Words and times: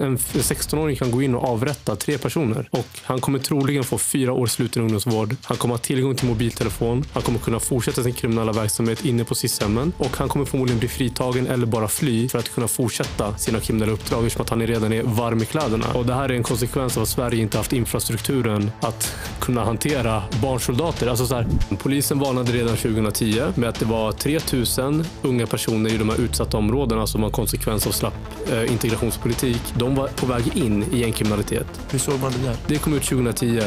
En 0.00 0.16
16-åring 0.16 0.96
kan 0.96 1.10
gå 1.10 1.22
in 1.22 1.34
och 1.34 1.44
avrätta 1.48 1.96
tre 1.96 2.18
personer 2.18 2.68
och 2.70 2.86
han 3.02 3.20
kommer 3.20 3.38
troligen 3.38 3.84
få 3.84 3.98
fyra 3.98 4.32
års 4.32 4.50
sluten 4.50 4.82
ungdomsvård. 4.82 5.36
Han 5.42 5.56
kommer 5.56 5.74
ha 5.74 5.78
tillgång 5.78 6.16
till 6.16 6.28
mobiltelefon. 6.28 7.04
Han 7.12 7.22
kommer 7.22 7.38
kunna 7.38 7.60
fortsätta 7.60 8.02
sin 8.02 8.12
kriminella 8.12 8.52
verksamhet 8.52 9.04
inne 9.04 9.24
på 9.24 9.34
SIS-hemmen 9.34 9.92
och 9.98 10.16
han 10.16 10.28
kommer 10.28 10.44
förmodligen 10.44 10.78
bli 10.78 10.88
fritagen 10.88 11.46
eller 11.46 11.66
bara 11.66 11.88
fly 11.88 12.28
för 12.28 12.38
att 12.38 12.54
kunna 12.54 12.68
fortsätta 12.68 13.36
sina 13.36 13.60
kriminella 13.60 13.92
uppdrag 13.92 14.26
eftersom 14.26 14.42
att 14.42 14.50
han 14.50 14.66
redan 14.66 14.92
är 14.92 15.02
varm 15.02 15.42
i 15.42 15.46
kläderna. 15.46 15.86
Och 15.94 16.06
det 16.06 16.14
här 16.14 16.28
är 16.28 16.34
en 16.34 16.42
konsekvens 16.42 16.96
av 16.96 17.02
att 17.02 17.08
Sverige 17.08 17.42
inte 17.42 17.56
haft 17.56 17.72
infrastrukturen 17.72 18.70
att 18.80 19.16
kunna 19.40 19.64
hantera 19.64 20.22
barnsoldater. 20.42 21.06
Alltså 21.06 21.26
så 21.26 21.34
här, 21.34 21.46
polisen 21.78 22.18
varnade 22.18 22.52
redan 22.52 22.76
2010 22.76 23.42
med 23.54 23.68
att 23.68 23.78
det 23.78 23.84
var 23.84 24.12
3000 24.12 25.04
unga 25.22 25.46
personer 25.46 25.94
i 25.94 25.96
de 25.96 26.08
här 26.08 26.20
utsatta 26.20 26.56
områdena 26.56 27.06
som 27.06 27.20
var 27.20 27.28
en 27.28 27.32
konsekvens 27.32 27.86
av 27.86 27.90
slapp 27.90 28.14
eh, 28.52 28.72
integrationspolitik 28.72 29.62
de 29.82 29.94
var 29.94 30.08
på 30.08 30.26
väg 30.26 30.56
in 30.56 30.84
i 30.92 30.98
gängkriminalitet. 30.98 31.66
Hur 31.90 31.98
såg 31.98 32.20
man 32.20 32.32
det 32.32 32.48
där? 32.48 32.56
Det 32.66 32.78
kom 32.78 32.94
ut 32.94 33.02
2010. 33.02 33.62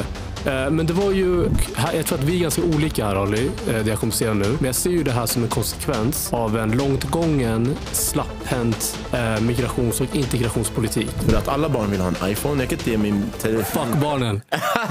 Eh, 0.45 0.69
men 0.69 0.85
det 0.85 0.93
var 0.93 1.11
ju, 1.11 1.49
jag 1.93 2.05
tror 2.05 2.17
att 2.19 2.23
vi 2.23 2.35
är 2.35 2.41
ganska 2.41 2.61
olika 2.61 3.05
här 3.05 3.15
Ali, 3.15 3.51
eh, 3.67 3.83
det 3.83 3.89
jag 3.89 3.99
kommer 3.99 4.13
säga 4.13 4.33
nu. 4.33 4.49
Men 4.59 4.65
jag 4.65 4.75
ser 4.75 4.89
ju 4.89 5.03
det 5.03 5.11
här 5.11 5.25
som 5.25 5.43
en 5.43 5.49
konsekvens 5.49 6.33
av 6.33 6.57
en 6.57 6.71
långt 6.71 7.03
gången, 7.03 7.75
slapphänt 7.91 8.99
eh, 9.13 9.41
migrations 9.41 10.01
och 10.01 10.15
integrationspolitik. 10.15 11.09
För 11.09 11.37
att 11.37 11.47
alla 11.47 11.69
barn 11.69 11.91
vill 11.91 12.01
ha 12.01 12.07
en 12.07 12.31
iPhone. 12.31 12.61
Jag 12.61 12.69
kan 12.69 12.79
inte 12.79 12.91
ge 12.91 12.97
min 12.97 13.23
telefon. 13.41 13.87
Fuck 13.87 14.01
barnen. 14.01 14.41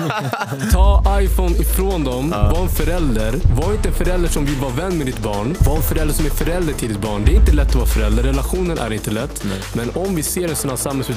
Ta 0.72 1.20
iPhone 1.20 1.58
ifrån 1.58 2.04
dem. 2.04 2.30
Var 2.30 2.62
en 2.62 2.68
förälder. 2.68 3.34
Var 3.60 3.72
inte 3.72 3.88
en 3.88 3.94
förälder 3.94 4.28
som 4.28 4.44
vill 4.44 4.56
vara 4.56 4.72
vän 4.72 4.98
med 4.98 5.06
ditt 5.06 5.22
barn. 5.22 5.56
Var 5.66 5.76
en 5.76 5.82
förälder 5.82 6.14
som 6.14 6.26
är 6.26 6.30
förälder 6.30 6.72
till 6.72 6.88
ditt 6.88 7.00
barn. 7.00 7.22
Det 7.24 7.32
är 7.32 7.36
inte 7.36 7.52
lätt 7.52 7.68
att 7.68 7.74
vara 7.74 7.86
förälder. 7.86 8.22
Relationen 8.22 8.78
är 8.78 8.92
inte 8.92 9.10
lätt. 9.10 9.44
Nej. 9.44 9.60
Men 9.72 10.04
om 10.04 10.14
vi 10.14 10.22
ser 10.22 10.48
en 10.48 10.56
sån 10.56 10.70
här 10.70 10.76
samhällsutveckling, 10.76 11.13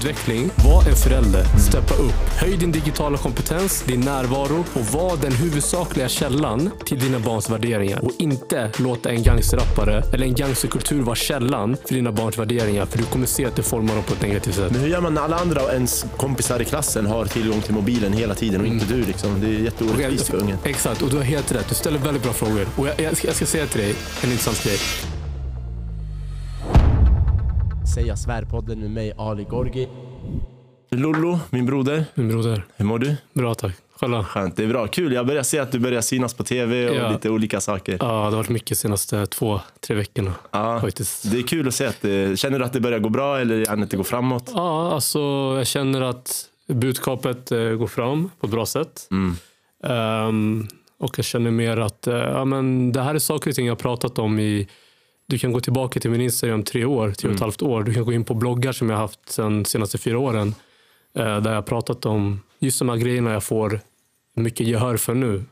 var 0.66 0.90
en 0.90 0.96
förälder. 0.96 1.44
Steppa 1.70 1.94
upp. 1.94 2.14
Höj 2.40 2.58
din 2.58 2.72
digitala 2.72 3.18
kompetens, 3.18 3.84
din 3.88 4.02
närvaro 4.02 4.66
och 4.74 4.86
var 4.86 5.18
den 5.18 5.32
huvudsakliga 5.32 6.10
källan 6.10 6.70
till 6.86 7.00
dina 7.00 7.20
barns 7.20 7.50
värderingar. 7.50 8.06
Och 8.06 8.12
inte 8.18 8.72
låta 8.80 9.10
en 9.10 9.24
gangsterrappare 9.24 10.04
eller 10.14 10.26
en 10.26 10.36
gangsterkultur 10.36 11.02
vara 11.02 11.16
källan 11.16 11.78
för 11.86 11.94
dina 11.96 12.12
barns 12.12 12.38
värderingar. 12.38 12.86
För 12.86 12.98
du 12.98 13.04
kommer 13.04 13.26
se 13.26 13.46
att 13.46 13.56
det 13.56 13.64
formar 13.64 13.96
dem 13.96 14.04
på 14.04 14.14
ett 14.14 14.22
negativt 14.22 14.56
sätt. 14.56 14.72
Men 14.72 14.82
hur 14.82 14.88
gör 14.88 15.02
man 15.02 15.14
när 15.14 15.22
alla 15.22 15.38
andra 15.38 15.64
och 15.64 15.74
ens 15.74 16.06
kompisar 16.18 16.62
i 16.62 16.66
klassen 16.66 17.06
har 17.06 17.26
tillgång 17.26 17.62
till 17.62 17.74
mobilen 17.74 18.14
hela 18.14 18.36
tiden 18.36 18.62
och 18.62 18.68
inte 18.68 18.86
mm. 18.86 19.00
du? 19.00 19.08
Liksom? 19.08 19.42
Det 19.42 19.48
är 19.48 19.60
jätteorättvist 19.60 20.28
för 20.28 20.38
ungen. 20.38 20.58
Exakt, 20.64 21.02
och 21.02 21.10
du 21.10 21.16
har 21.18 21.24
helt 21.24 21.52
rätt. 21.52 21.70
Du 21.70 21.76
ställer 21.76 22.00
väldigt 22.00 22.24
bra 22.24 22.34
frågor. 22.34 22.68
Och 22.76 22.88
jag, 22.88 23.02
jag, 23.02 23.18
ska, 23.18 23.28
jag 23.28 23.36
ska 23.36 23.46
säga 23.46 23.66
till 23.66 23.82
dig 23.82 23.96
en 24.24 24.32
intressant 24.32 24.64
grej. 24.64 24.78
Säga 27.96 28.16
svärpodden 28.16 28.80
med 28.80 28.92
mig 28.92 29.14
Ali 29.18 29.44
Gorgi. 29.44 29.88
Lollo, 30.90 31.40
min 31.50 31.66
broder. 31.66 32.06
Min 32.14 32.28
broder. 32.28 32.64
Hur 32.76 32.86
mår 32.86 33.00
du? 33.00 33.16
Bra 33.34 33.54
tack. 33.54 33.76
Själva? 34.00 34.24
Skönt, 34.24 34.56
det 34.56 34.64
är 34.64 34.68
bra. 34.68 34.88
Kul. 34.88 35.14
Jag 35.14 35.28
börjar 35.28 35.44
se 35.44 35.60
att 35.60 35.72
du 35.72 35.80
börjar 35.80 36.02
synas 36.02 36.34
på 36.34 36.44
tv 36.44 36.90
och 36.90 36.96
ja. 36.96 37.12
lite 37.12 37.30
olika 37.30 37.62
saker. 37.62 37.98
Ja, 38.00 38.06
det 38.06 38.14
har 38.14 38.32
varit 38.32 38.50
mycket 38.50 38.70
de 38.70 38.76
senaste 38.76 39.26
två, 39.26 39.60
tre 39.80 39.96
veckorna. 39.96 40.34
Ja. 40.52 40.82
Faktiskt. 40.82 41.32
Det 41.32 41.38
är 41.38 41.44
kul 41.44 41.68
att 41.68 41.74
se 41.74 41.86
att 41.86 42.02
det, 42.02 42.40
Känner 42.40 42.60
du 42.60 42.66
att 42.66 42.74
det 42.74 42.80
börjar 42.80 43.00
gå 43.00 43.10
bra 43.10 43.40
eller 43.40 43.84
att 43.84 43.90
det 43.90 43.98
går 43.98 44.04
framåt? 44.04 44.52
Ja, 44.54 44.92
alltså 44.92 45.20
jag 45.58 45.68
känner 45.68 46.02
att 46.02 46.46
budskapet 46.68 47.52
eh, 47.52 47.60
går 47.60 47.88
fram 47.88 48.32
på 48.40 48.48
ett 48.48 48.52
bra 48.52 48.66
sätt. 48.66 49.08
Mm. 49.12 49.36
Um, 50.28 50.68
och 51.00 51.20
jag 51.20 51.26
känner 51.26 51.52
mer 51.52 51.78
att 51.78 52.08
uh, 52.08 52.16
ja, 52.16 52.46
men 52.46 52.92
det 52.92 53.02
här 53.02 53.16
är 53.16 53.20
saker 53.20 53.50
och 53.50 53.56
ting 53.56 53.66
jag 53.66 53.72
har 53.72 53.80
pratat 53.80 54.20
om 54.20 54.40
i 54.40 54.68
du 55.28 55.38
kan 55.38 55.52
gå 55.52 55.60
tillbaka 55.60 56.00
till 56.00 56.12
min 56.12 56.22
Instagram 56.22 56.64
tre 56.64 56.86
år, 56.86 57.02
tre 57.02 57.10
och 57.10 57.18
ett 57.18 57.26
mm. 57.26 57.42
halvt 57.42 57.62
år. 57.62 57.84
Du 57.84 57.94
kan 57.94 58.06
gå 58.06 58.14
in 58.14 58.24
på 58.24 58.34
bloggar 58.34 58.72
som 58.72 58.90
jag 58.90 58.98
haft 58.98 59.36
de 59.38 59.66
senaste 59.66 59.98
fyra 59.98 60.20
åren. 60.20 60.56
Eh, 61.16 61.42
där 61.42 61.54
jag 61.54 61.66
pratat 61.66 62.06
om 62.06 62.42
just 62.60 62.80
de 62.80 62.90
här 62.90 62.98
grejerna 62.98 63.34
jag 63.34 63.44
får 63.44 63.80
mycket 64.36 64.68
gehör 64.68 64.98
för 64.98 65.14
nu. 65.14 65.44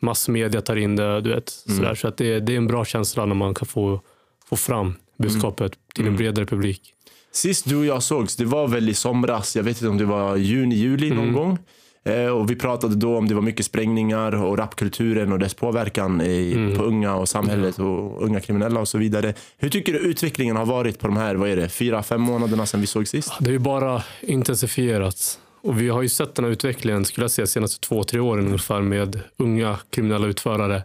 Massmedia 0.00 0.60
tar 0.60 0.76
in 0.76 0.96
det, 0.96 1.20
du 1.20 1.30
vet. 1.30 1.52
Mm. 1.66 1.78
Sådär. 1.78 1.94
Så 1.94 2.08
att 2.08 2.16
det, 2.16 2.40
det, 2.40 2.52
är 2.52 2.56
en 2.56 2.66
bra 2.66 2.84
känsla 2.84 3.26
när 3.26 3.34
man 3.34 3.54
kan 3.54 3.66
få, 3.66 4.00
få 4.46 4.56
fram 4.56 4.94
budskapet 5.18 5.72
mm. 5.72 5.78
till 5.94 6.02
en 6.02 6.08
mm. 6.08 6.18
bredare 6.18 6.46
publik. 6.46 6.94
Sist 7.32 7.68
du 7.68 7.76
och 7.76 7.84
jag 7.84 8.02
sågs, 8.02 8.36
det 8.36 8.44
var 8.44 8.68
väl 8.68 8.88
i 8.88 8.94
somras. 8.94 9.56
Jag 9.56 9.62
vet 9.62 9.76
inte 9.76 9.88
om 9.88 9.98
det 9.98 10.04
var 10.04 10.36
juni, 10.36 10.74
juli 10.74 11.10
någon 11.10 11.18
mm. 11.18 11.34
gång. 11.34 11.58
Eh, 12.04 12.26
och 12.26 12.50
vi 12.50 12.56
pratade 12.56 12.94
då 12.94 13.16
om 13.16 13.28
det 13.28 13.34
var 13.34 13.42
mycket 13.42 13.66
sprängningar 13.66 14.34
och 14.44 14.58
rapkulturen 14.58 15.32
och 15.32 15.38
dess 15.38 15.54
påverkan 15.54 16.20
i, 16.20 16.52
mm. 16.52 16.76
på 16.76 16.84
unga 16.84 17.14
och 17.14 17.28
samhället 17.28 17.78
och 17.78 18.22
unga 18.22 18.40
kriminella 18.40 18.80
och 18.80 18.88
så 18.88 18.98
vidare. 18.98 19.34
Hur 19.58 19.68
tycker 19.68 19.92
du 19.92 19.98
utvecklingen 19.98 20.56
har 20.56 20.66
varit 20.66 20.98
på 20.98 21.06
de 21.06 21.16
här, 21.16 21.34
vad 21.34 21.48
är 21.48 21.56
det, 21.56 21.68
fyra, 21.68 22.02
fem 22.02 22.20
månaderna 22.20 22.66
sedan 22.66 22.80
vi 22.80 22.86
såg 22.86 23.08
sist? 23.08 23.32
Det 23.38 23.46
har 23.46 23.52
ju 23.52 23.58
bara 23.58 24.02
intensifierats. 24.20 25.38
Och 25.62 25.80
vi 25.80 25.88
har 25.88 26.02
ju 26.02 26.08
sett 26.08 26.34
den 26.34 26.44
här 26.44 26.52
utvecklingen, 26.52 27.04
skulle 27.04 27.24
jag 27.24 27.30
säga, 27.30 27.46
senaste 27.46 27.88
två, 27.88 28.04
tre 28.04 28.20
åren 28.20 28.46
ungefär 28.46 28.80
med 28.80 29.20
unga 29.36 29.78
kriminella 29.90 30.26
utförare. 30.26 30.82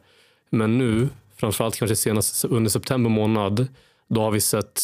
Men 0.49 0.77
nu, 0.77 1.09
framförallt 1.37 1.75
kanske 1.75 1.95
senast 1.95 2.45
under 2.45 2.69
september 2.69 3.09
månad, 3.09 3.67
då 4.07 4.21
har 4.21 4.31
vi 4.31 4.41
sett, 4.41 4.81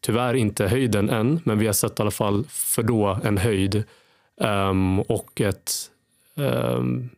tyvärr 0.00 0.34
inte 0.34 0.68
höjden 0.68 1.10
än, 1.10 1.40
men 1.44 1.58
vi 1.58 1.66
har 1.66 1.72
sett 1.72 1.98
i 1.98 2.02
alla 2.02 2.10
fall 2.10 2.44
för 2.48 2.82
då 2.82 3.18
en 3.24 3.38
höjd 3.38 3.84
Um, 4.40 5.00
och 5.00 5.40
ett, 5.40 5.90
um, 6.34 7.10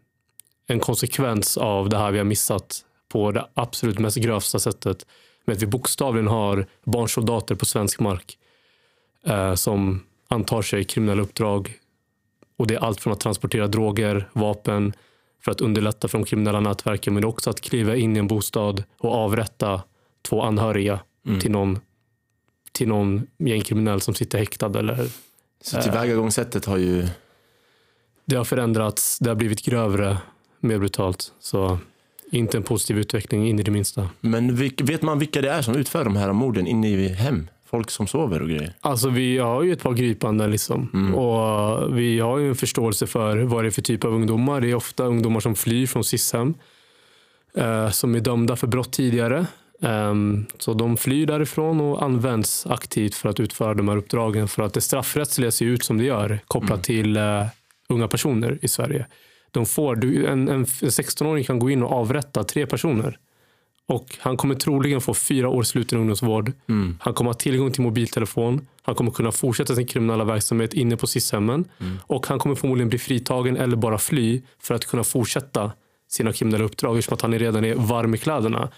en 0.66 0.80
konsekvens 0.80 1.56
av 1.56 1.88
det 1.88 1.96
här 1.96 2.12
vi 2.12 2.18
har 2.18 2.24
missat 2.24 2.84
på 3.08 3.32
det 3.32 3.46
absolut 3.54 3.98
mest 3.98 4.16
grövsta 4.16 4.58
sättet 4.58 5.06
med 5.44 5.56
att 5.56 5.62
vi 5.62 5.66
bokstavligen 5.66 6.26
har 6.28 6.66
barnsoldater 6.84 7.54
på 7.54 7.64
svensk 7.64 8.00
mark 8.00 8.38
uh, 9.28 9.54
som 9.54 10.02
antar 10.28 10.62
sig 10.62 10.84
kriminella 10.84 11.22
uppdrag. 11.22 11.74
Och 12.56 12.66
Det 12.66 12.74
är 12.74 12.78
allt 12.78 13.00
från 13.00 13.12
att 13.12 13.20
transportera 13.20 13.66
droger, 13.66 14.28
vapen 14.32 14.92
för 15.44 15.52
att 15.52 15.60
underlätta 15.60 16.08
för 16.08 16.18
de 16.18 16.24
kriminella 16.24 16.60
nätverken 16.60 17.14
men 17.14 17.24
också 17.24 17.50
att 17.50 17.60
kliva 17.60 17.96
in 17.96 18.16
i 18.16 18.18
en 18.18 18.26
bostad 18.26 18.84
och 18.98 19.14
avrätta 19.14 19.82
två 20.22 20.42
anhöriga 20.42 21.00
mm. 21.26 21.40
till 21.40 21.50
någon 21.50 21.78
till 22.72 22.88
någon 22.88 23.26
gängkriminell 23.38 24.00
som 24.00 24.14
sitter 24.14 24.38
häktad 24.38 24.78
eller 24.78 25.08
så 25.60 25.82
tillvägagångssättet 25.82 26.64
har 26.64 26.76
ju... 26.76 27.08
Det 28.24 28.36
har 28.36 28.44
förändrats, 28.44 29.18
det 29.18 29.30
har 29.30 29.34
blivit 29.34 29.62
grövre, 29.62 30.16
mer 30.60 30.78
brutalt. 30.78 31.32
Så 31.40 31.78
inte 32.30 32.56
en 32.56 32.62
positiv 32.62 32.98
utveckling 32.98 33.48
in 33.48 33.58
i 33.58 33.62
det 33.62 33.70
minsta. 33.70 34.08
Men 34.20 34.56
vet 34.76 35.02
man 35.02 35.18
vilka 35.18 35.40
det 35.40 35.50
är 35.50 35.62
som 35.62 35.76
utför 35.76 36.04
de 36.04 36.16
här 36.16 36.32
morden 36.32 36.66
inne 36.66 36.88
i 36.88 37.08
hem? 37.08 37.48
Folk 37.66 37.90
som 37.90 38.06
sover 38.06 38.42
och 38.42 38.48
grejer? 38.48 38.74
Alltså 38.80 39.08
vi 39.08 39.38
har 39.38 39.62
ju 39.62 39.72
ett 39.72 39.82
par 39.82 39.92
gripanden 39.92 40.50
liksom. 40.50 40.90
Mm. 40.94 41.14
Och 41.14 41.98
vi 41.98 42.20
har 42.20 42.38
ju 42.38 42.48
en 42.48 42.54
förståelse 42.54 43.06
för 43.06 43.36
vad 43.36 43.64
det 43.64 43.68
är 43.68 43.70
för 43.70 43.82
typ 43.82 44.04
av 44.04 44.14
ungdomar. 44.14 44.60
Det 44.60 44.70
är 44.70 44.74
ofta 44.74 45.04
ungdomar 45.04 45.40
som 45.40 45.54
flyr 45.54 45.86
från 45.86 46.04
SIS-hem. 46.04 46.54
Eh, 47.54 47.90
som 47.90 48.14
är 48.14 48.20
dömda 48.20 48.56
för 48.56 48.66
brott 48.66 48.92
tidigare. 48.92 49.46
Um, 49.82 50.46
så 50.58 50.74
de 50.74 50.96
flyr 50.96 51.26
därifrån 51.26 51.80
och 51.80 52.02
används 52.02 52.66
aktivt 52.66 53.14
för 53.14 53.28
att 53.28 53.40
utföra 53.40 53.74
de 53.74 53.88
här 53.88 53.96
uppdragen 53.96 54.48
för 54.48 54.62
att 54.62 54.74
det 54.74 54.80
straffrättsliga 54.80 55.50
ser 55.50 55.66
ut 55.66 55.84
som 55.84 55.98
det 55.98 56.04
gör 56.04 56.40
kopplat 56.46 56.70
mm. 56.70 56.82
till 56.82 57.16
uh, 57.16 57.46
unga 57.88 58.08
personer 58.08 58.58
i 58.62 58.68
Sverige. 58.68 59.06
De 59.50 59.66
får, 59.66 60.04
en, 60.04 60.48
en 60.48 60.64
16-åring 60.64 61.44
kan 61.44 61.58
gå 61.58 61.70
in 61.70 61.82
och 61.82 61.92
avrätta 61.92 62.44
tre 62.44 62.66
personer. 62.66 63.18
Och 63.90 64.16
Han 64.18 64.36
kommer 64.36 64.54
troligen 64.54 65.00
få 65.00 65.14
fyra 65.14 65.48
års 65.48 65.66
sluten 65.66 65.98
ungdomsvård. 65.98 66.52
Mm. 66.68 66.98
Han 67.00 67.14
kommer 67.14 67.28
ha 67.28 67.34
tillgång 67.34 67.72
till 67.72 67.82
mobiltelefon. 67.82 68.66
Han 68.82 68.94
kommer 68.94 69.10
kunna 69.10 69.32
fortsätta 69.32 69.74
sin 69.74 69.86
kriminella 69.86 70.24
verksamhet 70.24 70.74
inne 70.74 70.96
på 70.96 71.06
SIS-hemmen. 71.06 71.64
Mm. 71.80 71.98
Och 72.02 72.26
han 72.26 72.38
kommer 72.38 72.54
förmodligen 72.54 72.88
bli 72.88 72.98
fritagen 72.98 73.56
eller 73.56 73.76
bara 73.76 73.98
fly 73.98 74.42
för 74.62 74.74
att 74.74 74.86
kunna 74.86 75.04
fortsätta 75.04 75.72
sina 76.08 76.32
kriminella 76.32 76.64
uppdrag 76.64 76.98
eftersom 76.98 77.14
att 77.14 77.22
han 77.22 77.38
redan 77.38 77.64
är 77.64 77.74
varm 77.74 78.14
i 78.14 78.18
kläderna. 78.18 78.68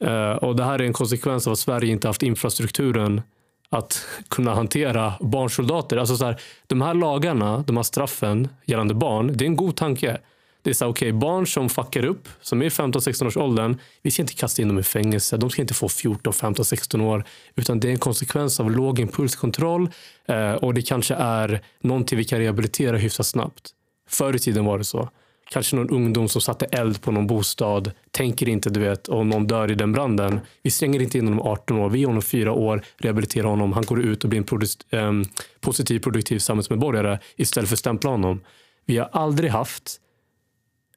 Eh, 0.00 0.32
och 0.32 0.56
Det 0.56 0.64
här 0.64 0.78
är 0.78 0.84
en 0.84 0.92
konsekvens 0.92 1.46
av 1.46 1.52
att 1.52 1.58
Sverige 1.58 1.92
inte 1.92 2.08
haft 2.08 2.22
infrastrukturen 2.22 3.22
att 3.70 4.06
kunna 4.28 4.54
hantera 4.54 5.14
barnsoldater. 5.20 5.96
Alltså 5.96 6.16
så 6.16 6.24
här, 6.24 6.40
de 6.66 6.80
här 6.80 6.94
lagarna, 6.94 7.64
de 7.66 7.76
här 7.76 7.82
straffen 7.82 8.48
gällande 8.64 8.94
barn, 8.94 9.36
det 9.36 9.44
är 9.44 9.46
en 9.46 9.56
god 9.56 9.76
tanke. 9.76 10.18
Det 10.62 10.70
är 10.70 10.74
så 10.74 10.84
här, 10.84 10.90
okay, 10.90 11.12
barn 11.12 11.46
som 11.46 11.68
fuckar 11.68 12.04
upp, 12.04 12.28
som 12.40 12.62
är 12.62 12.66
i 12.66 12.68
15-16 12.68 13.26
års 13.26 13.36
åldern, 13.36 13.78
vi 14.02 14.10
ska 14.10 14.22
inte 14.22 14.34
kasta 14.34 14.62
in 14.62 14.68
dem 14.68 14.78
i 14.78 14.82
fängelse. 14.82 15.36
De 15.36 15.50
ska 15.50 15.62
inte 15.62 15.74
få 15.74 15.88
14, 15.88 16.32
15, 16.32 16.64
16 16.64 17.00
år. 17.00 17.24
Utan 17.54 17.80
det 17.80 17.88
är 17.88 17.92
en 17.92 17.98
konsekvens 17.98 18.60
av 18.60 18.70
låg 18.70 18.98
impulskontroll 18.98 19.90
eh, 20.26 20.52
och 20.52 20.74
det 20.74 20.82
kanske 20.82 21.14
är 21.14 21.62
någonting 21.80 22.18
vi 22.18 22.24
kan 22.24 22.38
rehabilitera 22.38 22.96
hyfsat 22.96 23.26
snabbt. 23.26 23.70
Förr 24.08 24.36
i 24.36 24.38
tiden 24.38 24.64
var 24.64 24.78
det 24.78 24.84
så 24.84 25.08
kanske 25.52 25.76
någon 25.76 25.90
ungdom 25.90 26.28
som 26.28 26.40
satte 26.42 26.64
eld 26.66 27.02
på 27.02 27.12
någon 27.12 27.26
bostad, 27.26 27.92
tänker 28.10 28.48
inte, 28.48 28.70
du 28.70 28.80
vet, 28.80 29.08
och 29.08 29.26
någon 29.26 29.46
dör 29.46 29.70
i 29.70 29.74
den 29.74 29.92
branden. 29.92 30.40
Vi 30.62 30.70
stänger 30.70 31.02
inte 31.02 31.18
in 31.18 31.24
honom 31.24 31.40
18 31.40 31.78
år, 31.78 31.90
vi 31.90 31.98
ger 31.98 32.06
honom 32.06 32.22
fyra 32.22 32.52
år, 32.52 32.84
rehabiliterar 32.98 33.48
honom, 33.48 33.72
han 33.72 33.84
går 33.84 34.02
ut 34.02 34.24
och 34.24 34.30
blir 34.30 34.38
en 34.38 34.44
produkt, 34.44 34.86
eh, 34.90 35.12
positiv, 35.60 35.98
produktiv 35.98 36.38
samhällsmedborgare 36.38 37.18
istället 37.36 37.68
för 37.68 37.74
att 37.74 37.78
stämpla 37.78 38.10
honom. 38.10 38.40
Vi 38.86 38.98
har 38.98 39.08
aldrig 39.12 39.50
haft 39.50 39.96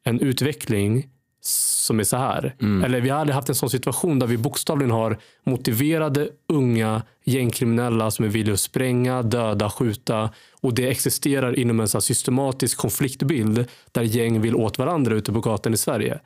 en 0.03 0.19
utveckling 0.19 1.09
som 1.47 1.99
är 1.99 2.03
så 2.03 2.17
här. 2.17 2.55
Eller 2.85 3.01
vi 3.01 3.09
har 3.09 3.19
aldrig 3.19 3.35
haft 3.35 3.49
en 3.49 3.55
sån 3.55 3.69
situation 3.69 4.19
där 4.19 4.27
vi 4.27 4.37
bokstavligen 4.37 4.91
har 4.91 5.17
motiverade 5.43 6.29
unga 6.47 7.01
gängkriminella 7.23 8.11
som 8.11 8.25
är 8.25 8.29
villiga 8.29 8.53
att 8.53 8.59
spränga, 8.59 9.21
döda, 9.23 9.69
skjuta. 9.69 10.29
Och 10.61 10.73
det 10.73 10.89
existerar 10.89 11.59
inom 11.59 11.79
en 11.79 11.87
så 11.87 12.01
systematisk 12.01 12.77
konfliktbild 12.77 13.65
där 13.91 14.01
gäng 14.01 14.41
vill 14.41 14.55
åt 14.55 14.77
varandra 14.77 15.15
ute 15.15 15.33
på 15.33 15.39
gatan 15.39 15.73
i 15.73 15.77
Sverige. 15.77 16.19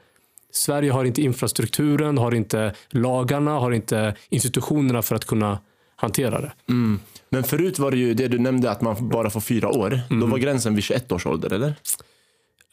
Sverige 0.52 0.92
har 0.92 1.06
inte 1.06 1.22
infrastrukturen, 1.22 2.18
har 2.18 2.36
inte 2.36 2.74
lagarna, 2.90 3.52
har 3.52 3.72
inte 3.72 4.16
institutionerna 4.30 5.02
för 5.02 5.16
att 5.16 5.26
kunna 5.26 5.60
hantera 5.96 6.42
det. 6.42 6.52
Men 7.30 7.44
förut 7.44 7.80
var 7.80 7.92
det 7.92 7.98
ju 7.98 8.14
det 8.14 8.28
du 8.28 8.40
nämnde 8.40 8.72
att 8.72 8.82
man 8.82 9.10
bara 9.10 9.30
får 9.30 9.42
fyra 9.42 9.70
år. 9.70 10.00
Då 10.10 10.26
var 10.26 10.38
gränsen 10.38 10.76
vid 10.76 10.84
21 10.84 11.12
års 11.12 11.26
ålder, 11.26 11.54
eller? 11.54 11.76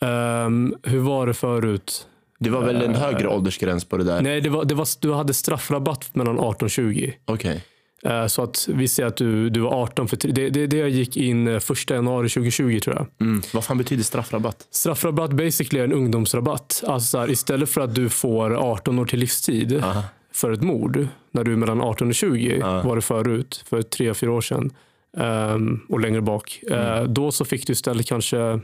Ehm, 0.00 0.74
hur 0.82 1.00
var 1.00 1.26
det 1.26 1.34
förut? 1.34 2.06
Det 2.38 2.50
var 2.50 2.62
väl 2.62 2.82
en 2.82 2.94
högre 2.94 3.28
åldersgräns 3.28 3.84
på 3.84 3.96
det 3.96 4.04
där? 4.04 4.22
Nej, 4.22 4.40
det 4.40 4.48
var, 4.50 4.64
det 4.64 4.74
var, 4.74 4.88
du 5.00 5.12
hade 5.12 5.34
straffrabatt 5.34 6.14
mellan 6.14 6.38
18 6.40 6.66
och 6.66 6.70
20. 6.70 7.14
Okej. 7.24 7.64
Eh, 8.02 8.26
Så 8.26 8.42
att 8.42 8.68
vi 8.68 8.88
säger 8.88 9.06
att 9.08 9.16
du, 9.16 9.50
du 9.50 9.60
var 9.60 9.70
18 9.82 10.08
för 10.08 10.16
det, 10.16 10.48
det, 10.50 10.66
det 10.66 10.88
gick 10.88 11.16
in 11.16 11.48
eh, 11.48 11.58
första 11.58 11.94
januari 11.94 12.28
2020 12.28 12.80
tror 12.80 12.96
jag. 12.96 13.06
Mm. 13.28 13.42
Vad 13.54 13.64
fan 13.64 13.78
betyder 13.78 14.02
straffrabatt? 14.02 14.66
Straffrabatt 14.70 15.30
basically 15.32 15.80
är 15.80 15.84
en 15.84 15.92
ungdomsrabatt. 15.92 16.84
Alltså 16.86 17.08
så 17.08 17.18
här, 17.18 17.30
istället 17.30 17.68
för 17.68 17.80
att 17.80 17.94
du 17.94 18.08
får 18.08 18.54
18 18.54 18.98
år 18.98 19.06
till 19.06 19.18
livstid 19.18 19.84
Aha. 19.84 20.02
för 20.32 20.52
ett 20.52 20.62
mord, 20.62 21.08
när 21.30 21.44
du 21.44 21.52
är 21.52 21.56
mellan 21.56 21.80
18 21.80 22.08
och 22.08 22.14
20 22.14 22.60
var 22.84 22.96
det 22.96 23.02
förut, 23.02 23.64
för 23.68 23.82
tre, 23.82 24.14
fyra 24.14 24.32
år 24.32 24.40
sedan 24.40 24.70
ehm, 25.16 25.80
och 25.88 26.00
längre 26.00 26.20
bak. 26.20 26.60
Eh, 26.70 27.02
Då 27.04 27.32
så 27.32 27.44
fick 27.44 27.66
du 27.66 27.72
istället 27.72 28.06
kanske 28.06 28.60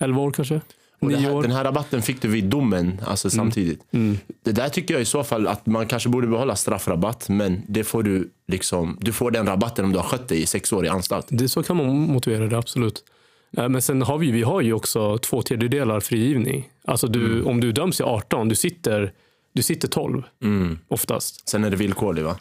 11 0.00 0.22
år 0.22 0.30
kanske? 0.30 0.60
Och 0.98 1.10
det 1.10 1.16
9 1.16 1.34
här, 1.34 1.42
den 1.42 1.50
här 1.50 1.64
rabatten 1.64 2.02
fick 2.02 2.22
du 2.22 2.28
vid 2.28 2.44
domen 2.44 3.00
alltså 3.06 3.30
samtidigt. 3.30 3.80
Det 4.42 4.52
där 4.52 4.68
tycker 4.68 4.94
jag 4.94 5.00
i 5.00 5.04
så 5.04 5.24
fall 5.24 5.46
att 5.46 5.66
man 5.66 5.86
kanske 5.86 6.08
borde 6.08 6.26
behålla 6.26 6.56
straffrabatt 6.56 7.28
men 7.28 7.62
det 7.68 7.84
får 7.84 8.02
du 8.02 8.30
liksom, 8.48 8.98
du 9.00 9.12
får 9.12 9.30
den 9.30 9.46
rabatten 9.46 9.84
om 9.84 9.92
du 9.92 9.98
har 9.98 10.04
skött 10.06 10.28
dig 10.28 10.42
i 10.42 10.46
sex 10.46 10.72
år 10.72 10.86
i 10.86 10.88
anstalt. 10.88 11.26
Det, 11.30 11.48
så 11.48 11.62
kan 11.62 11.76
man 11.76 11.86
motivera 11.86 12.46
det, 12.46 12.58
absolut. 12.58 13.04
Men 13.50 13.82
sen 13.82 14.02
har 14.02 14.18
vi, 14.18 14.30
vi 14.30 14.42
har 14.42 14.60
ju 14.60 14.72
också 14.72 15.18
två 15.18 15.42
tredjedelar 15.42 16.00
frigivning. 16.00 16.68
Alltså 16.84 17.06
du, 17.06 17.42
Om 17.42 17.60
du 17.60 17.72
döms 17.72 18.00
i 18.00 18.02
18, 18.02 18.48
du 18.48 18.54
sitter, 18.54 19.12
du 19.52 19.62
sitter 19.62 19.88
12 19.88 20.22
oftast. 20.88 21.48
Sen 21.48 21.64
är 21.64 21.70
det 21.70 21.76
villkorlig 21.76 22.24
va? 22.24 22.36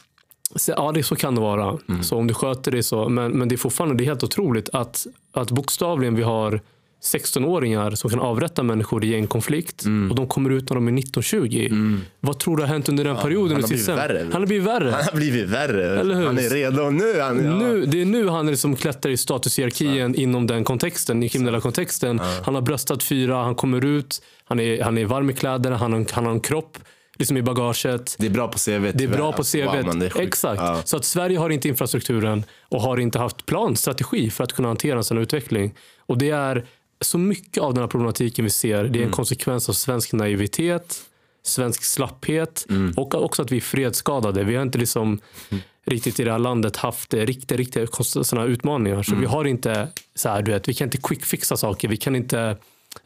Ja, 0.67 0.91
det, 0.91 1.03
så 1.03 1.15
kan 1.15 1.35
det 1.35 1.41
vara. 1.41 1.77
Så 2.03 2.17
om 2.17 2.27
du 2.27 2.33
sköter 2.33 2.71
det 2.71 2.83
så. 2.83 3.09
Men, 3.09 3.31
men 3.31 3.49
det 3.49 3.55
är 3.55 3.57
fortfarande 3.57 3.95
det 3.95 4.03
är 4.03 4.05
helt 4.05 4.23
otroligt 4.23 4.69
att, 4.73 5.07
att 5.31 5.51
bokstavligen 5.51 6.15
vi 6.15 6.23
har 6.23 6.61
16-åringar 7.03 7.91
som 7.91 8.09
kan 8.09 8.19
avrätta 8.19 8.63
människor 8.63 9.05
i 9.05 9.15
en 9.15 9.27
konflikt 9.27 9.85
och 10.09 10.15
de 10.15 10.27
kommer 10.27 10.49
ut 10.49 10.69
när 10.69 10.75
de 10.75 10.87
är 10.87 10.91
19-20. 10.91 11.99
Vad 12.19 12.39
tror 12.39 12.57
du 12.57 12.63
har 12.63 12.67
hänt 12.67 12.89
under 12.89 13.03
den 13.03 13.15
perioden? 13.15 13.51
han 13.51 13.59
i 13.59 13.61
har 13.61 13.67
blivit 13.67 13.87
värre. 13.87 14.27
Han 14.31 14.41
har 14.41 14.47
blivit 14.47 14.67
värre. 14.67 14.91
Han 14.91 15.03
har 15.03 15.15
blivit 15.15 15.49
värre. 15.49 15.99
Eller 15.99 16.15
hur? 16.15 16.25
Han 16.25 16.37
är 16.37 16.49
redo 16.49 16.89
nu. 16.89 17.19
Han, 17.19 17.45
ja. 17.45 17.55
Nu, 17.55 17.85
det 17.85 18.01
är 18.01 18.05
nu 18.05 18.27
han 18.27 18.47
liksom 18.47 18.75
klättrar 18.75 19.11
i 19.11 19.17
statushierarkin 19.17 20.15
inom 20.15 20.47
den 20.47 20.63
kontexten, 20.63 21.23
i 21.23 21.29
kriminella 21.29 21.61
kontexten. 21.61 22.21
Han 22.45 22.55
har 22.55 22.61
bröstat 22.61 23.03
fyra, 23.03 23.43
han 23.43 23.55
kommer 23.55 23.85
ut, 23.85 24.21
han 24.45 24.59
är, 24.59 24.83
han 24.83 24.97
är 24.97 25.05
varm 25.05 25.29
i 25.29 25.33
kläderna, 25.33 25.77
han 25.77 25.93
har, 25.93 26.05
han 26.11 26.25
har 26.25 26.31
en 26.31 26.39
kropp 26.39 26.77
liksom 27.17 27.37
i 27.37 27.41
bagaget. 27.41 28.15
Det 28.19 28.25
är 28.25 28.29
bra 28.29 28.47
på 28.47 28.57
CV. 28.57 28.91
Det 28.93 29.03
är 29.03 29.07
bra 29.07 29.31
på 29.31 29.43
CVt. 29.43 29.85
Wow. 29.85 30.21
Exakt. 30.21 30.61
Ja. 30.61 30.81
Så 30.85 30.97
att 30.97 31.05
Sverige 31.05 31.37
har 31.37 31.49
inte 31.49 31.67
infrastrukturen 31.67 32.43
och 32.69 32.81
har 32.81 32.99
inte 32.99 33.19
haft 33.19 33.45
plan, 33.45 33.75
strategi 33.75 34.29
för 34.29 34.43
att 34.43 34.53
kunna 34.53 34.67
hantera 34.67 34.97
en 34.97 35.03
sån 35.03 35.17
utveckling. 35.17 35.73
Och 36.05 36.17
det 36.17 36.29
är 36.29 36.65
så 37.03 37.17
mycket 37.17 37.63
av 37.63 37.73
den 37.73 37.83
här 37.83 37.87
problematiken 37.87 38.45
vi 38.45 38.51
ser, 38.51 38.83
det 38.83 38.99
är 38.99 39.03
en 39.03 39.11
konsekvens 39.11 39.69
av 39.69 39.73
svensk 39.73 40.13
naivitet, 40.13 41.01
svensk 41.43 41.83
slapphet 41.83 42.65
och 42.95 43.15
också 43.15 43.41
att 43.41 43.51
vi 43.51 43.57
är 43.57 43.61
fredsskadade. 43.61 44.43
Vi 44.43 44.55
har 44.55 44.63
inte 44.63 44.77
liksom 44.77 45.19
riktigt 45.85 46.19
i 46.19 46.23
det 46.23 46.31
här 46.31 46.39
landet 46.39 46.77
haft 46.77 47.13
riktiga, 47.13 47.57
riktiga 47.57 47.87
sådana 48.03 48.47
utmaningar. 48.47 49.03
Så 49.03 49.15
vi 49.15 49.25
har 49.25 49.45
inte, 49.45 49.87
så 50.15 50.29
här, 50.29 50.41
du 50.41 50.51
vet, 50.51 50.67
vi 50.67 50.73
kan 50.73 50.87
inte 50.87 50.97
quickfixa 50.97 51.57
saker. 51.57 51.87
Vi 51.87 51.97
kan 51.97 52.15
inte 52.15 52.57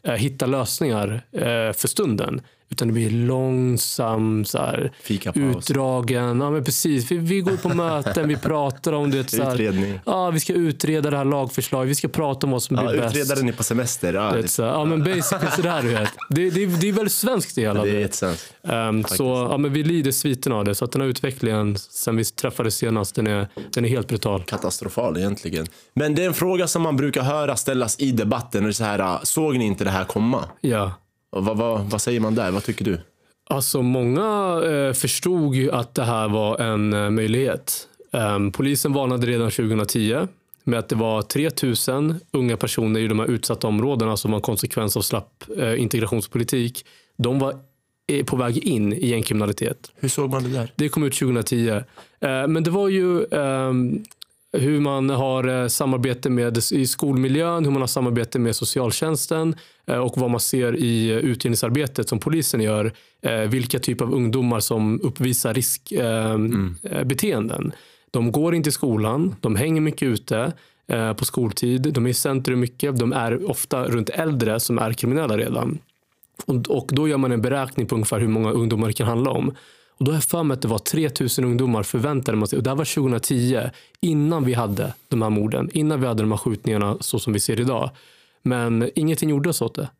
eh, 0.02 0.14
hitta 0.14 0.46
lösningar 0.46 1.22
eh, 1.32 1.72
för 1.72 1.88
stunden. 1.88 2.40
Utan 2.70 2.88
det 2.88 2.94
blir 2.94 3.10
långsam, 3.10 4.44
så 4.44 4.58
här, 4.58 4.92
utdragen. 5.34 6.40
Ja, 6.40 6.50
men 6.50 6.64
precis. 6.64 7.10
Vi, 7.10 7.18
vi 7.18 7.40
går 7.40 7.56
på 7.56 7.68
möten, 7.68 8.28
vi 8.28 8.36
pratar 8.36 8.92
om 8.92 9.10
det. 9.10 9.30
Så 9.30 9.42
här, 9.42 9.54
Utredning. 9.54 10.00
Ja, 10.06 10.30
vi 10.30 10.40
ska 10.40 10.52
utreda 10.52 11.10
det 11.10 11.16
här 11.16 11.24
lagförslaget. 11.24 11.90
Vi 11.90 11.94
ska 11.94 12.08
prata 12.08 12.46
om 12.46 12.50
vad 12.50 12.62
som 12.62 12.76
Ja, 12.76 12.88
blir 12.90 13.00
bäst. 13.00 13.16
utredaren 13.16 13.48
är 13.48 13.52
på 13.52 13.62
semester. 13.62 14.14
Ja, 14.14 14.30
Du 14.30 14.36
det, 14.36 14.42
vet, 14.42 14.50
så, 14.50 14.62
ja, 14.62 14.84
men 14.84 15.04
basically 15.04 15.50
sådär 15.56 15.82
du 15.82 15.88
vet. 15.88 16.08
Det, 16.30 16.50
det, 16.50 16.66
det 16.66 16.88
är 16.88 16.92
väldigt 16.92 17.12
svenskt 17.12 17.54
det 17.54 17.60
hela. 17.60 17.82
det 17.84 17.90
är 17.90 18.00
jättesvenskt. 18.00 18.54
um, 18.62 19.04
så 19.04 19.48
ja, 19.50 19.58
men 19.58 19.72
vi 19.72 19.82
lider 19.84 20.12
sviterna 20.12 20.56
av 20.56 20.64
det. 20.64 20.74
Så 20.74 20.84
att 20.84 20.92
den 20.92 21.00
här 21.02 21.08
utvecklingen 21.08 21.78
sen 21.78 22.16
vi 22.16 22.24
träffades 22.24 22.74
senast, 22.76 23.14
den 23.14 23.26
är, 23.26 23.48
den 23.74 23.84
är 23.84 23.88
helt 23.88 24.08
brutal. 24.08 24.42
Katastrofal 24.42 25.16
egentligen. 25.16 25.66
Men 25.94 26.14
det 26.14 26.22
är 26.22 26.26
en 26.26 26.34
fråga 26.34 26.66
som 26.66 26.82
man 26.82 26.96
brukar 26.96 27.22
höra 27.22 27.56
ställas 27.56 28.00
i 28.00 28.12
debatten. 28.12 28.66
Och 28.66 28.76
så 28.76 28.84
här, 28.84 29.18
såg 29.22 29.56
ni 29.58 29.64
inte 29.64 29.84
det 29.84 29.90
här 29.90 30.04
komma? 30.04 30.44
Ja. 30.60 30.92
Vad, 31.30 31.56
vad, 31.56 31.80
vad 31.80 32.02
säger 32.02 32.20
man 32.20 32.34
där? 32.34 32.50
Vad 32.50 32.64
tycker 32.64 32.84
du? 32.84 33.00
Alltså 33.50 33.82
många 33.82 34.60
eh, 34.64 34.92
förstod 34.92 35.54
ju 35.54 35.72
att 35.72 35.94
det 35.94 36.04
här 36.04 36.28
var 36.28 36.58
en 36.58 36.92
eh, 36.92 37.10
möjlighet. 37.10 37.88
Ehm, 38.12 38.52
polisen 38.52 38.92
varnade 38.92 39.26
redan 39.26 39.50
2010 39.50 40.26
med 40.64 40.78
att 40.78 40.88
det 40.88 40.96
var 40.96 41.22
3000 41.22 42.14
unga 42.30 42.56
personer 42.56 43.00
i 43.00 43.08
de 43.08 43.18
här 43.18 43.26
utsatta 43.26 43.66
områdena 43.66 44.16
som 44.16 44.30
var 44.30 44.38
en 44.38 44.42
konsekvens 44.42 44.96
av 44.96 45.00
slapp 45.00 45.44
eh, 45.58 45.80
integrationspolitik. 45.80 46.86
De 47.16 47.38
var 47.38 47.54
eh, 48.12 48.24
på 48.24 48.36
väg 48.36 48.58
in 48.58 48.92
i 48.92 49.06
gängkriminalitet. 49.08 49.90
Hur 49.94 50.08
såg 50.08 50.30
man 50.30 50.42
det 50.42 50.50
där? 50.50 50.72
Det 50.76 50.88
kom 50.88 51.02
ut 51.04 51.18
2010. 51.18 51.68
Eh, 51.68 51.82
Men 52.20 52.62
det 52.62 52.70
var 52.70 52.88
ju 52.88 53.24
ehm, 53.24 54.04
hur 54.52 54.80
man 54.80 55.10
har 55.10 55.62
eh, 55.62 55.68
samarbete 55.68 56.30
med 56.30 56.58
i 56.72 56.86
skolmiljön, 56.86 57.64
hur 57.64 57.72
man 57.72 57.82
har 57.82 57.86
samarbete 57.86 58.38
med 58.38 58.56
socialtjänsten 58.56 59.48
eh, 59.50 59.56
och 59.96 60.18
vad 60.18 60.30
man 60.30 60.40
ser 60.40 60.76
i 60.76 61.10
eh, 61.10 61.16
utredningsarbetet 61.16 62.08
som 62.08 62.18
polisen 62.18 62.60
gör. 62.60 62.92
eh, 63.22 63.40
Vilka 63.40 63.78
typer 63.78 64.04
av 64.04 64.14
ungdomar 64.14 64.60
som 64.60 65.00
uppvisar 65.02 65.54
riskbeteenden. 65.54 67.72
De 68.10 68.32
går 68.32 68.54
inte 68.54 68.68
i 68.68 68.72
skolan, 68.72 69.34
de 69.40 69.56
hänger 69.56 69.80
mycket 69.80 70.08
ute 70.08 70.52
eh, 70.88 71.12
på 71.12 71.24
skoltid, 71.24 71.92
de 71.92 72.06
är 72.06 72.10
i 72.10 72.14
centrum 72.14 72.60
mycket, 72.60 72.98
de 72.98 73.12
är 73.12 73.50
ofta 73.50 73.84
runt 73.84 74.10
äldre 74.10 74.60
som 74.60 74.78
är 74.78 74.92
kriminella 74.92 75.38
redan. 75.38 75.78
Och, 76.46 76.54
och 76.54 76.90
då 76.92 77.08
gör 77.08 77.16
man 77.16 77.32
en 77.32 77.42
beräkning 77.42 77.86
på 77.86 77.94
ungefär 77.94 78.20
hur 78.20 78.28
många 78.28 78.50
ungdomar 78.50 78.86
det 78.86 78.92
kan 78.92 79.06
handla 79.06 79.30
om. 79.30 79.54
Och 79.98 80.04
då 80.04 80.10
har 80.10 80.16
jag 80.16 80.24
för 80.24 80.42
mig 80.42 80.54
att 80.54 80.62
det 80.62 80.68
var 80.68 80.78
3000 80.78 81.44
ungdomar 81.44 81.82
förväntade 81.82 82.38
man 82.38 82.48
sig. 82.48 82.56
Och 82.56 82.62
det 82.62 82.70
här 82.70 82.76
var 82.76 82.84
2010, 82.84 83.60
innan 84.00 84.44
vi 84.44 84.54
hade 84.54 84.94
de 85.08 85.22
här 85.22 85.30
morden. 85.30 85.70
Innan 85.72 86.00
vi 86.00 86.06
hade 86.06 86.22
de 86.22 86.30
här 86.30 86.38
skjutningarna 86.38 86.96
så 87.00 87.18
som 87.18 87.32
vi 87.32 87.40
ser 87.40 87.60
idag. 87.60 87.90
Men 88.48 88.90
ingenting 88.94 89.30
gjordes 89.30 89.60
åt 89.60 89.74
det. 89.74 89.90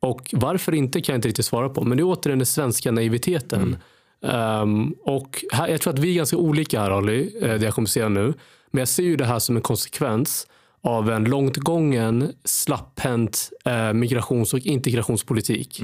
Och 0.00 0.30
varför 0.32 0.74
inte 0.74 1.00
kan 1.00 1.12
jag 1.12 1.18
inte 1.18 1.28
riktigt 1.28 1.46
svara 1.46 1.68
på. 1.68 1.84
Men 1.84 1.96
det 1.96 2.02
är 2.02 2.04
återigen 2.04 2.38
den 2.38 2.46
svenska 2.46 2.90
naiviteten. 2.90 3.76
Ehm, 4.22 4.94
och 5.02 5.44
här, 5.52 5.68
jag 5.68 5.80
tror 5.80 5.92
att 5.92 5.98
vi 5.98 6.10
är 6.10 6.14
ganska 6.14 6.36
olika 6.36 6.80
här 6.80 6.90
Ali, 6.90 7.36
eh, 7.42 7.54
det 7.54 7.64
jag 7.64 7.74
kommer 7.74 7.88
säga 7.88 8.08
nu. 8.08 8.34
Men 8.70 8.78
jag 8.78 8.88
ser 8.88 9.02
ju 9.02 9.16
det 9.16 9.24
här 9.24 9.38
som 9.38 9.56
en 9.56 9.62
konsekvens 9.62 10.46
av 10.82 11.10
en 11.10 11.24
långt 11.24 11.56
gången 11.56 12.32
slapphänt 12.44 13.50
eh, 13.64 13.92
migrations 13.92 14.54
och 14.54 14.58
integrationspolitik. 14.58 15.82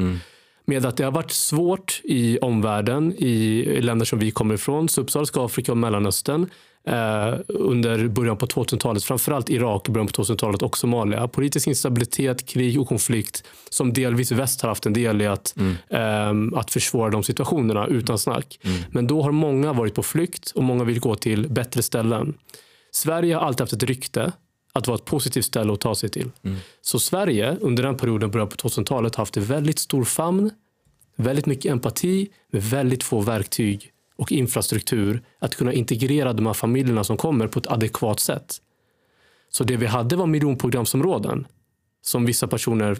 Med 0.66 0.86
att 0.86 0.96
det 0.96 1.04
har 1.04 1.12
varit 1.12 1.30
svårt 1.30 2.00
i 2.04 2.38
omvärlden, 2.38 3.14
i 3.18 3.64
länder 3.80 4.06
som 4.06 4.18
vi 4.18 4.30
kommer 4.30 4.54
ifrån, 4.54 4.88
subsahariska 4.88 5.40
Afrika 5.40 5.72
och 5.72 5.78
Mellanöstern 5.78 6.50
eh, 6.88 7.34
under 7.48 8.08
början 8.08 8.36
på 8.36 8.46
2000-talet, 8.46 9.04
framförallt 9.04 9.50
Irak, 9.50 9.88
början 9.88 10.06
på 10.06 10.22
2000-talet 10.22 10.62
och 10.62 10.78
Somalia. 10.78 11.28
Politisk 11.28 11.66
instabilitet, 11.66 12.46
krig 12.46 12.80
och 12.80 12.88
konflikt 12.88 13.44
som 13.70 13.92
delvis 13.92 14.32
väst 14.32 14.62
har 14.62 14.68
haft 14.68 14.86
en 14.86 14.92
del 14.92 15.22
i 15.22 15.26
att, 15.26 15.54
ehm, 15.90 16.54
att 16.54 16.70
försvåra 16.70 17.10
de 17.10 17.22
situationerna 17.22 17.86
utan 17.86 18.18
snack. 18.18 18.58
Men 18.90 19.06
då 19.06 19.22
har 19.22 19.32
många 19.32 19.72
varit 19.72 19.94
på 19.94 20.02
flykt 20.02 20.50
och 20.50 20.62
många 20.64 20.84
vill 20.84 21.00
gå 21.00 21.14
till 21.14 21.48
bättre 21.48 21.82
ställen. 21.82 22.34
Sverige 22.90 23.34
har 23.34 23.42
alltid 23.42 23.60
haft 23.60 23.72
ett 23.72 23.82
rykte 23.82 24.32
att 24.78 24.86
vara 24.86 24.94
ett 24.94 25.04
positivt 25.04 25.44
ställe 25.44 25.72
att 25.72 25.80
ta 25.80 25.94
sig 25.94 26.08
till. 26.08 26.30
Så 26.80 26.98
Sverige 26.98 27.56
under 27.60 27.82
den 27.82 27.96
perioden, 27.96 28.30
början 28.30 28.48
på 28.48 28.56
2000-talet, 28.56 29.14
har 29.14 29.22
haft 29.22 29.36
en 29.36 29.44
väldigt 29.44 29.78
stor 29.78 30.04
famn, 30.04 30.50
väldigt 31.16 31.46
mycket 31.46 31.72
empati 31.72 32.28
med 32.50 32.62
väldigt 32.62 33.02
få 33.02 33.20
verktyg 33.20 33.90
och 34.16 34.32
infrastruktur 34.32 35.22
att 35.38 35.54
kunna 35.54 35.72
integrera 35.72 36.32
de 36.32 36.46
här 36.46 36.54
familjerna 36.54 37.04
som 37.04 37.16
kommer 37.16 37.46
på 37.46 37.58
ett 37.58 37.66
adekvat 37.66 38.20
sätt. 38.20 38.60
Så 39.50 39.64
det 39.64 39.76
vi 39.76 39.86
hade 39.86 40.16
var 40.16 40.26
miljonprogramsområden 40.26 41.46
som 42.02 42.26
vissa 42.26 42.46
personer 42.46 42.98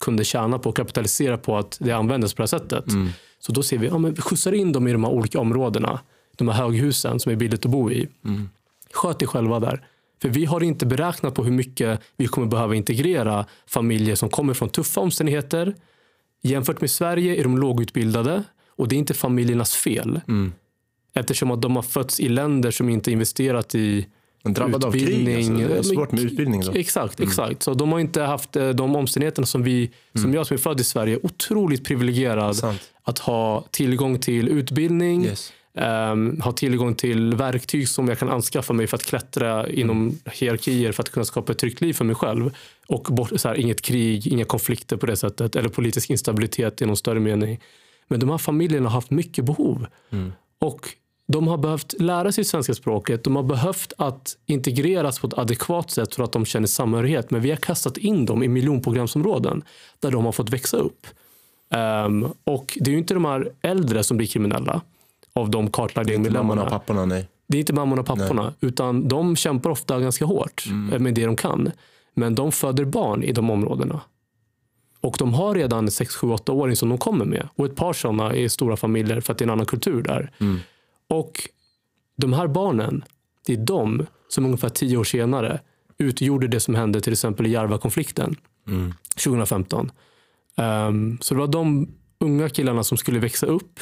kunde 0.00 0.24
tjäna 0.24 0.58
på 0.58 0.68
och 0.70 0.76
kapitalisera 0.76 1.38
på 1.38 1.56
att 1.56 1.78
det 1.80 1.92
användes 1.92 2.34
på 2.34 2.42
det 2.42 2.42
här 2.42 2.58
sättet. 2.58 2.84
Så 3.38 3.52
då 3.52 3.62
ser 3.62 3.78
vi, 3.78 3.86
ja, 3.86 3.98
men 3.98 4.14
vi 4.14 4.22
skjutsar 4.22 4.52
in 4.52 4.72
dem 4.72 4.88
i 4.88 4.92
de 4.92 5.04
här 5.04 5.10
olika 5.10 5.40
områdena, 5.40 6.00
de 6.36 6.48
här 6.48 6.54
höghusen 6.54 7.20
som 7.20 7.32
är 7.32 7.36
billigt 7.36 7.64
att 7.64 7.70
bo 7.70 7.90
i. 7.90 8.08
Sköt 8.92 9.22
er 9.22 9.26
själva 9.26 9.60
där. 9.60 9.86
För 10.22 10.28
vi 10.28 10.44
har 10.44 10.62
inte 10.62 10.86
beräknat 10.86 11.34
på 11.34 11.44
hur 11.44 11.52
mycket 11.52 12.00
vi 12.16 12.26
kommer 12.26 12.46
behöva 12.46 12.74
integrera 12.74 13.46
familjer 13.66 14.14
som 14.14 14.28
kommer 14.28 14.54
från 14.54 14.68
tuffa 14.68 15.00
omständigheter 15.00 15.74
Jämfört 16.44 16.80
med 16.80 16.90
Sverige 16.90 17.36
är 17.36 17.42
de 17.42 17.58
lågutbildade 17.58 18.42
och 18.76 18.88
det 18.88 18.96
är 18.96 18.98
inte 18.98 19.14
familjernas 19.14 19.74
fel. 19.74 20.20
Mm. 20.28 20.52
Eftersom 21.14 21.50
att 21.50 21.62
de 21.62 21.76
har 21.76 21.82
fötts 21.82 22.20
i 22.20 22.28
länder 22.28 22.70
som 22.70 22.88
inte 22.88 23.12
investerat 23.12 23.74
i 23.74 24.06
Men 24.42 24.52
drabbade 24.54 24.86
av 24.86 24.92
krig. 24.92 25.02
utbildning. 25.02 25.62
Alltså. 25.62 25.92
Är 25.92 25.94
svårt 25.94 26.12
med 26.12 26.20
utbildning. 26.24 26.60
Då. 26.60 26.72
Exakt, 26.72 27.20
exakt. 27.20 27.62
Så 27.62 27.74
de 27.74 27.92
har 27.92 27.98
inte 28.00 28.22
haft 28.22 28.56
eh, 28.56 28.68
de 28.68 28.96
omständigheterna 28.96 29.46
som 29.46 29.62
vi, 29.62 29.90
som 30.14 30.34
jag 30.34 30.46
som 30.46 30.54
är 30.54 30.58
född 30.58 30.80
i 30.80 30.84
Sverige, 30.84 31.18
otroligt 31.22 31.84
privilegierad 31.84 32.56
Sant. 32.56 32.80
att 33.02 33.18
ha 33.18 33.64
tillgång 33.70 34.18
till 34.18 34.48
utbildning, 34.48 35.24
Yes. 35.24 35.52
Ehm, 35.78 36.40
ha 36.40 36.52
tillgång 36.52 36.94
till 36.94 37.34
verktyg 37.34 37.88
som 37.88 38.08
jag 38.08 38.18
kan 38.18 38.28
anskaffa 38.28 38.72
mig 38.72 38.86
för 38.86 38.96
att 38.96 39.02
klättra 39.02 39.68
inom 39.68 40.18
hierarkier 40.32 40.92
för 40.92 41.02
att 41.02 41.10
kunna 41.10 41.24
skapa 41.24 41.52
ett 41.52 41.58
tryggt 41.58 41.80
liv 41.80 41.92
för 41.92 42.04
mig 42.04 42.16
själv. 42.16 42.50
Och 42.88 43.02
bort, 43.02 43.32
så 43.36 43.48
här, 43.48 43.54
inget 43.54 43.82
krig, 43.82 44.26
inga 44.26 44.44
konflikter 44.44 44.96
på 44.96 45.06
det 45.06 45.16
sättet 45.16 45.56
eller 45.56 45.68
politisk 45.68 46.10
instabilitet 46.10 46.82
i 46.82 46.86
någon 46.86 46.96
större 46.96 47.20
mening. 47.20 47.60
Men 48.08 48.20
de 48.20 48.30
här 48.30 48.38
familjerna 48.38 48.88
har 48.88 48.94
haft 48.94 49.10
mycket 49.10 49.44
behov. 49.44 49.86
Och 50.58 50.88
de 51.28 51.48
har 51.48 51.58
behövt 51.58 52.00
lära 52.00 52.32
sig 52.32 52.44
svenska 52.44 52.74
språket. 52.74 53.24
De 53.24 53.36
har 53.36 53.42
behövt 53.42 53.92
att 53.98 54.36
integreras 54.46 55.18
på 55.18 55.26
ett 55.26 55.38
adekvat 55.38 55.90
sätt 55.90 56.14
för 56.14 56.24
att 56.24 56.32
de 56.32 56.44
känner 56.44 56.66
samhörighet. 56.66 57.30
Men 57.30 57.40
vi 57.40 57.50
har 57.50 57.56
kastat 57.56 57.96
in 57.96 58.26
dem 58.26 58.42
i 58.42 58.48
miljonprogramsområden 58.48 59.62
där 60.00 60.10
de 60.10 60.24
har 60.24 60.32
fått 60.32 60.50
växa 60.50 60.76
upp. 60.76 61.06
Ehm, 61.70 62.26
och 62.44 62.78
det 62.80 62.90
är 62.90 62.92
ju 62.92 62.98
inte 62.98 63.14
de 63.14 63.24
här 63.24 63.52
äldre 63.62 64.04
som 64.04 64.16
blir 64.16 64.26
kriminella 64.26 64.80
av 65.34 65.50
de 65.50 65.70
kartlagda 65.70 66.12
papporna, 66.70 67.04
nej. 67.04 67.28
Det 67.46 67.58
är 67.58 67.60
inte 67.60 67.72
mammorna 67.72 68.00
och 68.00 68.06
papporna. 68.06 68.54
Utan 68.60 69.08
de 69.08 69.36
kämpar 69.36 69.70
ofta 69.70 70.00
ganska 70.00 70.24
hårt 70.24 70.64
eh, 70.92 70.98
med 70.98 71.14
det 71.14 71.26
de 71.26 71.36
kan. 71.36 71.70
Men 72.14 72.34
de 72.34 72.52
föder 72.52 72.84
barn 72.84 73.22
i 73.22 73.32
de 73.32 73.50
områdena. 73.50 74.00
Och 75.00 75.16
de 75.18 75.34
har 75.34 75.54
redan 75.54 75.90
6, 75.90 76.16
7, 76.16 76.30
8 76.30 76.52
åring 76.52 76.76
som 76.76 76.88
de 76.88 76.98
kommer 76.98 77.24
med. 77.24 77.48
Och 77.54 77.66
ett 77.66 77.76
par 77.76 77.92
sådana 77.92 78.34
i 78.34 78.48
stora 78.48 78.76
familjer 78.76 79.20
för 79.20 79.32
att 79.32 79.38
det 79.38 79.42
är 79.42 79.46
en 79.46 79.50
annan 79.50 79.66
kultur 79.66 80.02
där. 80.02 80.30
Och 81.08 81.48
de 82.16 82.32
här 82.32 82.46
barnen, 82.46 83.04
det 83.46 83.52
är 83.52 83.56
de 83.56 84.06
som 84.28 84.44
ungefär 84.44 84.68
10 84.68 84.96
år 84.96 85.04
senare 85.04 85.60
utgjorde 85.98 86.48
det 86.48 86.60
som 86.60 86.74
hände 86.74 87.00
till 87.00 87.12
exempel 87.12 87.46
i 87.46 87.50
Järvakonflikten 87.50 88.36
2015. 89.16 89.90
Ehm, 90.56 91.18
så 91.20 91.34
det 91.34 91.40
var 91.40 91.46
de 91.46 91.88
unga 92.20 92.48
killarna 92.48 92.84
som 92.84 92.98
skulle 92.98 93.18
växa 93.18 93.46
upp 93.46 93.80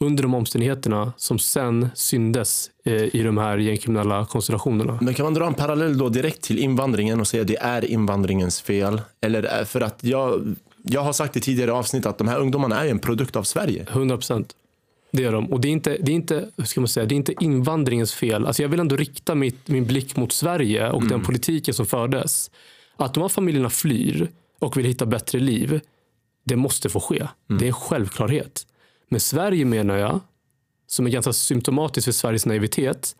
under 0.00 0.22
de 0.22 0.34
omständigheterna 0.34 1.12
som 1.16 1.38
sen 1.38 1.88
syndes 1.94 2.70
eh, 2.84 3.16
i 3.16 3.22
de 3.22 3.38
här 3.38 3.58
gängkriminella 3.58 4.26
konstellationerna. 4.26 4.98
Men 5.02 5.14
kan 5.14 5.24
man 5.24 5.34
dra 5.34 5.46
en 5.46 5.54
parallell 5.54 5.98
då 5.98 6.08
direkt 6.08 6.42
till 6.42 6.58
invandringen 6.58 7.20
och 7.20 7.26
säga 7.26 7.40
att 7.40 7.46
det 7.48 7.56
är 7.56 7.84
invandringens 7.84 8.60
fel? 8.60 9.00
Eller 9.20 9.42
är- 9.42 9.64
för 9.64 9.80
att 9.80 10.04
jag, 10.04 10.54
jag 10.82 11.00
har 11.00 11.12
sagt 11.12 11.36
i 11.36 11.40
tidigare 11.40 11.72
avsnitt 11.72 12.06
att 12.06 12.18
de 12.18 12.28
här 12.28 12.38
ungdomarna 12.38 12.84
är 12.84 12.90
en 12.90 12.98
produkt 12.98 13.36
av 13.36 13.42
Sverige. 13.42 13.86
100 13.90 14.16
procent. 14.16 14.52
Det 15.12 15.24
är 15.24 15.32
de. 15.32 15.52
Och 15.52 15.60
det 15.60 15.68
är 15.68 15.72
inte, 15.72 15.96
det 16.00 16.12
är 16.12 16.16
inte, 16.16 16.48
hur 16.56 16.64
ska 16.64 16.80
man 16.80 16.88
säga, 16.88 17.06
det 17.06 17.14
är 17.14 17.16
inte 17.16 17.34
invandringens 17.40 18.14
fel. 18.14 18.46
Alltså 18.46 18.62
jag 18.62 18.68
vill 18.68 18.80
ändå 18.80 18.96
rikta 18.96 19.34
mitt, 19.34 19.68
min 19.68 19.84
blick 19.86 20.16
mot 20.16 20.32
Sverige 20.32 20.90
och 20.90 21.08
den 21.08 21.22
politiken 21.22 21.74
som 21.74 21.86
fördes. 21.86 22.50
Att 22.96 23.14
de 23.14 23.20
här 23.20 23.28
familjerna 23.28 23.70
flyr 23.70 24.28
och 24.58 24.76
vill 24.76 24.84
hitta 24.86 25.06
bättre 25.06 25.38
liv, 25.38 25.80
det 26.44 26.56
måste 26.56 26.88
få 26.88 27.00
ske. 27.00 27.26
Det 27.46 27.64
är 27.64 27.66
en 27.68 27.72
självklarhet. 27.72 28.66
Men 29.08 29.20
Sverige 29.20 29.64
menar 29.64 29.96
jag, 29.96 30.20
som 30.86 31.06
är 31.06 31.10
ganska 31.10 31.32
symptomatiskt 31.32 32.04
för 32.04 32.12
Sveriges 32.12 32.46
naivitet, 32.46 33.16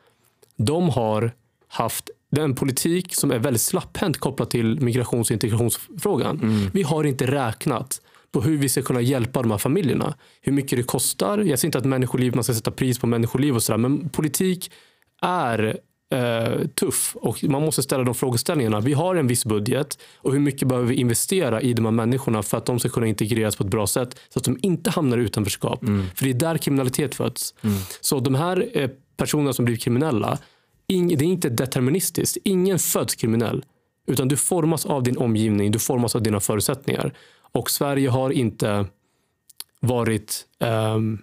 de 0.57 0.89
har 0.89 1.33
haft 1.69 2.11
den 2.31 2.55
politik 2.55 3.15
som 3.15 3.31
är 3.31 3.39
väldigt 3.39 3.63
slapphänt 3.63 4.19
kopplat 4.19 4.51
till 4.51 4.81
migrations 4.81 5.31
och 5.31 5.35
integrationsfrågan. 5.35 6.71
Vi 6.73 6.83
har 6.83 7.05
inte 7.05 7.27
räknat 7.27 8.01
på 8.33 8.41
hur 8.41 8.57
vi 8.57 8.69
ska 8.69 8.83
kunna 8.83 9.01
hjälpa 9.01 9.43
de 9.43 9.51
här 9.51 9.59
familjerna. 9.59 10.15
Hur 10.41 10.53
mycket 10.53 10.79
det 10.79 10.83
kostar. 10.83 11.39
Jag 11.39 11.59
säger 11.59 11.69
inte 11.69 11.79
att 11.79 11.85
människoliv, 11.85 12.35
man 12.35 12.45
ska 12.45 12.55
sätta 12.55 12.71
pris 12.71 12.99
på 12.99 13.07
människoliv 13.07 13.55
och 13.55 13.63
sådär. 13.63 13.79
Men 13.79 14.09
politik 14.09 14.73
är 15.23 15.79
eh, 16.11 16.67
tuff 16.67 17.17
och 17.21 17.45
man 17.45 17.63
måste 17.63 17.83
ställa 17.83 18.05
de 18.05 18.15
frågeställningarna. 18.15 18.81
Vi 18.81 18.93
har 18.93 19.15
en 19.17 19.27
viss 19.27 19.45
budget 19.45 19.99
och 20.17 20.33
hur 20.33 20.41
mycket 20.41 20.69
behöver 20.69 20.89
vi 20.89 20.95
investera 20.95 21.61
i 21.61 21.73
de 21.73 21.85
här 21.85 21.93
människorna 21.93 22.43
för 22.43 22.59
att 22.59 22.67
de 22.67 22.79
ska 22.79 22.89
kunna 22.89 23.07
integreras 23.07 23.57
på 23.57 23.65
ett 23.65 23.71
bra 23.71 23.87
sätt 23.87 24.19
så 24.29 24.39
att 24.39 24.45
de 24.45 24.59
inte 24.63 24.91
hamnar 24.91 25.19
i 25.19 25.21
utanförskap. 25.21 25.81
För 26.15 26.25
det 26.25 26.31
är 26.31 26.35
där 26.35 26.59
kriminalitet 26.59 27.15
föds. 27.15 27.55
Så 28.01 28.21
de 28.21 28.35
här 28.35 28.69
eh, 28.73 28.91
personerna 29.17 29.53
som 29.53 29.65
blir 29.65 29.77
kriminella, 29.77 30.39
ing, 30.87 31.09
det 31.09 31.25
är 31.25 31.29
inte 31.29 31.49
deterministiskt. 31.49 32.39
Ingen 32.45 32.79
föds 32.79 33.15
kriminell. 33.15 33.65
Utan 34.07 34.29
du 34.29 34.37
formas 34.37 34.87
av 34.87 35.03
din 35.03 35.17
omgivning, 35.17 35.73
du 35.73 35.79
formas 35.79 36.15
av 36.15 36.23
dina 36.23 36.41
förutsättningar. 36.41 37.13
Och 37.53 37.71
Sverige 37.71 38.09
har 38.09 38.31
inte 38.31 38.87
varit 39.81 40.47
ehm, 40.61 41.19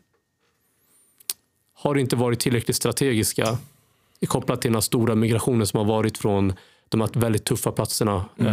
har 1.73 1.97
inte 1.97 2.15
varit 2.15 2.39
tillräckligt 2.39 2.75
strategiska 2.75 3.57
kopplat 4.25 4.61
till 4.61 4.69
den 4.69 4.75
här 4.75 4.81
stora 4.81 5.15
migrationen 5.15 5.67
som 5.67 5.77
har 5.77 5.85
varit 5.85 6.17
från 6.17 6.53
de 6.89 7.01
här 7.01 7.09
väldigt 7.13 7.43
tuffa 7.45 7.71
platserna. 7.71 8.25
eh, 8.39 8.45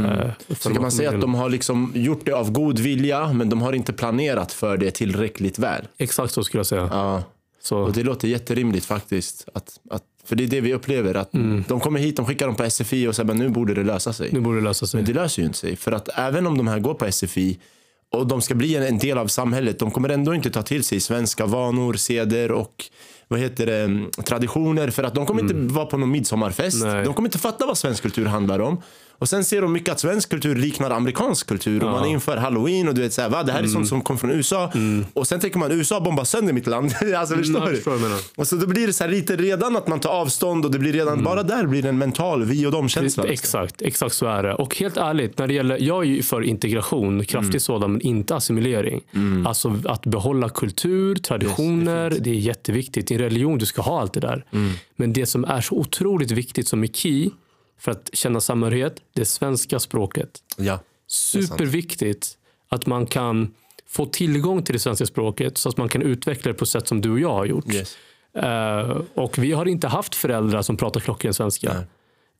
för 0.49 0.55
Så 0.55 0.71
kan 0.71 0.83
man 0.83 0.93
säga 0.93 1.11
att 1.11 1.21
de 1.21 1.35
har 1.35 1.51
liksom 1.51 1.93
gjort 1.95 2.25
det 2.25 2.33
av 2.33 2.51
god 2.53 2.79
vilja, 2.79 3.33
men 3.33 3.49
de 3.51 3.63
har 3.63 3.73
inte 3.73 3.93
planerat 3.93 4.53
för 4.53 4.77
det 4.77 4.91
tillräckligt 4.91 5.59
väl. 5.59 5.85
Exakt 5.99 6.33
så 6.33 6.45
skulle 6.45 6.59
jag 6.59 6.67
säga. 6.67 6.89
Ja. 6.93 7.23
Så, 7.63 7.79
Och 7.79 7.93
det 7.93 8.03
låter 8.03 8.29
jätterimligt 8.29 8.87
faktiskt. 8.87 9.49
Att, 9.55 9.81
att, 9.91 10.03
för 10.25 10.37
det 10.37 10.45
är 10.45 10.49
det 10.49 10.61
vi 10.61 10.75
upplever. 10.75 11.15
Att 11.15 11.33
De 11.69 11.81
kommer 11.81 12.01
hit, 12.01 12.17
de 12.17 12.27
skickar 12.27 12.47
dem 12.47 12.57
på 12.57 12.71
SFI 12.71 13.07
och 13.07 13.17
säger 13.17 13.27
men 13.27 13.37
nu 13.37 13.49
borde 13.49 13.75
det 13.75 13.85
lösa 13.85 14.13
sig. 14.13 14.31
nu 14.33 14.41
borde 14.41 14.59
det 14.59 14.65
lösa 14.65 14.87
sig. 14.87 14.99
Men 14.99 15.07
det 15.07 15.13
löser 15.21 15.43
ju 15.43 15.47
inte 15.47 15.59
sig. 15.59 15.77
För 15.77 15.93
att 15.93 16.09
även 16.15 16.47
om 16.47 16.59
de 16.59 16.69
här 16.69 16.79
går 16.79 16.95
på 16.95 17.13
SFI 17.13 17.59
och 18.13 18.27
de 18.27 18.43
ska 18.43 18.55
bli 18.55 18.77
en, 18.77 18.83
en 18.83 18.99
del 18.99 19.19
av 19.19 19.27
samhället, 19.27 19.79
de 19.79 19.91
kommer 19.91 20.09
ändå 20.09 20.35
inte 20.35 20.51
ta 20.51 20.63
till 20.63 20.85
sig 20.85 21.01
svenska 21.01 21.47
vanor, 21.47 21.95
seder 21.95 22.53
och 22.53 22.85
vad 23.31 23.41
heter 23.41 23.67
det, 23.67 23.81
mm, 23.81 24.11
traditioner. 24.11 24.91
För 24.91 25.03
att 25.03 25.15
de 25.15 25.27
kommer 25.27 25.43
inte 25.43 25.75
vara 25.75 25.87
på 25.87 25.97
någon 25.97 26.11
midsommarfest. 26.11 26.85
Nej. 26.85 27.05
De 27.05 27.15
kommer 27.15 27.29
inte 27.29 27.39
fatta 27.39 27.67
vad 27.67 27.79
svensk 27.79 28.03
kultur 28.03 28.27
handlar 28.27 28.59
om. 28.59 28.83
Och 29.21 29.29
sen 29.29 29.45
ser 29.45 29.63
de 29.63 29.73
mycket 29.73 29.93
att 29.93 30.01
svensk 30.01 30.29
kultur 30.29 30.55
liknar 30.55 30.91
amerikansk 30.91 31.47
kultur. 31.47 31.85
Och 31.85 31.91
man 31.91 32.07
inför 32.07 32.37
halloween 32.37 32.89
och 32.89 32.95
du 32.95 33.01
vet 33.01 33.13
så 33.13 33.23
här, 33.23 33.29
va, 33.29 33.43
det 33.43 33.53
här 33.53 33.63
är 33.63 33.67
sånt 33.67 33.89
som 33.89 34.01
kom 34.03 34.19
från 34.19 34.31
USA. 34.31 34.73
Och 35.13 35.27
sen 35.27 35.41
tänker 35.41 35.59
man 35.59 35.73
USA 35.73 36.01
bombar 36.01 36.25
sönder 36.25 36.53
mitt 36.53 36.67
land. 36.67 36.93
alltså, 37.17 37.37
förstår 37.37 37.61
du? 37.61 37.75
förstår 37.77 37.93
du. 37.93 38.17
Och 38.37 38.47
så 38.47 38.57
då 38.57 38.67
blir 38.67 38.87
det 38.87 38.93
så 38.93 39.05
här 39.05 39.11
lite 39.11 39.37
redan 39.37 39.77
att 39.77 39.89
man 39.89 40.01
tar 40.01 40.11
avstånd 40.11 40.65
och 40.65 40.71
det 40.71 40.79
blir 40.79 40.93
redan, 40.93 41.25
bara 41.25 41.43
där 41.43 41.67
blir 41.67 41.83
det 41.83 41.89
en 41.89 41.99
mental 41.99 42.45
vi 42.45 42.67
och 42.67 42.73
dem-känsla. 42.73 43.23
liksom. 43.23 43.61
Exakt, 43.63 43.83
exakt 43.83 44.15
så 44.15 44.27
är 44.27 44.43
det. 44.43 44.55
Och 44.55 44.77
helt 44.77 44.97
ärligt, 44.97 45.39
när 45.39 45.47
det 45.47 45.55
gäller, 45.55 45.79
jag 45.79 46.05
är 46.05 46.09
ju 46.09 46.23
för 46.23 46.43
integration, 46.43 47.25
kraftig 47.25 47.51
Mm. 47.51 47.61
sådan, 47.61 47.93
men 47.93 48.01
inte 48.01 48.37
assimilering. 48.37 49.01
Alltså 49.47 49.77
att 49.85 50.07
behålla 50.07 50.49
kultur, 50.49 51.17
traditioner, 51.17 52.11
det, 52.21 52.31
är 52.31 52.35
jätteviktigt. 52.35 53.07
Din 53.07 53.19
religion, 53.19 53.59
du 53.59 53.67
ska 53.67 53.83
ha 53.83 54.01
allt 54.01 54.13
det 54.13 54.21
där. 54.21 54.45
Mm. 54.53 54.73
Men 54.97 55.13
det 55.13 55.27
som 55.27 55.45
är 55.45 55.61
så 55.61 55.75
otroligt 55.75 56.31
viktigt 56.31 56.69
som 56.69 56.83
är 56.83 56.87
key 56.89 57.31
för 57.81 57.93
att 57.93 58.11
känna 58.13 58.41
samhörighet, 58.41 58.97
det 59.13 59.25
svenska 59.25 59.79
språket. 59.79 60.31
Ja. 60.57 60.79
Superviktigt 61.07 62.39
att 62.69 62.87
man 62.87 63.07
kan 63.07 63.55
få 63.87 64.07
tillgång 64.07 64.63
till 64.63 64.73
det 64.73 64.79
svenska 64.79 65.07
språket 65.07 65.59
så 65.59 65.69
att 65.69 65.77
man 65.77 65.89
kan 65.89 66.03
utveckla 66.03 66.53
det 66.53 66.59
på 66.59 66.67
sätt 66.67 66.89
som 66.89 67.01
du 67.01 67.11
och 67.11 67.21
jag 67.21 67.33
har 67.33 67.45
gjort. 67.45 67.75
Yes. 67.75 67.97
Eh, 68.35 69.03
och 69.15 69.39
vi 69.39 69.53
har 69.53 69.69
inte 69.69 69.89
haft 69.89 70.15
föräldrar 70.15 70.63
som 70.63 70.77
pratar 70.77 71.01
klockren 71.01 71.35
svenska. 71.35 71.85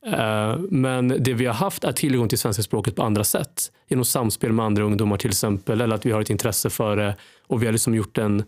Eh, 0.05 0.57
men 0.57 1.07
det 1.07 1.33
vi 1.33 1.45
har 1.45 1.53
haft 1.53 1.83
är 1.83 1.91
tillgång 1.91 2.27
till 2.27 2.37
svenska 2.37 2.63
språket 2.63 2.95
på 2.95 3.03
andra 3.03 3.23
sätt. 3.23 3.71
Genom 3.87 4.05
samspel 4.05 4.51
med 4.51 4.65
andra 4.65 4.83
ungdomar 4.83 5.17
till 5.17 5.29
exempel. 5.29 5.81
Eller 5.81 5.95
att 5.95 6.05
vi 6.05 6.11
har 6.11 6.21
ett 6.21 6.29
intresse 6.29 6.69
för 6.69 6.97
det. 6.97 7.15
Och 7.47 7.61
vi 7.61 7.65
har 7.65 7.73
liksom 7.73 7.95
gjort 7.95 8.17
en 8.17 8.43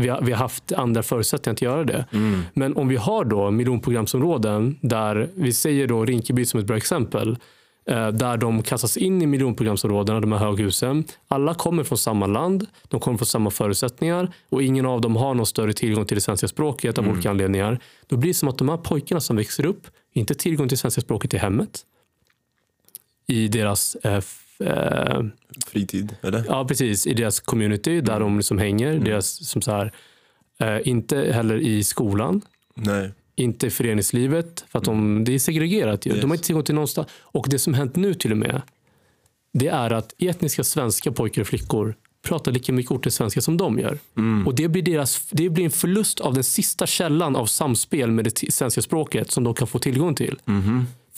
vi 0.00 0.08
har, 0.08 0.20
vi 0.22 0.32
har 0.32 0.38
haft 0.38 0.72
andra 0.72 1.02
förutsättningar 1.02 1.54
att 1.54 1.62
göra 1.62 1.84
det. 1.84 2.04
Men 2.54 2.76
om 2.76 2.88
vi 2.88 2.96
har 2.96 3.24
då 3.24 3.50
miljonprogramsområden 3.50 4.78
där 4.82 5.28
vi 5.34 5.52
säger 5.52 5.86
då 5.86 6.04
Rinkeby 6.04 6.44
som 6.46 6.60
ett 6.60 6.66
bra 6.66 6.76
exempel. 6.76 7.36
eh, 7.90 8.08
Där 8.08 8.36
de 8.36 8.62
kastas 8.62 8.96
in 8.96 9.22
i 9.22 9.26
miljonprogramsområdena, 9.26 10.20
de 10.20 10.32
här 10.32 10.38
höghusen. 10.38 11.04
Alla 11.28 11.54
kommer 11.54 11.84
från 11.84 11.98
samma 11.98 12.26
land, 12.26 12.66
de 12.88 13.00
kommer 13.00 13.18
från 13.18 13.26
samma 13.26 13.50
förutsättningar 13.50 14.32
och 14.48 14.62
ingen 14.62 14.86
av 14.86 15.00
dem 15.00 15.16
har 15.16 15.34
någon 15.34 15.46
större 15.46 15.72
tillgång 15.72 16.04
till 16.04 16.14
det 16.14 16.20
svenska 16.20 16.48
språket 16.48 16.98
av 16.98 17.08
olika 17.08 17.30
anledningar. 17.30 17.78
Då 18.06 18.16
blir 18.16 18.30
det 18.30 18.34
som 18.34 18.48
att 18.48 18.58
de 18.58 18.68
här 18.68 18.76
pojkarna 18.76 19.20
som 19.20 19.36
växer 19.36 19.66
upp 19.66 19.86
inte 20.12 20.34
tillgång 20.34 20.68
till 20.68 20.78
svenska 20.78 21.00
språket 21.00 21.34
i 21.34 21.36
hemmet. 21.38 21.80
I 23.26 23.48
deras 23.48 23.94
eh, 23.94 24.20
eh, 24.60 25.22
Fritid, 25.66 26.16
eller? 26.22 26.44
Ja, 26.48 26.64
precis. 26.64 27.06
I 27.06 27.14
deras 27.14 27.40
community 27.40 28.00
där 28.00 28.20
de 28.20 28.36
liksom 28.36 28.58
hänger. 28.58 28.98
Deras, 28.98 29.48
som 29.48 29.62
så 29.62 29.70
här, 29.70 29.92
eh, 30.58 30.88
inte 30.88 31.32
heller 31.32 31.56
i 31.56 31.84
skolan. 31.84 32.40
Nej. 32.74 33.10
Inte 33.36 33.66
i 33.66 33.70
föreningslivet. 33.70 34.64
För 34.68 34.78
att 34.78 34.84
de, 34.84 35.24
det 35.24 35.34
är 35.34 35.38
segregerat. 35.38 36.06
Ju. 36.06 36.10
Yes. 36.10 36.20
De 36.20 36.30
har 36.30 36.34
inte 36.34 36.46
tillgång 36.46 36.64
till 36.64 36.74
någonstans. 36.74 37.08
Och 37.20 37.46
det 37.50 37.58
som 37.58 37.74
hänt 37.74 37.96
nu 37.96 38.14
till 38.14 38.32
och 38.32 38.38
med. 38.38 38.62
Det 39.52 39.68
är 39.68 39.90
att 39.90 40.14
etniska 40.18 40.64
svenska 40.64 41.12
pojkar 41.12 41.42
och 41.42 41.48
flickor 41.48 41.94
pratar 42.22 42.52
lika 42.52 42.72
mycket 42.72 42.92
orten 42.92 43.12
svenska 43.12 43.40
som 43.40 43.56
de 43.56 43.78
gör. 43.78 43.98
Och 44.46 44.54
det 44.54 44.68
blir, 44.68 44.82
deras, 44.82 45.28
det 45.30 45.48
blir 45.48 45.64
en 45.64 45.70
förlust 45.70 46.20
av 46.20 46.34
den 46.34 46.44
sista 46.44 46.86
källan 46.86 47.36
av 47.36 47.46
samspel 47.46 48.10
med 48.10 48.24
det 48.24 48.52
svenska 48.52 48.82
språket 48.82 49.30
som 49.30 49.44
de 49.44 49.54
kan 49.54 49.66
få 49.66 49.78
tillgång 49.78 50.14
till. 50.14 50.38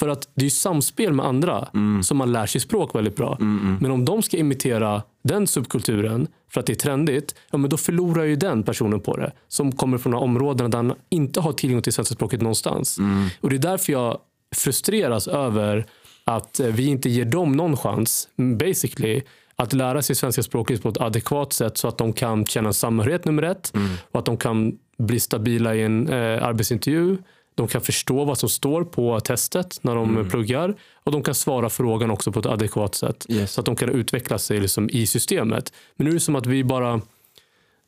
För 0.03 0.09
att 0.09 0.29
det 0.35 0.47
är 0.47 0.51
samspel 0.51 1.13
med 1.13 1.27
andra 1.27 1.69
som 2.03 2.17
man 2.17 2.33
lär 2.33 2.47
sig 2.47 2.61
språk 2.61 2.95
väldigt 2.95 3.17
bra. 3.17 3.37
Men 3.81 3.91
om 3.91 4.05
de 4.05 4.23
ska 4.23 4.37
imitera 4.37 5.03
den 5.25 5.47
subkulturen 5.47 6.27
för 6.53 6.61
att 6.61 6.67
det 6.67 6.73
är 6.73 6.75
trendigt, 6.75 7.35
ja, 7.51 7.59
men 7.59 7.71
då 7.71 7.77
förlorar 7.77 8.25
ju 8.25 8.37
den 8.37 8.63
personen 8.63 9.01
på 9.01 9.17
det. 9.17 9.33
Som 9.49 9.73
kommer 9.73 9.99
från 9.99 10.15
områden 10.15 10.71
där 10.71 10.79
han 10.79 10.95
inte 11.09 11.41
har 11.41 11.53
tillgång 11.53 11.83
till 11.83 11.93
svenska 11.93 12.15
språket 12.15 12.41
någonstans. 12.41 12.99
Och 13.41 13.51
Det 13.51 13.57
är 13.57 13.59
därför 13.59 13.93
jag 13.93 14.19
frustreras 14.57 15.29
över 15.29 15.87
att 16.25 16.61
eh, 16.61 16.67
vi 16.67 16.87
inte 16.87 17.09
ger 17.11 17.25
dem 17.25 17.53
någon 17.53 17.77
chans, 17.77 18.29
basically, 18.59 19.23
att 19.57 19.73
lära 19.73 20.03
sig 20.03 20.17
svenska 20.17 20.43
språket 20.43 20.83
på 20.83 20.89
ett 20.89 21.01
adekvat 21.01 21.53
sätt 21.53 21.79
så 21.79 21.89
att 21.89 21.99
de 21.99 22.13
kan 22.13 22.47
känna 22.47 22.73
samhörighet 22.73 23.25
nummer 23.25 23.43
ett 23.43 23.73
och 24.13 24.19
att 24.19 24.27
de 24.27 24.37
kan 24.37 24.79
bli 24.99 25.21
stabila 25.21 25.75
i 25.75 25.83
en 25.83 26.09
eh, 26.09 26.45
arbetsintervju. 26.45 27.17
De 27.55 27.69
kan 27.69 27.81
förstå 27.81 28.25
vad 28.25 28.39
som 28.39 28.49
står 28.49 28.85
på 28.85 29.21
testet 29.21 29.79
när 29.83 29.95
de 29.95 30.11
Mm. 30.17 30.31
pluggar 30.31 30.75
och 31.05 31.13
de 31.13 31.23
kan 31.23 31.35
svara 31.35 31.71
frågan 31.71 32.11
också 32.11 32.33
på 32.33 32.41
ett 32.41 32.47
adekvat 32.47 32.95
sätt 32.95 33.27
Yes. 33.29 33.53
så 33.53 33.61
att 33.61 33.67
de 33.67 33.77
kan 33.77 33.89
utveckla 33.89 34.39
sig 34.39 34.61
liksom 34.61 34.91
i 34.91 35.07
systemet. 35.07 35.73
Men 35.97 36.05
nu 36.05 36.11
är 36.11 36.15
det 36.15 36.21
som 36.21 36.37
att 36.37 36.47
vi 36.47 36.65
bara... 36.65 37.01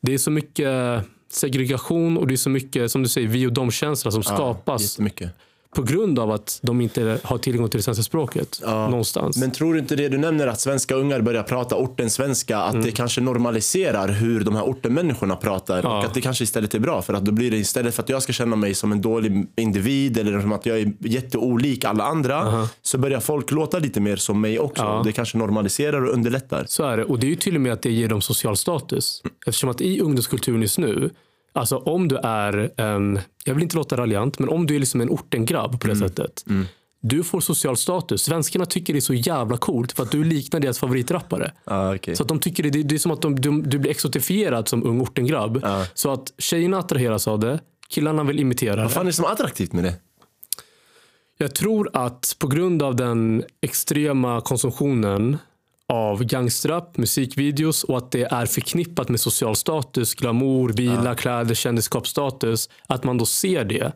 Det 0.00 0.14
är 0.14 0.18
så 0.18 0.30
mycket 0.30 1.04
segregation 1.30 2.18
och 2.18 2.26
det 2.26 2.34
är 2.34 2.36
så 2.36 2.50
mycket, 2.50 2.90
som 2.90 3.02
du 3.02 3.08
säger, 3.08 3.28
vi 3.28 3.46
och 3.46 3.52
dom-känsla 3.52 4.10
som 4.10 4.22
skapas 4.22 4.82
Jättemycket. 4.82 5.30
På 5.74 5.82
grund 5.82 6.18
av 6.18 6.30
att 6.30 6.58
de 6.62 6.80
inte 6.80 7.18
har 7.22 7.38
tillgång 7.38 7.68
till 7.68 7.78
det 7.78 7.82
svenska 7.82 8.02
språket 8.02 8.60
Ja. 8.64 8.88
någonstans. 8.88 9.36
Men 9.36 9.50
tror 9.50 9.72
du 9.74 9.78
inte 9.80 9.96
det 9.96 10.08
du 10.08 10.18
nämner 10.18 10.46
att 10.46 10.60
svenska 10.60 10.94
ungar 10.94 11.20
börjar 11.20 11.42
prata 11.42 11.76
ortens 11.76 12.14
svenska, 12.14 12.58
att 12.58 12.82
det 12.82 12.90
kanske 12.90 13.20
normaliserar 13.20 14.08
hur 14.08 14.40
de 14.44 14.54
här 14.56 14.62
ortenmänniskorna 14.62 15.36
pratar 15.36 15.80
Ja. 15.82 15.98
och 15.98 16.04
att 16.04 16.14
det 16.14 16.20
kanske 16.20 16.44
istället 16.44 16.74
är 16.74 16.78
bra 16.78 17.02
för 17.02 17.14
att 17.14 17.24
då 17.24 17.32
blir 17.32 17.50
det 17.50 17.56
istället 17.56 17.94
för 17.94 18.02
att 18.02 18.08
jag 18.08 18.22
ska 18.22 18.32
känna 18.32 18.56
mig 18.56 18.74
som 18.74 18.92
en 18.92 19.00
dålig 19.02 19.46
individ 19.56 20.18
eller 20.18 20.40
som 20.40 20.52
att 20.52 20.66
jag 20.66 20.78
är 20.78 20.92
jätteolik 21.00 21.84
alla 21.84 22.04
andra 22.04 22.68
så 22.82 22.98
börjar 22.98 23.20
folk 23.20 23.50
låta 23.50 23.78
lite 23.78 24.00
mer 24.00 24.16
som 24.16 24.40
mig 24.40 24.58
också. 24.58 24.82
Ja. 24.82 25.02
Det 25.04 25.12
kanske 25.12 25.38
normaliserar 25.38 26.04
och 26.06 26.12
underlättar. 26.14 26.64
Så 26.68 26.82
är 26.84 26.96
det. 26.96 27.04
Och 27.04 27.18
det 27.18 27.26
är 27.26 27.28
ju 27.28 27.36
till 27.36 27.54
och 27.54 27.60
med 27.60 27.72
att 27.72 27.82
det 27.82 27.90
ger 27.92 28.08
dem 28.08 28.20
social 28.20 28.56
status. 28.56 29.22
Eftersom 29.46 29.70
att 29.70 29.80
i 29.80 30.00
ungdomskulturen 30.00 30.62
just 30.62 30.78
nu, 30.78 31.10
alltså 31.54 31.76
om 31.76 32.08
du 32.08 32.16
är 32.16 32.80
en, 32.80 33.20
jag 33.44 33.54
vill 33.54 33.62
inte 33.62 33.76
låta 33.76 33.96
raljant, 33.96 34.38
men 34.38 34.48
om 34.48 34.66
du 34.66 34.74
är 34.74 34.78
liksom 34.78 35.00
en 35.00 35.10
ortengrabb 35.10 35.80
på 35.80 35.86
det 35.86 35.96
sättet. 35.96 36.44
Du 37.06 37.24
får 37.24 37.40
social 37.40 37.76
status. 37.76 38.22
Svenskarna 38.22 38.66
tycker 38.66 38.92
det 38.92 38.98
är 38.98 39.00
så 39.00 39.14
jävla 39.14 39.56
coolt 39.56 39.92
för 39.92 40.02
att 40.02 40.10
du 40.10 40.24
liknar 40.24 40.60
deras 40.60 40.78
favoritrappare. 40.78 41.52
Ah, 41.64 41.94
okay. 41.94 42.14
Så 42.14 42.22
att 42.22 42.28
de 42.28 42.38
tycker 42.40 42.62
det, 42.62 42.82
det, 42.82 42.94
är 42.94 42.98
som 42.98 43.12
att 43.12 43.22
de, 43.22 43.40
du, 43.40 43.62
du 43.62 43.78
blir 43.78 43.90
exotifierad 43.90 44.68
som 44.68 44.84
ung 44.86 45.00
ortengrabb. 45.00 45.60
Ja. 45.62 45.86
Så 45.94 46.12
att 46.12 46.32
tjejerna 46.38 46.78
attraheras 46.78 47.28
av 47.28 47.38
det, 47.38 47.60
killarna 47.88 48.24
vill 48.24 48.40
imitera 48.40 48.76
Vad 48.76 48.84
det. 48.84 48.88
fan 48.88 49.02
är 49.02 49.06
det 49.06 49.12
som 49.12 49.24
är 49.24 49.28
attraktivt 49.28 49.72
med 49.72 49.84
det? 49.84 49.94
Jag 51.38 51.54
tror 51.54 51.90
att 51.92 52.36
på 52.38 52.46
grund 52.46 52.82
av 52.82 52.96
den 52.96 53.44
extrema 53.60 54.40
konsumtionen 54.40 55.38
av 55.88 56.24
gangsterrap, 56.24 56.96
musikvideos 56.96 57.84
och 57.84 57.98
att 57.98 58.12
det 58.12 58.22
är 58.22 58.46
förknippat 58.46 59.08
med 59.08 59.20
social 59.20 59.56
status, 59.56 60.14
glamour, 60.14 60.72
bilar, 60.72 61.14
kläder, 61.14 61.54
kändisskapsstatus. 61.54 62.70
Att 62.86 63.04
man 63.04 63.18
då 63.18 63.26
ser 63.26 63.64
det 63.64 63.92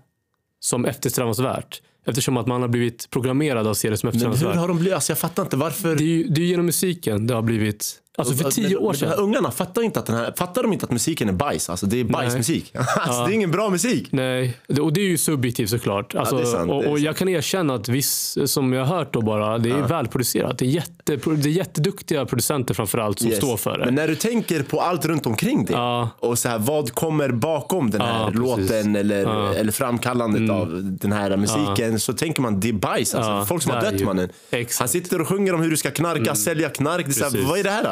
som 0.60 0.84
eftersträvansvärt. 0.84 1.82
Eftersom 2.06 2.36
att 2.36 2.46
man 2.46 2.60
har 2.60 2.68
blivit 2.68 3.10
programmerad 3.10 3.66
att 3.66 3.78
se 3.78 3.90
det 3.90 3.96
som 3.96 4.06
Men 4.06 4.12
hur 4.12 4.28
eftersträvansvärt. 4.28 4.60
har 4.60 4.68
de 4.68 4.76
blivit? 4.76 4.94
Alltså 4.94 5.10
jag 5.10 5.18
fattar 5.18 5.42
inte 5.42 5.56
varför. 5.56 5.96
Det 5.96 6.04
är 6.04 6.06
ju 6.06 6.24
det 6.24 6.40
är 6.40 6.46
genom 6.46 6.66
musiken 6.66 7.26
det 7.26 7.34
har 7.34 7.42
blivit. 7.42 8.02
Alltså 8.18 8.34
för 8.34 8.50
tio 8.50 8.76
år 8.76 8.92
sedan. 8.92 9.12
ungarna 9.12 9.50
fattar, 9.50 9.82
inte 9.82 9.98
att 9.98 10.06
den 10.06 10.16
här, 10.16 10.32
fattar 10.36 10.62
de 10.62 10.72
inte 10.72 10.84
att 10.86 10.92
musiken 10.92 11.28
är 11.28 11.32
bajs? 11.32 11.70
Alltså 11.70 11.86
det 11.86 12.00
är 12.00 12.04
bajsmusik. 12.04 12.72
Alltså, 12.96 13.24
Det 13.26 13.32
är 13.32 13.34
ingen 13.34 13.50
bra 13.50 13.70
musik. 13.70 14.08
Nej, 14.10 14.56
och 14.80 14.92
det 14.92 15.00
är 15.00 15.04
ju 15.08 15.18
subjektivt 15.18 15.70
såklart. 15.70 16.14
Alltså, 16.14 16.38
är 16.38 16.44
sant, 16.44 16.70
och, 16.70 16.84
och 16.86 16.98
jag 16.98 17.16
kan 17.16 17.28
erkänna 17.28 17.74
att 17.74 17.88
viss, 17.88 18.38
som 18.46 18.72
jag 18.72 18.84
har 18.84 18.96
hört 18.96 19.12
då 19.14 19.20
bara, 19.20 19.58
det 19.58 19.70
är 19.70 19.82
välproducerat. 19.82 20.58
Det 20.58 20.64
är, 20.64 20.68
jätte, 20.68 21.16
det 21.16 21.26
är 21.26 21.46
jätteduktiga 21.48 22.26
producenter 22.26 22.74
framförallt 22.74 23.18
som 23.18 23.28
Yes. 23.28 23.36
står 23.38 23.56
för 23.56 23.78
det. 23.78 23.84
Men 23.84 23.94
när 23.94 24.08
du 24.08 24.14
tänker 24.14 24.62
på 24.62 24.80
allt 24.80 25.04
runt 25.04 25.26
omkring 25.26 25.64
det 25.64 25.72
Ja. 25.72 26.10
och 26.18 26.38
så 26.38 26.48
här, 26.48 26.58
vad 26.58 26.94
kommer 26.94 27.28
bakom 27.28 27.90
den 27.90 28.00
här 28.00 28.20
Ja, 28.20 28.30
låten 28.34 28.96
eller, 28.96 29.52
eller 29.54 29.72
framkallandet 29.72 30.50
av 30.50 30.68
den 31.00 31.12
här 31.12 31.36
musiken 31.36 32.00
så 32.00 32.12
tänker 32.12 32.42
man 32.42 32.60
det 32.60 32.68
är 32.68 32.72
bajs. 32.72 33.14
Alltså. 33.14 33.30
Ja, 33.30 33.46
Folk 33.46 33.62
som 33.62 33.72
har 33.72 33.80
dött 33.82 34.00
mannen. 34.00 34.28
Exakt. 34.50 34.78
Han 34.78 34.88
sitter 34.88 35.20
och 35.20 35.28
sjunger 35.28 35.54
om 35.54 35.60
hur 35.62 35.70
du 35.70 35.76
ska 35.76 35.90
knarka, 35.90 36.34
sälja 36.34 36.68
knark. 36.68 37.04
Det 37.06 37.10
är 37.10 37.30
så 37.30 37.36
här, 37.36 37.44
vad 37.48 37.58
är 37.58 37.64
det 37.64 37.70
här 37.70 37.84
då? 37.84 37.90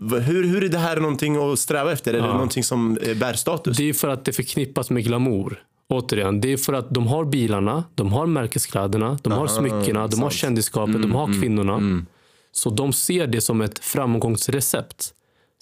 Hur, 0.00 0.44
hur 0.44 0.64
är 0.64 0.68
det 0.68 0.78
här 0.78 0.96
någonting 0.96 1.36
att 1.52 1.58
sträva 1.58 1.92
efter? 1.92 2.14
Eller 2.14 2.28
någonting 2.28 2.64
som 2.64 2.98
eh, 2.98 3.16
bär 3.16 3.32
status? 3.34 3.76
Det 3.76 3.88
är 3.88 3.92
för 3.92 4.08
att 4.08 4.24
det 4.24 4.32
förknippas 4.32 4.90
med 4.90 5.04
glamour. 5.04 5.62
Återigen, 5.88 6.40
det 6.40 6.52
är 6.52 6.56
för 6.56 6.72
att 6.72 6.90
de 6.90 7.06
har 7.06 7.24
bilarna, 7.24 7.84
de 7.94 8.12
har 8.12 8.26
märkeskläderna, 8.26 9.18
de 9.22 9.32
har 9.32 9.46
smyckena, 9.46 10.06
de 10.06 10.22
har 10.22 10.30
kändisskapet, 10.30 11.02
de 11.02 11.12
har 11.12 11.40
kvinnorna. 11.40 12.04
Så 12.52 12.70
de 12.70 12.92
ser 12.92 13.26
det 13.26 13.40
som 13.40 13.60
ett 13.60 13.78
framgångsrecept. 13.78 15.12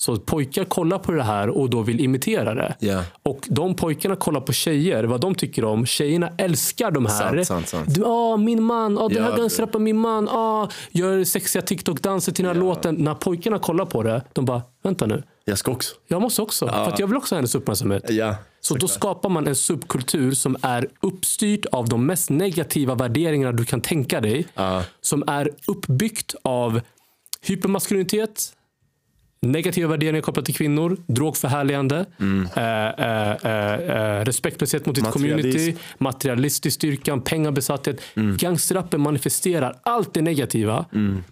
Så 0.00 0.16
pojkar 0.16 0.64
kollar 0.64 0.98
på 0.98 1.12
det 1.12 1.22
här 1.22 1.48
och 1.48 1.70
då 1.70 1.82
vill 1.82 2.00
imitera 2.00 2.54
det. 2.54 2.76
Ja. 2.78 3.04
Och 3.22 3.46
de 3.48 3.74
pojkarna 3.74 4.16
kollar 4.16 4.40
på 4.40 4.52
tjejer, 4.52 5.04
vad 5.04 5.20
de 5.20 5.34
tycker 5.34 5.64
om. 5.64 5.86
Tjejerna 5.86 6.30
älskar 6.38 6.90
de 6.90 7.06
här. 7.06 7.34
Sant, 7.34 7.46
sant, 7.46 7.68
sant. 7.68 7.94
Du, 7.94 8.04
ah, 8.04 8.36
min 8.36 8.62
man, 8.62 8.98
ah, 8.98 9.08
den 9.08 9.16
Ja, 9.16 9.30
här 9.30 9.36
gangsterrappen 9.36 9.82
min 9.82 9.98
man. 9.98 10.28
Ah, 10.28 10.68
gör 10.90 11.24
sexiga 11.24 11.62
TikTok-danser 11.62 12.32
till 12.32 12.44
den 12.44 12.54
här 12.54 12.60
låten. 12.60 12.94
När 12.94 13.14
pojkarna 13.14 13.58
kollar 13.58 13.84
på 13.84 14.02
det, 14.02 14.22
de 14.32 14.44
bara, 14.44 14.62
vänta 14.82 15.06
nu. 15.06 15.22
Jag 15.44 15.58
ska 15.58 15.70
också. 15.70 15.94
Jag 16.08 16.22
måste 16.22 16.42
också, 16.42 16.66
för 16.66 16.88
att 16.88 16.98
jag 16.98 17.06
vill 17.06 17.16
också 17.16 17.34
ha 17.34 17.38
hennes 17.38 17.54
uppmärksamhet. 17.54 18.10
Ja. 18.10 18.36
Så 18.60 18.74
då 18.74 18.88
skapar 18.88 19.28
man 19.28 19.46
en 19.46 19.56
subkultur 19.56 20.32
som 20.32 20.56
är 20.62 20.88
uppstyrt 21.00 21.66
av 21.66 21.88
de 21.88 22.06
mest 22.06 22.30
negativa 22.30 22.94
värderingarna 22.94 23.52
du 23.52 23.64
kan 23.64 23.80
tänka 23.80 24.20
dig. 24.20 24.46
Som 25.00 25.24
är 25.26 25.50
uppbyggt 25.66 26.34
av 26.42 26.80
hypermaskulinitet, 27.42 28.52
negativa 29.46 29.88
värderingar 29.88 30.20
kopplat 30.20 30.44
till 30.44 30.54
kvinnor, 30.54 30.96
drogförhärligande, 31.06 32.06
eh, 32.56 32.86
eh, 32.88 33.30
eh, 33.30 33.74
eh, 34.18 34.24
respektlöshet 34.24 34.86
mot 34.86 34.94
ditt 34.94 35.10
community, 35.10 35.76
materialistisk 35.98 36.74
styrkan, 36.74 37.20
pengabesatthet. 37.20 38.00
Gangsterrappen 38.14 39.00
manifesterar 39.00 39.76
allt 39.82 40.14
det 40.14 40.22
negativa, 40.22 40.84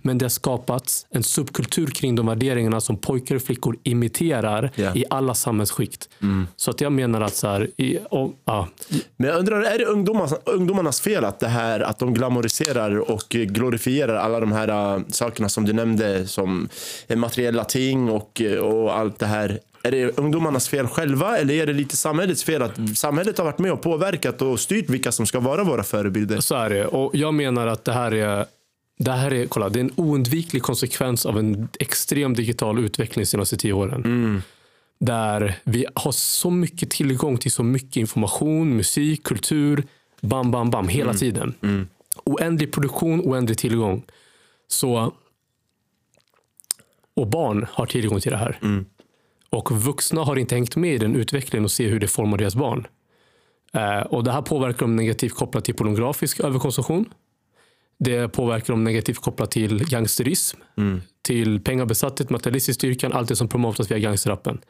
men 0.03 0.19
det 0.19 0.25
har 0.25 0.31
skapats 0.31 1.07
en 1.11 1.23
subkultur 1.23 1.87
kring 1.87 2.15
de 2.15 2.27
värderingarna 2.27 2.81
som 2.81 2.97
pojkar 2.97 3.35
och 3.35 3.43
flickor 3.43 3.77
imiterar 3.83 4.71
Ja. 4.75 4.95
i 4.95 5.05
alla 5.11 5.35
samhällsskikt. 5.35 6.09
Så 6.57 6.71
att 6.71 6.81
jag 6.81 6.93
menar 6.93 7.21
att 7.21 7.35
så 7.35 7.49
här, 7.49 7.71
i, 7.77 7.99
och, 8.11 8.33
ja, 8.45 8.69
Men 9.17 9.29
jag 9.31 9.39
undrar, 9.39 9.63
är 9.63 9.79
det 9.79 9.85
ungdomarnas, 9.85 10.35
ungdomarnas 10.45 11.01
fel 11.01 11.25
att, 11.25 11.41
det 11.41 11.49
här, 11.49 11.81
att 11.81 11.99
de 11.99 12.15
glamoriserar 12.15 13.11
och 13.11 13.25
glorifierar 13.29 14.15
alla 14.15 14.41
de 14.41 14.53
här 14.53 14.97
äh, 14.97 15.03
sakerna 15.09 15.49
som 15.49 15.65
du 15.65 15.73
nämnde 15.73 16.27
som 16.27 16.69
materiella 17.17 17.65
ting 17.65 17.98
och, 18.09 18.41
eh, 18.41 18.59
och 18.59 18.99
allt 18.99 19.19
det 19.19 19.27
här? 19.27 19.61
Är 19.83 19.91
det 19.91 20.19
ungdomarnas 20.19 20.69
fel 20.69 20.87
själva 20.87 21.39
eller 21.39 21.55
är 21.55 21.67
det 21.67 21.73
lite 21.73 21.97
samhällets 21.97 22.45
fel 22.45 22.63
att 22.63 22.99
samhället 22.99 23.39
har 23.39 23.45
varit 23.45 23.59
med 23.59 23.73
och 23.73 23.83
påverkat 23.83 24.43
och 24.43 24.61
styrt 24.61 24.91
vilka 24.91 25.13
som 25.13 25.27
ska 25.27 25.41
vara 25.41 25.65
våra 25.65 25.83
förebilder? 25.83 26.41
Så 26.41 26.55
är 26.55 26.71
det. 26.71 26.87
Och 26.87 27.17
jag 27.17 27.35
menar 27.35 27.67
att 27.67 27.85
det 27.85 27.93
här 27.93 28.15
är 28.15 28.47
det 28.99 29.13
här 29.13 29.33
är, 29.33 29.47
kolla, 29.47 29.69
det 29.69 29.79
är 29.81 29.85
en 29.85 29.93
oundviklig 29.97 30.63
konsekvens 30.63 31.27
av 31.27 31.39
en 31.39 31.69
extrem 31.79 32.35
digital 32.35 32.79
utveckling 32.79 33.23
de 33.23 33.27
senaste 33.27 33.57
tio 33.57 33.73
åren. 33.73 34.43
Där 35.01 35.55
vi 35.65 35.87
har 35.95 36.13
så 36.13 36.51
mycket 36.51 36.91
tillgång 36.91 37.39
till 37.39 37.53
så 37.53 37.63
mycket 37.63 37.97
information, 37.97 38.77
musik, 38.77 39.23
kultur, 39.23 39.85
bam, 40.21 40.51
bam, 40.51 40.71
bam, 40.71 40.89
hela 40.89 41.15
tiden. 41.15 41.55
Oändlig 42.25 42.73
produktion, 42.73 43.21
oändlig 43.21 43.59
tillgång. 43.59 44.03
Så, 44.69 45.13
och 47.19 47.27
barn 47.27 47.67
har 47.71 47.87
tillgång 47.87 48.21
till 48.21 48.33
det 48.33 48.39
här. 48.39 48.59
Och 49.51 49.71
vuxna 49.73 50.25
har 50.25 50.37
inte 50.37 50.55
hängt 50.55 50.77
med 50.77 50.95
i 50.95 50.99
den 50.99 51.17
utvecklingen 51.17 51.65
och 51.65 51.71
ser 51.71 51.89
hur 51.89 52.01
det 52.01 52.09
formar 52.09 52.39
deras 52.39 52.55
barn. 52.57 52.87
Eh, 53.73 54.01
och 54.01 54.25
Det 54.25 54.33
här 54.33 54.43
påverkar 54.43 54.79
dem 54.81 54.97
negativt 54.97 55.35
kopplat 55.35 55.65
till 55.65 55.75
pornografisk 55.75 56.41
överkonsumtion. 56.41 57.05
Det 57.99 58.29
påverkar 58.29 58.73
dem 58.73 58.85
negativt 58.85 59.19
kopplat 59.19 59.51
till 59.51 59.85
gangsterism, 59.89 60.59
till 61.23 61.61
pengabesatthet, 61.61 62.31
materialistisk 62.31 62.79
styrkan, 62.81 63.13
allt 63.13 63.29
det 63.29 63.37
som 63.37 63.49
promotas 63.49 63.91
via 63.91 63.99
gangsterrappen. 63.99 64.61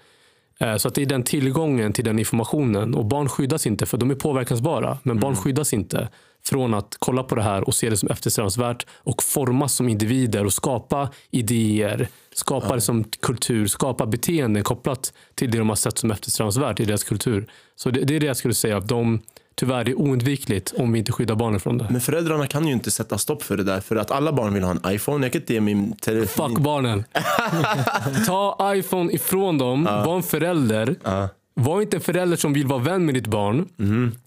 Eh, 0.60 0.76
Så 0.76 0.88
att 0.88 0.94
det 0.94 1.02
är 1.02 1.06
den 1.06 1.22
tillgången 1.22 1.92
till 1.92 2.04
den 2.04 2.18
informationen. 2.18 2.94
Och 2.94 3.04
barn 3.06 3.28
skyddas 3.28 3.66
inte, 3.66 3.86
för 3.86 3.98
de 3.98 4.10
är 4.10 4.14
påverkansbara. 4.14 4.98
Men 5.02 5.20
barn 5.20 5.36
skyddas 5.36 5.72
inte 5.72 6.08
från 6.44 6.74
att 6.74 6.96
kolla 6.98 7.22
på 7.22 7.34
det 7.34 7.42
här 7.42 7.62
och 7.68 7.74
se 7.74 7.90
det 7.90 7.96
som 7.96 8.08
eftersträvansvärt 8.08 8.86
och 8.90 9.22
formas 9.22 9.74
som 9.74 9.88
individer 9.88 10.44
och 10.44 10.52
skapa 10.52 11.10
idéer, 11.30 12.08
skapa 12.38 12.74
det 12.74 12.80
som 12.80 13.04
kultur, 13.04 13.66
skapa 13.66 14.06
beteenden 14.06 14.62
kopplat 14.64 15.12
till 15.34 15.50
det 15.50 15.58
de 15.58 15.68
har 15.68 15.76
sett 15.76 15.98
som 15.98 16.10
eftersträvansvärt 16.10 16.80
i 16.80 16.84
deras 16.84 17.04
kultur. 17.04 17.46
Så 17.76 17.90
det, 17.90 18.00
det 18.00 18.16
är 18.16 18.20
det 18.20 18.26
jag 18.26 18.36
skulle 18.36 18.54
säga. 18.54 18.76
Att 18.76 18.88
de, 18.88 19.20
tyvärr, 19.54 19.84
det 19.84 19.90
är 19.90 19.98
oundvikligt 20.00 20.74
om 20.76 20.92
vi 20.92 20.98
inte 20.98 21.12
skyddar 21.12 21.34
barnen 21.34 21.60
från 21.60 21.78
det. 21.78 21.86
Men 21.90 22.00
föräldrarna 22.00 22.46
kan 22.46 22.66
ju 22.66 22.72
inte 22.72 22.90
sätta 22.90 23.18
stopp 23.18 23.42
för 23.42 23.56
det 23.56 23.64
där 23.64 23.80
för 23.80 23.96
att 23.96 24.10
alla 24.10 24.32
barn 24.32 24.54
vill 24.54 24.62
ha 24.62 24.70
en 24.70 24.80
iPhone. 24.94 25.26
Jag 25.26 25.32
kan 25.32 25.40
inte 25.42 25.52
ge 25.54 25.60
min 25.60 25.96
telefon. 25.96 26.50
Fuck 26.50 26.58
barnen. 26.58 27.04
Ta 28.26 28.72
iPhone 28.74 29.12
ifrån 29.12 29.58
dem. 29.58 29.84
Var 29.84 30.16
en 30.16 30.22
förälder. 30.22 30.96
Var 31.54 31.82
inte 31.82 31.96
en 31.96 32.00
förälder 32.00 32.36
som 32.36 32.52
vill 32.52 32.66
vara 32.66 32.78
vän 32.78 33.04
med 33.06 33.14
ditt 33.14 33.26
barn. 33.26 33.68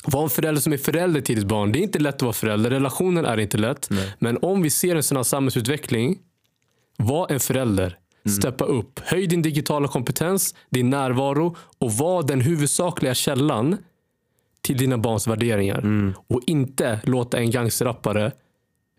Var 0.06 0.24
en 0.24 0.30
förälder 0.30 0.62
som 0.62 0.74
är 0.74 0.78
förälder 0.78 1.22
till 1.22 1.36
ditt 1.36 1.46
barn. 1.48 1.72
Det 1.72 1.80
är 1.80 1.84
inte 1.84 2.00
lätt 2.00 2.16
att 2.16 2.22
vara 2.22 2.34
förälder. 2.34 2.70
Relationen 2.70 3.26
är 3.26 3.40
inte 3.40 3.58
lätt. 3.58 3.90
Men 4.20 4.38
om 4.42 4.62
vi 4.62 4.70
ser 4.70 4.96
en 4.96 5.04
sån 5.04 5.18
här 5.18 5.24
samhällsutveckling. 5.24 6.18
Var 6.98 7.32
en 7.32 7.40
förälder. 7.40 7.98
Steppa 8.30 8.66
upp. 8.66 9.00
Höj 9.04 9.28
din 9.28 9.42
digitala 9.42 9.88
kompetens, 9.88 10.56
din 10.70 10.90
närvaro 10.90 11.56
och 11.78 11.94
var 11.94 12.24
den 12.24 12.42
huvudsakliga 12.42 13.14
källan 13.14 13.78
till 14.62 14.78
dina 14.78 14.98
barns 14.98 15.28
värderingar. 15.28 16.14
Och 16.28 16.42
inte 16.48 17.00
låta 17.04 17.38
en 17.38 17.52
gangsterrappare 17.52 18.32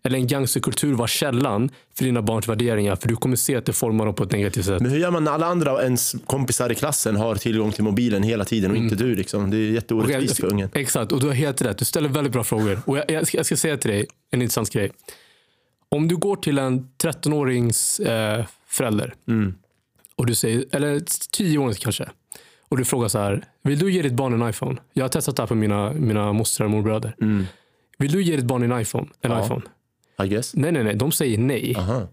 eller 0.03 0.17
en 0.17 0.27
gangsterkultur 0.27 0.93
vara 0.93 1.07
källan 1.07 1.69
för 1.97 2.03
dina 2.05 2.21
barns 2.21 2.47
värderingar. 2.47 2.95
För 2.95 3.07
du 3.07 3.15
kommer 3.15 3.35
se 3.35 3.55
att 3.55 3.65
det 3.65 3.73
formar 3.73 4.05
dem 4.05 4.15
på 4.15 4.23
ett 4.23 4.31
negativt 4.31 4.65
sätt. 4.65 4.81
Men 4.81 4.91
hur 4.91 4.99
gör 4.99 5.11
man 5.11 5.23
när 5.23 5.31
alla 5.31 5.45
andra 5.45 5.83
ens 5.83 6.15
kompisar 6.25 6.71
i 6.71 6.75
klassen 6.75 7.15
har 7.15 7.35
tillgång 7.35 7.71
till 7.71 7.83
mobilen 7.83 8.23
hela 8.23 8.45
tiden 8.45 8.71
och 8.71 8.77
inte 8.77 8.95
du? 8.95 9.15
Liksom? 9.15 9.49
Det 9.49 9.57
är 9.57 9.71
jätteorättvist 9.71 10.39
för 10.39 10.51
ungen. 10.51 10.69
Exakt, 10.73 11.11
och 11.11 11.19
du 11.19 11.27
har 11.27 11.33
helt 11.33 11.61
rätt. 11.61 11.77
Du 11.77 11.85
ställer 11.85 12.09
väldigt 12.09 12.33
bra 12.33 12.43
frågor. 12.43 12.79
Och 12.85 12.97
jag, 12.97 13.11
jag, 13.11 13.27
ska, 13.27 13.37
jag 13.37 13.45
ska 13.45 13.57
säga 13.57 13.77
till 13.77 13.91
dig 13.91 14.07
en 14.31 14.41
intressant 14.41 14.69
grej. 14.69 14.91
Om 15.89 16.07
du 16.07 16.17
går 16.17 16.35
till 16.35 16.57
en 16.57 16.87
13-årings 17.03 17.99
eh, 17.99 18.45
förälder, 18.73 19.13
och 20.15 20.25
du 20.25 20.35
säger, 20.35 20.65
eller 20.71 20.99
10-årings 20.99 21.79
kanske, 21.79 22.09
och 22.69 22.77
du 22.77 22.85
frågar 22.85 23.07
så 23.07 23.19
här, 23.19 23.43
vill 23.63 23.79
du 23.79 23.91
ge 23.91 24.01
ditt 24.01 24.13
barn 24.13 24.41
en 24.41 24.49
iPhone? 24.49 24.81
Jag 24.93 25.03
har 25.03 25.09
testat 25.09 25.35
det 25.35 25.41
här 25.41 25.47
på 25.47 25.55
mina, 25.55 25.93
mina 25.93 26.33
mostrar 26.33 26.65
och 26.65 26.71
morbröder. 26.71 27.15
Vill 27.97 28.11
du 28.11 28.23
ge 28.23 28.35
ditt 28.35 28.45
barn 28.45 28.71
en 28.71 28.81
iPhone? 28.81 29.07
En 29.21 29.31
Ja. 29.31 29.45
iPhone? 29.45 29.61
I 30.23 30.27
guess. 30.27 30.53
Nej, 30.55 30.71
nej, 30.71 30.83
nej. 30.83 30.95
De 30.95 31.11
säger 31.11 31.37
nej. 31.37 31.75
Aha. 31.77 32.07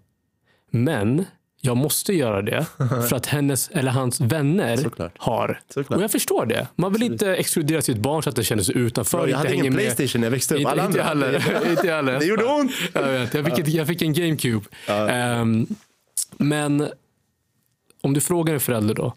Men 0.71 1.25
jag 1.61 1.77
måste 1.77 2.13
göra 2.15 2.43
det 2.43 2.67
för 3.09 3.17
att 3.17 3.27
hennes 3.27 3.69
eller 3.69 3.91
hans 3.91 4.21
vänner 4.21 4.77
Såklart. 4.77 5.13
har. 5.19 5.61
Såklart. 5.75 5.97
Och 5.97 6.03
jag 6.05 6.11
förstår 6.11 6.47
det. 6.47 6.67
Man 6.77 6.93
vill 6.93 7.03
inte 7.03 7.35
exkludera 7.37 7.83
sitt 7.83 7.97
barn 7.99 8.23
så 8.23 8.31
att 8.31 8.37
det 8.37 8.45
känner 8.45 8.63
sig 8.63 8.77
utanför. 8.79 9.19
Jag 9.19 9.27
inte 9.29 9.37
hade 9.37 9.55
ingen. 9.55 9.75
Playstation 9.75 10.21
när 10.21 10.27
jag 10.27 10.31
växte 10.31 10.55
upp. 10.55 10.61
Inte, 10.61 10.71
Alla 10.73 10.87
inte 10.87 10.99
jag 10.99 11.07
andra. 11.07 11.27
heller. 11.39 11.71
inte 11.71 11.87
jag 11.87 11.97
heller. 11.97 12.19
Det 12.19 12.25
gjorde 12.25 12.45
ont. 12.45 12.73
Jag, 12.93 13.03
vet, 13.03 13.35
jag, 13.35 13.45
fick, 13.45 13.59
ett, 13.59 13.69
jag 13.69 13.87
fick 13.87 14.03
en 14.03 14.13
GameCube. 14.13 14.67
Ehm, 14.89 15.67
men 16.41 16.89
om 18.01 18.15
du 18.15 18.21
frågar 18.21 18.55
en 18.55 18.61
förälder 18.61 18.95
då. 18.95 19.15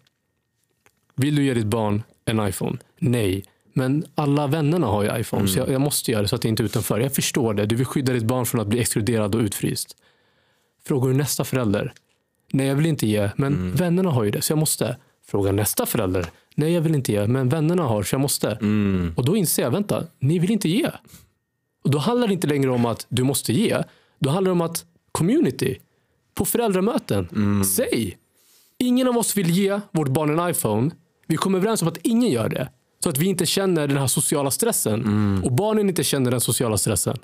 Vill 1.16 1.36
du 1.36 1.44
ge 1.44 1.54
ditt 1.54 1.66
barn 1.66 2.04
en 2.26 2.48
iPhone? 2.48 2.78
Nej. 3.00 3.46
Men 3.74 4.06
alla 4.16 4.48
vännerna 4.48 4.88
har 4.88 5.04
ju 5.04 5.20
iPhone, 5.20 5.48
så 5.48 5.60
jag, 5.60 5.70
jag 5.70 5.82
måste 5.82 6.12
göra 6.12 6.22
det 6.22 6.28
så 6.28 6.36
att 6.36 6.42
det 6.42 6.48
inte 6.50 6.64
är 6.64 6.66
utanför. 6.66 7.00
Jag 7.00 7.16
förstår 7.16 7.54
det. 7.54 7.66
Du 7.66 7.76
vill 7.76 7.86
skydda 7.86 8.14
ditt 8.14 8.24
barn 8.24 8.46
från 8.46 8.62
att 8.62 8.68
bli 8.68 8.80
exkluderad 8.80 9.36
och 9.36 9.42
utfryst. 9.42 9.98
Frågar 10.86 11.08
du 11.08 11.14
nästa 11.14 11.44
förälder? 11.44 11.94
Nej, 12.52 12.68
jag 12.68 12.76
vill 12.76 12.86
inte 12.86 13.08
ge, 13.08 13.30
men 13.36 13.72
vännerna 13.76 14.10
har 14.10 14.24
ju 14.24 14.32
det, 14.32 14.42
så 14.42 14.52
jag 14.52 14.60
måste. 14.60 14.98
Fråga 15.26 15.52
nästa 15.52 15.86
förälder. 15.86 16.26
Nej, 16.56 16.74
jag 16.74 16.82
vill 16.82 16.96
inte 16.96 17.12
ge, 17.12 17.28
men 17.28 17.50
vännerna 17.50 17.84
har, 17.84 18.04
så 18.04 18.16
jag 18.16 18.22
måste. 18.22 18.58
Och 19.16 19.26
då 19.26 19.36
inser 19.36 19.64
jag, 19.64 19.72
vänta, 19.72 20.04
ni 20.20 20.40
vill 20.40 20.52
inte 20.52 20.70
ge. 20.70 20.90
Och 21.84 21.92
då 21.92 21.98
handlar 21.98 22.28
det 22.28 22.34
inte 22.34 22.48
längre 22.48 22.70
om 22.70 22.86
att 22.86 23.06
du 23.10 23.24
måste 23.24 23.54
ge. 23.54 23.84
Då 24.20 24.30
handlar 24.30 24.50
det 24.50 24.52
om 24.52 24.62
att 24.62 24.86
community, 25.12 25.80
på 26.34 26.46
föräldramöten, 26.46 27.28
säg. 27.65 28.17
Ingen 28.80 29.08
av 29.08 29.17
oss 29.17 29.38
vill 29.38 29.50
ge 29.50 29.80
vårt 29.91 30.08
barn 30.08 30.39
en 30.39 30.50
iPhone. 30.50 30.91
Vi 31.28 31.38
kommer 31.38 31.58
överens 31.58 31.82
om 31.82 31.88
att 31.88 31.98
ingen 31.98 32.30
gör 32.30 32.50
det. 32.50 32.69
Så 33.04 33.10
att 33.10 33.17
vi 33.17 33.26
inte 33.26 33.46
känner 33.46 33.88
den 33.88 33.98
här 33.98 34.08
sociala 34.08 34.52
stressen. 34.52 35.41
Och 35.43 35.52
barnen 35.52 35.89
inte 35.89 36.04
känner 36.04 36.32
den 36.32 36.41
sociala 36.41 36.78
stressen. 36.78 37.17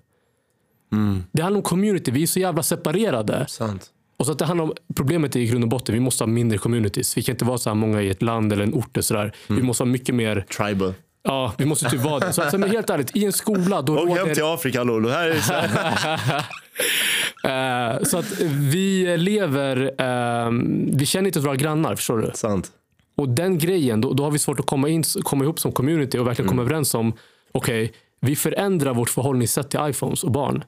Det 1.32 1.42
handlar 1.42 1.58
om 1.58 1.64
community. 1.64 2.12
Vi 2.12 2.24
är 2.24 2.28
så 2.28 2.40
jävla 2.40 2.64
separerade. 2.64 3.46
Sant. 3.50 3.90
Och 4.18 4.26
så 4.26 4.32
att 4.32 4.40
det 4.40 4.46
handlar 4.46 4.66
om, 4.66 4.74
problemet 4.96 5.36
är 5.36 5.40
i 5.40 5.46
grund 5.46 5.64
och 5.64 5.70
botten, 5.70 5.96
vi 5.96 6.00
måste 6.02 6.24
ha 6.24 6.28
mindre 6.28 6.58
communities. 6.58 7.18
Vi 7.18 7.24
kan 7.24 7.34
inte 7.34 7.46
vara 7.46 7.58
så 7.58 7.70
här 7.70 7.76
många 7.76 8.02
i 8.02 8.10
ett 8.10 8.22
land 8.22 8.54
eller 8.54 8.64
en 8.64 8.74
ort. 8.74 8.98
Och 8.98 9.06
så 9.06 9.14
där. 9.14 9.36
Vi 9.48 9.62
måste 9.62 9.84
ha 9.84 9.86
mycket 9.86 10.16
mer, 10.16 10.46
Tribal. 10.58 10.94
Ja 11.30 11.54
vi 11.58 11.66
måste 11.66 11.90
typ 11.90 12.02
vara 12.02 12.20
det. 12.20 12.34
Så, 12.34 12.42
alltså, 12.42 12.58
men 12.58 12.70
helt 12.70 12.90
ärligt, 12.90 13.16
i 13.16 13.26
en 13.26 13.34
skola 13.34 13.82
då 13.82 13.94
Åk 13.94 14.10
hem 14.10 14.18
råder, 14.18 14.36
till 14.36 14.44
Afrika 14.44 14.84
Lolo. 14.84 15.10
Här 15.10 15.30
är 15.30 15.40
så 15.40 15.54
eh, 17.48 18.04
så 18.04 18.18
att 18.18 18.40
vi 18.72 19.18
lever, 19.18 19.78
eh, 19.98 20.52
vi 20.98 21.06
känner 21.06 21.28
inte 21.28 21.40
våra 21.40 21.56
grannar, 21.56 21.96
förstår 21.96 22.18
du? 22.18 22.32
Sant. 22.34 22.72
Och 23.18 23.30
den 23.30 23.58
grejen, 23.58 24.02
då, 24.02 24.14
då 24.14 24.24
har 24.24 24.32
vi 24.32 24.40
svårt 24.40 24.60
att 24.60 24.66
komma, 24.66 24.90
in, 24.90 25.04
komma 25.24 25.44
ihop 25.44 25.60
som 25.60 25.72
community 25.72 26.18
och 26.18 26.28
verkligen 26.28 26.50
komma 26.50 26.62
överens 26.62 26.94
om, 26.94 27.14
okej, 27.52 27.94
vi 28.22 28.36
förändrar 28.36 28.94
vårt 28.94 29.10
förhållningssätt 29.10 29.70
till 29.70 29.80
iPhones 29.84 30.24
och 30.24 30.32
barn. 30.32 30.64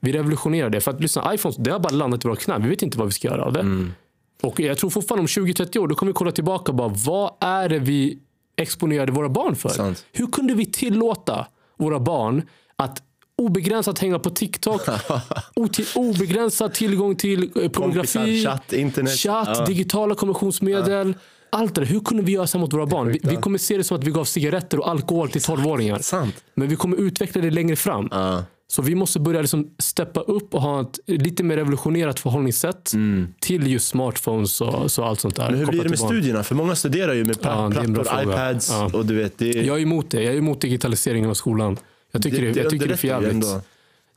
Vi 0.00 0.12
revolutionerar 0.12 0.70
det. 0.70 0.80
För 0.80 0.90
att 0.90 1.00
lyssna, 1.00 1.34
iPhones, 1.34 1.56
det 1.56 1.70
har 1.70 1.78
bara 1.78 1.94
landat 1.94 2.24
i 2.24 2.28
våra 2.28 2.36
knän. 2.36 2.62
Vi 2.62 2.68
vet 2.68 2.82
inte 2.82 2.98
vad 2.98 3.06
vi 3.06 3.12
ska 3.12 3.28
göra 3.28 3.44
av 3.44 3.52
det. 3.52 3.60
Och 4.42 4.60
jag 4.60 4.78
tror 4.78 4.90
fortfarande 4.90 5.20
om 5.20 5.26
20-30 5.26 5.78
år, 5.78 5.88
då 5.88 5.94
kommer 5.94 6.12
vi 6.12 6.14
kolla 6.14 6.32
tillbaka 6.32 6.72
och 6.72 6.76
bara, 6.76 6.88
vad 6.88 7.32
är 7.40 7.68
det 7.68 7.78
vi 7.78 8.18
exponerade 8.58 9.12
våra 9.12 9.28
barn 9.28 9.56
för? 9.56 9.68
Sant. 9.68 10.04
Hur 10.12 10.26
kunde 10.26 10.54
vi 10.54 10.66
tillåta 10.66 11.46
våra 11.78 12.00
barn 12.00 12.42
att 12.76 13.02
obegränsat 13.38 13.98
hänga 13.98 14.18
på 14.18 14.30
TikTok, 14.30 14.80
obegränsad 15.94 16.74
tillgång 16.74 17.16
till 17.16 17.50
eh, 17.62 17.68
pornografi, 17.70 18.44
chatt, 18.44 18.72
internet. 18.72 19.12
chatt 19.12 19.48
Ja. 19.58 19.64
digitala 19.64 20.14
kommunikationsmedel. 20.14 21.14
Allt 21.52 21.74
det. 21.74 21.84
Hur 21.84 22.00
kunde 22.00 22.22
vi 22.22 22.32
göra 22.32 22.46
så 22.46 22.58
mot 22.58 22.72
våra 22.72 22.86
barn? 22.86 23.08
Vi, 23.08 23.20
vi 23.22 23.36
kommer 23.36 23.58
se 23.58 23.76
det 23.76 23.84
som 23.84 23.96
att 23.96 24.04
vi 24.04 24.10
gav 24.10 24.24
cigaretter 24.24 24.78
och 24.80 24.88
alkohol 24.90 25.30
till 25.30 25.40
12-åringar. 25.40 25.98
Sant. 25.98 26.34
Men 26.54 26.68
vi 26.68 26.76
kommer 26.76 26.96
utveckla 26.96 27.42
det 27.42 27.50
längre 27.50 27.76
fram. 27.76 28.08
Ja. 28.10 28.44
Så 28.70 28.82
vi 28.82 28.94
måste 28.94 29.20
börja 29.20 29.40
liksom 29.40 29.70
steppa 29.78 30.20
upp 30.20 30.54
och 30.54 30.62
ha 30.62 30.80
ett 30.80 30.98
lite 31.06 31.42
mer 31.42 31.56
revolutionerat 31.56 32.20
förhållningssätt 32.20 32.92
till 33.40 33.66
just 33.66 33.88
smartphones 33.88 34.60
och 34.60 34.92
så 34.92 35.04
allt 35.04 35.20
sånt 35.20 35.36
där. 35.36 35.42
Mm. 35.48 35.52
Men 35.58 35.66
hur 35.66 35.72
blir 35.72 35.82
det 35.82 35.88
med 35.88 35.98
studierna? 35.98 36.42
För 36.42 36.54
många 36.54 36.74
studerar 36.76 37.14
ju 37.14 37.24
med 37.24 37.36
Ja, 37.42 37.70
det 37.74 37.80
är 37.80 37.94
plattor, 37.94 38.22
iPads 38.22 38.70
Ja. 38.70 38.90
och 38.92 39.06
du 39.06 39.14
vet. 39.14 39.38
Det, 39.38 39.46
Jag 39.52 39.78
är 39.78 39.82
emot 39.82 40.10
det. 40.10 40.22
Jag 40.22 40.34
är 40.34 40.38
emot 40.38 40.60
digitaliseringen 40.60 41.30
av 41.30 41.34
skolan. 41.34 41.76
Jag 42.12 42.22
tycker 42.22 42.40
det, 42.40 42.60
jag 42.60 42.70
tycker 42.70 42.86
det 42.86 42.92
är 42.92 42.96
för 42.96 43.08
jävligt. 43.08 43.46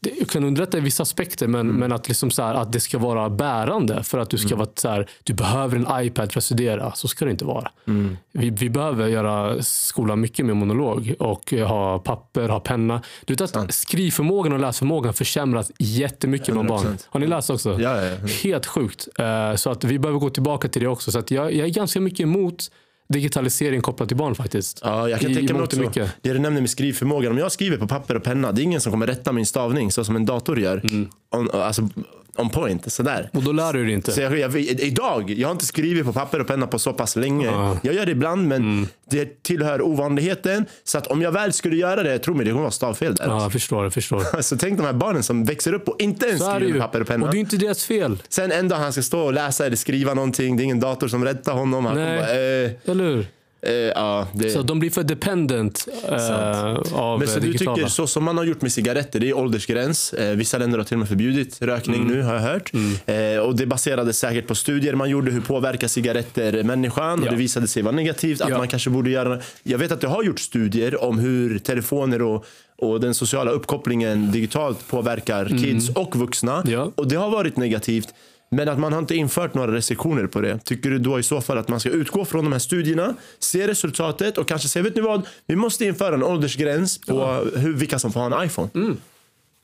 Det 0.04 0.30
kan 0.32 0.44
underlätta 0.44 0.78
i 0.78 0.82
vissa 0.82 1.04
aspekter 1.04 1.48
men, 1.48 1.62
Mm. 1.62 1.76
men 1.76 1.92
att, 1.92 2.08
liksom 2.08 2.32
så 2.32 2.44
här, 2.44 2.56
att 2.56 2.72
det 2.72 2.80
ska 2.80 2.98
vara 2.98 3.30
bärande 3.30 4.04
för 4.04 4.18
att 4.20 4.30
du 4.30 4.38
ska 4.38 4.56
vara 4.56 4.70
så 4.76 4.90
här, 4.90 5.10
du 5.24 5.34
behöver 5.34 5.76
en 5.78 6.06
iPad 6.06 6.32
för 6.32 6.40
att 6.40 6.44
studera. 6.44 6.92
Så 6.96 7.08
ska 7.08 7.26
det 7.26 7.32
inte 7.32 7.46
vara. 7.46 7.72
Mm. 7.88 8.18
Vi, 8.32 8.50
vi 8.50 8.70
behöver 8.70 9.08
göra 9.08 9.64
skolan 9.64 10.20
mycket 10.22 10.46
mer 10.46 10.54
monolog 10.54 11.16
och 11.20 11.52
ha 11.54 12.00
papper, 12.00 12.50
ha 12.50 12.60
penna. 12.60 13.02
Du 13.26 13.34
vet 13.34 13.56
att 13.56 13.74
skrivförmågan 13.74 14.54
och 14.54 14.60
läsförmågan 14.60 15.14
försämras 15.14 15.72
jättemycket 15.80 16.54
bland 16.54 16.68
barn. 16.70 16.80
100%. 16.86 17.06
Har 17.10 17.20
ni 17.20 17.28
läst 17.28 17.50
också? 17.50 17.82
Ja, 17.82 18.02
ja. 18.06 18.16
Helt 18.44 18.66
sjukt. 18.66 19.08
Eh, 19.20 19.56
Så 19.56 19.70
att 19.70 19.84
vi 19.84 20.00
behöver 20.00 20.20
gå 20.20 20.30
tillbaka 20.30 20.68
till 20.68 20.82
det 20.82 20.88
också. 20.88 21.12
Så 21.12 21.20
att 21.20 21.32
jag, 21.32 21.54
jag 21.54 21.68
är 21.68 21.74
ganska 21.74 22.02
mycket 22.02 22.20
emot 22.20 22.72
digitalisering 23.12 23.82
kopplat 23.82 24.08
till 24.08 24.18
barn 24.18 24.36
faktiskt. 24.36 24.80
Ja, 24.84 25.10
jag 25.10 25.20
kan 25.20 25.32
I- 25.32 25.36
tänka 25.36 25.54
mig 25.54 25.64
också. 25.64 25.80
mycket. 25.80 26.12
Det 26.22 26.34
du 26.34 26.40
nämner 26.40 26.62
med 26.62 26.70
skrivförmågan. 26.70 27.32
Om 27.32 27.38
jag 27.38 27.52
skriver 27.52 27.78
på 27.78 27.88
papper 27.88 28.16
och 28.16 28.24
penna, 28.24 28.52
det 28.52 28.62
är 28.62 28.64
ingen 28.64 28.82
som 28.82 28.92
kommer 28.92 29.08
rätta 29.08 29.32
min 29.32 29.46
stavning 29.46 29.92
så 29.92 30.04
som 30.04 30.16
en 30.16 30.26
dator 30.26 30.60
gör. 30.60 30.82
Mm. 30.84 31.10
On, 31.36 31.52
alltså, 31.52 31.90
on 32.38 32.50
point, 32.50 32.94
sådär. 32.94 33.30
Och 33.34 33.44
då 33.44 33.52
lär 33.52 33.74
du 33.74 33.86
dig 33.86 33.94
inte. 33.94 34.12
Så 34.12 34.22
jag, 34.22 34.40
jag, 34.40 34.56
idag, 34.58 35.30
jag 35.32 35.48
har 35.48 35.52
inte 35.52 35.66
skrivit 35.66 36.06
på 36.06 36.14
papper 36.14 36.40
och 36.42 36.48
penna 36.48 36.68
på 36.68 36.80
så 36.80 36.94
pass 36.94 37.16
länge. 37.16 37.78
Jag 37.84 37.94
gör 37.96 38.06
det 38.06 38.12
ibland 38.12 38.48
men 38.48 38.62
Mm. 38.62 38.88
det 39.10 39.44
tillhör 39.44 39.82
ovanligheten. 39.82 40.66
Så 40.84 40.98
att 40.98 41.08
om 41.08 41.22
jag 41.22 41.32
väl 41.32 41.54
skulle 41.54 41.76
göra 41.76 42.04
det, 42.04 42.20
tro 42.20 42.34
mig 42.34 42.46
det 42.46 42.52
kommer 42.52 42.62
vara 42.62 42.72
stavfel 42.72 43.16
där. 43.16 43.28
Ja, 43.28 43.42
jag 43.42 43.52
förstår. 43.52 43.84
Jag 43.84 43.94
förstår. 43.94 44.42
Så 44.42 44.58
tänk 44.58 44.78
de 44.78 44.86
här 44.86 44.94
barnen 44.94 45.24
som 45.24 45.46
växer 45.46 45.74
upp 45.74 45.90
och 45.90 46.02
inte 46.02 46.26
ens 46.26 46.42
Så 46.44 46.52
skriver 46.56 46.72
med 46.72 46.82
papper 46.82 47.02
och 47.02 47.08
penna. 47.08 47.26
Och 47.26 47.32
det 47.32 47.38
är 47.38 47.40
inte 47.40 47.58
deras 47.58 47.86
fel. 47.86 48.24
Sen 48.30 48.52
en 48.52 48.68
dag 48.68 48.78
han 48.78 48.92
ska 48.94 49.02
stå 49.02 49.20
och 49.22 49.34
läsa 49.34 49.66
eller 49.66 49.76
skriva 49.76 50.14
någonting, 50.14 50.58
det 50.58 50.64
är 50.64 50.66
ingen 50.66 50.80
dator 50.80 51.08
som 51.08 51.26
rättar 51.26 51.54
honom. 51.54 51.86
Han 51.86 51.96
Nej. 51.96 52.18
bara, 52.20 52.30
eh, 52.30 52.92
Eller 52.92 53.04
hur? 53.04 53.26
Eh, 53.62 53.74
ja, 53.74 54.28
det... 54.34 54.50
Så 54.50 54.62
de 54.62 54.80
blir 54.80 54.90
för 54.90 55.04
dependent 55.04 55.88
eh, 56.10 56.76
av 56.94 57.20
Men 57.20 57.28
så 57.28 57.38
eh, 57.38 57.42
du 57.42 57.48
digitala. 57.52 57.76
tycker 57.76 57.90
så 57.90 58.08
som 58.08 58.24
man 58.24 58.38
har 58.38 58.46
gjort 58.46 58.62
med 58.62 58.72
cigaretter, 58.72 59.20
det 59.20 59.30
är 59.30 59.38
åldersgräns. 59.38 60.14
Eh, 60.14 60.36
vissa 60.36 60.58
länder 60.58 60.78
har 60.78 60.86
till 60.86 60.96
och 60.96 61.00
med 61.00 61.08
förbjudit 61.08 61.62
rökning 61.62 62.02
Mm. 62.02 62.08
nu 62.14 62.22
har 62.22 62.34
jag 62.34 62.42
hört. 62.42 62.72
Eh, 63.06 63.38
och 63.42 63.56
det 63.56 63.66
baserades 63.66 64.20
säkert 64.20 64.48
på 64.48 64.56
studier 64.56 64.96
man 64.96 65.10
gjorde, 65.10 65.32
hur 65.32 65.42
påverkar 65.42 65.88
cigaretter 65.88 66.64
människan? 66.64 67.20
Och 67.20 67.26
Ja. 67.28 67.32
det 67.32 67.38
visade 67.38 67.68
sig 67.68 67.84
vara 67.84 67.96
negativt. 67.96 68.42
Att 68.42 68.50
Ja. 68.50 68.58
man 68.58 68.68
kanske 68.68 68.90
borde 68.90 69.10
göra... 69.10 69.40
Jag 69.64 69.78
vet 69.78 69.92
att 69.92 70.02
det 70.02 70.08
har 70.08 70.24
gjort 70.24 70.40
studier 70.40 71.04
om 71.04 71.20
hur 71.20 71.60
telefoner 71.60 72.22
och, 72.22 72.46
och 72.78 73.00
den 73.02 73.14
sociala 73.14 73.52
uppkopplingen 73.52 74.32
digitalt 74.32 74.88
påverkar 74.88 75.46
kids 75.46 75.90
och 75.90 76.16
vuxna. 76.16 76.62
Mm. 76.62 76.74
Ja. 76.74 76.92
Och 76.96 77.08
det 77.08 77.16
har 77.16 77.30
varit 77.30 77.58
negativt. 77.58 78.08
Men 78.56 78.70
att 78.70 78.80
man 78.80 78.94
har 78.94 79.00
inte 79.00 79.16
infört 79.16 79.54
några 79.54 79.72
restriktioner 79.74 80.28
på 80.28 80.42
det. 80.42 80.60
Tycker 80.66 80.90
du 80.90 81.00
då 81.00 81.20
i 81.20 81.24
så 81.24 81.42
fall 81.42 81.58
att 81.58 81.68
man 81.70 81.80
ska 81.80 81.90
utgå 81.90 82.26
från 82.26 82.44
de 82.44 82.52
här 82.52 82.60
studierna, 82.60 83.16
se 83.40 83.68
resultatet 83.68 84.38
och 84.38 84.48
kanske 84.48 84.68
säga, 84.68 84.84
vet 84.84 84.96
ni 84.96 85.02
vad? 85.02 85.28
Vi 85.46 85.56
måste 85.56 85.86
införa 85.86 86.16
en 86.16 86.24
åldersgräns 86.24 86.98
på 86.98 87.26
hur, 87.56 87.74
vilka 87.74 88.00
som 88.00 88.14
får 88.14 88.20
ha 88.20 88.40
en 88.40 88.48
iPhone. 88.48 88.70
Mm. 88.76 88.98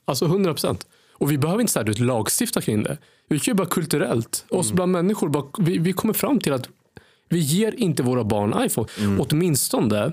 Alltså 0.04 0.24
100 0.24 0.52
procent. 0.52 0.86
Och 1.12 1.30
vi 1.32 1.38
behöver 1.38 1.60
inte 1.60 1.72
så 1.72 1.78
här, 1.78 1.86
du 1.86 2.04
lagstifta 2.04 2.60
kring 2.60 2.82
det. 2.82 2.98
Vi 3.28 3.38
kan 3.40 3.52
ju 3.52 3.56
bara 3.56 3.66
kulturellt, 3.68 4.44
Mm. 4.50 4.60
oss 4.60 4.72
bland 4.72 4.92
människor, 4.92 5.28
bara, 5.28 5.44
vi, 5.58 5.78
vi 5.78 5.92
kommer 5.92 6.14
fram 6.14 6.40
till 6.40 6.52
att 6.52 6.68
vi 7.28 7.38
ger 7.38 7.74
inte 7.74 8.02
våra 8.02 8.24
barn 8.24 8.64
iPhone. 8.66 8.88
Mm. 8.98 9.20
Åtminstone 9.20 10.12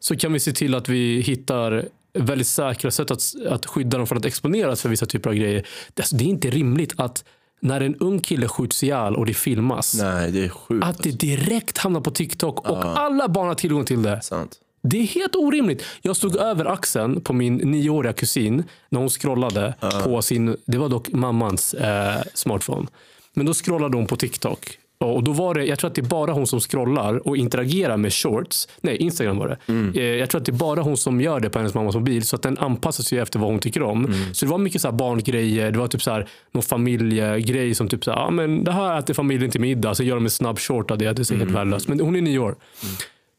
så 0.00 0.16
kan 0.16 0.32
vi 0.32 0.40
se 0.40 0.52
till 0.52 0.74
att 0.74 0.88
vi 0.88 1.20
hittar 1.20 1.84
väldigt 2.18 2.46
säkra 2.46 2.90
sätt 2.90 3.10
att, 3.10 3.22
att 3.48 3.66
skydda 3.66 3.98
dem 3.98 4.06
från 4.06 4.18
att 4.18 4.24
exponeras 4.24 4.82
för 4.82 4.88
vissa 4.88 5.06
typer 5.06 5.30
av 5.30 5.36
grejer. 5.36 5.66
Det, 5.94 6.02
alltså, 6.02 6.16
det 6.16 6.24
är 6.24 6.28
inte 6.28 6.50
rimligt 6.50 6.94
att 6.96 7.24
när 7.64 7.80
en 7.80 7.94
ung 7.96 8.20
kille 8.20 8.48
skjuts 8.48 8.82
ihjäl 8.82 9.16
och 9.16 9.26
det 9.26 9.34
filmas. 9.34 9.94
Nej, 9.94 10.32
det 10.32 10.44
är 10.44 10.48
sjukt. 10.48 10.86
Att 10.86 11.02
det 11.02 11.10
direkt 11.10 11.78
hamnar 11.78 12.00
på 12.00 12.10
TikTok 12.10 12.70
och 12.70 12.98
alla 12.98 13.28
barn 13.28 13.48
har 13.48 13.54
tillgång 13.54 13.84
till 13.84 14.02
det. 14.02 14.22
Sant. 14.22 14.58
Det 14.82 14.98
är 14.98 15.06
helt 15.06 15.36
orimligt. 15.36 15.84
Jag 16.02 16.16
stod 16.16 16.36
över 16.36 16.64
axeln 16.64 17.20
på 17.20 17.32
min 17.32 17.54
nioåriga 17.56 18.12
kusin 18.12 18.64
när 18.88 19.00
hon 19.00 19.08
scrollade 19.08 19.74
på 20.04 20.22
sin, 20.22 20.56
det 20.66 20.78
var 20.78 20.88
dock 20.88 21.08
mammans 21.12 21.74
eh, 21.74 22.22
smartphone. 22.34 22.86
Men 23.34 23.46
då 23.46 23.54
scrollade 23.54 23.96
hon 23.96 24.06
på 24.06 24.16
TikTok. 24.16 24.78
Och 25.12 25.24
då 25.24 25.32
var 25.32 25.54
det, 25.54 25.64
jag 25.64 25.78
tror 25.78 25.88
att 25.88 25.94
det 25.94 26.00
är 26.00 26.06
bara 26.08 26.32
hon 26.32 26.46
som 26.46 26.60
scrollar 26.60 27.28
och 27.28 27.36
interagerar 27.36 27.96
med 27.96 28.12
shorts. 28.12 28.68
Nej, 28.80 28.96
Instagram 28.96 29.38
var 29.38 29.48
det. 29.48 29.72
Eh, 30.00 30.06
Jag 30.06 30.30
tror 30.30 30.40
att 30.40 30.46
det 30.46 30.52
är 30.52 30.56
bara 30.56 30.82
hon 30.82 30.96
som 30.96 31.20
gör 31.20 31.40
det 31.40 31.50
på 31.50 31.58
hennes 31.58 31.74
mammas 31.74 31.94
mobil. 31.94 32.24
Så 32.26 32.36
att 32.36 32.42
den 32.42 32.58
anpassar 32.58 33.04
sig 33.04 33.18
efter 33.18 33.38
vad 33.38 33.50
hon 33.50 33.58
tycker 33.58 33.82
om. 33.82 34.14
Så 34.32 34.44
det 34.46 34.50
var 34.50 34.58
mycket 34.58 34.80
så 34.80 34.88
här 34.88 34.92
barngrejer. 34.92 35.70
Det 35.70 35.78
var 35.78 35.88
typ 35.88 36.02
så 36.02 36.10
här, 36.10 36.28
någon 36.52 36.62
familjegrej 36.62 37.74
som 37.74 37.88
typ 37.88 38.04
så 38.04 38.10
här, 38.10 38.18
ah, 38.18 38.30
men 38.30 38.64
det 38.64 38.72
här 38.72 38.98
äter 38.98 39.14
familjen 39.14 39.50
till 39.50 39.60
middag. 39.60 39.94
Så 39.94 40.02
gör 40.02 40.14
de 40.14 40.24
en 40.24 40.30
snabb 40.30 40.58
short 40.58 40.90
av 40.90 40.98
det. 40.98 41.12
Det 41.12 41.30
är 41.30 41.36
helt 41.36 41.50
värdelöst. 41.50 41.88
Men 41.88 42.00
hon 42.00 42.16
är 42.16 42.20
nio 42.20 42.38
år. 42.38 42.54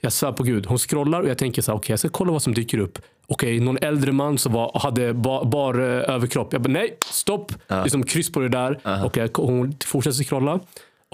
Jag 0.02 0.14
svär 0.14 0.32
på 0.32 0.44
gud. 0.44 0.66
Hon 0.66 0.78
scrollar 0.78 1.22
och 1.22 1.30
jag 1.30 1.38
tänker 1.38 1.62
så 1.62 1.72
här, 1.72 1.78
okej 1.80 1.92
jag 1.92 2.00
ska 2.00 2.10
kolla 2.10 2.32
vad 2.32 2.42
som 2.42 2.54
dyker 2.54 2.78
upp. 2.80 3.00
Okej, 3.28 3.60
någon 3.60 3.78
äldre 3.82 4.12
man 4.12 4.38
som 4.38 4.54
var, 4.54 4.72
hade 4.80 5.14
bar, 5.14 5.46
bar 5.46 5.74
eh, 5.80 6.16
överkropp. 6.16 6.54
Jag 6.54 6.62
bara 6.62 6.70
nej, 6.74 6.98
stopp. 7.12 7.54
Liksom 7.84 8.04
kryss 8.04 8.32
på 8.32 8.40
det 8.40 8.50
där. 8.50 8.80
Okej, 9.06 9.30
hon 9.34 9.76
fortsätter 9.86 10.24
scrolla. 10.24 10.60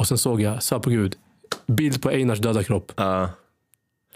Och 0.01 0.07
sen 0.07 0.17
såg 0.17 0.41
jag, 0.41 0.63
svär 0.63 0.79
på 0.79 0.89
gud, 0.89 1.15
bild 1.67 2.01
på 2.01 2.09
Einars 2.09 2.39
döda 2.39 2.63
kropp. 2.63 2.91
Ja. 2.95 3.29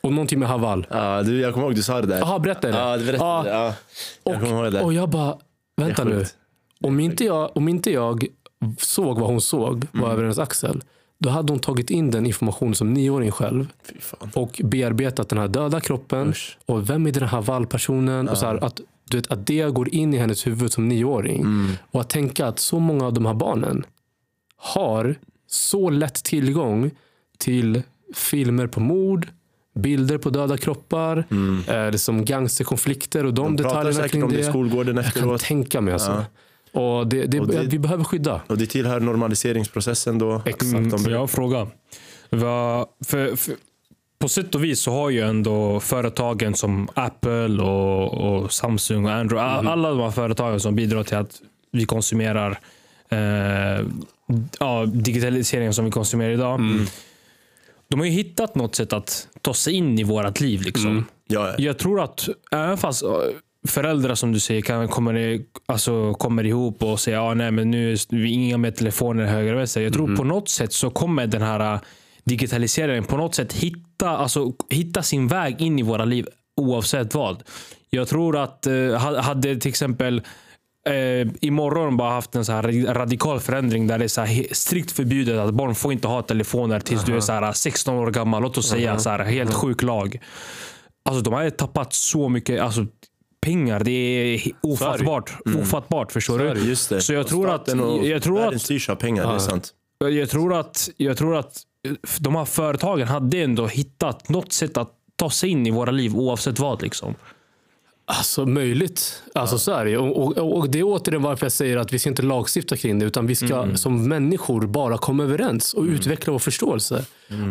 Och 0.01 0.11
någonting 0.13 0.39
med 0.39 0.47
Haval. 0.49 0.87
Ja, 0.89 1.23
du, 1.23 1.39
jag 1.39 1.53
kommer 1.53 1.65
ihåg 1.67 1.75
du 1.75 1.83
sa 1.83 2.01
det 2.01 2.07
där. 2.07 2.19
Jaha, 2.19 2.39
berätta 2.39 2.67
det. 2.71 2.77
Ja, 2.77 2.97
du 2.97 3.05
berättade 3.05 3.29
Ja. 3.29 3.43
det. 3.43 3.49
Ja. 3.49 3.73
Jag 4.31 4.41
kommer 4.41 4.63
ihåg 4.63 4.73
det. 4.73 4.81
Och 4.83 4.93
jag 4.93 5.09
bara, 5.09 5.37
vänta 5.77 6.03
Det 6.03 6.09
är 6.11 6.13
nu. 6.13 6.19
sjukt. 6.19 6.35
Om 6.83 6.99
inte, 6.99 7.23
jag, 7.25 7.57
om 7.57 7.67
inte 7.67 7.91
jag 7.91 8.25
såg 8.77 9.19
vad 9.19 9.29
hon 9.29 9.41
såg 9.41 9.87
var 9.91 10.09
över 10.11 10.21
hennes 10.23 10.39
axel. 10.39 10.81
Då 11.19 11.29
hade 11.29 11.51
hon 11.53 11.59
tagit 11.59 11.89
in 11.89 12.11
den 12.11 12.25
informationen 12.25 12.75
som 12.75 12.93
nioåring 12.93 13.31
själv. 13.31 13.67
Fy 13.93 13.99
fan. 13.99 14.31
och 14.35 14.61
bearbetat 14.63 15.29
den 15.29 15.39
här 15.39 15.47
döda 15.47 15.79
kroppen. 15.81 16.33
Och 16.65 16.89
vem 16.89 17.07
är 17.07 17.11
den 17.11 17.21
här 17.23 17.29
Haval-personen? 17.29 18.29
Och 18.29 18.37
så 18.37 18.45
här, 18.45 18.63
att, 18.63 18.81
du 19.09 19.17
vet, 19.17 19.31
att 19.31 19.47
det 19.47 19.73
går 19.73 19.89
in 19.89 20.13
i 20.13 20.17
hennes 20.17 20.47
huvud 20.47 20.71
som 20.71 20.87
nioåring. 20.87 21.45
Och 21.91 22.01
att 22.01 22.09
tänka 22.09 22.47
att 22.47 22.59
så 22.59 22.79
många 22.79 23.05
av 23.05 23.13
de 23.13 23.25
här 23.25 23.33
barnen 23.33 23.85
har 24.57 25.15
så 25.55 25.89
lätt 25.89 26.23
tillgång 26.23 26.91
till 27.37 27.81
filmer 28.15 28.67
på 28.67 28.79
mord, 28.79 29.27
bilder 29.75 30.17
på 30.17 30.29
döda 30.29 30.57
kroppar, 30.57 31.23
eh, 31.67 31.91
liksom 31.91 32.25
gangsterkonflikter 32.25 33.25
och 33.25 33.33
de, 33.33 33.55
De 33.55 33.63
pratar 33.63 33.77
detaljerna 33.77 33.95
säkert 33.97 34.11
kring 34.11 34.23
om 34.23 34.31
det 34.31 34.39
i 34.39 34.43
skolgården 34.43 34.95
Jag 34.95 35.05
kan 35.05 35.09
efteråt. 35.13 35.41
tänka 35.41 35.81
mig 35.81 35.93
alltså. 35.93 36.25
Och 36.71 37.07
det, 37.07 37.25
det, 37.25 37.39
Och 37.39 37.47
det- 37.47 37.63
vi 37.63 37.79
behöver 37.79 38.03
skydda. 38.03 38.41
Och 38.47 38.57
det 38.57 38.65
tillhör 38.65 38.99
normaliseringsprocessen 38.99 40.17
då. 40.19 40.41
Exakt. 40.45 40.71
De, 41.03 41.11
jag 41.11 41.17
har 41.17 41.21
en 41.21 41.27
fråga. 41.27 41.67
Vad- 42.29 42.87
för, 43.05 43.35
för, 43.35 43.55
på 44.19 44.29
sätt 44.29 44.55
och 44.55 44.63
vis 44.63 44.79
så 44.81 44.91
har 44.91 45.09
ju 45.09 45.21
ändå 45.21 45.79
företagen 45.79 46.53
som 46.55 46.87
Apple 46.93 47.63
och, 47.63 48.13
och 48.13 48.51
Samsung 48.53 49.05
och 49.05 49.11
Android, 49.11 49.41
a- 49.43 49.63
alla 49.65 49.89
de 49.89 49.99
här 49.99 50.11
företagen 50.11 50.59
som 50.59 50.75
bidrar 50.75 51.03
till 51.03 51.17
att 51.17 51.41
vi 51.71 51.85
konsumerar 51.85 52.59
eh, 53.09 53.85
ja, 54.59 54.85
digitaliseringen 54.85 55.73
som 55.73 55.85
vi 55.85 55.91
konsumerar 55.91 56.31
idag. 56.31 56.59
De 57.88 57.99
har 57.99 58.05
ju 58.07 58.11
hittat 58.11 58.55
något 58.55 58.75
sätt 58.75 58.93
att 58.93 59.27
ta 59.41 59.53
sig 59.53 59.73
in 59.73 59.99
i 59.99 60.03
vårt 60.03 60.39
liv. 60.39 60.61
Liksom. 60.61 61.05
ja, 61.27 61.53
Jag 61.57 61.77
tror 61.77 62.03
att 62.03 62.29
även 62.51 62.77
fast 62.77 63.03
äh, 63.03 63.09
föräldrar 63.67 64.15
som 64.15 64.31
du 64.31 64.39
säger 64.39 64.61
kan, 64.61 64.88
kommer, 64.88 65.39
alltså, 65.65 66.13
kommer 66.13 66.45
ihop 66.45 66.83
och 66.83 66.99
säger 66.99 67.17
ah, 67.17 67.33
nej 67.33 67.51
men 67.51 67.71
nu 67.71 67.93
är 67.93 67.97
vi 68.15 68.29
inga 68.29 68.57
mer 68.57 68.71
telefoner 68.71 69.25
höger 69.25 69.53
och 69.53 69.59
vänster. 69.59 69.81
Jag 69.81 69.93
tror 69.93 70.15
på 70.15 70.23
något 70.23 70.49
sätt 70.49 70.73
så 70.73 70.89
kommer 70.89 71.27
den 71.27 71.41
här 71.41 71.73
äh, 71.73 71.79
digitaliseringen 72.23 73.03
på 73.03 73.17
något 73.17 73.35
sätt 73.35 73.53
hitta, 73.53 74.09
alltså, 74.09 74.53
hitta 74.69 75.03
sin 75.03 75.27
väg 75.27 75.61
in 75.61 75.79
i 75.79 75.81
våra 75.83 76.05
liv 76.05 76.27
oavsett 76.57 77.13
vad. 77.15 77.43
Jag 77.89 78.07
tror 78.07 78.38
att 78.38 78.67
eh, 78.67 78.73
ha- 78.73 79.21
hade 79.21 79.55
till 79.55 79.69
exempel 79.69 80.21
eh, 80.89 81.27
imorgon 81.41 81.97
bara 81.97 82.11
haft 82.11 82.35
en 82.35 82.45
så 82.45 82.51
här 82.51 82.93
radikal 82.93 83.39
förändring 83.39 83.87
där 83.87 83.97
det 83.97 84.03
är 84.03 84.07
så 84.07 84.53
strikt 84.55 84.91
förbjudet 84.91 85.39
att 85.39 85.53
barn 85.53 85.75
får 85.75 85.93
inte 85.93 86.07
ha 86.07 86.21
telefoner 86.21 86.79
tills 86.79 87.03
du 87.03 87.15
är 87.15 87.19
så 87.19 87.33
här 87.33 87.53
16 87.53 87.95
år 87.95 88.11
gammal. 88.11 88.41
Låt 88.41 88.57
oss 88.57 88.69
säga 88.69 88.99
så 88.99 89.09
här 89.09 89.19
helt 89.19 89.53
sjuk 89.53 89.83
lag. 89.83 90.19
Alltså 91.09 91.21
de 91.21 91.33
har 91.33 91.49
tappat 91.49 91.93
så 91.93 92.29
mycket 92.29 92.61
alltså, 92.61 92.85
pengar. 93.41 93.79
Det 93.83 93.91
är 93.91 94.51
ofattbart. 94.61 95.33
Ofattbart, 95.61 96.11
förstår 96.11 96.39
det, 96.39 96.53
du? 96.53 96.59
just 96.59 96.89
det. 96.89 97.01
Så 97.01 97.13
jag 97.13 97.21
Och 97.21 97.27
tror 97.27 97.49
att, 97.49 97.67
jag 98.03 98.23
tror 98.23 98.37
världen 98.37 98.55
att, 98.55 98.61
styrs 98.61 98.89
av 98.89 98.95
pengar, 98.95 99.27
det 99.27 99.33
är 99.33 99.39
sant. 99.39 99.73
jag 99.99 100.29
tror 100.29 100.53
att, 100.53 100.89
jag 100.97 101.17
tror 101.17 101.35
att 101.35 101.61
eh, 101.87 101.93
de 102.19 102.35
här 102.35 102.45
företagen 102.45 103.07
hade 103.07 103.37
ändå 103.37 103.67
hittat 103.67 104.29
något 104.29 104.53
sätt 104.53 104.77
att 104.77 104.91
ta 105.15 105.29
sig 105.29 105.49
in 105.49 105.67
i 105.67 105.71
våra 105.71 105.91
liv 105.91 106.15
oavsett 106.15 106.59
vad. 106.59 106.81
Liksom. 106.81 107.15
Alltså 108.07 108.45
möjligt. 108.45 109.23
Alltså 109.33 109.57
så 109.57 109.71
är 109.71 109.85
det. 109.85 109.97
Och, 109.97 110.37
och, 110.37 110.57
och 110.57 110.69
det 110.69 110.79
är 110.79 110.83
återigen 110.83 111.21
varför 111.23 111.45
jag 111.45 111.51
säger 111.51 111.77
att 111.77 111.93
vi 111.93 111.99
ska 111.99 112.09
inte 112.09 112.21
lagstifta 112.21 112.77
kring 112.77 112.99
det. 112.99 113.05
Utan 113.05 113.27
vi 113.27 113.35
ska 113.35 113.75
som 113.75 114.09
människor 114.09 114.67
bara 114.67 114.97
komma 114.97 115.23
överens 115.23 115.73
och 115.73 115.83
utveckla 115.83 116.31
vår 116.33 116.39
förståelse. 116.39 117.05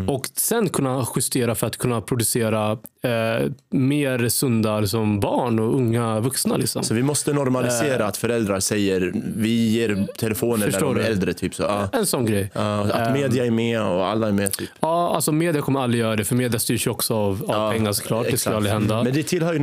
Och 0.08 0.28
sen 0.36 0.68
kunna 0.68 1.06
justera 1.16 1.54
för 1.54 1.66
att 1.66 1.76
kunna 1.76 2.00
producera 2.00 2.70
eh, 3.02 3.50
mer 3.70 4.28
sunda 4.28 4.86
som 4.86 5.20
barn 5.20 5.58
och 5.58 5.74
unga 5.74 6.20
vuxna. 6.20 6.56
Liksom. 6.56 6.84
Så 6.84 6.94
vi 6.94 7.02
måste 7.02 7.32
normalisera 7.32 8.06
att 8.06 8.16
föräldrar 8.16 8.60
säger 8.60 9.12
vi 9.36 9.68
ger 9.68 10.06
telefoner 10.18 10.56
när 10.56 10.72
Förstår 10.72 10.94
de 10.94 11.00
är 11.00 11.04
äldre. 11.04 11.32
Typ, 11.32 11.54
så, 11.54 11.62
ja. 11.62 11.88
En 11.92 12.06
sån 12.06 12.26
grej. 12.26 12.50
Ja, 12.54 12.80
att 12.92 13.12
media 13.12 13.46
är 13.46 13.50
med 13.50 13.82
och 13.82 14.06
alla 14.06 14.28
är 14.28 14.32
med. 14.32 14.52
Typ. 14.52 14.70
Ja, 14.80 15.14
alltså 15.14 15.32
media 15.32 15.62
kommer 15.62 15.80
aldrig 15.80 16.00
göra 16.00 16.16
det. 16.16 16.24
För 16.24 16.34
media 16.34 16.60
styrs 16.60 16.86
ju 16.86 16.90
också 16.90 17.14
av, 17.14 17.44
av 17.50 17.72
pengar 17.72 17.92
såklart. 17.92 18.22
Det 18.22 18.28
ska 18.28 18.34
Exakt. 18.34 18.56
aldrig 18.56 18.72
hända. 18.72 19.02
Men 19.02 19.14
det 19.14 19.22
tillhör 19.22 19.52
ju 19.52 19.58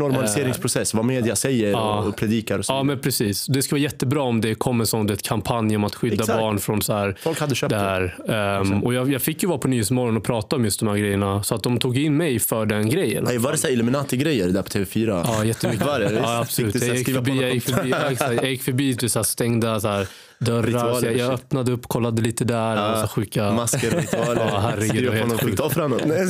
normaliseringsprocess, 0.82 0.94
vad 0.94 1.06
media 1.06 1.36
säger 1.36 1.76
och, 1.76 2.08
och 2.08 2.15
predikar 2.15 2.60
och 2.60 2.65
så. 2.65 2.74
Ja, 2.74 2.84
men 2.84 3.00
precis. 3.00 3.46
Det 3.46 3.62
skulle 3.62 3.80
vara 3.80 3.84
jättebra 3.84 4.22
om 4.22 4.41
det 4.41 4.56
kom 4.56 4.82
en 4.82 4.88
sån 4.88 5.08
det, 5.08 5.22
kampanj 5.22 5.76
om 5.76 5.84
att 5.84 5.96
skydda 5.96 6.15
Exakt. 6.15 6.39
barn 6.39 6.60
från 6.60 6.82
så 6.82 6.94
här, 6.94 7.17
Folk 7.20 7.39
hade 7.39 7.56
köpt 7.56 7.70
det 7.70 7.80
här. 7.80 8.15
Ehm, 8.30 8.84
och 8.84 8.94
jag, 8.94 9.12
jag 9.12 9.22
fick 9.22 9.44
ju 9.44 9.50
vara 9.50 9.60
på 9.60 9.67
Nyhetsmorgon 9.67 10.17
och 10.17 10.24
prata 10.24 10.56
om 10.56 10.65
just 10.65 10.80
de 10.80 10.89
här 10.89 10.98
grejerna. 10.98 11.44
Så 11.44 11.56
att 11.56 11.63
de 11.63 11.80
tog 11.80 11.98
in 11.98 12.17
mig 12.17 12.39
för 12.39 12.65
den 12.65 12.89
grejen. 12.89 13.24
Nej, 13.24 13.38
var 13.38 13.52
det 13.52 13.58
så 13.58 13.67
Illuminati-grejer 13.67 14.48
där 14.48 14.62
på 14.62 14.70
TV4? 14.70 15.24
Ja, 15.28 15.46
jättemycket. 15.46 15.86
Var 15.86 16.00
det? 16.00 16.13
Ja, 16.13 16.39
absolut. 16.39 16.88
Jag 16.88 16.98
gick 16.98 17.13
förbi, 17.13 17.41
jag 17.41 17.54
gick 17.54 17.63
förbi, 17.63 17.89
ja, 18.20 18.34
jag 18.34 18.50
gick 18.50 18.63
förbi 18.63 18.96
typ 18.96 19.12
så 19.12 19.20
här 19.20 19.24
stängda 19.24 19.80
så 19.80 19.88
här, 19.88 20.08
dörrar. 20.45 21.04
Jag, 21.06 21.17
jag 21.17 21.34
öppnade 21.34 21.71
upp, 21.71 21.88
kollade 21.88 22.21
lite 22.21 22.43
där. 22.45 22.91
och 22.91 22.97
så 22.99 23.08
sjuka... 23.08 23.51
Masker 23.51 23.95
och 23.95 24.01
ritualer. 24.01 24.47
Ja, 24.51 24.60
herregud, 24.60 25.10
var 25.13 25.21
på 25.21 25.27
någon 25.27 25.38
fick 25.38 25.56
ta 25.58 25.69
fram 25.69 25.91
något. 25.91 26.06
Nej, 26.06 26.17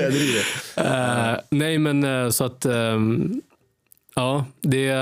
jag 0.00 0.12
driver. 0.12 1.40
Nej, 1.50 1.78
men 1.78 2.04
eh, 2.04 2.28
så 2.30 2.44
att... 2.44 2.64
ehm, 2.64 3.40
ja, 4.14 4.44
det, 4.60 4.92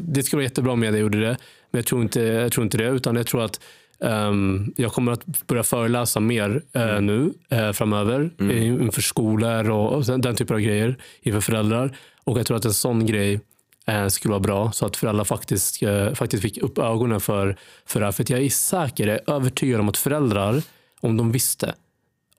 det 0.00 0.22
skulle 0.22 0.38
vara 0.38 0.44
jättebra 0.44 0.72
om 0.72 0.82
jag 0.82 0.98
gjorde 0.98 1.20
det. 1.20 1.36
Men 1.70 1.78
jag 1.78 1.86
tror 1.86 2.02
inte, 2.02 2.20
jag 2.20 2.52
tror 2.52 2.64
inte 2.64 2.78
det. 2.78 2.88
Utan 2.88 3.16
jag 3.16 3.26
tror 3.26 3.44
att 3.44 3.60
ehm, 4.04 4.72
jag 4.76 4.92
kommer 4.92 5.12
att 5.12 5.46
börja 5.46 5.62
föreläsa 5.62 6.20
mer 6.20 6.62
eh, 6.72 7.00
nu 7.00 7.32
eh, 7.48 7.72
framöver. 7.72 8.30
eh, 8.40 8.66
Inför 8.66 9.02
skolor 9.02 9.70
och, 9.70 9.92
och 9.92 10.04
den 10.20 10.36
typen 10.36 10.56
av 10.56 10.60
grejer. 10.62 10.96
Inför 11.22 11.40
föräldrar. 11.40 11.96
Och 12.24 12.38
jag 12.38 12.46
tror 12.46 12.56
att 12.56 12.64
en 12.64 12.74
sån 12.74 13.06
grej 13.06 13.40
skulle 14.08 14.30
vara 14.30 14.40
bra. 14.40 14.72
Så 14.72 14.86
att 14.86 14.96
föräldrar 14.96 15.24
faktiskt, 15.24 15.82
eh, 15.82 16.14
faktiskt 16.14 16.42
fick 16.42 16.58
upp 16.58 16.78
ögonen 16.78 17.20
för, 17.20 17.56
för 17.86 18.00
det 18.00 18.06
här. 18.06 18.12
För 18.12 18.24
jag 18.28 18.40
är 18.40 18.48
säker, 18.50 19.06
jag 19.06 19.16
är 19.16 19.34
övertygad 19.34 19.80
om 19.80 19.88
att 19.88 19.96
föräldrar, 19.96 20.62
om 21.00 21.16
de 21.16 21.32
visste 21.32 21.74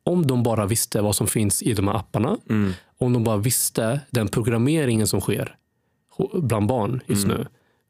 om 0.04 0.28
de 0.28 0.44
bara 0.44 0.66
visste 0.66 1.02
vad 1.02 1.16
som 1.16 1.28
finns 1.28 1.62
i 1.62 1.74
de 1.74 1.88
här 1.88 1.96
apparna, 1.96 2.38
om 2.98 3.14
de 3.14 3.24
bara 3.24 3.38
visste 3.38 4.00
den 4.10 4.28
programmeringen 4.28 5.08
som 5.08 5.22
sker 5.22 5.56
bland 6.34 6.68
barn 6.68 7.02
just 7.08 7.28
nu, 7.28 7.48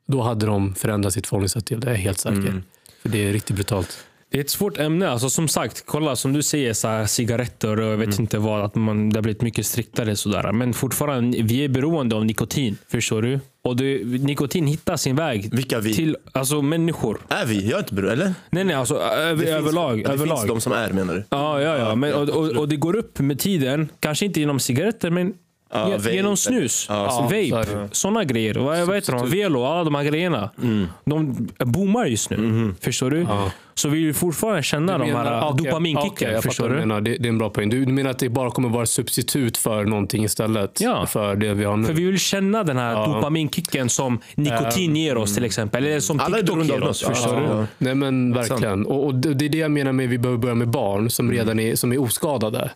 då 0.07 0.21
hade 0.21 0.45
de 0.45 0.75
förändrat 0.75 1.13
sitt 1.13 1.27
förhållningssätt 1.27 1.65
till 1.65 1.79
det, 1.79 1.87
jag 1.87 1.93
är 1.95 1.99
helt 1.99 2.19
säker. 2.19 2.63
För 3.01 3.09
det 3.09 3.29
är 3.29 3.33
riktigt 3.33 3.55
brutalt. 3.55 4.05
Det 4.31 4.37
är 4.37 4.41
ett 4.41 4.49
svårt 4.49 4.77
ämne. 4.77 5.09
Alltså, 5.09 5.29
som 5.29 5.47
sagt, 5.47 5.83
kolla 5.85 6.15
som 6.15 6.33
du 6.33 6.43
säger, 6.43 6.73
så 6.73 6.87
här, 6.87 7.05
cigaretter 7.05 7.79
och 7.79 7.85
jag 7.91 7.97
vet 7.97 8.07
Mm. 8.07 8.21
inte 8.21 8.37
vad. 8.37 8.61
Att 8.65 8.75
man, 8.75 9.09
det 9.09 9.17
har 9.17 9.21
blivit 9.21 9.41
mycket 9.41 9.65
striktare. 9.65 10.15
Sådär. 10.15 10.51
Men 10.51 10.73
fortfarande, 10.73 11.37
vi 11.41 11.63
är 11.63 11.69
beroende 11.69 12.15
av 12.15 12.25
nikotin. 12.25 12.77
Förstår 12.91 13.21
du? 13.21 13.39
Och 13.63 13.75
det, 13.75 14.03
nikotin 14.05 14.67
hittar 14.67 14.97
sin 14.97 15.15
väg 15.15 15.49
Vilka 15.55 15.79
vi? 15.79 15.93
till 15.93 16.17
alltså, 16.31 16.61
människor. 16.61 17.17
Är 17.29 17.45
vi? 17.45 17.65
Jag 17.69 17.73
är 17.73 17.79
inte 17.79 17.93
beroende, 17.93 18.13
eller? 18.23 18.33
Nej, 18.49 18.63
nej, 18.63 18.75
alltså 18.75 18.95
över, 18.95 19.31
Det 19.31 19.37
finns- 19.37 19.49
överlag. 19.49 20.03
Det 20.03 20.09
överlag. 20.11 20.37
finns 20.39 20.47
de 20.49 20.61
som 20.61 20.71
är 20.73 20.89
menar 20.89 21.13
du? 21.13 21.23
Ja, 21.29 21.61
ja, 21.61 21.77
ja. 21.77 21.95
Men, 21.95 22.13
och, 22.13 22.29
och, 22.29 22.47
och 22.49 22.69
det 22.69 22.75
går 22.75 22.95
upp 22.95 23.19
med 23.19 23.39
tiden. 23.39 23.89
Kanske 23.99 24.25
inte 24.25 24.39
genom 24.39 24.59
cigaretter, 24.59 25.09
men 25.09 25.33
Ja. 25.73 25.97
Genom 26.11 26.37
snus, 26.37 26.85
Ja, 26.89 27.21
vape, 27.31 27.89
sådana 27.91 28.23
grejer. 28.23 28.53
Vad, 28.55 28.87
vad 28.87 28.95
heter 28.95 29.13
de? 29.13 29.29
Velo, 29.29 29.63
alla 29.65 29.83
de 29.83 29.95
här 29.95 30.03
grejerna. 30.03 30.49
Mm. 30.63 30.87
De 31.05 31.47
boomar 31.65 32.05
just 32.05 32.29
nu. 32.29 32.37
Mm-hmm. 32.37 32.75
Förstår 32.81 33.09
du? 33.11 33.27
Så 33.73 33.89
vi 33.89 34.05
vill 34.05 34.13
fortfarande 34.13 34.63
känna 34.63 34.97
de 34.97 35.11
här 35.11 35.49
okej, 35.49 35.65
dopaminkicken. 35.65 36.11
okej, 36.11 36.31
jag 36.31 36.43
förstår 36.43 36.63
fattar 36.63 36.75
vad 36.75 36.81
du? 36.83 36.87
menar. 36.87 37.01
Det, 37.01 37.17
det 37.17 37.25
är 37.25 37.29
en 37.29 37.37
bra 37.37 37.49
poäng. 37.49 37.69
Du, 37.69 37.85
du 37.85 37.93
menar 37.93 38.09
att 38.09 38.19
det 38.19 38.29
bara 38.29 38.51
kommer 38.51 38.69
vara 38.69 38.83
ett 38.83 38.89
substitut 38.89 39.57
för 39.57 39.85
någonting 39.85 40.23
istället? 40.23 40.81
Ja. 40.81 41.05
För 41.05 41.35
det 41.35 41.53
vi 41.53 41.63
har 41.63 41.77
nu? 41.77 41.85
För 41.87 41.93
vi 41.93 42.03
vill 42.05 42.19
känna 42.19 42.63
den 42.63 42.77
här 42.77 43.07
dopaminkicken 43.07 43.89
som 43.89 44.19
nikotin 44.35 44.95
ger 44.95 45.17
oss 45.17 45.35
till 45.35 45.45
exempel. 45.45 45.85
Eller 45.85 45.99
som 45.99 46.19
TikTok 46.19 46.65
ger 46.65 46.83
oss. 46.83 47.03
Förstår 47.03 47.41
Ja. 47.41 47.55
du? 47.57 47.65
Nej 47.85 47.95
men 47.95 48.33
verkligen. 48.33 48.85
Och, 48.85 49.05
och 49.05 49.15
det 49.15 49.33
det 49.33 49.45
är 49.45 49.49
det 49.49 49.57
jag 49.57 49.71
menar 49.71 49.91
med 49.91 50.03
att 50.05 50.11
vi 50.11 50.17
behöver 50.17 50.39
börja 50.39 50.55
med 50.55 50.67
barn 50.69 51.09
som 51.09 51.31
redan 51.31 51.59
är, 51.59 51.75
som 51.75 51.91
är 51.91 52.01
oskadade. 52.01 52.71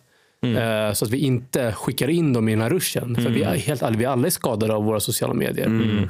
Eh, 0.88 0.92
så 0.92 1.04
att 1.04 1.10
vi 1.10 1.18
inte 1.18 1.72
skickar 1.72 2.08
in 2.08 2.32
dem 2.32 2.48
i 2.48 2.52
den 2.52 2.60
här 2.60 2.70
ruschen. 2.70 3.14
För 3.14 3.30
vi 3.30 3.42
är 3.42 3.54
helt 3.56 3.82
ärligt, 3.82 4.00
vi 4.00 4.04
alla 4.04 4.26
är 4.26 4.30
skadade 4.30 4.74
av 4.74 4.84
våra 4.84 5.00
sociala 5.00 5.34
medier. 5.34 5.66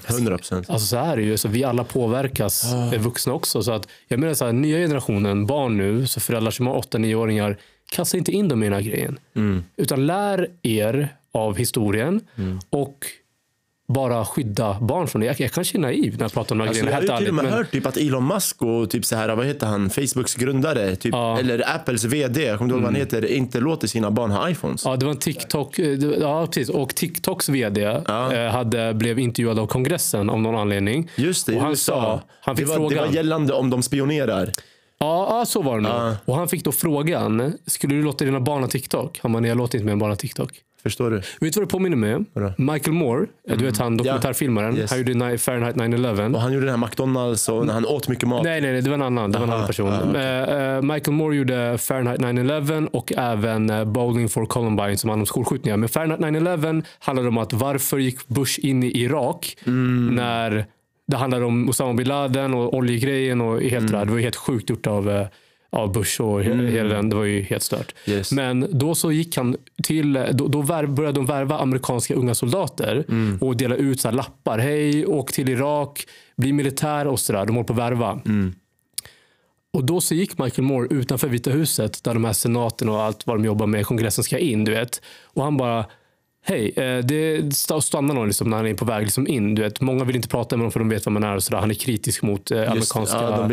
100 0.09 0.37
procent. 0.39 0.71
Alltså 0.71 0.87
så 0.87 0.97
här 0.97 1.13
är 1.13 1.17
det 1.17 1.23
ju. 1.23 1.37
Så 1.37 1.49
vi 1.49 1.65
alla 1.65 1.85
påverkas, 1.85 2.73
eh, 2.93 3.01
vuxna 3.01 3.33
också. 3.33 3.63
Så 3.63 3.73
att, 3.73 3.89
jag 4.09 4.21
menar 4.21 4.35
så 4.35 4.45
här, 4.45 4.53
nya 4.53 4.79
generationen 4.79 5.47
barn 5.47 5.77
nu, 5.77 6.07
så 6.07 6.21
föräldrar 6.21 6.51
som 6.51 6.67
har 6.67 6.75
8-9-åringar, 6.83 7.57
kasta 7.91 8.17
inte 8.19 8.33
in 8.33 8.49
dem 8.49 8.63
i 8.63 8.67
den 8.67 8.73
här 8.73 8.81
grejen. 8.83 9.19
Utan 9.77 10.07
lär 10.07 10.49
er 10.63 11.09
av 11.33 11.57
historien 11.57 12.21
och 12.71 13.07
bara 13.89 14.25
skydda 14.25 14.77
barn 14.81 15.07
från 15.07 15.21
det. 15.21 15.27
Jag, 15.27 15.41
jag 15.41 15.51
kanske 15.53 15.79
är 15.79 15.81
naiv 15.81 16.15
när 16.19 16.25
jag 16.25 16.33
pratar 16.33 16.55
om 16.55 16.59
de 16.59 16.65
här 16.65 16.69
Alltså, 16.69 16.85
jag 16.85 16.93
grejerna. 16.93 17.07
har 17.13 17.19
Helt 17.19 17.21
ju 17.23 17.25
till 17.25 17.29
och 17.29 17.35
med 17.35 17.45
Men, 17.45 17.53
hört 17.53 17.71
typ 17.71 17.87
att 17.87 17.97
Elon 17.97 18.27
Musk 18.29 18.63
och 18.63 18.91
typ 18.91 19.05
så 19.05 19.17
här, 19.17 19.37
vad 19.37 19.47
heter 19.47 19.67
han, 19.67 19.91
Facebooks 19.91 20.35
grundare, 20.35 20.97
typ, 20.97 21.13
Ja. 21.15 21.39
eller 21.39 21.75
Apples 21.75 22.05
VD, 22.05 22.43
jag 22.45 22.59
kommer 22.59 22.65
inte 22.69 22.75
ihåg 22.75 22.83
vad 22.83 22.93
han 22.93 23.01
heter, 23.01 23.25
inte 23.33 23.61
låter 23.61 23.89
sina 23.89 24.11
barn 24.11 24.31
ha 24.31 24.51
iPhones. 24.51 24.85
ja, 24.85 24.97
det 24.97 25.05
var 25.07 25.13
en 25.13 25.19
TikTok. 25.19 25.79
eh, 25.79 25.87
Ja, 26.21 26.47
precis. 26.47 26.69
Och 26.69 26.95
TikToks 26.95 27.49
vd 27.49 27.81
Ja. 28.07 28.33
eh, 28.35 28.51
hade, 28.51 28.95
blev 28.95 29.19
intervjuad 29.19 29.59
av 29.59 29.67
kongressen 29.67 30.31
av 30.31 30.41
någon 30.41 30.57
anledning. 30.57 31.11
Just 31.17 31.47
det, 31.47 31.55
och 31.57 31.61
han 31.63 31.71
USA. 31.71 31.93
sa, 31.93 32.21
han 32.41 32.57
fick 32.57 32.67
det, 32.67 32.79
var, 32.79 32.91
det 32.91 32.97
var 32.97 33.07
gällande 33.07 33.53
om 33.53 33.71
de 33.71 33.83
spionerar. 33.83 34.53
Ja, 34.99 35.27
ja, 35.39 35.47
så 35.47 35.63
var 35.63 35.77
det 35.77 35.83
nog. 35.83 35.93
Ja. 35.93 36.17
Och 36.25 36.37
han 36.37 36.49
fick 36.49 36.65
då 36.65 36.73
frågan, 36.73 37.53
skulle 37.67 37.95
du 37.95 38.03
låta 38.03 38.25
dina 38.25 38.41
barn 38.41 38.63
ha 38.63 38.69
TikTok? 38.69 39.19
Han 39.23 39.33
bara, 39.33 39.41
nej 39.41 39.49
jag 39.49 39.59
låter 39.59 39.79
inte 39.79 39.85
mina 39.87 39.97
barn 39.97 40.11
ha 40.11 40.17
TikTok. 40.17 40.51
Förstår 40.87 41.11
du? 41.11 41.17
Vet 41.17 41.25
du 41.41 41.51
vad 41.61 41.69
det 41.69 41.73
påminner 41.73 41.97
mig 41.97 42.15
om? 42.15 42.27
Michael 42.57 42.93
Moore, 42.93 43.27
du 43.49 43.65
vet 43.65 43.79
han 43.79 43.97
dokumentärfilmaren. 43.97 44.77
Yes. 44.77 44.91
Han 44.91 44.99
gjorde 44.99 45.39
Fahrenheit 45.39 45.77
9-11. 45.77 46.35
Och 46.35 46.41
han 46.41 46.53
gjorde 46.53 46.67
den 46.67 46.81
här 46.81 46.87
McDonalds 46.87 47.49
och 47.49 47.67
när 47.67 47.73
han 47.75 47.87
åt 47.87 48.09
mycket 48.09 48.29
mat. 48.29 48.43
Nej, 48.45 48.61
nej, 48.61 48.73
nej, 48.73 48.83
det 48.83 48.91
var 48.91 48.95
en 48.95 49.03
annan, 49.03 49.33
det 49.33 49.39
var 49.39 49.45
en 49.45 49.51
Aha, 49.51 49.57
annan 49.59 49.67
person. 49.67 49.91
ah, 49.93 50.01
okej. 50.11 50.23
Eh, 50.23 50.75
eh, 50.77 50.83
Michael 50.83 51.13
Moore 51.17 51.37
gjorde 51.37 51.79
Fahrenheit 51.79 52.21
9-11 52.21 52.89
och 52.93 53.13
även 53.17 53.71
uh, 53.71 53.85
Bowling 53.85 54.29
for 54.29 54.47
Columbine 54.47 54.97
som 54.99 55.11
handlar 55.11 55.23
om 55.23 55.27
skolskjutningar. 55.27 55.77
Men 55.77 55.89
Fahrenheit 55.89 56.21
9-11 56.21 56.85
handlade 56.99 57.29
om 57.29 57.39
att 57.39 57.53
varför 57.53 57.99
gick 57.99 58.29
Bush 58.29 58.59
in 58.67 58.83
i 58.83 59.01
Irak 59.03 59.57
Mm. 59.67 60.15
när 60.15 60.67
det 61.09 61.17
handlade 61.17 61.45
om 61.45 61.69
Osama 61.69 61.95
bin 61.95 62.09
Laden 62.09 62.55
och 62.55 62.75
oljegrejen 62.75 63.41
och 63.41 63.61
helt 63.61 63.73
Mm. 63.73 63.87
det 63.87 63.99
där. 63.99 64.05
Det 64.05 64.13
var 64.13 64.19
helt 64.19 64.37
sjukt 64.37 64.71
gjort 64.71 64.87
av 64.87 65.11
eh, 65.11 65.27
av 65.77 65.93
Bush 65.93 66.21
och 66.21 66.43
he- 66.43 66.67
hela 66.71 66.95
den. 66.95 67.09
Det 67.09 67.17
var 67.17 67.25
ju 67.25 67.43
helt 67.43 67.63
stört. 67.63 67.95
Yes. 68.07 68.33
Men 68.33 68.67
då 68.71 68.95
så 68.95 69.13
gick 69.13 69.37
han 69.37 69.57
till, 69.83 70.25
då, 70.33 70.49
då 70.49 70.61
värv, 70.63 70.95
började 70.95 71.15
de 71.19 71.27
värva 71.27 71.59
amerikanska 71.59 72.15
unga 72.15 72.35
soldater 72.35 73.05
Mm. 73.09 73.39
och 73.41 73.57
dela 73.57 73.75
ut 73.75 74.01
så 74.01 74.11
lappar. 74.11 74.59
Hej, 74.59 75.07
åk 75.07 75.33
till 75.33 75.49
Irak, 75.49 76.07
bli 76.37 76.53
militär 76.53 77.07
och 77.07 77.21
sådär. 77.21 77.47
De 77.47 77.57
håller 77.57 77.67
på 77.67 77.73
att 77.73 77.79
värva. 77.79 78.21
Mm. 78.27 78.55
Och 79.73 79.85
då 79.85 80.01
så 80.01 80.15
gick 80.15 80.39
Michael 80.39 80.67
Moore 80.69 80.89
utanför 80.91 81.29
Vita 81.29 81.51
huset 81.51 82.05
där 82.05 82.15
de 82.15 82.25
här 82.25 82.33
senaten 82.33 82.89
och 82.89 83.03
allt 83.03 83.27
vad 83.27 83.37
de 83.37 83.45
jobbar 83.45 83.67
med, 83.67 83.87
kongressen 83.87 84.25
ska 84.25 84.39
in. 84.39 84.65
Du 84.65 84.73
vet. 84.73 85.03
Och 85.25 85.43
han 85.45 85.57
bara, 85.57 85.85
hej, 86.47 86.73
eh, 86.77 86.99
det 87.05 87.37
st- 87.49 87.81
stannar 87.81 88.15
någon 88.15 88.27
liksom 88.27 88.51
när 88.51 88.57
han 88.57 88.67
är 88.67 88.75
på 88.75 88.85
väg 88.85 89.03
liksom 89.05 89.27
in. 89.27 89.55
Du 89.55 89.63
vet. 89.63 89.81
Många 89.81 90.05
vill 90.05 90.17
inte 90.17 90.29
prata 90.29 90.57
med 90.57 90.61
honom 90.61 90.73
för 90.73 90.81
de 90.81 90.89
vet 90.89 91.07
vem 91.07 91.13
man 91.15 91.25
är. 91.25 91.35
Och 91.37 91.43
så 91.43 91.51
där. 91.53 91.59
Han 91.59 91.71
är 91.71 91.75
kritisk 91.75 92.23
mot 92.23 92.51
eh, 92.51 92.59
amerikanska 92.71 93.17
ja, 93.17 93.31
han- 93.37 93.49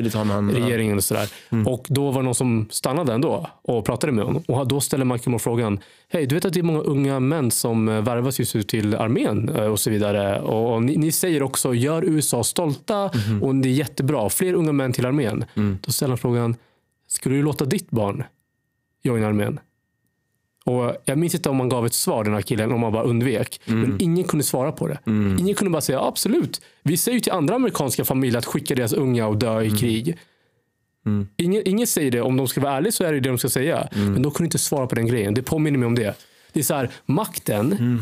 regeringen. 0.51 0.97
och 0.97 1.03
sådär. 1.03 1.29
Och 1.67 1.85
då 1.89 2.11
var 2.11 2.21
det 2.21 2.25
någon 2.25 2.35
som 2.35 2.67
stannade 2.69 3.13
ändå 3.13 3.47
och 3.61 3.85
pratade 3.85 4.13
med 4.13 4.25
honom. 4.25 4.43
Och 4.47 4.67
då 4.67 4.81
ställer 4.81 5.05
Michael 5.05 5.29
Moore 5.31 5.39
frågan, 5.39 5.79
hej, 6.09 6.25
du 6.25 6.35
vet 6.35 6.45
att 6.45 6.53
det 6.53 6.59
är 6.59 6.63
många 6.63 6.79
unga 6.79 7.19
män 7.19 7.51
som 7.51 7.89
eh, 7.89 8.01
värvas 8.01 8.39
just 8.39 8.55
nu 8.55 8.63
till 8.63 8.95
armén 8.95 9.49
och 9.49 9.79
så 9.79 9.89
vidare. 9.89 10.39
Och, 10.41 10.83
ni, 10.83 10.97
ni 10.97 11.11
säger 11.11 11.43
också, 11.43 11.73
gör 11.73 12.03
USA 12.03 12.43
stolta 12.43 13.09
och 13.41 13.55
det 13.55 13.69
är 13.69 13.73
jättebra. 13.73 14.29
Fler 14.29 14.53
unga 14.53 14.71
män 14.71 14.93
till 14.93 15.05
armén. 15.05 15.45
Då 15.81 15.91
ställer 15.91 16.09
han 16.11 16.17
frågan, 16.17 16.55
skulle 17.07 17.35
du 17.35 17.41
låta 17.41 17.65
ditt 17.65 17.89
barn 17.91 18.23
joina 19.03 19.27
armén? 19.27 19.59
Och 20.65 20.95
jag 21.05 21.17
minns 21.17 21.35
inte 21.35 21.49
om 21.49 21.57
man 21.57 21.69
gav 21.69 21.85
ett 21.85 21.93
svar 21.93 22.23
den 22.23 22.33
här 22.33 22.41
killen, 22.41 22.71
om 22.71 22.79
man 22.79 22.91
bara 22.93 23.03
undvek. 23.03 23.61
Men 23.65 24.01
ingen 24.01 24.23
kunde 24.23 24.43
svara 24.43 24.71
på 24.71 24.87
det. 24.87 24.99
Ingen 25.39 25.55
kunde 25.55 25.71
bara 25.71 25.81
säga 25.81 26.01
absolut. 26.01 26.61
Vi 26.83 26.97
säger 26.97 27.15
ju 27.15 27.19
till 27.21 27.31
andra 27.31 27.55
amerikanska 27.55 28.05
familjer 28.05 28.37
att 28.37 28.45
skicka 28.45 28.75
deras 28.75 28.93
unga 28.93 29.27
och 29.27 29.37
dö 29.37 29.61
i 29.61 29.71
krig. 29.71 30.17
Ingen, 31.37 31.61
ingen 31.67 31.87
säger 31.87 32.11
det. 32.11 32.21
Om 32.21 32.37
de 32.37 32.47
ska 32.47 32.61
vara 32.61 32.73
ärliga 32.73 32.91
så 32.91 33.03
är 33.03 33.13
det 33.13 33.19
det 33.19 33.29
de 33.29 33.37
ska 33.37 33.49
säga. 33.49 33.87
Men 33.93 34.21
de 34.21 34.31
kunde 34.31 34.47
inte 34.47 34.57
svara 34.59 34.87
på 34.87 34.95
den 34.95 35.07
grejen. 35.07 35.33
Det 35.33 35.41
påminner 35.41 35.79
mig 35.79 35.85
om 35.87 35.95
det. 35.95 36.17
Det 36.53 36.59
är 36.59 36.63
så 36.63 36.73
här, 36.73 36.89
makten, 37.05 37.99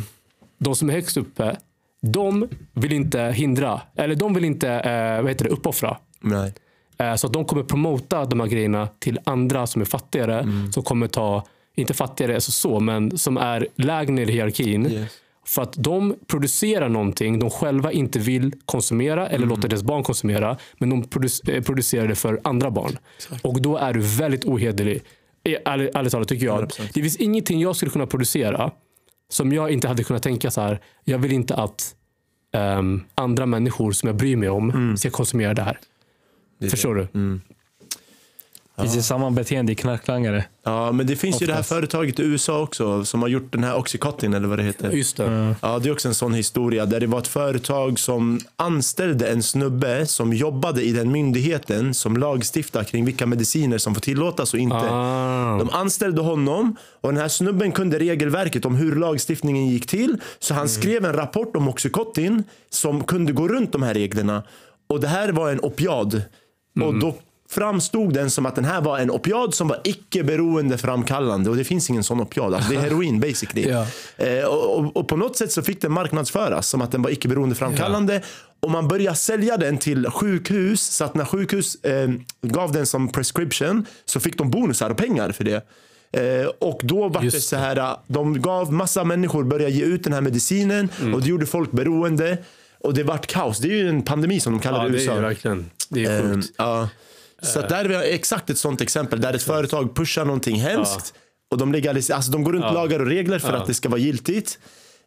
de 0.58 0.76
som 0.76 0.90
är 0.90 0.94
högst 0.94 1.18
uppe, 1.18 1.58
de 2.02 2.48
vill 2.74 2.94
inte 2.94 3.22
hindra, 3.22 3.82
eller 3.96 4.16
de 4.16 4.34
vill 4.34 4.46
inte 4.46 4.70
eh, 4.70 5.22
vad 5.22 5.30
heter 5.32 5.46
det, 5.46 5.52
uppoffra. 5.52 5.98
Nej. 6.20 6.54
Eh, 6.98 7.16
Så 7.16 7.28
att 7.28 7.34
de 7.34 7.46
kommer 7.46 7.64
promota 7.64 8.26
de 8.26 8.40
här 8.40 8.48
grejerna 8.48 8.88
till 9.00 9.20
andra 9.24 9.68
som 9.68 9.82
är 9.82 9.86
fattigare. 9.86 10.40
Mm. 10.40 10.72
Som 10.72 10.84
kommer 10.84 11.08
ta, 11.08 11.44
inte 11.76 11.94
fattigare 11.94 12.36
alltså 12.36 12.52
så, 12.52 12.80
men 12.80 13.18
som 13.18 13.38
är 13.38 13.68
lägre 13.76 14.12
ner 14.14 14.30
i 14.30 14.32
hierarkin. 14.32 14.86
Yes. 14.92 15.12
För 15.46 15.62
att 15.62 15.74
de 15.78 16.16
producerar 16.28 16.90
någonting 16.90 17.40
de 17.40 17.50
själva 17.50 17.92
inte 17.92 18.20
vill 18.20 18.54
konsumera 18.66 19.28
eller 19.28 19.38
Mm. 19.38 19.50
låta 19.50 19.68
deras 19.68 19.84
barn 19.84 20.04
konsumera. 20.04 20.58
Men 20.78 20.90
de 20.90 21.04
produc- 21.04 21.52
eh, 21.56 21.62
producerar 21.64 22.08
det 22.08 22.16
för 22.16 22.40
andra 22.44 22.72
barn. 22.72 22.98
Och 23.42 23.62
då 23.62 23.78
är 23.78 23.94
du 23.94 24.00
väldigt 24.00 24.46
ohederlig. 24.46 25.02
Ärligt, 25.66 25.96
ärligt 25.96 26.12
talat 26.12 26.28
tycker 26.28 26.46
jag. 26.46 26.60
100%. 26.60 26.90
Det 26.94 27.02
finns 27.02 27.16
ingenting 27.18 27.60
jag 27.62 27.76
skulle 27.76 27.92
kunna 27.92 28.08
producera 28.08 28.72
som 29.30 29.54
jag 29.54 29.72
inte 29.72 29.88
hade 29.88 30.04
kunnat 30.04 30.24
tänka 30.24 30.52
så 30.52 30.62
här. 30.62 30.80
Jag 31.04 31.18
vill 31.20 31.32
inte 31.32 31.56
att 31.56 31.96
ehm, 32.54 33.04
andra 33.16 33.46
människor 33.46 33.92
som 33.92 34.08
jag 34.08 34.16
bryr 34.16 34.36
mig 34.36 34.50
om 34.50 34.70
Mm. 34.72 34.98
ska 34.98 35.10
konsumera 35.10 35.54
det 35.54 35.62
här. 35.62 35.80
Förstår 36.70 36.96
du? 36.96 37.08
Det 38.76 38.82
finns 38.82 38.98
ju 38.98 39.02
samma 39.02 39.32
beteende 39.32 39.72
i 39.72 39.76
knarklangare. 39.76 40.46
Ja, 40.64 40.92
men 40.92 41.08
det 41.08 41.16
finns 41.16 41.42
ju 41.42 41.46
det 41.46 41.54
här 41.54 41.60
Oftast. 41.60 41.70
företaget 41.70 42.20
i 42.20 42.24
USA 42.24 42.62
också 42.62 43.06
som 43.06 43.22
har 43.22 43.30
gjort 43.30 43.52
den 43.52 43.64
här 43.64 43.78
Oxycontin 43.78 44.34
eller 44.34 44.48
vad 44.48 44.60
det 44.60 44.64
heter. 44.64 44.92
Just 44.92 45.18
det. 45.18 45.56
Ja, 45.62 45.80
det 45.80 45.90
är 45.90 45.94
också 45.94 46.08
en 46.08 46.14
sån 46.16 46.34
historia 46.34 46.86
där 46.86 47.00
det 47.00 47.08
var 47.08 47.20
ett 47.20 47.28
företag 47.28 48.00
som 48.00 48.40
anställde 48.56 49.28
en 49.30 49.44
snubbe 49.44 50.06
som 50.06 50.34
jobbade 50.34 50.82
i 50.82 50.92
den 50.92 51.12
myndigheten 51.12 51.94
som 51.94 52.18
lagstiftar 52.18 52.84
kring 52.84 53.06
vilka 53.06 53.26
mediciner 53.26 53.78
som 53.78 53.94
får 53.96 54.02
tillåtas 54.02 54.54
och 54.54 54.60
inte. 54.60 54.90
Ah. 54.92 55.58
De 55.58 55.70
anställde 55.70 56.22
honom 56.22 56.76
och 57.02 57.10
den 57.14 57.22
här 57.22 57.28
snubben 57.30 57.72
kunde 57.72 58.00
regelverket 58.00 58.66
om 58.66 58.76
hur 58.76 58.96
lagstiftningen 58.96 59.68
gick 59.68 59.88
till. 59.88 60.18
Så 60.40 60.54
han 60.54 60.70
skrev 60.70 61.06
en 61.06 61.14
rapport 61.14 61.56
om 61.56 61.68
Oxycontin 61.68 62.44
som 62.70 63.04
kunde 63.04 63.34
gå 63.34 63.48
runt 63.48 63.72
de 63.72 63.84
här 63.84 63.94
reglerna. 63.94 64.44
Och 64.90 65.00
det 65.00 65.08
här 65.08 65.30
var 65.30 65.52
en 65.52 65.60
opiad. 65.60 66.22
Och 66.82 67.00
då 67.00 67.16
framstod 67.52 68.14
den 68.14 68.30
som 68.30 68.46
att 68.46 68.56
den 68.56 68.66
här 68.66 68.82
var 68.82 69.00
en 69.00 69.12
opiad 69.12 69.54
som 69.54 69.68
var 69.68 69.82
icke 69.84 70.24
beroendeframkallande. 70.24 71.50
Och 71.50 71.56
det 71.56 71.64
finns 71.64 71.90
ingen 71.90 72.04
sån 72.04 72.20
opiad. 72.22 72.54
Alltså 72.54 72.70
det 72.72 72.76
är 72.78 72.82
heroin 72.82 73.20
basically. 73.20 73.70
Ja. 73.70 73.88
Eh, 74.26 74.44
och, 74.46 74.98
och, 74.98 75.08
på 75.08 75.18
något 75.18 75.38
sätt 75.38 75.52
så 75.52 75.62
fick 75.62 75.82
den 75.82 75.92
marknadsföras 75.92 76.70
som 76.70 76.82
att 76.82 76.92
den 76.92 77.02
var 77.02 77.10
icke 77.10 77.28
beroendeframkallande. 77.28 78.22
Och 78.60 78.70
man 78.72 78.88
började 78.88 79.16
sälja 79.18 79.58
den 79.58 79.78
till 79.78 80.10
sjukhus. 80.10 80.82
Så 80.82 81.04
att 81.04 81.16
när 81.16 81.26
sjukhus 81.26 81.76
eh, 81.76 82.10
gav 82.42 82.72
den 82.72 82.86
som 82.86 83.08
prescription 83.12 83.86
så 84.06 84.20
fick 84.20 84.38
de 84.38 84.52
bonusar 84.52 84.90
och 84.90 84.98
pengar 84.98 85.32
för 85.32 85.44
det. 85.44 85.66
Eh, 86.14 86.46
och 86.60 86.80
då 86.84 87.08
var 87.10 87.20
det 87.22 87.26
Just 87.26 87.50
så 87.50 87.56
här, 87.56 87.78
eh, 87.78 87.98
de 88.08 88.42
gav 88.42 88.74
massa 88.74 89.04
människor 89.04 89.44
började 89.44 89.74
ge 89.74 89.84
ut 89.84 90.04
den 90.04 90.14
här 90.14 90.22
medicinen 90.22 90.90
Mm. 91.02 91.14
och 91.14 91.22
det 91.22 91.28
gjorde 91.30 91.46
folk 91.46 91.72
beroende. 91.72 92.38
Och 92.80 92.94
det 92.94 93.04
vart 93.04 93.28
kaos. 93.28 93.60
Det 93.60 93.68
är 93.68 93.76
ju 93.78 93.90
en 93.90 94.02
pandemi 94.02 94.40
som 94.40 94.54
de 94.54 94.60
kallar 94.60 94.78
Ja, 94.78 94.84
det 94.84 94.90
i 94.90 94.92
det 94.92 94.98
är 94.98 95.02
USA. 95.04 95.16
ju 95.16 95.22
verkligen. 95.22 95.70
Det 95.90 96.06
är 96.06 96.20
Ehm, 96.22 96.34
sjukt. 96.42 96.54
ja. 96.58 96.90
Så 97.42 97.60
att 97.60 97.70
där 97.70 97.78
har 97.78 97.90
vi 97.90 98.14
exakt 98.14 98.50
ett 98.50 98.58
sånt 98.58 98.82
exempel 98.82 99.22
där 99.22 99.34
ett 99.34 99.44
företag 99.44 99.96
pushar 99.96 100.26
någonting 100.26 100.56
hemskt 100.56 101.14
och 101.52 101.58
de, 101.58 101.72
legaliserar, 101.72 102.16
alltså 102.16 102.32
de 102.32 102.44
går 102.44 102.54
runt 102.54 102.74
lagar 102.74 103.00
och 103.00 103.08
regler 103.08 103.40
för 103.40 103.54
att 103.54 103.68
det 103.68 103.74
ska 103.74 103.90
vara 103.90 104.00
giltigt. 104.00 104.60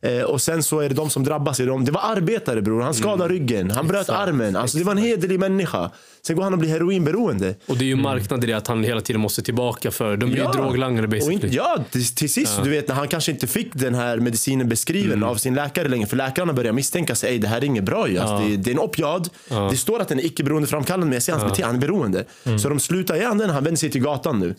Eh, 0.02 0.22
och 0.22 0.40
sen 0.40 0.62
så 0.62 0.80
är 0.80 0.88
det 0.88 0.94
de 0.94 1.10
som 1.10 1.24
drabbas. 1.24 1.60
Är 1.60 1.66
de, 1.66 1.84
det 1.84 1.92
var 1.92 2.00
arbetare 2.04 2.62
bror, 2.62 2.80
han 2.82 2.94
skadade 2.94 3.34
ryggen, 3.34 3.70
han 3.70 3.86
bröt 3.86 3.94
Mm. 3.94 4.00
Exakt, 4.20 4.28
armen. 4.28 4.56
Alltså 4.56 4.78
det 4.78 4.84
var 4.84 4.92
en 4.92 4.98
hederlig 4.98 5.40
människa. 5.40 5.90
Sen 6.26 6.36
går 6.36 6.42
han 6.42 6.52
och 6.52 6.58
blir 6.58 6.70
heroinberoende. 6.70 7.54
Och 7.66 7.76
det 7.78 7.84
är 7.84 7.86
ju 7.86 7.96
marknad 7.96 8.44
i 8.44 8.46
det 8.46 8.52
att 8.52 8.66
han 8.66 8.84
hela 8.84 9.00
tiden 9.00 9.20
måste 9.20 9.42
tillbaka 9.42 9.90
för. 9.90 10.16
De 10.16 10.30
är 10.32 10.36
ju 10.36 10.42
drograngare 10.42 11.04
Och 11.04 11.10
basically. 11.10 11.34
inte, 11.34 11.46
ja, 11.46 11.84
till, 11.90 12.14
till 12.14 12.32
sist, 12.32 12.60
du 12.64 12.70
vet 12.70 12.88
när 12.88 12.94
han 12.94 13.08
kanske 13.08 13.32
inte 13.32 13.46
fick 13.46 13.70
den 13.74 13.94
här 13.94 14.16
medicinen 14.18 14.68
beskriven 14.68 15.12
Mm. 15.12 15.28
av 15.28 15.34
sin 15.36 15.54
läkare 15.54 15.88
längre. 15.88 16.06
För 16.06 16.16
läkarna 16.16 16.52
börjar 16.52 16.72
misstänka 16.72 17.14
sig, 17.14 17.30
"Ey, 17.32 17.38
det 17.38 17.48
här 17.48 17.56
är 17.58 17.64
inget 17.64 17.84
bra 17.84 18.08
ju. 18.08 18.18
Alltså, 18.18 18.48
det, 18.48 18.56
det 18.56 18.70
är 18.70 18.72
en 18.72 18.78
opiad. 18.80 19.28
Det 19.70 19.76
står 19.76 20.00
att 20.00 20.08
den 20.08 20.18
är 20.18 20.24
icke 20.24 20.44
beroendeframkallande 20.44 21.06
men 21.06 21.12
jag 21.12 21.22
ser 21.22 21.32
hans 21.32 21.44
beteende, 21.44 21.66
han 21.66 21.76
är 21.76 21.80
beroende. 21.80 22.24
Mm. 22.44 22.58
Så 22.58 22.68
de 22.68 22.80
slutar 22.80 23.16
i 23.16 23.24
anden, 23.24 23.50
han 23.50 23.64
vänder 23.64 23.78
sig 23.78 23.90
till 23.90 24.00
gatan 24.02 24.38
nu. 24.40 24.54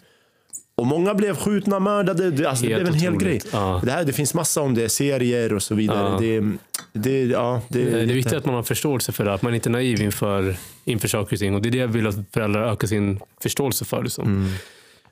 Och 0.77 0.85
många 0.85 1.13
blev 1.13 1.35
skjutna, 1.35 1.79
mördade. 1.79 2.31
Det, 2.31 2.45
alltså, 2.49 2.65
det 2.65 2.75
blev 2.75 2.88
en 2.88 2.93
hel 2.93 3.13
otroligt. 3.15 3.43
grej. 3.43 3.51
Ja. 3.53 3.82
Det, 3.86 3.91
här, 3.91 4.03
det 4.03 4.13
finns 4.13 4.34
massa 4.34 4.61
om 4.61 4.73
det, 4.73 4.89
serier 4.89 5.53
och 5.53 5.63
så 5.63 5.76
vidare. 5.76 6.09
Ja. 6.11 6.17
Det, 6.19 6.57
det, 6.93 7.23
ja, 7.26 7.61
det, 7.69 7.84
Det 7.84 7.97
är 7.97 8.01
lite- 8.01 8.13
viktigt 8.13 8.34
att 8.34 8.45
man 8.45 8.55
har 8.55 8.63
förståelse 8.63 9.11
för 9.11 9.26
det, 9.26 9.34
att 9.34 9.41
man 9.41 9.55
inte 9.55 9.69
är 9.69 9.71
naiv 9.71 10.01
inför, 10.01 10.55
inför 10.86 11.07
saker 11.07 11.36
och 11.36 11.39
ting. 11.39 11.55
Och 11.55 11.61
det 11.61 11.69
är 11.69 11.71
det 11.71 11.78
jag 11.78 11.88
vill 11.88 12.07
att 12.07 12.15
föräldrar 12.34 12.71
ökar 12.71 12.88
sin 12.88 13.19
förståelse 13.43 13.86
för. 13.86 14.03
Liksom. 14.03 14.23
Mm. 14.26 14.51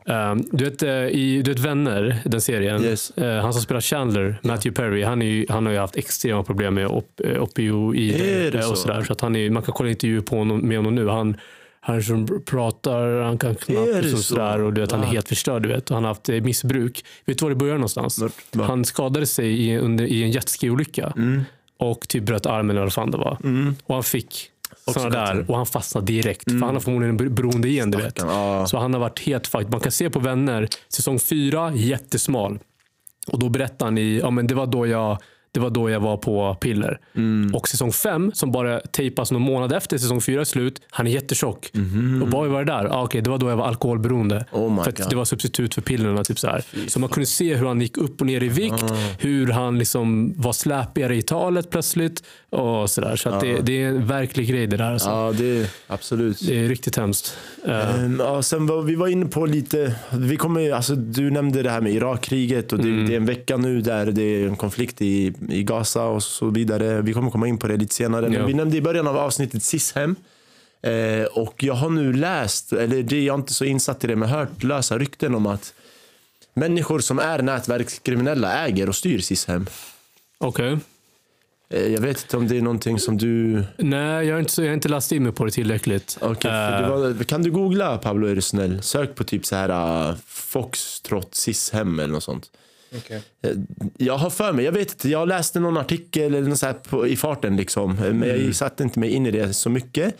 Um, 0.05 0.43
du, 0.51 0.64
vet, 0.66 0.84
eh, 0.84 0.89
i, 0.91 1.41
du 1.45 1.51
vet 1.51 1.59
Vänner, 1.59 2.18
den 2.26 2.41
serien. 2.41 2.84
Yes. 2.84 3.11
Eh, 3.18 3.41
han 3.41 3.53
som 3.53 3.61
spelar 3.61 3.82
Chandler, 3.82 4.39
Matthew 4.43 4.72
Perry, 4.84 5.03
han, 5.03 5.22
ju, 5.22 5.45
han 5.49 5.66
har 5.66 5.74
ju 5.74 5.80
haft 5.80 5.95
extrema 5.95 6.43
problem 6.43 6.74
med 6.74 6.88
op, 6.88 7.20
eh, 7.24 7.43
opioider 7.43 8.72
och 8.72 8.78
sådär. 8.78 9.01
Så 9.01 9.14
att 9.14 9.22
han 9.22 9.36
är, 9.36 9.49
man 9.49 9.64
kan 9.64 9.74
kolla 9.74 9.89
intervjuer 9.89 10.22
på 10.22 10.38
honom, 10.38 10.59
med 10.68 10.78
honom 10.78 10.95
nu. 10.95 11.07
Han, 11.07 11.38
han 11.86 12.04
som 12.04 12.42
pratar, 12.46 13.22
han 13.22 13.38
kan 13.38 13.56
knappt 13.56 14.04
och 14.06 14.10
så? 14.10 14.18
sådär. 14.18 14.62
Och 14.62 14.74
du 14.74 14.82
vet, 14.82 14.92
han 14.92 15.02
är 15.04 15.06
helt 15.08 15.28
förstörd. 15.28 15.64
Du 15.64 15.70
vet. 15.70 15.90
Och 15.90 15.96
han 15.96 16.04
har 16.04 16.12
haft 16.12 16.30
eh, 16.30 16.42
missbruk. 16.42 17.06
Vet 17.26 17.38
du 17.38 17.46
var 17.46 17.50
det 17.50 17.56
började 17.56 17.78
någonstans? 17.78 18.20
Vart- 18.20 18.34
va? 18.56 18.66
Han 18.66 18.86
skadade 18.86 19.26
sig 19.26 19.68
i, 19.70 19.78
under, 19.78 20.06
i 20.06 20.24
en 20.24 20.32
jetski-olycka 20.32 21.14
Mm. 21.16 21.44
och 21.80 22.08
typ 22.08 22.24
bröt 22.24 22.46
armen 22.46 22.70
eller 22.70 22.82
vad 22.86 22.94
fan 22.94 23.12
det 23.12 23.18
var. 23.18 23.38
Och 23.86 23.94
han 23.96 24.04
fick 24.04 24.50
sådana 24.94 25.10
där 25.10 25.46
och 25.52 25.58
han 25.58 25.66
fastnade 25.66 26.08
direkt. 26.08 26.44
För 26.44 26.58
han 26.60 26.74
har 26.76 26.80
förmodligen 26.80 27.20
en 27.20 27.36
beroende 27.36 27.68
igen. 27.68 27.92
Du 27.92 27.98
vet. 27.98 28.20
Så 28.70 28.78
han 28.78 28.94
har 28.94 29.00
varit 29.00 29.20
helt 29.20 29.48
fucked. 29.48 29.72
Man 29.72 29.80
kan 29.80 29.92
se 29.92 30.10
på 30.10 30.20
Vänner, 30.20 30.68
säsong 30.90 31.20
fyra, 31.20 31.72
jättesmal. 31.76 32.60
Och 33.28 33.40
då 33.40 33.50
berättar 33.50 33.86
han 33.86 33.98
i, 33.98 34.20
ja 34.20 34.30
men 34.30 34.48
det 34.48 34.56
var 34.56 34.66
då 34.66 34.88
jag 34.88 35.18
det 35.54 35.60
var 35.60 35.70
då 35.70 35.89
jag 35.89 35.99
var 35.99 36.18
på 36.18 36.56
piller. 36.62 36.99
Mm. 37.16 37.56
Och 37.56 37.68
säsong 37.68 37.91
fem, 37.91 38.32
som 38.34 38.51
bara 38.51 38.80
tejpas 38.80 39.32
någon 39.32 39.41
månad 39.41 39.74
efter 39.74 39.97
säsong 39.97 40.22
fyra 40.22 40.41
är 40.41 40.45
slut, 40.45 40.82
han 40.89 41.08
är 41.08 41.12
jättetjock. 41.12 41.72
Och 42.24 42.32
vad 42.32 42.47
var 42.49 42.60
det 42.66 42.72
där? 42.72 42.86
Ah, 42.86 43.04
okej, 43.04 43.22
det 43.22 43.30
var 43.30 43.38
då 43.38 43.49
jag 43.49 43.58
var 43.58 43.66
alkoholberoende. 43.68 44.45
Oh 44.51 44.84
för 44.84 45.10
det 45.10 45.16
var 45.16 45.26
substitut 45.26 45.74
för 45.76 45.82
pillerna. 45.82 46.24
Typ 46.24 46.39
så, 46.39 46.47
här. 46.47 46.64
så 46.88 46.99
man 46.99 47.10
kunde 47.10 47.26
se 47.28 47.56
hur 47.56 47.68
han 47.68 47.82
gick 47.82 47.97
upp 47.97 48.22
och 48.22 48.28
ner 48.28 48.43
i 48.43 48.49
vikt, 48.49 48.84
Ah. 48.84 48.95
hur 49.20 49.47
han 49.47 49.80
liksom 49.80 50.34
var 50.41 50.54
släpigare 50.54 51.16
i 51.16 51.22
talet 51.22 51.70
plötsligt. 51.70 52.24
Och 52.49 52.89
så 52.89 53.01
där. 53.01 53.16
så 53.16 53.30
att 53.30 53.41
det, 53.41 53.62
det 53.62 53.84
är 53.84 53.88
en 53.88 54.08
verklig 54.08 54.47
grej 54.49 54.68
det 54.68 54.78
där. 54.78 54.91
Alltså. 54.91 55.10
Ja, 55.10 55.34
det 55.38 55.70
absolut. 55.88 56.47
Det 56.47 56.60
är 56.60 56.68
riktigt 56.68 56.95
hemskt. 56.97 57.38
Ehm, 57.68 58.20
ja, 58.20 58.41
sen 58.41 58.66
var, 58.68 58.82
vi 58.82 58.95
var 58.95 59.08
inne 59.08 59.26
på 59.26 59.45
lite, 59.45 59.95
vi 60.12 60.38
kommer, 60.38 60.72
alltså, 60.72 60.95
du 60.95 61.32
nämnde 61.32 61.64
det 61.64 61.70
här 61.70 61.82
med 61.82 61.91
Irakkriget 61.93 62.74
och 62.74 62.80
det, 62.80 62.88
Mm. 62.89 63.06
det 63.08 63.14
är 63.14 63.18
en 63.18 63.26
vecka 63.26 63.58
nu 63.58 63.82
där 63.82 64.06
det 64.06 64.22
är 64.24 64.47
en 64.47 64.56
konflikt 64.56 65.01
i, 65.01 65.34
i 65.50 65.64
Gaza 65.64 66.04
och 66.04 66.24
så 66.24 66.50
vidare. 66.50 67.02
Vi 67.02 67.14
kommer 67.14 67.32
komma 67.32 67.48
in 67.48 67.58
på 67.58 67.68
det 67.68 67.78
lite 67.78 67.96
senare. 67.96 68.22
Men 68.22 68.34
Ja. 68.34 68.46
vi 68.46 68.54
nämnde 68.54 68.78
i 68.78 68.82
början 68.82 69.08
av 69.08 69.18
avsnittet 69.18 69.64
Sishem. 69.64 70.16
Eh, 70.82 71.26
och 71.26 71.64
jag 71.64 71.74
har 71.74 71.89
nu 71.89 72.14
läst, 72.14 72.74
eller 72.74 73.04
det, 73.04 73.24
jag 73.24 73.34
är 73.34 73.38
inte 73.38 73.54
så 73.54 73.66
insatt 73.66 74.04
i 74.04 74.08
det, 74.08 74.16
men 74.16 74.30
hört 74.30 74.64
lösa 74.64 74.98
rykten 74.98 75.36
om 75.36 75.46
att 75.46 75.74
människor 76.54 77.00
som 77.00 77.20
är 77.20 77.41
nätverkskriminella 77.41 78.66
äger 78.66 78.89
och 78.89 78.96
styr 78.96 79.20
Sishem. 79.20 79.66
Okej. 80.38 80.78
Eh, 81.70 81.88
jag 81.88 82.02
vet 82.02 82.22
inte 82.22 82.38
om 82.38 82.48
det 82.48 82.58
är 82.58 82.62
någonting 82.62 83.00
som 83.00 83.18
du... 83.18 83.64
Nej, 83.78 84.28
jag 84.28 84.36
har, 84.36 84.39
inte, 84.39 84.62
jag 84.62 84.70
har 84.70 84.74
inte 84.74 84.89
läst 84.89 85.12
in 85.12 85.24
mig 85.24 85.32
på 85.32 85.46
det 85.46 85.52
tillräckligt. 85.52 86.18
Okej, 86.22 86.52
för 86.52 86.82
det 86.82 86.89
var, 86.89 87.24
kan 87.24 87.44
du 87.44 87.52
googla 87.52 87.98
Pablo 87.98 88.28
är 88.28 88.36
du 88.36 88.41
snäll? 88.41 88.82
Sök 88.82 89.16
på 89.16 89.24
typ 89.24 89.46
så 89.46 89.56
här 89.56 90.10
uh, 90.10 90.16
Foxtrot 90.28 91.36
Sishem 91.36 92.00
eller 92.00 92.14
något 92.14 92.24
sånt. 92.24 92.50
Eh, 93.41 93.52
Jag 93.98 94.18
har 94.18 94.30
för 94.30 94.52
mig, 94.54 94.66
jag 94.66 94.72
vet 94.72 94.91
inte, 94.91 95.10
jag 95.10 95.28
läste 95.28 95.60
någon 95.60 95.78
artikel 95.78 96.34
eller 96.36 96.50
något 96.50 96.60
så 96.60 96.74
på, 96.89 97.08
i 97.08 97.16
farten 97.16 97.56
liksom. 97.56 97.91
eh, 97.91 98.14
Men 98.14 98.46
jag 98.46 98.56
satte 98.56 98.84
inte 98.84 99.00
mig 99.00 99.10
in 99.10 99.26
i 99.26 99.32
det 99.32 99.54
så 99.54 99.70
mycket. 99.70 100.16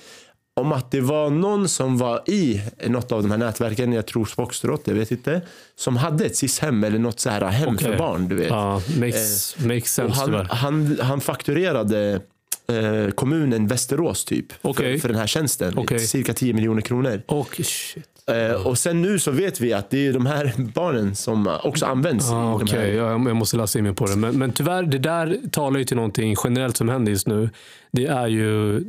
Om 0.56 0.72
att 0.72 0.92
det 0.92 1.02
var 1.02 1.30
någon 1.30 1.68
som 1.70 1.98
var 1.98 2.30
i 2.30 2.62
något 2.88 3.12
av 3.12 3.22
de 3.22 3.32
här 3.32 3.38
nätverken, 3.38 3.94
jag 3.94 4.06
tror 4.06 4.26
Foxtrot, 4.26 4.82
jag 4.86 4.94
vet 4.96 5.12
inte. 5.12 5.42
Som 5.76 5.98
hade 5.98 6.26
ett 6.26 6.36
Sishem 6.36 6.84
eller 6.84 7.00
något 7.00 7.20
så 7.20 7.30
här 7.30 7.42
hem 7.42 7.78
för 7.78 7.86
Okej. 7.88 7.98
barn, 7.98 8.28
du 8.28 8.36
vet. 8.36 8.50
Ja, 8.50 8.82
makes, 9.00 9.56
makes 9.60 9.82
Och 9.84 9.88
sense 9.88 10.16
han, 10.20 10.26
tyvärr. 10.26 10.44
han, 10.44 10.98
han 11.02 11.22
fakturerade 11.22 12.22
eh, 12.68 13.10
kommunen 13.16 13.68
Västerås 13.68 14.26
typ 14.26 14.46
Okej. 14.62 14.94
för, 14.94 15.02
för 15.02 15.10
den 15.10 15.18
här 15.18 15.28
tjänsten. 15.28 15.78
Okej. 15.78 16.00
Cirka 16.00 16.34
10 16.34 16.54
miljoner 16.54 16.82
kronor. 16.82 17.22
Och 17.26 17.56
shit. 17.64 18.10
Eh, 18.28 18.68
och 18.68 18.78
sen 18.78 19.02
nu 19.02 19.20
så 19.20 19.32
vet 19.32 19.62
vi 19.62 19.74
att 19.74 19.90
det 19.90 20.08
är 20.08 20.14
de 20.14 20.26
här 20.26 20.54
barnen 20.58 21.16
som 21.16 21.60
också 21.64 21.86
används. 21.86 22.32
Ah, 22.32 22.54
Okej, 22.54 22.80
här. 22.80 22.88
ja, 22.88 23.12
jag 23.12 23.36
måste 23.36 23.58
läsa 23.58 23.80
in 23.80 23.86
mig 23.86 23.96
på 23.96 24.06
det. 24.06 24.16
Men, 24.16 24.38
men 24.38 24.52
tyvärr, 24.52 24.84
det 24.84 24.98
där 24.98 25.40
talar 25.52 25.80
ju 25.80 25.86
till 25.86 25.96
någonting 25.96 26.36
generellt 26.44 26.78
som 26.78 26.90
händer 26.90 27.12
just 27.12 27.28
nu. 27.28 27.50
Det 27.92 28.06
är 28.06 28.28
ju 28.28 28.84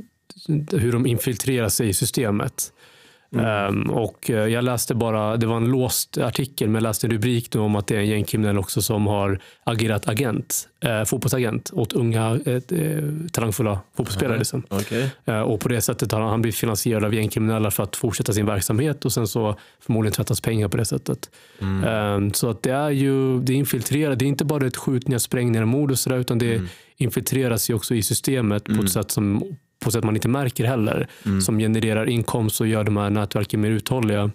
hur 0.72 0.92
de 0.92 1.06
infiltrerar 1.06 1.68
sig 1.68 1.88
i 1.88 1.92
systemet. 1.94 2.72
Ehm, 3.40 3.90
och 3.90 4.30
eh, 4.30 4.46
jag 4.46 4.64
läste 4.64 4.94
bara, 4.94 5.36
det 5.36 5.46
var 5.46 5.56
en 5.56 5.64
låst 5.70 6.18
artikel, 6.18 6.68
men 6.68 6.74
jag 6.74 6.82
läste 6.82 7.06
en 7.06 7.10
rubrik 7.10 7.54
nu 7.54 7.60
om 7.60 7.76
att 7.76 7.86
det 7.86 7.94
är 7.96 8.00
en 8.00 8.06
gängkriminell 8.06 8.58
också 8.58 8.82
som 8.82 9.06
har 9.06 9.38
agerat 9.64 10.08
agent, 10.08 10.68
eh, 10.80 11.04
fotbollsagent 11.04 11.70
åt 11.72 11.92
unga 11.92 12.38
eh, 12.46 12.62
talangfulla 13.32 13.80
fotbollsspelare. 13.96 14.38
Liksom. 14.38 14.62
Okej. 14.68 15.10
Eh, 15.24 15.40
Och 15.40 15.60
på 15.60 15.68
det 15.68 15.80
sättet 15.80 16.12
har 16.12 16.20
han 16.20 16.30
han 16.30 16.42
blivit 16.42 16.56
finansierad 16.56 17.04
av 17.04 17.14
gängkriminella 17.14 17.70
för 17.70 17.82
att 17.82 17.96
fortsätta 17.96 18.32
sin 18.32 18.46
verksamhet 18.46 19.04
och 19.04 19.12
sen 19.12 19.28
så 19.28 19.56
förmodligen 19.80 20.12
tvättas 20.12 20.40
pengar 20.40 20.68
på 20.68 20.76
det 20.76 20.84
sättet. 20.84 21.30
Eh, 21.60 22.30
Så 22.32 22.50
att 22.50 22.62
det 22.62 22.70
är 22.70 22.90
ju 22.90 23.40
det 23.40 23.52
är 23.52 23.56
infiltrerat. 23.56 24.18
Det 24.18 24.24
är 24.24 24.26
inte 24.28 24.44
bara 24.44 24.66
ett 24.66 24.76
skjutningar, 24.76 25.18
sprängningar 25.18 25.64
mord 25.64 25.90
och 25.90 25.98
sådär 25.98 26.16
utan 26.18 26.38
det 26.38 26.62
infiltreras 26.96 27.70
ju 27.70 27.74
också 27.74 27.94
i 27.94 28.02
systemet 28.02 28.64
på 28.64 28.72
ett 28.84 28.90
sätt 28.90 29.10
som 29.10 29.42
på 29.78 29.90
sätt 29.90 30.04
man 30.04 30.14
inte 30.14 30.28
märker 30.28 30.64
heller. 30.64 31.08
Som 31.40 31.58
genererar 31.58 32.08
inkomst 32.08 32.60
och 32.60 32.66
gör 32.66 32.84
de 32.84 32.96
här 32.96 33.10
nätverken 33.10 33.60
mer 33.60 33.70
uthålliga. 33.70 34.30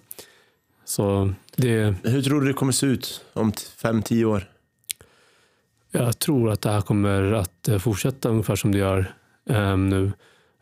Så 0.84 1.32
det, 1.56 1.94
Hur 2.02 2.22
tror 2.22 2.40
du 2.40 2.46
det 2.46 2.52
kommer 2.52 2.72
se 2.72 2.86
ut 2.86 3.24
om 3.32 3.52
5-10 3.52 4.24
år? 4.24 4.50
Jag 5.90 6.18
tror 6.18 6.50
att 6.50 6.60
det 6.60 6.70
här 6.70 6.80
kommer 6.80 7.32
att 7.32 7.68
eh, 7.68 7.78
fortsätta 7.78 8.28
ungefär 8.28 8.56
som 8.56 8.72
det 8.72 8.78
gör 8.78 9.14
eh, 9.50 9.76
nu. 9.76 10.12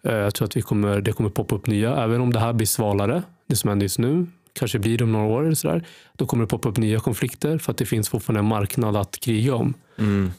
Eh, 0.03 0.15
jag 0.15 0.35
tror 0.35 0.47
att 0.47 0.57
vi 0.57 0.63
kommer, 0.63 1.01
det 1.01 1.13
kommer 1.13 1.31
poppa 1.31 1.55
upp 1.55 1.67
nya, 1.67 1.97
även 2.05 2.21
om 2.21 2.33
det 2.33 2.41
här 2.41 2.53
blir 2.53 2.67
svalare, 2.67 3.23
det 3.47 3.57
som 3.57 3.69
händer 3.69 3.85
just 3.85 3.99
nu, 3.99 4.27
kanske 4.53 4.79
blir 4.79 4.99
det 4.99 5.05
om 5.05 5.13
några 5.13 5.27
år 5.27 5.45
eller 5.45 5.55
sådär, 5.55 5.87
då 6.17 6.27
kommer 6.27 6.45
det 6.45 6.49
poppa 6.49 6.69
upp 6.69 6.77
nya 6.77 7.01
konflikter 7.01 7.59
för 7.59 7.73
att 7.73 7.79
det 7.79 7.87
finns 7.87 8.09
fortfarande 8.09 8.39
en 8.39 8.47
marknad 8.47 8.97
att 8.97 9.21
kriga 9.21 9.55
om. 9.55 9.75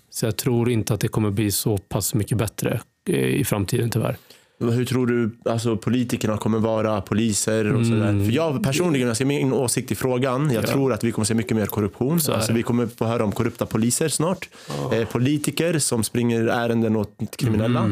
Så 0.09 0.25
jag 0.25 0.37
tror 0.37 0.69
inte 0.69 0.93
att 0.93 0.99
det 0.99 1.07
kommer 1.07 1.31
bli 1.31 1.51
så 1.51 1.77
pass 1.77 2.13
mycket 2.13 2.37
bättre 2.37 2.81
i 3.05 3.43
framtiden 3.43 3.89
tyvärr. 3.89 4.17
Hur 4.59 4.85
tror 4.85 5.07
du 5.07 5.31
alltså, 5.45 5.77
politikerna 5.77 6.37
kommer 6.37 6.59
vara, 6.59 7.01
poliser 7.01 7.73
och 7.73 7.85
sådär? 7.85 8.25
För 8.25 8.31
jag 8.31 8.63
personligen, 8.63 9.07
jag 9.07 9.17
ser 9.17 9.25
min 9.25 9.53
åsikt 9.53 9.91
i 9.91 9.95
frågan. 9.95 10.51
Jag 10.53 10.67
tror 10.67 10.93
att 10.93 11.03
vi 11.03 11.11
kommer 11.11 11.25
se 11.25 11.33
mycket 11.33 11.57
mer 11.57 11.65
korruption. 11.65 12.17
är 12.29 12.31
Alltså, 12.33 12.53
vi 12.53 12.63
kommer 12.63 12.87
få 12.87 13.05
höra 13.05 13.23
om 13.23 13.31
korrupta 13.31 13.65
poliser 13.65 14.09
snart. 14.09 14.49
Eh, 14.93 15.05
politiker 15.07 15.79
som 15.79 16.03
springer 16.03 16.47
ärenden 16.47 16.95
åt 16.95 17.11
kriminella. 17.37 17.89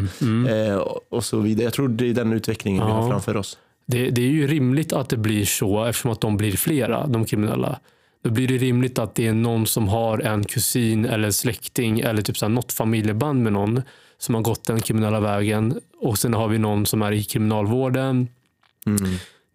Eh, 0.49 0.75
och- 1.09 1.23
så 1.25 1.39
vidare. 1.39 1.63
Jag 1.63 1.73
tror 1.73 1.87
det 1.87 2.09
är 2.09 2.13
den 2.13 2.33
utvecklingen 2.33 2.85
vi 2.85 2.91
har 2.91 3.01
Ja. 3.03 3.09
framför 3.09 3.37
oss. 3.37 3.57
Det, 3.85 4.09
det 4.09 4.21
är 4.21 4.29
ju 4.31 4.47
rimligt 4.47 4.93
att 4.93 5.09
det 5.09 5.17
blir 5.17 5.45
så 5.45 5.85
eftersom 5.85 6.11
att 6.11 6.21
de 6.21 6.37
blir 6.37 6.51
flera, 6.51 7.07
de 7.07 7.25
kriminella. 7.25 7.79
Då 8.23 8.29
blir 8.29 8.47
det 8.47 8.57
rimligt 8.57 8.99
att 8.99 9.15
det 9.15 9.27
är 9.27 9.33
någon 9.33 9.67
som 9.67 9.87
har 9.87 10.19
en 10.19 10.43
kusin 10.43 11.05
eller 11.05 11.31
släkting 11.31 11.99
eller 11.99 12.21
typ 12.21 12.37
så 12.37 12.45
här 12.45 12.49
något 12.53 12.73
familjeband 12.73 13.43
med 13.43 13.53
någon 13.53 13.81
som 14.17 14.35
har 14.35 14.41
gått 14.41 14.63
den 14.63 14.79
kriminella 14.81 15.19
vägen. 15.19 15.79
Och 16.01 16.17
sen 16.17 16.33
har 16.33 16.47
vi 16.47 16.57
någon 16.57 16.85
som 16.85 17.01
är 17.01 17.11
i 17.11 17.23
kriminalvården. 17.23 18.27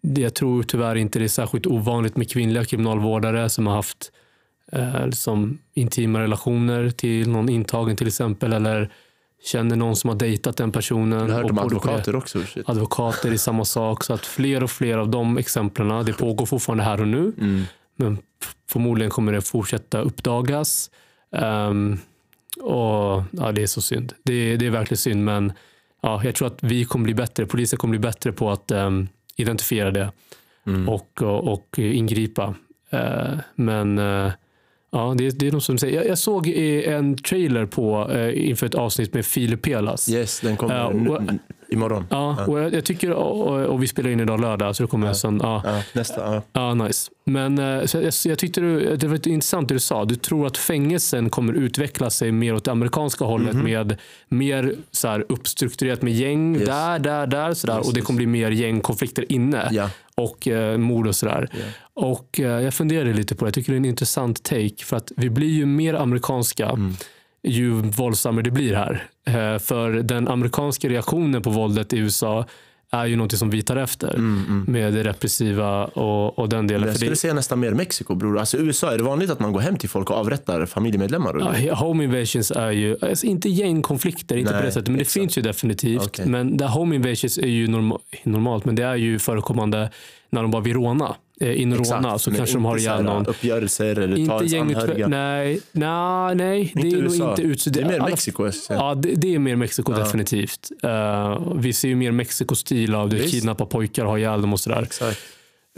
Det, 0.01 0.21
jag 0.21 0.33
tror 0.33 0.63
tyvärr 0.63 0.95
inte 0.95 1.19
det 1.19 1.25
är 1.25 1.29
särskilt 1.29 1.65
ovanligt 1.67 2.17
med 2.17 2.31
kvinnliga 2.31 2.65
kriminalvårdare 2.65 3.49
som 3.49 3.67
har 3.67 3.75
haft 3.75 4.11
eh, 4.71 5.05
liksom 5.05 5.57
intima 5.73 6.19
relationer 6.19 6.89
till 6.89 7.29
någon 7.29 7.49
intagen 7.49 7.95
till 7.95 8.07
exempel. 8.07 8.53
Eller 8.53 8.91
känner 9.43 9.75
någon 9.75 9.95
som 9.95 10.09
har 10.09 10.15
dejtat 10.17 10.57
den 10.57 10.71
personen. 10.71 11.19
Jag 11.19 11.27
har 11.35 11.41
hört 11.41 11.51
om 11.51 11.59
advokater 11.59 12.15
också. 12.15 12.41
Shit. 12.41 12.69
advokater 12.69 13.31
är 13.31 13.37
samma 13.37 13.65
sak. 13.65 14.03
Så 14.03 14.13
att 14.13 14.25
fler 14.25 14.63
och 14.63 14.71
fler 14.71 14.97
av 14.97 15.09
de 15.09 15.37
exemplen, 15.37 16.05
det 16.05 16.13
pågår 16.13 16.45
fortfarande 16.45 16.83
här 16.83 17.01
och 17.01 17.07
nu. 17.07 17.33
Men 17.95 18.17
f- 18.43 18.55
förmodligen 18.69 19.11
kommer 19.11 19.31
det 19.33 19.41
fortsätta 19.41 20.01
uppdagas. 20.01 20.91
Ehm, 21.31 21.99
och 22.61 23.23
ja, 23.31 23.51
Det 23.51 23.61
är 23.63 23.67
så 23.67 23.81
synd. 23.81 24.13
Det, 24.23 24.57
det 24.57 24.65
är 24.65 24.69
verkligen 24.69 24.97
synd. 24.97 25.23
Men 25.23 25.53
ja, 26.01 26.21
jag 26.23 26.35
tror 26.35 26.47
att 26.47 26.63
vi 26.63 26.85
kommer 26.85 27.03
bli 27.03 27.13
bättre. 27.13 27.45
Polisen 27.45 27.79
kommer 27.79 27.91
bli 27.91 27.99
bättre 27.99 28.31
på 28.31 28.51
att 28.51 28.71
ehm, 28.71 29.07
identifiera 29.35 29.91
det 29.91 30.11
och, 30.87 31.21
och, 31.21 31.53
och 31.53 31.79
ingripa. 31.79 32.55
Eh, 32.89 33.37
men 33.55 33.97
eh, 33.97 34.31
ja, 34.91 35.15
det, 35.17 35.39
det 35.39 35.47
är 35.47 35.51
nog 35.51 35.63
som 35.63 35.77
säger. 35.77 35.95
Jag, 35.95 36.07
jag 36.07 36.17
såg 36.17 36.47
en 36.47 37.17
trailer 37.17 37.65
på, 37.65 38.11
eh, 38.11 38.49
inför 38.49 38.65
ett 38.65 38.75
avsnitt 38.75 39.13
med 39.13 39.25
Filip 39.25 39.61
Pelas. 39.61 40.09
Yes, 40.09 40.39
den 40.39 40.57
kommer 40.57 41.39
Imorgon. 41.73 42.07
Ja, 42.09 42.45
och 42.47 42.59
jag, 42.59 42.73
jag 42.73 42.85
tycker, 42.85 43.11
och, 43.11 43.65
och, 43.65 43.83
vi 43.83 43.87
spelar 43.87 44.09
in 44.09 44.19
idag 44.19 44.41
lördag, 44.41 44.75
så 44.75 44.83
det 44.83 44.87
kommer 44.87 45.07
ja. 45.07 45.13
sen. 45.13 45.39
Ja. 45.43 45.61
Ja, 45.65 45.81
nästa. 45.93 46.33
Ja. 46.33 46.41
Ja, 46.53 46.73
nice. 46.73 47.11
Men 47.25 47.59
eh, 47.59 47.65
jag, 47.93 48.13
jag 48.25 48.39
tyckte 48.39 48.61
du, 48.61 48.95
det 48.95 49.07
var 49.07 49.27
intressant 49.27 49.67
det 49.67 49.75
du 49.75 49.79
sa. 49.79 50.05
Du 50.05 50.15
tror 50.15 50.47
att 50.47 50.57
fängelsen 50.57 51.29
kommer 51.29 51.53
utveckla 51.53 52.09
sig 52.09 52.31
mer 52.31 52.55
åt 52.55 52.63
det 52.63 52.71
amerikanska 52.71 53.25
hållet 53.25 53.55
med 53.55 53.97
mer 54.29 54.75
så 54.91 55.07
här, 55.07 55.25
uppstrukturerat 55.29 56.01
med 56.01 56.13
gäng. 56.13 56.55
Yes. 56.55 56.65
där, 56.65 56.99
där, 56.99 57.27
där. 57.27 57.53
Så 57.53 57.67
där. 57.67 57.77
Yes, 57.77 57.87
och 57.87 57.93
det 57.93 58.01
kommer 58.01 58.17
bli 58.17 58.27
mer 58.27 58.51
gängkonflikter 58.51 59.31
inne. 59.31 59.69
Ja. 59.71 59.89
Och 60.15 60.47
eh, 60.47 60.77
mord 60.77 61.07
och 61.07 61.15
sådär. 61.15 61.49
Och 61.93 62.39
eh, 62.39 62.61
jag 62.61 62.73
funderade 62.73 63.13
lite 63.13 63.35
på 63.35 63.45
det. 63.45 63.47
Jag 63.47 63.53
tycker 63.53 63.71
det 63.71 63.75
är 63.75 63.79
en 63.79 63.85
intressant 63.85 64.43
take. 64.43 64.83
För 64.83 64.97
att 64.97 65.11
vi 65.17 65.29
blir 65.29 65.49
ju 65.49 65.65
mer 65.65 65.93
amerikanska 65.93 66.69
Mm. 66.69 66.93
Ju 67.43 67.71
våldsammare 67.81 68.43
det 68.43 68.51
blir 68.51 68.75
här. 68.75 69.07
Eh, 69.27 69.59
för 69.59 69.91
den 69.91 70.27
amerikanska 70.27 70.89
reaktionen 70.89 71.41
på 71.41 71.49
våldet 71.49 71.93
i 71.93 71.97
USA 71.97 72.45
är 72.91 73.05
ju 73.05 73.15
något 73.15 73.37
som 73.37 73.49
vi 73.49 73.61
tar 73.61 73.75
efter. 73.75 74.17
Med 74.67 74.93
det 74.93 75.03
repressiva 75.03 75.85
och, 75.85 76.39
och 76.39 76.49
den 76.49 76.67
delen. 76.67 76.81
Mm, 76.83 76.87
Jag 76.89 76.95
skulle 76.95 77.11
det, 77.11 77.15
säga 77.15 77.33
nästan 77.33 77.59
mer 77.59 77.71
Mexiko 77.71 78.15
bror. 78.15 78.39
Alltså 78.39 78.57
USA, 78.57 78.93
är 78.93 78.97
det 78.97 79.03
vanligt 79.03 79.29
att 79.29 79.39
man 79.39 79.53
går 79.53 79.59
hem 79.59 79.77
till 79.77 79.89
folk 79.89 80.09
och 80.09 80.17
avrättar 80.17 80.65
familjemedlemmar? 80.65 81.33
eller? 81.35 81.59
Ja, 81.67 81.75
home 81.75 82.03
invasions 82.03 82.51
är 82.51 82.71
ju, 82.71 82.97
alltså 83.01 83.25
inte 83.25 83.49
gängkonflikter, 83.49 84.37
inte 84.37 84.51
Nej, 84.51 84.61
på 84.61 84.65
det 84.65 84.71
sättet, 84.71 84.87
men 84.87 84.95
det 84.97 85.01
exakt. 85.01 85.13
finns 85.13 85.37
ju 85.37 85.41
definitivt. 85.41 86.05
Okej. 86.05 86.25
Men 86.25 86.57
det 86.57 86.67
home 86.67 86.95
invasions 86.95 87.37
är 87.37 87.47
ju 87.47 87.67
norma, 87.67 87.99
normalt, 88.23 88.65
men 88.65 88.75
det 88.75 88.83
är 88.83 88.95
ju 88.95 89.19
förekommande 89.19 89.89
när 90.29 90.41
de 90.41 90.51
bara 90.51 90.61
vill 90.61 90.73
råna. 90.73 91.15
Eh, 91.41 91.61
in 91.61 91.73
Exakt, 91.73 92.21
så 92.21 92.29
men 92.29 92.37
kanske 92.37 92.55
de 92.55 92.65
har 92.65 92.77
ihjäl 92.77 93.03
någon. 93.03 93.25
Uppgörelser 93.25 93.99
eller 93.99 94.15
ta 94.15 94.21
Inte 94.21 94.33
ens 94.33 94.51
gängutveckling. 94.53 95.03
anhöriga. 95.03 95.07
Nej, 95.07 95.59
nej, 95.71 96.35
nej, 96.35 96.71
det 96.75 96.81
Inte 96.81 96.97
är 96.97 97.01
nog 97.01 97.11
USA. 97.13 97.29
inte 97.29 97.41
ut. 97.41 97.65
Det 97.73 97.81
är 97.81 97.85
mer 97.85 97.99
alla- 97.99 98.09
Mexiko. 98.09 98.49
Ja, 98.69 98.95
det, 98.95 99.13
det 99.15 99.35
är 99.35 99.39
mer 99.39 99.55
Mexiko 99.55 99.93
definitivt. 99.93 100.71
Eh, 100.83 101.51
vi 101.55 101.73
ser 101.73 101.87
ju 101.87 101.95
mer 101.95 102.11
Mexiko-stil 102.11 102.95
av 102.95 103.09
det. 103.09 103.27
Kidnappa 103.31 103.65
pojkar, 103.65 104.05
ha 104.05 104.17
ihjäl 104.17 104.41
dem 104.41 104.53
och 104.53 104.59
sådär. 104.59 104.81
Exakt. 104.81 105.19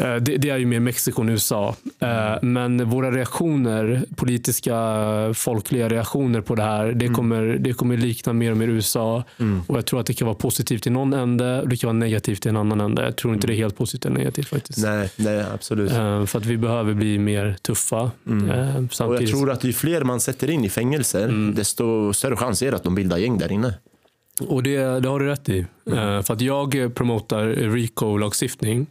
Eh, 0.01 0.15
Det, 0.15 0.37
det 0.37 0.49
är 0.49 0.57
ju 0.57 0.65
mer 0.65 0.79
Mexiko 0.79 1.21
än 1.21 1.29
USA. 1.29 1.75
Eh, 1.99 2.35
Men 2.41 2.89
våra 2.89 3.11
reaktioner, 3.11 4.03
politiska, 4.15 4.75
folkliga 5.35 5.89
reaktioner 5.89 6.41
på 6.41 6.55
det 6.55 6.63
här, 6.63 6.91
det 6.91 7.07
kommer, 7.07 7.41
det 7.59 7.73
kommer 7.73 7.97
likna 7.97 8.33
mer 8.33 8.51
och 8.51 8.57
mer 8.57 8.67
USA. 8.67 9.23
Och 9.67 9.77
Jag 9.77 9.85
tror 9.85 9.99
att 9.99 10.05
det 10.05 10.13
kan 10.13 10.25
vara 10.25 10.35
positivt 10.35 10.87
i 10.87 10.89
någon 10.89 11.13
ände 11.13 11.61
och 11.61 11.69
det 11.69 11.77
kan 11.77 11.87
vara 11.87 11.97
negativt 11.97 12.45
i 12.45 12.49
en 12.49 12.57
annan 12.57 12.81
ände. 12.81 13.03
Jag 13.03 13.15
tror 13.15 13.33
inte 13.33 13.47
det 13.47 13.53
är 13.53 13.57
helt 13.57 13.77
positivt 13.77 14.05
eller 14.05 14.17
negativt 14.17 14.47
faktiskt. 14.47 14.79
Nej, 14.83 15.09
nej, 15.15 15.45
absolut. 15.53 15.91
Eh, 15.91 16.25
För 16.25 16.39
att 16.39 16.45
vi 16.45 16.57
behöver 16.57 16.93
bli 16.93 17.17
mer 17.19 17.55
tuffa. 17.61 18.11
Eh, 18.27 18.77
Och 19.07 19.15
jag 19.15 19.27
tror 19.27 19.51
att 19.51 19.63
ju 19.63 19.73
fler 19.73 20.03
man 20.03 20.19
sätter 20.19 20.49
in 20.49 20.65
i 20.65 20.69
fängelser, 20.69 21.23
Mm. 21.23 21.55
desto 21.55 22.13
större 22.13 22.35
chans 22.37 22.61
är 22.61 22.71
det 22.71 22.77
att 22.77 22.83
de 22.83 22.95
bildar 22.95 23.17
gäng 23.17 23.37
där 23.37 23.51
inne. 23.51 23.73
Och 24.47 24.63
det, 24.63 24.77
det 24.99 25.09
har 25.09 25.19
du 25.19 25.25
rätt 25.25 25.49
i. 25.49 25.59
Eh, 25.91 26.21
För 26.21 26.31
att 26.33 26.41
jag 26.41 26.95
promotar 26.95 27.45
RICO-lagstiftning. 27.47 28.85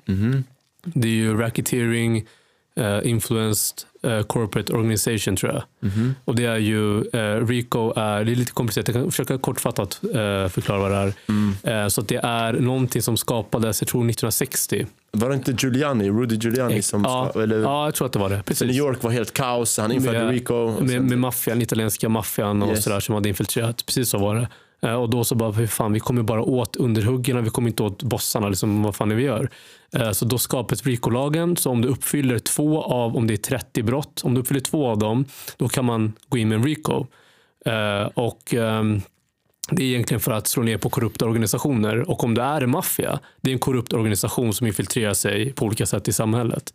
Det 0.85 1.09
är 1.09 1.13
ju 1.13 1.37
racketeering, 1.37 2.27
uh, 2.81 3.09
influenced 3.09 3.85
eh, 4.05 4.23
corporate 4.23 4.73
organization 4.73 5.37
tror 5.37 5.53
jag. 5.53 5.63
Och 6.25 6.37
det 6.37 6.45
är 6.45 6.57
ju, 6.59 7.01
eh, 7.01 7.47
RICO 7.47 7.93
är, 7.97 8.25
det 8.25 8.33
är 8.33 8.37
lite 8.37 8.53
komplicerat, 8.53 8.89
jag 8.89 8.95
kan 8.95 9.11
försöka 9.11 9.39
kortfattat 9.39 9.95
förklara 10.51 10.79
vad 10.79 10.91
det 10.91 11.15
är. 11.67 11.83
Eh, 11.85 11.89
så 11.89 12.01
att 12.01 12.09
det 12.09 12.21
är 12.25 12.53
någonting 12.53 13.03
som 13.03 13.17
skapades, 13.17 13.83
jag 13.83 13.89
tror 13.89 14.01
1960. 14.01 14.87
Var 15.13 15.29
det 15.29 15.35
inte 15.35 15.53
Giuliani, 15.59 16.11
Rudy 16.11 16.37
Giuliani 16.37 16.83
som 16.83 17.03
ja, 17.05 17.29
ska, 17.31 17.43
eller, 17.43 17.59
ja, 17.59 17.85
jag 17.85 17.95
tror 17.95 18.07
att 18.07 18.13
det 18.13 18.19
var 18.19 18.29
det. 18.29 18.35
New 18.37 18.45
Precis. 18.45 18.77
York 18.77 19.03
var 19.03 19.11
helt 19.11 19.33
kaos, 19.33 19.79
han 19.79 19.93
införde 19.93 20.19
med, 20.19 20.31
RICO. 20.31 20.81
Med, 20.81 21.03
med 21.03 21.19
maffian, 21.19 21.63
italienska 21.63 22.09
maffian 22.09 22.63
och 22.63 22.71
Yes. 22.71 22.85
sådär 22.85 23.01
som 23.01 23.15
hade 23.15 23.29
infiltrerat. 23.29 23.87
Precis 23.87 24.09
så 24.09 24.19
var 24.19 24.35
det. 24.35 24.49
Eh, 24.85 24.95
och 24.95 25.11
då 25.11 25.25
så 25.25 25.35
bara, 25.35 25.53
"Fy 25.53 25.67
fan, 25.67 25.93
vi 25.93 26.01
kommer 26.01 26.23
bara 26.23 26.43
åt 26.43 26.77
underhuggarna, 26.77 27.41
vi 27.41 27.51
kommer 27.51 27.69
inte 27.69 27.83
åt 27.83 28.03
bossarna. 28.03 28.49
Liksom, 28.49 28.83
vad 28.83 28.97
fan 28.97 29.11
är 29.11 29.15
vi 29.15 29.23
gör? 29.23 29.51
Eh, 29.93 30.11
så 30.11 30.25
då 30.25 30.39
skapas 30.39 30.83
RICO-lagen. 30.87 31.57
Så 31.57 31.71
om 31.71 31.81
du 31.83 31.89
uppfyller 31.89 32.39
två 32.39 32.83
av, 32.83 33.17
om 33.17 33.27
det 33.27 33.35
är 33.35 33.37
30 33.37 33.83
brott, 33.83 34.21
om 34.25 34.35
du 34.35 34.41
uppfyller 34.41 34.61
två 34.61 34.89
av 34.89 34.99
dem, 34.99 35.25
då 35.57 35.69
kan 35.69 35.85
man 35.85 36.13
gå 36.29 36.39
in 36.39 36.49
med 36.49 36.57
en 36.57 36.65
RICO. 36.65 37.07
Eh, 37.67 38.07
och 38.15 38.55
ehm, 38.55 39.01
det 39.71 39.83
är 39.83 39.87
egentligen 39.87 40.21
för 40.21 40.33
att 40.33 40.47
slå 40.47 40.63
ner 40.63 40.79
på 40.79 40.91
korrupta 40.91 41.27
organisationer. 41.27 42.11
Och 42.11 42.25
om 42.25 42.35
det 42.35 42.43
är 42.43 42.61
en 42.61 42.71
maffia, 42.71 43.21
det 43.41 43.51
är 43.51 43.53
en 43.53 43.59
korrupt 43.59 43.93
organisation 43.93 44.55
som 44.55 44.67
infiltrerar 44.67 45.15
sig 45.15 45.53
på 45.53 45.65
olika 45.65 45.87
sätt 45.87 46.09
i 46.09 46.13
samhället. 46.13 46.75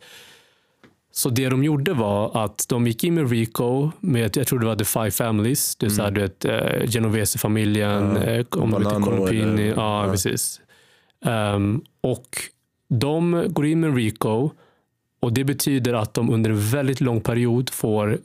Så 1.12 1.30
det 1.30 1.48
de 1.48 1.64
gjorde 1.64 1.92
var 1.92 2.44
att 2.44 2.66
de 2.68 2.86
gick 2.86 3.04
in 3.04 3.14
med 3.14 3.30
Rico 3.30 3.90
med, 4.00 4.36
jag 4.36 4.46
tror 4.46 4.58
det 4.58 4.66
var 4.66 4.76
The 4.76 4.84
Five 4.84 5.10
Families, 5.10 5.76
det 5.76 5.86
är 5.86 6.02
här, 6.02 6.10
du 6.10 6.20
vet, 6.20 6.44
eh, 6.44 6.90
Genovese-familjen, 6.90 8.16
Ja, 8.16 8.22
eh, 8.22 8.44
ja, 9.68 10.06
ja. 10.06 10.12
precis. 10.12 10.60
Ehm, 11.24 11.82
och 12.00 12.36
de 12.88 13.46
går 13.48 13.66
in 13.66 13.80
med 13.80 13.96
Rico 13.96 14.50
och 15.20 15.32
det 15.32 15.44
betyder 15.44 15.94
att 15.94 16.14
de 16.14 16.30
under 16.30 16.50
en 16.50 16.60
väldigt 16.60 17.00
lång 17.00 17.20
period 17.20 17.70
får 17.70 18.18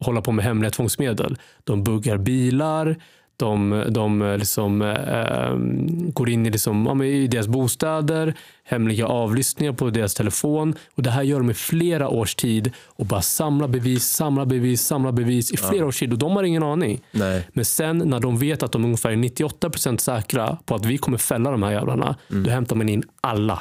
hålla 0.00 0.20
på 0.20 0.32
med 0.32 0.44
hemliga 0.44 0.70
tvångsmedel. 0.70 1.36
De 1.64 1.84
buggar 1.84 2.18
bilar, 2.18 2.96
de, 3.36 3.84
de 3.88 4.36
liksom, 4.38 4.82
eh, 4.82 5.56
går 6.12 6.30
in 6.30 6.46
i, 6.46 6.50
liksom, 6.50 6.86
ja, 6.86 7.04
i 7.04 7.26
deras 7.26 7.48
bostäder, 7.48 8.34
hemliga 8.64 9.06
avlyssningar 9.06 9.72
på 9.72 9.90
deras 9.90 10.14
telefon. 10.14 10.74
Och 10.94 11.02
Det 11.02 11.10
här 11.10 11.22
gör 11.22 11.38
de 11.38 11.50
i 11.50 11.54
flera 11.54 12.08
års 12.08 12.34
tid 12.34 12.72
och 12.86 13.06
bara 13.06 13.22
samlar 13.22 13.68
bevis, 13.68 14.04
samlar 14.04 14.44
bevis, 14.44 14.82
samlar 14.82 15.12
bevis 15.12 15.52
i 15.52 15.56
flera 15.56 15.86
års 15.86 15.98
tid. 15.98 16.12
Och 16.12 16.18
de 16.18 16.36
har 16.36 16.42
ingen 16.42 16.62
aning. 16.62 17.00
Nej. 17.10 17.48
Men 17.52 17.64
sen 17.64 17.98
när 17.98 18.20
de 18.20 18.38
vet 18.38 18.62
att 18.62 18.72
de 18.72 18.84
ungefär 18.84 19.10
är 19.10 19.16
98% 19.16 19.98
säkra 19.98 20.58
på 20.64 20.74
att 20.74 20.84
vi 20.84 20.98
kommer 20.98 21.18
fälla 21.18 21.50
de 21.50 21.62
här 21.62 21.72
jävlarna, 21.72 22.16
då 22.28 22.50
hämtar 22.50 22.76
man 22.76 22.88
in 22.88 23.02
alla. 23.20 23.60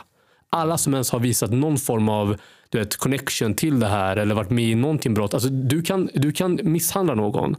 Alla 0.49 0.77
som 0.77 0.93
ens 0.93 1.11
har 1.11 1.19
visat 1.19 1.51
någon 1.51 1.77
form 1.77 2.09
av 2.09 2.37
du 2.69 2.79
vet, 2.79 2.97
connection 2.97 3.53
till 3.53 3.79
det 3.79 3.87
här 3.87 4.17
eller 4.17 4.35
varit 4.35 4.49
med 4.49 4.65
i 4.65 4.75
någonting 4.75 5.13
brott. 5.13 5.33
Alltså, 5.33 5.49
du, 5.49 5.81
kan, 5.81 6.09
du 6.13 6.31
kan 6.31 6.59
misshandla 6.63 7.15
någon 7.15 7.55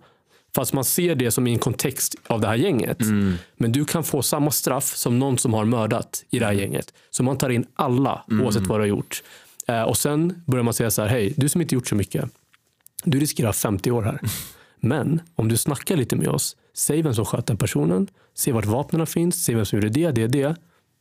fast 0.54 0.72
man 0.72 0.84
ser 0.84 1.14
det 1.14 1.30
som 1.30 1.46
i 1.46 1.52
en 1.52 1.58
kontext 1.58 2.14
av 2.26 2.40
det 2.40 2.46
här 2.46 2.54
gänget. 2.56 3.00
Men 3.56 3.72
du 3.72 3.84
kan 3.84 4.04
få 4.04 4.22
samma 4.22 4.50
straff 4.50 4.96
som 4.96 5.18
någon 5.18 5.38
som 5.38 5.54
har 5.54 5.64
mördat 5.64 6.24
i 6.30 6.38
det 6.38 6.46
här 6.46 6.52
gänget. 6.52 6.92
Så 7.10 7.22
man 7.22 7.38
tar 7.38 7.50
in 7.50 7.66
alla 7.74 8.24
oavsett 8.44 8.62
vad 8.66 8.78
du 8.78 8.82
har 8.82 8.88
gjort. 8.88 9.22
Eh, 9.68 9.82
och 9.82 9.98
sen 9.98 10.42
börjar 10.46 10.62
man 10.62 10.74
säga 10.74 10.90
så 10.90 11.02
här, 11.02 11.08
hej, 11.08 11.34
du 11.36 11.48
som 11.48 11.60
inte 11.60 11.74
gjort 11.74 11.86
så 11.88 11.94
mycket. 11.94 12.24
Du 13.04 13.18
riskerar 13.20 13.52
50 13.52 13.90
år 13.90 14.02
här. 14.02 14.20
Men 14.80 15.20
om 15.34 15.48
du 15.48 15.56
snackar 15.56 15.96
lite 15.96 16.16
med 16.16 16.28
oss, 16.28 16.56
säg 16.74 17.02
vem 17.02 17.14
som 17.14 17.24
sköt 17.24 17.46
den 17.46 17.56
personen, 17.56 18.08
säg 18.36 18.52
vart 18.52 18.64
vapnen 18.64 19.06
finns, 19.06 19.44
säg 19.44 19.54
vem 19.54 19.64
som 19.64 19.78
gjorde 19.78 19.88
det, 19.88 20.10
det, 20.10 20.26
det. 20.26 20.56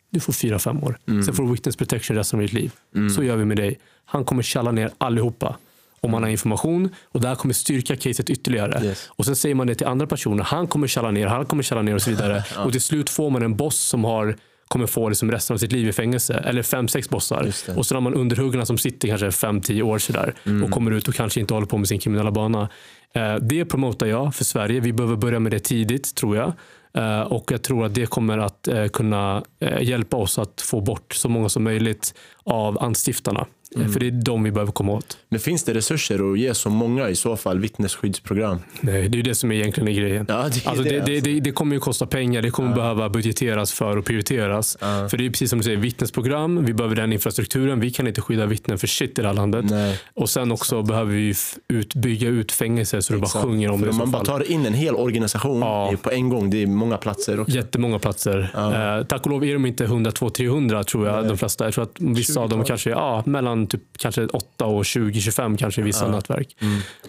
Du 0.10 0.20
får 0.20 0.34
fyra, 0.34 0.60
fem 0.60 0.84
år. 0.84 0.98
Sen 1.26 1.34
får 1.34 1.44
du 1.44 1.52
witness 1.52 1.76
protection 1.76 2.18
resten 2.18 2.40
av 2.40 2.42
ditt 2.42 2.54
liv. 2.54 2.72
Så 3.16 3.24
gör 3.24 3.36
vi 3.36 3.46
med 3.46 3.58
dig. 3.58 3.80
Han 4.06 4.26
kommer 4.26 4.44
tjalla 4.44 4.72
ner 4.72 4.92
allihopa 4.98 5.58
om 6.04 6.14
han 6.14 6.24
har 6.24 6.30
information 6.30 6.90
och 7.12 7.22
det 7.22 7.28
här 7.28 7.36
kommer 7.36 7.54
styrka 7.54 7.96
caset 7.96 8.30
ytterligare. 8.30 8.86
Yes. 8.86 9.10
Och 9.10 9.26
sen 9.26 9.36
säger 9.36 9.56
man 9.56 9.68
det 9.68 9.76
till 9.76 9.88
andra 9.88 10.08
personer. 10.08 10.44
Han 10.44 10.68
kommer 10.68 10.88
tjalla 10.88 11.12
ner, 11.12 11.28
han 11.28 11.46
kommer 11.46 11.64
tjalla 11.64 11.82
ner 11.82 11.96
och 11.96 12.02
så 12.02 12.10
vidare. 12.10 12.44
Och 12.66 12.72
till 12.72 12.82
slut 12.82 13.10
får 13.10 13.30
man 13.30 13.44
en 13.44 13.56
boss 13.56 13.80
som 13.80 14.04
har 14.04 14.38
kommer 14.68 14.88
få 14.88 15.10
liksom 15.10 15.32
resten 15.32 15.54
av 15.54 15.58
sitt 15.58 15.72
liv 15.72 15.88
i 15.88 15.94
fängelse. 15.94 16.34
Eller 16.34 16.64
fem, 16.64 16.88
sex 16.88 17.10
bossar. 17.10 17.54
Och 17.76 17.86
så 17.86 17.96
har 17.96 18.02
man 18.02 18.14
underhuggarna 18.14 18.66
som 18.66 18.78
sitter 18.78 19.08
kanske 19.08 19.32
fem, 19.32 19.62
tio 19.62 19.84
år 19.84 19.98
sådär. 19.98 20.34
Och 20.64 20.72
kommer 20.72 20.92
ut 20.92 21.08
och 21.08 21.16
kanske 21.16 21.40
inte 21.40 21.54
håller 21.54 21.68
på 21.68 21.78
med 21.78 21.88
sin 21.88 22.00
kriminella 22.00 22.32
bana. 22.32 22.70
Eh, 23.14 23.36
det 23.36 23.66
promotar 23.66 24.08
jag 24.08 24.36
för 24.36 24.44
Sverige. 24.44 24.80
Vi 24.80 24.94
behöver 24.94 25.16
börja 25.16 25.40
med 25.40 25.52
det 25.52 25.60
tidigt 25.60 26.16
tror 26.16 26.38
jag. 26.38 26.54
Eh, 26.98 27.22
och 27.22 27.52
jag 27.52 27.62
tror 27.62 27.86
att 27.86 27.96
det 27.96 28.06
kommer 28.06 28.38
att 28.38 28.68
eh, 28.68 28.88
kunna 28.88 29.44
hjälpa 29.82 30.18
oss 30.18 30.40
att 30.40 30.62
få 30.62 30.82
bort 30.82 31.14
så 31.14 31.30
många 31.30 31.50
som 31.50 31.64
möjligt 31.64 32.14
av 32.44 32.84
anstiftarna. 32.84 33.48
Eh, 33.82 33.88
För 33.88 34.00
det 34.00 34.08
är 34.08 34.12
de 34.12 34.44
vi 34.44 34.52
behöver 34.52 34.72
komma 34.72 34.92
åt. 34.92 35.18
Men 35.30 35.40
finns 35.40 35.64
det 35.64 35.74
resurser 35.74 36.32
att 36.34 36.40
ge 36.40 36.54
så 36.54 36.70
många 36.70 37.10
i 37.10 37.16
så 37.16 37.38
fall 37.38 37.60
vittnesskyddsprogram? 37.60 38.58
Nej, 38.82 39.10
det 39.10 39.20
är 39.20 39.24
det 39.24 39.36
som 39.36 39.52
är 39.52 39.56
egentligen 39.56 39.88
är 39.88 39.94
grejen. 39.94 40.26
Ja, 40.30 40.36
det 40.36 40.40
är 40.66 40.70
Alltså 40.70 40.84
det, 40.84 40.90
det, 40.90 41.00
alltså. 41.00 41.22
det, 41.30 41.40
det 41.40 41.52
kommer 41.52 41.76
ju 41.76 41.80
kosta 41.80 42.06
pengar, 42.06 42.42
det 42.42 42.50
kommer 42.50 42.76
behöva 42.76 43.10
budgeteras 43.10 43.74
för 43.74 43.98
och 43.98 44.06
prioriteras. 44.06 44.78
För 44.80 45.18
det 45.18 45.26
är 45.26 45.30
precis 45.30 45.50
som 45.50 45.60
du 45.60 45.64
säger, 45.64 45.78
vittnesprogram, 45.78 46.66
vi 46.66 46.74
behöver 46.74 46.96
den 46.96 47.14
infrastrukturen. 47.14 47.80
Vi 47.80 47.92
kan 47.92 48.08
inte 48.08 48.22
skydda 48.22 48.46
vittnen 48.46 48.78
för 48.78 48.88
shit 48.88 49.20
i 49.20 49.22
det 49.22 49.28
här 49.28 49.36
landet. 49.36 49.66
Nej. 49.70 50.00
Och 50.14 50.30
sen 50.30 50.52
också 50.52 50.82
behöver 50.82 51.12
vi 51.14 51.34
ut, 51.68 51.96
bygga 51.96 52.28
ut 52.30 52.52
fängelser 52.52 53.02
så 53.02 53.14
det 53.14 53.20
bara 53.20 53.26
Exakt. 53.26 53.46
sjunger 53.46 53.72
om 53.72 53.80
För 53.80 53.86
det. 53.86 53.92
om 53.92 53.98
man 53.98 54.12
bara 54.12 54.26
tar 54.26 54.52
in 54.52 54.66
en 54.66 54.74
hel 54.74 54.96
organisation 54.96 55.60
Ja. 55.60 55.94
på 56.04 56.12
en 56.12 56.30
gång, 56.30 56.50
det 56.50 56.64
är 56.64 56.68
många 56.68 56.98
platser 56.98 57.40
också. 57.40 57.56
Jättemånga 57.56 58.00
platser. 58.00 58.52
Eh, 59.00 59.06
tack 59.06 59.26
och 59.26 59.32
lov 59.32 59.44
är 59.46 59.54
de 59.54 59.66
inte 59.66 59.84
100, 59.86 60.12
200, 60.12 60.34
300 60.38 60.84
tror 60.84 61.08
jag. 61.08 61.28
De 61.28 61.38
flesta. 61.38 61.64
Jag 61.66 61.74
tror 61.74 61.84
att 61.84 61.96
vissa 62.00 62.40
av 62.40 62.50
dem 62.50 62.60
20-tal. 62.60 62.68
kanske 62.68 62.90
är 62.90 62.94
ja, 62.96 63.24
mellan 63.26 63.63
typ, 63.68 63.82
kanske 63.98 64.26
8 64.26 64.66
och 64.66 64.86
20, 64.86 65.22
25 65.22 65.58
kanske 65.58 65.82
i 65.82 65.84
vissa 65.84 66.08
nätverk. 66.08 66.56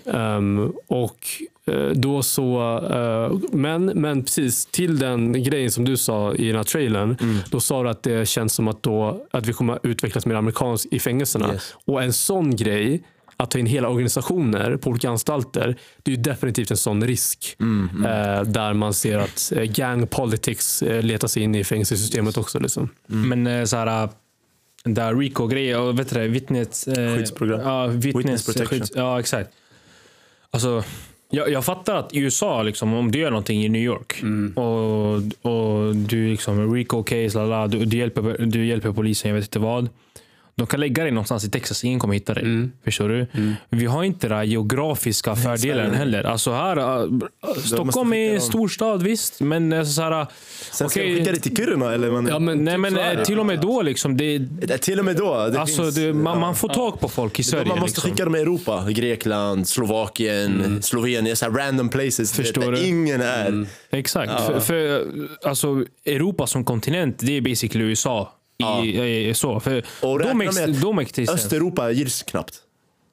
Ehm, 0.07 0.73
och 0.87 1.27
eh, 1.67 1.89
då 1.89 2.23
så, 2.23 2.79
eh, 2.93 3.39
men, 3.53 3.85
men 3.85 4.23
precis 4.23 4.67
till 4.67 4.99
den 4.99 5.43
grejen 5.43 5.71
som 5.71 5.85
du 5.85 5.97
sa 5.97 6.35
i 6.35 6.47
den 6.47 6.57
här 6.57 6.65
trailern. 6.65 7.17
Då 7.51 7.61
sa 7.61 7.83
du 7.83 7.89
att 7.89 8.03
det 8.03 8.29
känns 8.29 8.55
som 8.55 8.69
att, 8.69 8.83
då, 8.83 9.27
att 9.31 9.47
vi 9.47 9.53
kommer 9.53 9.73
att 9.73 9.85
utvecklas 9.85 10.27
mer 10.27 10.35
amerikanskt 10.35 10.93
i 10.93 11.01
fängelserna. 11.01 11.53
Yes. 11.53 11.75
Och 11.85 12.03
en 12.03 12.13
sån 12.13 12.57
grej 12.57 13.03
att 13.37 13.51
ta 13.51 13.59
in 13.59 13.67
hela 13.67 13.89
organisationer 13.89 14.77
på 14.77 14.91
olika 14.91 15.11
anstalter, 15.11 15.77
det 16.03 16.13
är 16.13 16.17
ju 16.17 16.23
definitivt 16.23 16.71
en 16.71 16.77
sån 16.77 17.07
risk. 17.07 17.57
Eh, 18.05 18.43
där 18.43 18.73
man 18.73 18.95
ser 18.95 19.19
att 19.19 19.53
gang 19.69 20.07
politics 20.07 20.83
letar 20.87 21.29
sig 21.29 21.43
in 21.43 21.55
i 21.55 21.65
fängelsesystemet 21.65 22.37
också. 22.37 22.59
Liksom. 22.59 22.89
Men 23.07 23.47
eh, 23.47 23.65
så 23.65 23.77
här, 23.77 24.09
den 24.85 24.95
där 24.95 25.15
RICO-grejen, 25.15 25.81
och 25.81 25.99
vet 25.99 26.11
du 26.11 26.21
det, 26.21 26.29
vittnet... 26.29 26.85
eh, 26.89 27.17
Skyddsprogram. 27.17 27.61
Ja, 27.61 27.87
vittnes, 27.87 28.15
Witness 28.17 28.47
protection. 28.47 28.79
skydds- 28.79 28.93
ja, 28.95 29.21
exakt. 29.21 29.51
Alltså, 30.51 30.85
jag, 31.31 31.49
jag 31.51 31.65
fattar 31.65 31.97
att 31.97 32.15
i 32.15 32.19
USA, 32.19 32.63
liksom, 32.63 32.95
om 32.95 33.13
du 33.13 33.19
gör 33.19 33.31
någonting 33.31 33.65
i 33.65 33.69
New 33.69 33.83
York 33.83 34.23
och, 34.57 35.15
och 35.53 35.97
du 35.97 36.29
liksom 36.29 36.75
RICO-case, 36.75 37.67
du, 37.71 37.85
du, 37.85 37.97
hjälper, 37.97 38.47
du 38.47 38.67
hjälper 38.67 38.93
polisen, 38.93 39.29
jag 39.29 39.35
vet 39.37 39.45
inte 39.45 39.59
vad. 39.59 39.89
De 40.57 40.67
kan 40.67 40.81
lägga 40.81 41.03
dig 41.03 41.13
någonstans 41.13 41.45
i 41.45 41.51
Texas, 41.51 41.85
ingen 41.85 41.99
kommer 42.01 42.15
hitta 42.15 42.35
dig. 42.35 42.69
Förstår 42.85 43.09
du? 43.09 43.27
Vi 43.69 43.87
har 43.87 44.05
inte 44.05 44.29
den 44.29 44.51
geografiska 44.51 45.37
fördelen 45.37 45.95
heller. 45.95 46.25
Alltså 46.25 46.53
här, 46.53 46.77
äh, 46.77 47.09
Stockholm 47.65 48.13
är 48.13 48.35
en 48.35 48.41
storstad 48.41 49.03
visst, 49.03 49.41
men 49.41 49.73
alltså, 49.73 49.93
så 49.93 50.03
här, 50.03 50.27
Sen 50.73 50.91
ska 50.91 51.03
jag 51.03 51.19
skicka 51.19 51.33
det 51.33 51.39
till 51.39 51.57
Kiruna 51.57 51.95
eller? 51.95 52.11
Man, 52.11 52.27
Ja, 52.27 52.39
men 52.39 52.65
Nej 52.65 52.75
typ 52.75 52.81
men 52.81 52.97
är 52.97 53.17
det. 53.17 53.25
till 53.25 53.39
och 53.41 53.47
med 53.47 53.61
då 53.61 53.83
liksom. 53.83 54.17
Det, 54.17 54.39
Det- 54.39 54.79
Till 54.79 54.99
och 54.99 55.05
med 55.05 55.17
då. 55.17 55.49
Det 55.49 55.61
alltså, 55.61 55.83
finns, 55.83 55.95
det, 55.95 56.13
man, 56.13 56.33
ja. 56.35 56.41
man 56.41 56.55
får 56.57 56.69
tag 56.69 57.01
på 57.01 57.09
folk 57.09 57.41
i 57.41 57.43
Sverige. 57.43 57.65
man 57.69 57.79
måste 57.79 57.97
liksom. 57.97 58.11
skicka 58.11 58.25
dem 58.25 58.37
i 58.37 58.39
Europa. 58.39 58.87
Grekland, 58.91 59.69
Slovakien, 59.69 60.83
Slovenien. 60.83 61.37
Så 61.37 61.45
här 61.45 61.53
random 61.53 61.89
places. 61.89 62.33
Förstår 62.33 62.63
där 62.63 62.73
du? 62.73 62.85
ingen 62.87 63.21
är. 63.21 63.67
Exakt. 63.91 64.33
För, 64.47 64.61
för, 64.61 65.07
alltså, 65.45 65.85
Europa 66.05 66.47
som 66.47 66.65
kontinent, 66.65 67.19
det 67.19 67.37
är 67.37 67.41
basically 67.41 67.85
USA. 67.85 68.33
I, 68.85 69.01
i, 69.29 69.35
så. 69.35 69.61
För 69.61 69.83
Och 70.03 70.19
de, 70.19 70.41
ex, 70.41 70.57
de 70.83 70.99
existerar. 70.99 71.35
Östeuropa 71.37 71.91
gills 71.91 72.23
knappt. 72.23 72.61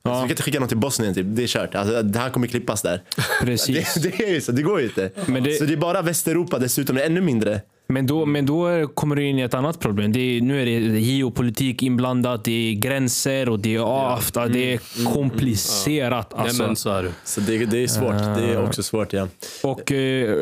Ja. 0.04 0.10
Så 0.10 0.16
vi 0.16 0.22
kan 0.22 0.30
inte 0.30 0.44
skicka 0.44 0.60
någon 0.60 0.68
till 0.70 0.78
Bosnien, 0.78 1.14
typ. 1.14 1.26
det 1.30 1.44
är 1.44 1.48
kört. 1.48 1.76
Alltså, 1.76 2.02
det 2.04 2.20
här 2.20 2.30
kommer 2.30 2.48
klippas 2.48 2.82
där. 2.82 3.02
Precis. 3.42 3.94
Det, 4.04 4.10
det 4.18 4.36
är 4.36 4.40
så, 4.40 4.52
det 4.52 4.62
går 4.62 4.80
ju 4.80 4.86
inte. 4.86 5.12
Men 5.26 5.44
det- 5.44 5.54
Så 5.54 5.64
det 5.64 5.74
är 5.74 5.78
bara 5.78 6.02
Västeuropa 6.02 6.60
dessutom, 6.60 6.96
det 6.96 7.02
är 7.02 7.06
ännu 7.06 7.22
mindre. 7.22 7.62
Men 7.88 8.08
då, 8.08 8.26
men 8.26 8.46
då 8.46 8.88
kommer 8.88 9.16
du 9.16 9.24
in 9.28 9.40
i 9.40 9.42
ett 9.42 9.54
annat 9.54 9.80
problem. 9.80 10.12
Det 10.12 10.20
är, 10.20 10.42
nu 10.42 10.62
är 10.62 10.66
det 10.66 11.00
geopolitik 11.00 11.84
inblandat, 11.84 12.44
det 12.44 12.52
är 12.52 12.74
gränser 12.74 13.50
och 13.50 13.60
det 13.60 13.76
är 13.76 13.80
avta, 13.80 14.48
det 14.48 14.74
är 14.74 14.80
komplicerat. 15.14 16.32
Nej, 16.38 16.42
Alltså. 16.48 16.64
men 16.64 16.76
så 16.76 16.90
är 16.90 17.04
det. 17.04 17.12
Så 17.24 17.42
det, 17.42 17.66
det 17.66 17.78
är 17.84 17.88
svårt. 17.88 18.14
Det 18.14 18.44
är 18.54 18.64
också 18.66 18.84
svårt, 18.84 19.14
ja. 19.14 19.28
Och 19.64 19.92
eh, 19.92 20.38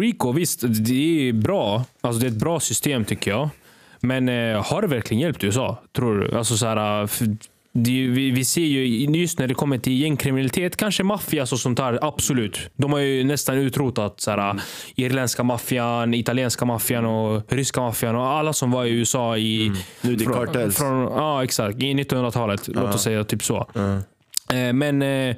Rico, 0.00 0.32
visst, 0.32 0.60
det 0.66 1.28
är 1.28 1.32
bra. 1.32 1.84
Alltså, 2.00 2.20
det 2.20 2.26
är 2.26 2.30
ett 2.30 2.36
bra 2.36 2.60
system 2.60 3.04
tycker 3.04 3.30
jag. 3.30 3.48
Men 4.04 4.28
eh, 4.28 4.64
har 4.64 4.82
det 4.82 4.88
verkligen 4.88 5.20
hjälpt 5.20 5.44
USA? 5.44 5.78
Tror 5.96 6.18
du? 6.18 6.38
Alltså, 6.38 6.56
så 6.56 6.66
här, 6.66 7.06
för 7.06 7.26
det, 7.72 8.06
vi, 8.06 8.30
vi 8.30 8.44
ser 8.44 8.60
ju 8.60 8.86
just 9.20 9.38
när 9.38 9.46
det 9.46 9.54
kommer 9.54 9.78
till 9.78 10.00
gängkriminalitet, 10.00 10.76
kanske 10.76 11.02
maffia 11.02 11.42
och 11.42 11.48
sånt 11.48 11.76
där, 11.76 11.98
absolut. 12.02 12.60
De 12.76 12.92
har 12.92 12.98
ju 13.00 13.24
nästan 13.24 13.58
utrotat 13.58 14.20
så 14.20 14.30
här, 14.30 14.60
irländska 14.94 15.42
maffian, 15.42 16.14
italienska 16.14 16.64
maffian 16.64 17.04
och 17.06 17.52
ryska 17.52 17.80
maffian 17.80 18.16
och 18.16 18.26
alla 18.26 18.52
som 18.52 18.70
var 18.70 18.84
i 18.84 18.90
USA 18.90 19.36
i... 19.36 19.72
Nu 20.00 20.16
det 20.16 20.24
från-. 20.24 20.72
Från, 20.72 21.02
ja, 21.02 21.44
exakt. 21.44 21.82
I 21.82 21.94
1900-talet. 21.94 22.68
Låt 22.68 22.94
oss 22.94 23.02
säga 23.02 23.24
typ 23.24 23.42
så. 23.42 23.68
Eh, 23.74 23.82
Men, 24.52 24.66
eh, 24.66 24.72
men, 24.72 25.02
eh, 25.02 25.36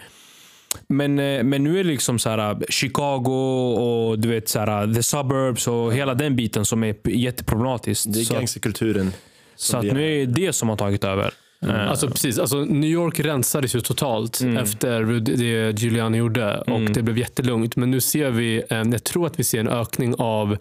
men 1.43 1.65
nu 1.65 1.81
är 1.81 1.85
det 1.85 1.91
liksom 1.91 2.19
så 2.19 2.29
här, 2.31 2.65
Chicago 2.69 3.75
och 3.75 4.19
du 4.19 4.29
vet 4.29 4.49
så 4.49 4.59
här, 4.59 4.95
the 4.95 5.03
suburbs 5.03 5.69
och 5.69 5.95
hela 5.95 6.15
den 6.15 6.37
biten 6.37 6.65
som 6.65 6.85
är 6.85 6.95
jätteproblematiskt. 7.09 8.13
Det 8.13 8.21
är 8.21 8.35
gangsterkulturen. 8.35 9.13
så 9.57 9.77
att 9.77 9.85
nu 9.85 10.23
är 10.23 10.27
det 10.27 10.53
som 10.53 10.69
har 10.69 10.77
tagit 10.77 11.05
över. 11.05 11.31
Eh, 11.63 11.91
Alltså 11.91 12.09
precis, 12.11 12.39
alltså 12.39 12.57
New 12.65 12.91
York 12.91 13.21
rensades 13.21 13.75
ju 13.77 13.81
totalt 13.81 14.41
efter 14.61 15.03
det 15.21 15.81
Giuliani 15.83 16.19
gjorde 16.19 16.59
och 16.61 16.81
det 16.81 17.03
blev 17.03 17.19
jättelugnt. 17.19 17.77
Men 17.77 17.91
nu 17.91 18.01
ser 18.01 18.31
vi, 18.31 18.63
en, 18.71 18.93
jag 18.93 19.05
tror 19.05 19.27
att 19.27 19.39
vi 19.41 19.45
ser 19.45 19.61
en 19.61 19.69
ökning 19.69 20.15
av 20.19 20.57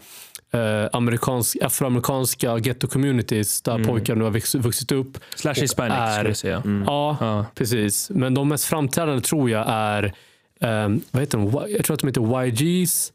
eh, 0.54 0.90
amerikansk, 0.94 1.58
afroamerikanska 1.62 2.58
ghetto-communities 2.58 3.62
där 3.66 3.84
pojkar 3.84 4.16
nu 4.16 4.24
har 4.24 4.32
vuxit, 4.32 4.62
vuxit 4.62 4.92
upp. 4.92 5.18
Slash 5.36 5.52
och 5.52 5.58
hispanic 5.58 5.94
är- 5.98 6.14
skulle 6.14 6.30
jag 6.30 6.38
säga. 6.38 6.64
Ja, 6.86 7.18
Ja. 7.20 7.46
precis. 7.56 8.10
Men 8.10 8.34
de 8.34 8.48
mest 8.50 8.66
framträdande 8.66 9.22
tror 9.22 9.50
jag 9.50 9.66
är, 9.68 10.14
ehm, 10.62 11.02
vad 11.12 11.22
heter 11.22 11.38
de? 11.38 11.66
Jag 11.72 11.86
tror 11.86 11.94
att 11.94 12.00
de 12.00 12.08
heter 12.08 12.46
YGs. 12.46 13.14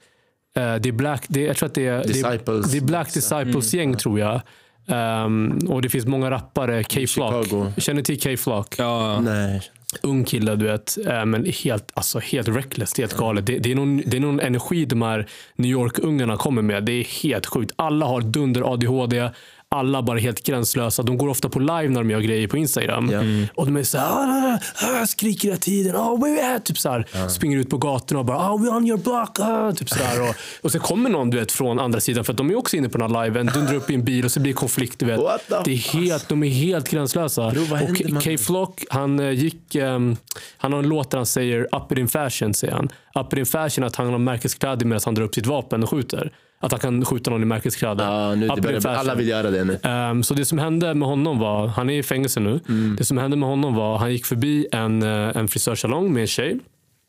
Eh, 0.56 0.74
det 0.74 0.88
är 0.88 0.92
Black, 0.92 1.24
det 1.28 1.42
är, 1.42 1.46
jag 1.46 1.56
tror 1.56 1.66
att 1.68 1.74
det 1.74 1.86
är, 1.86 1.92
det 1.98 1.98
är, 2.20 2.30
Disciples. 2.32 2.72
det 2.72 2.78
är 2.78 2.82
Black 2.82 3.12
Disciples-gäng 3.14 3.96
tror 3.96 4.20
jag. 4.20 4.40
Ehm, 4.88 5.58
och 5.68 5.82
det 5.82 5.88
finns 5.88 6.06
många 6.06 6.30
rappare. 6.30 6.84
K-Flock. 6.84 7.46
Känner 7.76 8.02
till 8.02 8.20
K-Flock? 8.20 8.74
Ja, 8.78 9.20
Nej. 9.20 9.62
Ung 10.02 10.24
kille, 10.24 10.56
du 10.56 10.66
vet. 10.66 10.98
Eh, 11.06 11.24
men 11.24 11.44
helt, 11.44 11.90
alltså, 11.94 12.18
helt 12.18 12.48
reckless, 12.48 12.98
helt 12.98 13.16
galet. 13.16 13.46
Det, 13.46 13.58
det, 13.58 13.70
är 13.70 13.74
någon, 13.74 14.02
det 14.06 14.16
är 14.16 14.20
någon 14.20 14.40
energi 14.40 14.84
de 14.84 15.02
här 15.02 15.26
New 15.56 15.70
York-ungarna 15.70 16.36
kommer 16.36 16.62
med. 16.62 16.84
Det 16.84 16.92
är 16.92 17.04
helt 17.22 17.46
sjukt. 17.46 17.72
Alla 17.76 18.06
har 18.06 18.20
dunder 18.20 18.72
ADHD. 18.72 19.30
Alla 19.74 20.02
bara 20.02 20.18
helt 20.18 20.46
gränslösa. 20.46 21.02
De 21.02 21.18
går 21.18 21.28
ofta 21.28 21.48
på 21.48 21.58
live 21.58 21.88
när 21.88 22.00
de 22.00 22.10
gör 22.10 22.20
grejer 22.20 22.48
på 22.48 22.56
Instagram. 22.56 23.10
Ja. 23.10 23.48
Och 23.54 23.66
de 23.66 23.76
är 23.76 23.82
så 23.82 23.98
här, 23.98 24.06
"Ah, 24.06 24.58
ah, 24.82 25.02
ah", 25.02 25.06
skriker 25.06 25.48
hela 25.48 25.58
tiden. 25.60 25.96
Oh, 25.96 26.22
where 26.24 26.54
at? 26.56 26.64
Typ 26.64 26.78
så 26.78 26.90
här, 26.90 27.28
Springer 27.28 27.58
ut 27.58 27.70
på 27.70 27.78
gatorna 27.78 28.20
och 28.20 28.26
bara 28.26 28.38
oh, 28.38 28.62
we're 28.62 28.76
on 28.76 28.86
your 28.86 28.98
block. 28.98 29.38
Ah, 29.40 29.72
typ 29.72 29.88
så 29.88 30.04
här. 30.04 30.28
Och, 30.28 30.34
och 30.62 30.72
sen 30.72 30.80
kommer 30.80 31.10
någon 31.10 31.30
du 31.30 31.38
vet, 31.38 31.52
från 31.52 31.78
andra 31.78 32.00
sidan 32.00 32.24
för 32.24 32.32
att 32.32 32.36
de 32.36 32.50
är 32.50 32.56
också 32.58 32.76
inne 32.76 32.88
på 32.88 32.98
den 32.98 33.14
här 33.14 33.24
liven. 33.24 33.50
Dundrar 33.54 33.74
upp 33.74 33.90
i 33.90 33.94
en 33.94 34.04
bil 34.04 34.24
och 34.24 34.30
så 34.32 34.40
blir 34.40 34.52
det 34.52 34.56
konflikt. 34.58 34.98
Du 34.98 35.06
vet. 35.06 35.20
Det 35.64 35.72
är 35.72 36.00
helt, 36.00 36.28
de 36.28 36.42
är 36.42 36.48
helt 36.48 36.88
gränslösa. 36.88 37.50
Bro, 37.50 37.62
och? 37.62 38.24
K-Flock, 38.24 38.84
han 38.90 39.20
eh, 39.20 39.30
gick... 39.30 39.74
ehm, 39.74 40.16
han 40.56 40.72
har 40.72 40.78
en 40.78 40.88
låt 40.88 41.10
där 41.10 41.18
han 41.18 41.26
säger 41.26 41.60
up 41.74 41.92
it 41.92 41.98
in 41.98 42.08
fashion. 42.08 42.54
Säger 42.54 42.74
han. 42.74 42.88
Up 43.14 43.32
it 43.32 43.38
in 43.38 43.46
fashion 43.46 43.84
att 43.84 43.96
han 43.96 44.10
har 44.10 44.18
märkeskläder 44.18 44.86
medan 44.86 45.00
han 45.04 45.14
drar 45.14 45.24
upp 45.24 45.34
sitt 45.34 45.46
vapen 45.46 45.82
och 45.82 45.90
skjuter. 45.90 46.32
Att 46.62 46.72
han 46.72 46.80
kan 46.80 47.04
skjuta 47.04 47.30
någon 47.30 47.42
i 47.42 47.44
märkeskläder. 47.44 48.04
Ja, 48.04 48.34
nu, 48.34 48.48
det 48.48 48.62
börjar, 48.62 48.86
alla 48.86 49.14
vill 49.14 49.28
göra 49.28 49.50
det 49.50 49.64
nu. 49.64 49.78
Ehm, 49.82 50.22
så 50.22 50.34
det 50.34 50.44
som 50.44 50.58
hände 50.58 50.94
med 50.94 51.08
honom 51.08 51.38
var, 51.38 51.66
han 51.66 51.90
är 51.90 51.98
i 51.98 52.02
fängelse 52.02 52.40
nu. 52.40 52.60
Mm. 52.68 52.96
Det 52.96 53.04
som 53.04 53.18
hände 53.18 53.36
med 53.36 53.48
honom 53.48 53.74
var, 53.74 53.98
han 53.98 54.12
gick 54.12 54.26
förbi 54.26 54.66
en, 54.72 55.02
eh, 55.02 55.36
en 55.36 55.48
frisörsalong 55.48 56.12
med 56.12 56.20
en 56.20 56.26
tjej. 56.26 56.58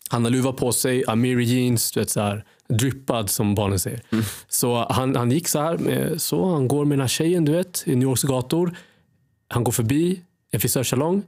Han 0.10 0.24
har 0.24 0.32
luva 0.32 0.54
på 0.54 0.72
sig, 0.72 1.04
Amiri 1.08 1.44
jeans, 1.44 1.92
du 1.92 2.00
vet 2.00 2.10
så 2.10 2.22
här, 2.22 2.44
drippad 2.68 3.30
som 3.30 3.56
barnen 3.56 3.80
säger. 3.80 4.02
Mm. 4.12 4.26
Så 4.48 4.86
han, 4.90 5.16
han 5.16 5.32
gick 5.32 5.48
så 5.48 5.60
här, 5.60 5.78
med, 5.78 6.22
så 6.22 6.54
han 6.54 6.68
går 6.68 6.86
med 6.86 6.98
den 6.98 7.02
här 7.02 7.08
tjejen 7.08 7.46
du 7.46 7.52
vet, 7.52 7.84
i 7.86 7.96
New 7.96 8.08
Yorks 8.10 8.24
gator. 8.24 8.78
Han 9.48 9.64
går 9.64 9.72
förbi 9.72 10.22
en 10.52 10.60
frisörsalong 10.60 11.24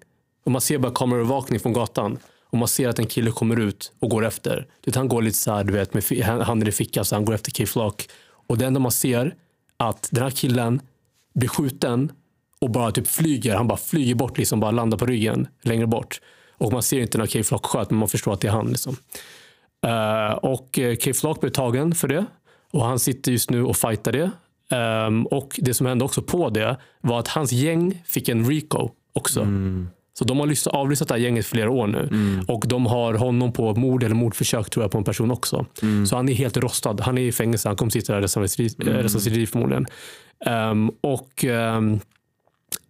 och 0.46 0.52
man 0.52 0.62
ser 0.62 0.78
bara 0.78 0.92
kameraövervakning 0.92 1.60
från 1.60 1.74
gatan. 1.74 2.18
Och 2.54 2.60
man 2.60 2.68
ser 2.68 2.90
att 2.90 3.00
en 3.00 3.06
kille 3.06 3.32
kommer 3.32 3.60
ut 3.60 3.92
och 4.00 4.10
går 4.10 4.26
efter. 4.26 4.68
Det, 4.84 4.96
han 4.96 5.08
går 5.08 5.22
lite 5.22 5.38
så 5.38 5.52
här, 5.52 5.64
du 5.64 5.74
vet, 5.74 5.94
med 5.94 6.24
handen 6.24 6.70
i 6.70 6.72
fickan, 6.72 7.06
så 7.06 7.16
han 7.16 7.26
går 7.26 7.34
efter 7.34 7.52
K-Flock. 7.52 8.08
Och 8.48 8.58
det 8.58 8.66
enda 8.66 8.80
man 8.80 8.92
ser 8.92 9.36
att 9.78 10.08
den 10.12 10.24
här 10.24 10.30
killen 10.30 10.82
blir 11.34 11.50
skjuten 11.50 12.12
och 12.60 12.70
bara 12.70 12.92
typ 12.92 13.08
flyger. 13.08 13.56
Han 13.56 13.68
bara 13.68 13.78
flyger 13.78 14.16
bort, 14.16 14.38
liksom, 14.38 14.60
bara 14.60 14.72
landar 14.72 14.98
på 14.98 15.06
ryggen 15.06 15.48
längre 15.62 15.88
bort. 15.88 16.22
Och 16.58 16.72
man 16.72 16.84
ser 16.84 17.02
inte 17.02 17.18
när 17.18 17.28
K-Flock 17.28 17.66
sköt, 17.66 17.90
men 17.90 18.00
man 18.00 18.10
förstår 18.10 18.34
att 18.34 18.42
det 18.42 18.48
är 18.48 18.52
han. 18.52 18.70
Liksom. 18.70 18.96
Uh, 19.86 20.34
och 20.34 20.80
eh, 20.80 20.96
K-Flock 20.96 21.42
blev 21.42 21.50
tagen 21.50 21.96
för 21.96 22.08
det. 22.08 22.26
Och 22.72 22.86
han 22.86 23.00
sitter 23.00 23.32
just 23.32 23.50
nu 23.50 23.64
och 23.64 23.78
fightar 23.78 24.12
det. 24.12 24.32
Um, 25.08 25.26
och 25.26 25.60
det 25.62 25.74
som 25.74 25.86
hände 25.88 26.06
också 26.06 26.22
på 26.22 26.50
det 26.50 26.78
var 27.02 27.20
att 27.20 27.28
hans 27.28 27.52
gäng 27.52 28.04
fick 28.06 28.30
en 28.30 28.50
RICO 28.50 28.90
också. 29.14 29.42
Mm. 29.42 29.90
Så 30.20 30.26
de 30.26 30.40
har 30.40 30.48
lyssnat, 30.48 30.76
avlyssnat 30.76 31.08
det 31.08 31.14
här 31.14 31.22
gänget 31.22 31.46
flera 31.46 31.70
år 31.72 31.88
nu. 31.88 32.10
Och 32.48 32.64
de 32.68 32.86
har 32.86 33.14
honom 33.14 33.54
på 33.54 33.76
mord 33.76 34.04
eller 34.04 34.16
mordförsök 34.16 34.70
tror 34.70 34.84
jag 34.84 34.92
på 34.92 34.98
en 34.98 35.04
person 35.04 35.32
också. 35.32 35.66
Så 36.08 36.16
han 36.16 36.30
är 36.30 36.34
helt 36.34 36.58
rostad. 36.58 36.98
Han 37.02 37.18
är 37.18 37.22
i 37.22 37.32
fängelse. 37.32 37.70
Han 37.70 37.76
kommer 37.76 37.90
sitta 37.90 38.14
där 38.14 38.22
resten 38.22 38.44
av 38.44 38.48
sitt 38.48 38.60
liv- 38.60 39.34
liv 39.34 39.46
förmodligen. 39.46 39.86
Ehm, 40.46 40.92
och 41.02 41.46
ehm, 41.46 42.00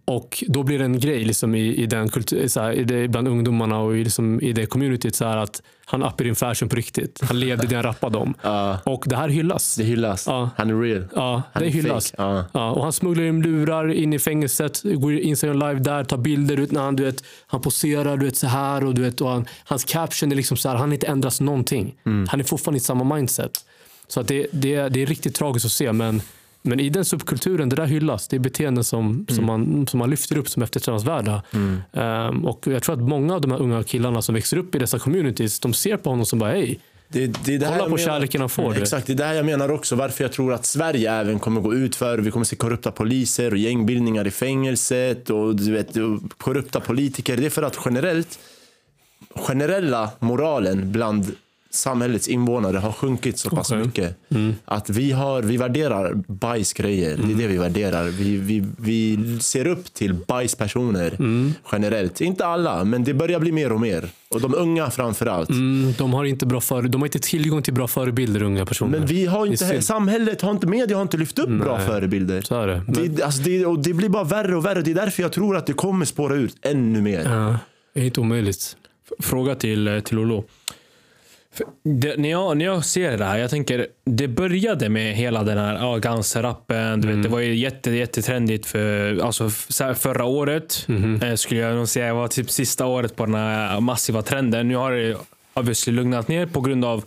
och 0.06 0.44
då 0.48 0.64
blir 0.64 0.80
det 0.80 0.86
en 0.86 1.00
grej 1.00 1.24
liksom 1.24 1.56
i, 1.56 1.76
i 1.76 1.86
den 1.86 2.10
kultur, 2.10 2.48
så 2.48 2.62
här, 2.62 2.72
i 2.74 2.84
det, 2.84 3.08
bland 3.08 3.28
ungdomarna 3.28 3.80
och 3.80 3.98
i, 3.98 4.04
liksom, 4.04 4.42
i 4.42 4.54
det 4.54 4.66
communityt 4.66 5.16
så 5.16 5.26
här 5.26 5.38
att 5.38 5.62
han 5.86 6.04
uppar 6.04 6.28
in 6.28 6.36
fashion 6.36 6.70
på 6.70 6.76
riktigt. 6.76 7.20
Han 7.24 7.40
levde 7.40 7.68
det 7.68 7.76
han 7.76 7.84
rappade 7.84 8.18
om. 8.18 8.34
Ja, 8.42 8.80
Och 8.86 9.04
det 9.08 9.16
här 9.16 9.30
hyllas. 9.30 9.76
det 9.76 9.84
hyllas. 9.84 10.28
Ja. 10.28 10.50
Han 10.58 10.70
är 10.70 10.82
real. 10.82 11.06
Ja, 11.16 11.42
Han 11.54 11.64
det 11.64 11.70
är 11.70 11.72
hyllas. 11.72 12.14
och 12.52 12.84
han 12.84 12.94
smugglar 12.94 13.24
in 13.24 13.42
lurar 13.42 13.92
in 13.92 14.14
i 14.14 14.20
fängelset, 14.20 14.82
går 14.84 15.14
Instagram 15.14 15.60
live 15.60 15.80
där, 15.80 16.04
tar 16.04 16.18
bilder 16.18 16.60
ut 16.60 16.72
när 16.72 16.82
han, 16.82 16.96
du 16.96 17.04
vet, 17.04 17.24
han 17.48 17.62
poserar 17.62 18.18
du 18.18 18.26
vet, 18.26 18.36
så 18.38 18.48
här. 18.48 18.84
Och, 18.86 18.94
du 18.96 19.02
vet, 19.02 19.22
och 19.22 19.30
han, 19.30 19.46
hans 19.64 19.84
caption 19.84 20.32
är 20.32 20.36
liksom 20.36 20.58
så 20.58 20.70
här, 20.70 20.76
han 20.76 20.90
har 20.90 20.94
inte 20.94 21.08
ändrat 21.08 21.40
någonting. 21.42 21.96
Mm. 22.06 22.28
Han 22.30 22.40
är 22.40 22.44
fortfarande 22.44 22.78
i 22.78 22.82
samma 22.82 23.16
mindset. 23.16 23.66
Så 24.08 24.20
att 24.20 24.28
det, 24.28 24.48
det, 24.52 24.90
det 24.90 25.02
är 25.02 25.06
riktigt 25.06 25.36
tragiskt 25.36 25.66
att 25.66 25.72
se. 25.72 25.92
Men, 25.92 26.22
men 26.64 26.80
i 26.80 26.90
den 26.90 27.06
subkulturen, 27.06 27.70
det 27.70 27.76
där 27.76 27.86
hyllas. 27.86 28.28
Det 28.28 28.36
är 28.36 28.40
beteenden 28.40 28.84
som, 28.84 29.10
Mm. 29.12 29.26
som, 29.28 29.46
man, 29.46 29.88
som 29.88 29.98
man 30.00 30.10
lyfter 30.10 30.38
upp 30.38 30.50
som 30.50 30.64
eftersträvansvärda. 30.64 31.44
Ehm, 31.94 32.46
och 32.46 32.68
jag 32.68 32.84
tror 32.84 32.96
att 32.96 33.02
många 33.02 33.36
av 33.36 33.42
de 33.42 33.52
här 33.52 33.62
unga 33.62 33.84
killarna 33.84 34.22
som 34.22 34.36
växer 34.36 34.58
upp 34.58 34.76
i 34.76 34.80
dessa 34.80 35.00
communities, 35.00 35.60
de 35.60 35.74
ser 35.74 35.98
på 35.98 36.10
honom 36.10 36.26
som 36.26 36.40
bara, 36.40 36.52
hej, 36.52 36.80
Det, 37.08 37.28
det 37.46 37.56
är 37.56 37.60
det 37.60 37.66
kolla 37.66 37.78
på 37.84 37.84
menar. 37.90 37.98
kärleken 37.98 38.42
han 38.42 38.50
får. 38.50 38.78
Exakt, 38.78 39.08
det 39.08 39.14
är 39.14 39.18
det 39.18 39.26
här 39.26 39.34
jag 39.34 39.46
menar 39.46 39.72
också. 39.72 39.96
Varför 39.96 40.24
jag 40.24 40.32
tror 40.32 40.54
att 40.54 40.66
Sverige 40.66 41.12
även 41.12 41.40
kommer 41.40 41.62
gå 41.62 41.74
ut 41.74 41.96
för. 41.96 42.18
Vi 42.18 42.32
kommer 42.32 42.46
se 42.46 42.56
korrupta 42.56 42.92
poliser 42.92 43.52
och 43.52 43.58
gängbildningar 43.58 44.28
i 44.28 44.32
fängelset 44.32 45.30
och 45.30 45.56
du 45.56 45.72
vet, 45.72 45.94
korrupta 46.38 46.80
politiker. 46.80 47.38
Det 47.38 47.46
är 47.46 47.50
för 47.50 47.64
att 47.64 47.78
generellt 47.86 48.40
generella 49.36 50.10
moralen 50.20 50.92
bland 50.92 51.32
samhällets 51.74 52.28
invånare 52.28 52.78
har 52.78 52.92
sjunkit 52.92 53.38
så 53.38 53.50
pass 53.50 53.72
Okej. 53.72 53.86
mycket. 53.86 54.16
Att 54.66 54.90
vi, 54.90 55.12
har, 55.12 55.42
vi 55.42 55.58
värderar 55.58 56.14
bajsgrejer. 56.28 57.18
Det 57.18 57.34
är 57.34 57.38
det 57.38 57.48
vi 57.48 57.58
värderar. 57.58 58.04
Vi, 58.04 58.38
vi, 58.38 58.66
vi 58.78 59.20
ser 59.40 59.68
upp 59.68 59.94
till 59.94 60.14
bajspersoner 60.14 61.18
generellt. 61.72 62.22
Inte 62.22 62.46
alla, 62.46 62.84
men 62.84 63.04
det 63.04 63.14
börjar 63.14 63.40
bli 63.40 63.52
mer 63.52 63.72
och 63.72 63.82
mer. 63.82 64.10
Och 64.30 64.42
de 64.42 64.56
unga 64.56 64.92
framför 64.92 65.26
allt. 65.26 65.50
Mm, 65.50 65.94
de, 65.98 66.14
har 66.14 66.26
inte 66.26 66.46
bra 66.46 66.62
före, 66.62 66.88
de 66.88 67.02
har 67.02 67.08
inte 67.08 67.20
tillgång 67.20 67.62
till 67.62 67.74
bra 67.74 67.88
förebilder, 67.88 68.44
unga 68.44 68.66
personer. 68.66 69.00
Men 69.00 69.08
vi 69.08 69.26
har 69.26 69.46
inte, 69.46 69.82
samhället 69.82 70.42
har 70.42 70.52
inte, 70.52 70.68
media 70.68 70.98
har 70.98 71.02
inte 71.02 71.18
lyft 71.18 71.40
upp 71.40 71.50
bra 71.50 71.78
Nej. 71.78 71.88
förebilder. 71.88 72.42
Så 72.42 72.62
är 72.62 72.68
det. 72.68 72.84
Men, 72.88 73.16
Det, 73.16 73.24
alltså 73.24 73.42
det, 73.42 73.66
och 73.66 73.80
det 73.80 73.94
blir 73.94 74.10
bara 74.10 74.24
värre 74.24 74.56
och 74.56 74.66
värre. 74.66 74.82
Det 74.82 74.92
är 74.92 74.96
därför 74.96 75.24
jag 75.24 75.32
tror 75.32 75.58
att 75.58 75.66
det 75.66 75.74
kommer 75.74 76.06
spåra 76.06 76.36
ut 76.36 76.56
ännu 76.62 77.02
mer. 77.02 77.24
ja, 77.24 77.58
det 77.94 78.02
är 78.02 78.06
inte 78.06 78.20
omöjligt. 78.22 78.78
Fråga 79.20 79.56
till, 79.56 79.88
eh, 79.88 80.00
till 80.00 80.20
Olo. 80.20 80.44
Det, 81.84 82.18
när, 82.18 82.30
jag, 82.30 82.58
när 82.58 82.66
jag 82.66 82.86
ser 82.86 83.18
det 83.18 83.26
här, 83.26 83.38
jag 83.38 83.50
tänker, 83.50 83.88
det 84.06 84.28
började 84.28 84.90
med 84.90 85.16
hela 85.16 85.44
den 85.44 85.58
här 85.58 85.76
ja. 85.76 87.02
Du 87.02 87.08
vet, 87.08 87.24
det 87.24 87.30
var 87.30 87.40
ju 87.40 87.56
jätte, 87.56 87.92
jättetrendigt 87.92 88.66
för, 88.66 89.20
alltså, 89.26 89.50
förra 89.96 90.26
året. 90.26 90.86
Eh, 91.24 91.36
skulle 91.36 91.60
jag 91.60 91.76
nog 91.76 91.88
säga 91.88 92.14
var 92.14 92.28
typ 92.28 92.50
sista 92.50 92.86
året 92.86 93.16
på 93.16 93.26
den 93.26 93.36
här 93.36 93.80
massiva 93.80 94.22
trenden. 94.22 94.68
Nu 94.68 94.76
har 94.76 94.92
det 94.92 95.16
obviously 95.54 95.94
lugnat 95.94 96.28
ner 96.28 96.46
på 96.46 96.62
grund 96.62 96.86
av 96.86 97.04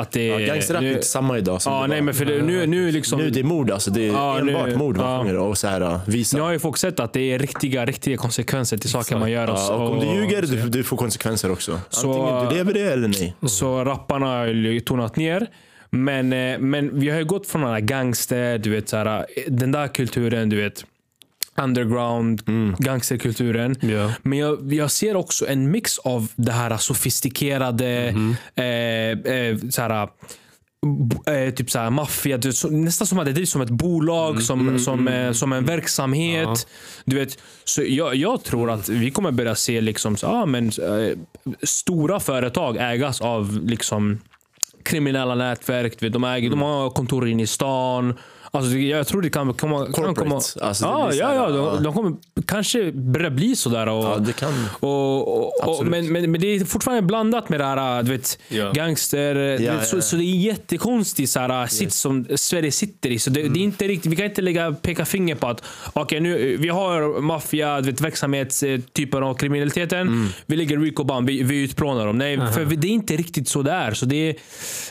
att 0.00 0.12
det 0.12 0.26
Ja, 0.26 0.38
Gangsterrap 0.38 0.82
är 0.82 0.92
inte 0.92 1.06
samma 1.06 1.38
idag 1.38 1.62
som 1.62 1.72
Ja, 1.72 1.82
det 1.82 1.86
nej, 1.88 1.98
var. 2.00 2.04
men 2.04 2.14
för 2.14 2.24
det, 2.24 2.42
nu, 2.42 2.66
nu 2.66 2.90
liksom... 2.92 3.18
Nu 3.20 3.30
det 3.30 3.40
är 3.40 3.44
mord 3.44 3.70
alltså. 3.70 3.90
Det 3.90 4.02
är 4.08 4.12
Ja, 4.12 4.38
enbart 4.38 4.66
nu- 4.68 4.76
mord 4.76 4.96
man 4.96 5.12
ja. 5.12 5.18
sjunger 5.22 5.36
och 5.36 5.58
så 5.58 5.68
här, 5.68 6.00
visa. 6.06 6.36
Nu 6.36 6.42
har 6.42 6.52
ju 6.52 6.58
folk 6.58 6.76
sett 6.76 7.00
att 7.00 7.12
det 7.12 7.20
är 7.32 7.38
riktiga, 7.38 7.84
riktiga 7.84 8.16
konsekvenser 8.16 8.76
till 8.76 8.90
saker 8.90 9.18
man 9.18 9.30
gör. 9.30 9.46
Ja, 9.48 9.74
och 9.74 9.90
om 9.92 10.00
du 10.00 10.06
ljuger, 10.06 10.42
du, 10.42 10.68
du 10.68 10.82
får 10.84 10.96
konsekvenser 10.96 11.50
också. 11.52 11.80
Så- 11.90 12.22
Antingen 12.22 12.48
du 12.48 12.56
lever 12.56 12.72
det 12.74 12.92
eller 12.92 13.08
nej. 13.08 13.34
Så 13.46 13.84
rapparna 13.84 14.26
har 14.26 14.46
ju 14.46 14.80
tonat 14.80 15.16
ner. 15.16 15.46
Men, 15.90 16.32
eh, 16.32 16.58
men 16.58 17.00
vi 17.00 17.08
har 17.10 17.18
ju 17.18 17.24
gått 17.24 17.46
från 17.46 17.62
den 17.62 17.70
här 17.70 17.80
gangster, 17.80 18.58
du 18.58 18.70
vet, 18.70 18.88
så 18.88 18.96
här, 18.96 19.06
eh, 19.18 19.24
den 19.48 19.72
där 19.72 19.88
kulturen, 19.88 20.48
du 20.48 20.56
vet. 20.56 20.84
Underground, 21.56 22.42
gangsterkulturen. 22.78 23.76
Ja. 23.80 24.12
Men 24.22 24.38
jag, 24.38 24.72
jag 24.72 24.90
ser 24.90 25.16
också 25.16 25.48
en 25.48 25.70
mix 25.70 25.98
av 25.98 26.28
det 26.36 26.52
här 26.52 26.76
sofistikerade, 26.76 28.14
eh, 28.54 28.64
eh, 28.64 29.58
så 29.70 29.82
här, 29.82 30.08
b- 30.86 31.32
eh, 31.32 31.54
typ 31.54 31.70
så 31.70 31.78
här 31.78 31.90
maffia, 31.90 32.38
nästan 32.70 33.06
som 33.06 33.18
att 33.18 33.24
det 33.26 33.32
drivs 33.32 33.50
som 33.50 33.60
ett 33.60 33.70
bolag, 33.70 34.42
som, 34.42 34.78
som, 34.78 35.08
eh, 35.08 35.32
som 35.32 35.52
en 35.52 35.64
verksamhet. 35.64 36.66
Du 37.04 37.16
vet, 37.16 37.38
så 37.64 37.82
jag, 37.86 38.14
jag 38.14 38.44
tror 38.44 38.70
att 38.70 38.88
vi 38.88 39.10
kommer 39.10 39.30
börja 39.30 39.54
se 39.54 39.80
liksom, 39.80 40.16
så, 40.16 40.26
ah, 40.26 40.46
men, 40.46 40.66
eh, 40.68 41.18
stora 41.62 42.20
företag 42.20 42.76
ägas 42.80 43.20
av 43.20 43.60
liksom, 43.64 44.18
kriminella 44.82 45.34
nätverk. 45.34 46.02
Vet, 46.02 46.12
de, 46.12 46.24
äger, 46.24 46.50
de 46.50 46.62
har 46.62 46.90
kontor 46.90 47.28
inne 47.28 47.42
i 47.42 47.46
stan. 47.46 48.14
Alltså, 48.50 48.76
jag 48.76 49.06
tror 49.06 49.22
det 49.22 49.30
kan 49.30 49.54
komma... 49.54 49.84
Kan 49.84 49.92
Corporate. 49.92 50.20
komma 50.20 50.34
Alltså, 50.68 50.84
det 51.10 51.16
ja, 51.16 51.34
ja, 51.34 51.48
de, 51.50 51.82
de 51.82 51.92
kommer 51.94 52.12
kanske 52.46 52.92
börja 52.92 53.30
bli 53.30 53.56
sådär. 53.56 53.88
Och, 53.88 54.04
Ja, 54.04 54.16
det 54.18 54.32
kan. 54.32 54.52
och, 54.80 55.38
och, 55.42 55.78
och, 55.78 55.86
men, 55.86 56.12
men, 56.12 56.30
men 56.30 56.40
det 56.40 56.46
är 56.46 56.64
fortfarande 56.64 57.02
blandat 57.02 57.48
med 57.48 57.60
det 57.60 57.64
här, 57.64 58.02
du 58.02 58.12
vet, 58.12 58.38
Ja. 58.48 58.72
gangster. 58.72 59.34
du 59.58 59.64
Ja, 59.64 59.72
vet, 59.74 59.86
så, 59.88 60.00
så 60.02 60.16
det 60.16 60.22
är 60.24 60.36
jättekonstigt 60.36 61.30
så 61.30 61.40
här, 61.40 61.66
sits 61.66 61.96
som 62.00 62.26
Sverige 62.34 62.72
sitter 62.72 63.10
i. 63.10 63.18
Så 63.18 63.30
det, 63.30 63.40
Mm. 63.40 63.52
det 63.52 63.60
är 63.60 63.62
inte 63.64 63.88
riktigt, 63.88 64.12
vi 64.12 64.16
kan 64.16 64.24
inte 64.26 64.42
lägga 64.42 64.72
peka 64.72 65.04
finger 65.04 65.34
på 65.34 65.46
att 65.46 65.62
okej, 65.92 66.20
nu, 66.20 66.56
vi 66.56 66.68
har 66.68 67.20
maffia, 67.20 67.80
du 67.80 67.90
vet, 67.90 68.00
verksamhetstyper 68.00 69.20
av 69.22 69.34
kriminaliteten. 69.34 70.00
Mm. 70.00 70.28
Vi 70.46 70.56
lägger 70.56 70.78
Rico 70.78 71.04
Band, 71.04 71.26
vi, 71.26 71.42
vi 71.42 71.62
utplånar 71.62 72.06
dem. 72.06 72.18
Nej, 72.18 72.38
för 72.54 72.64
det 72.64 72.86
är 72.88 72.90
inte 72.92 73.16
riktigt 73.16 73.48
så 73.48 73.62
där. 73.62 73.94
Så 73.94 74.06
det 74.06 74.34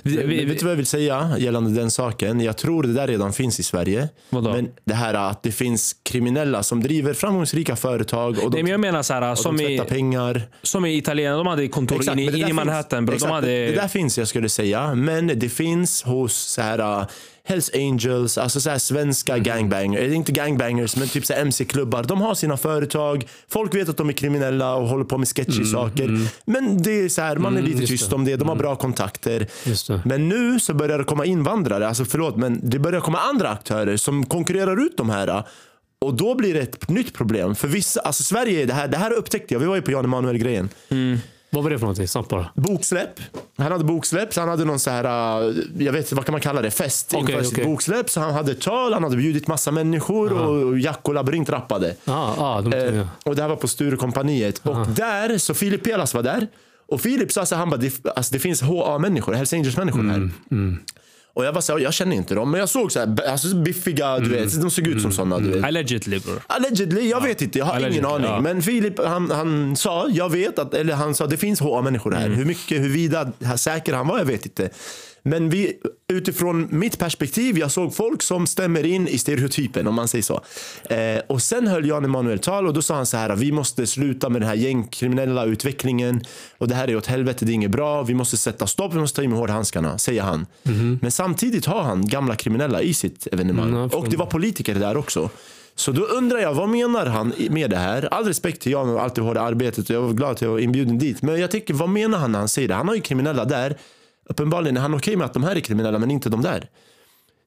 vi, 0.03 0.15
Men 0.17 0.29
vi, 0.29 0.45
vet 0.45 0.59
du 0.59 0.65
vad 0.65 0.71
jag 0.71 0.77
vill 0.77 0.85
säga 0.85 1.35
gällande 1.39 1.81
den 1.81 1.91
saken? 1.91 2.39
Jag 2.41 2.57
tror 2.57 2.83
det 2.83 2.93
där 2.93 3.07
redan 3.07 3.33
finns 3.33 3.44
i 3.59 3.63
Sverige. 3.63 4.09
Vadå? 4.29 4.51
Men 4.51 4.69
det 4.83 4.93
här 4.93 5.13
att 5.13 5.43
det 5.43 5.51
finns 5.51 5.95
kriminella 6.03 6.63
som 6.63 6.83
driver 6.83 7.13
framgångsrika 7.13 7.75
företag 7.75 8.39
och 8.43 8.51
de, 8.51 8.55
nej, 8.57 8.63
men 8.63 8.71
jag 8.71 8.79
menar 8.79 9.03
så 9.03 9.13
här, 9.13 9.35
som, 9.35 9.57
de 9.57 9.63
i, 9.63 9.77
tvättar 9.77 9.89
pengar. 9.95 10.41
som 10.61 10.85
i 10.85 10.97
Italien, 10.97 11.37
de 11.37 11.47
hade 11.47 11.67
kontor 11.67 11.95
Exakt, 11.95 12.19
in 12.19 12.31
där 12.31 12.49
i 12.49 12.53
Manhattan. 12.53 12.99
finns. 12.99 13.05
Bro. 13.05 13.15
Exakt, 13.15 13.29
De 13.29 13.35
hade, 13.35 13.47
Det 13.65 13.75
där 13.75 13.87
finns 13.87 14.17
jag 14.17 14.27
skulle 14.27 14.49
säga. 14.49 14.95
Men 14.95 15.27
det 15.27 15.49
finns 15.49 16.03
hos 16.03 16.33
så 16.33 16.61
här, 16.61 17.05
Hells 17.47 17.71
Angels, 17.73 18.37
alltså 18.37 18.61
så 18.61 18.79
svenska 18.79 19.33
Mm. 19.33 19.43
gangbangers, 19.43 19.99
eller 19.99 20.13
inte 20.13 20.31
gangbangers 20.31 20.95
men 20.95 21.07
typ 21.07 21.29
MC-klubbar. 21.29 22.03
De 22.03 22.21
har 22.21 22.35
sina 22.35 22.57
företag, 22.57 23.27
folk 23.49 23.75
vet 23.75 23.89
att 23.89 23.97
de 23.97 24.09
är 24.09 24.13
kriminella 24.13 24.75
och 24.75 24.87
håller 24.87 25.05
på 25.05 25.17
med 25.17 25.27
sketchy 25.27 25.65
saker. 25.65 26.19
Men 26.45 26.81
det 26.81 26.91
är 26.91 27.09
så 27.09 27.21
här, 27.21 27.35
man 27.35 27.57
är 27.57 27.61
lite 27.61 27.71
Mm, 27.71 27.81
just 27.81 27.91
tyst 27.91 28.09
det. 28.09 28.15
om 28.15 28.25
det, 28.25 28.35
de 28.35 28.49
har 28.49 28.55
bra 28.55 28.75
kontakter. 28.75 29.47
Men 30.05 30.29
nu 30.29 30.59
så 30.59 30.73
börjar 30.73 30.97
det 30.97 31.03
komma 31.03 31.25
invandrare, 31.25 31.87
alltså 31.87 32.05
förlåt, 32.05 32.35
men 32.37 32.59
det 32.63 32.79
börjar 32.79 33.01
komma 33.01 33.17
andra 33.19 33.49
aktörer 33.49 33.97
som 33.97 34.25
konkurrerar 34.25 34.85
ut 34.85 34.97
de 34.97 35.09
här. 35.09 35.43
Och 35.99 36.13
då 36.13 36.35
blir 36.35 36.53
det 36.53 36.59
ett 36.59 36.89
nytt 36.89 37.13
problem. 37.13 37.55
För 37.55 37.67
vissa, 37.67 37.99
alltså 37.99 38.23
Sverige, 38.23 38.65
det 38.65 38.73
här, 38.73 38.87
det 38.87 38.97
här 38.97 39.11
upptäckte 39.13 39.53
jag, 39.53 39.59
vi 39.59 39.65
var 39.65 39.75
ju 39.75 39.81
på 39.81 39.91
Jan 39.91 40.05
Emanuel-grejen. 40.05 40.69
Vad 41.55 41.63
var 41.63 41.71
det 41.71 41.77
för 41.79 41.85
någonting? 41.85 42.07
Snabbt 42.07 42.29
bara. 42.29 42.49
Boksläpp. 42.55 43.19
Han 43.57 43.71
hade 43.71 43.83
boksläpp, 43.83 44.33
så 44.33 44.41
han 44.41 44.49
hade 44.49 44.65
någon 44.65 44.79
så 44.79 44.89
här, 44.89 45.43
uh, 45.47 45.55
jag 45.77 45.93
vet 45.93 46.11
vad 46.11 46.25
kan 46.25 46.31
man 46.33 46.41
kalla 46.41 46.61
det, 46.61 46.71
fest 46.71 47.11
Okej, 47.15 47.19
inför 47.35 47.43
sitt 47.43 47.53
okej. 47.53 47.65
boksläpp. 47.65 48.09
Så 48.09 48.19
han 48.19 48.33
hade 48.33 48.55
tal, 48.55 48.93
han 48.93 49.03
hade 49.03 49.17
bjudit 49.17 49.47
massa 49.47 49.71
människor 49.71 50.33
och 50.33 50.79
Jack 50.79 50.99
och 51.01 51.13
Labyrint 51.13 51.49
rappade. 51.49 51.95
Ah, 52.05 52.33
ah, 52.37 52.61
de, 52.61 52.73
Eh, 52.73 52.95
ja. 52.95 53.07
och 53.25 53.35
det 53.35 53.41
här 53.41 53.49
var 53.49 53.55
på 53.55 53.67
Sturecompagniet. 53.67 54.61
Och 54.63 54.87
där, 54.87 55.37
så 55.37 55.53
Filip 55.53 55.83
Pelas 55.83 56.13
var 56.13 56.23
där. 56.23 56.47
Och 56.87 57.01
Filip 57.01 57.31
sa 57.31 57.45
så 57.45 57.55
han 57.55 57.69
bara, 57.69 57.77
det, 57.77 58.05
alltså, 58.15 58.33
det 58.33 58.39
finns 58.39 58.61
HA-människor, 58.61 59.33
Hells 59.33 59.53
Angels-människor 59.53 60.03
här. 60.03 60.29
Och 61.35 61.45
jag 61.45 61.53
var 61.53 61.61
så 61.61 61.73
här, 61.73 61.79
jag 61.79 61.93
känner 61.93 62.15
inte 62.15 62.35
dem, 62.35 62.51
men 62.51 62.59
jag 62.59 62.69
såg 62.69 62.91
så 62.91 62.99
här, 62.99 63.27
alltså, 63.29 63.55
biffiga, 63.55 64.19
du 64.19 64.29
vet, 64.29 64.61
de 64.61 64.71
såg 64.71 64.87
ut 64.87 65.01
som 65.01 65.11
sådana. 65.11 65.39
Du 65.39 65.49
vet. 65.49 65.63
allegedly 65.65 66.19
bror. 66.19 66.41
Allegedly, 66.47 67.09
jag 67.09 67.21
vet 67.21 67.41
inte, 67.41 67.59
jag 67.59 67.65
har 67.65 67.73
Allegedly, 67.73 67.97
ingen 67.97 68.11
aning. 68.11 68.27
ja. 68.27 68.41
Men 68.41 68.61
Filip 68.61 68.99
han, 69.05 69.31
han 69.31 69.75
sa, 69.75 70.07
jag 70.09 70.31
vet 70.31 70.59
att, 70.59 70.73
eller 70.73 70.93
han 70.93 71.15
sa 71.15 71.27
det 71.27 71.37
finns 71.37 71.59
HA-människor 71.59 72.11
här. 72.11 72.25
Mm. 72.25 72.37
Hur 72.37 72.45
mycket, 72.45 72.81
huruvida 72.81 73.31
säker 73.57 73.93
han 73.93 74.07
var, 74.07 74.17
jag 74.17 74.25
vet 74.25 74.45
inte. 74.45 74.69
Men 75.27 75.49
vi, 75.49 75.73
utifrån 76.07 76.67
mitt 76.71 76.99
perspektiv, 76.99 77.57
jag 77.57 77.71
såg 77.71 77.95
folk 77.95 78.21
som 78.21 78.47
stämmer 78.47 78.85
in 78.85 79.07
i 79.07 79.17
stereotypen 79.17 79.87
om 79.87 79.95
man 79.95 80.07
säger 80.07 80.23
så. 80.23 80.41
Eh, 80.89 81.21
och 81.27 81.41
sen 81.41 81.67
höll 81.67 81.87
Jan 81.87 82.05
Emanuel 82.05 82.39
tal 82.39 82.67
och 82.67 82.73
då 82.73 82.81
sa 82.81 82.95
han 82.95 83.05
så 83.05 83.17
här, 83.17 83.35
vi 83.35 83.51
måste 83.51 83.87
sluta 83.87 84.29
med 84.29 84.41
den 84.41 84.47
här 84.47 84.55
gängkriminella 84.55 85.45
utvecklingen 85.45 86.21
och 86.57 86.67
det 86.67 86.75
här 86.75 86.87
är 86.87 86.95
åt 86.95 87.05
helvete, 87.05 87.45
det 87.45 87.51
är 87.51 87.53
inget 87.53 87.71
bra, 87.71 88.03
vi 88.03 88.13
måste 88.13 88.37
sätta 88.37 88.67
stopp, 88.67 88.93
vi 88.93 88.99
måste 88.99 89.15
ta 89.15 89.23
i 89.23 89.27
med 89.27 89.37
hårdhandskarna, 89.37 89.97
säger 89.97 90.21
han. 90.21 90.45
Men 91.01 91.11
samtidigt 91.11 91.65
har 91.65 91.81
han 91.81 92.07
gamla 92.07 92.35
kriminella 92.35 92.81
i 92.81 92.93
sitt 92.93 93.27
evenemang. 93.31 93.69
Mm, 93.69 93.89
och 93.89 94.09
det 94.09 94.17
var 94.17 94.25
politiker 94.25 94.75
där 94.75 94.97
också. 94.97 95.29
Så 95.75 95.91
då 95.91 96.03
undrar 96.03 96.39
jag, 96.39 96.53
vad 96.53 96.69
menar 96.69 97.05
han 97.05 97.33
med 97.49 97.69
det 97.69 97.77
här? 97.77 98.13
All 98.13 98.25
respekt 98.25 98.61
till 98.61 98.71
Jan 98.71 98.89
och 98.89 99.01
allt 99.01 99.15
det 99.15 99.21
hårda 99.21 99.41
arbetet 99.41 99.89
och 99.89 99.95
jag 99.95 100.01
var 100.01 100.13
glad 100.13 100.31
att 100.31 100.41
jag 100.41 100.49
var 100.49 100.59
inbjuden 100.59 100.97
dit. 100.97 101.21
Men 101.21 101.41
jag 101.41 101.51
tycker, 101.51 101.73
vad 101.73 101.89
menar 101.89 102.17
han 102.17 102.31
när 102.31 102.39
han 102.39 102.49
säger 102.49 102.67
det? 102.67 102.73
Han 102.73 102.87
har 102.87 102.95
ju 102.95 103.01
kriminella 103.01 103.45
där. 103.45 103.77
Uppenbarligen 104.25 104.77
är 104.77 104.81
han 104.81 104.93
okej 104.93 105.15
med 105.15 105.25
att 105.25 105.33
de 105.33 105.43
här 105.43 105.55
är 105.55 105.59
kriminella 105.59 105.99
men 105.99 106.11
inte 106.11 106.29
de 106.29 106.41
där. 106.41 106.69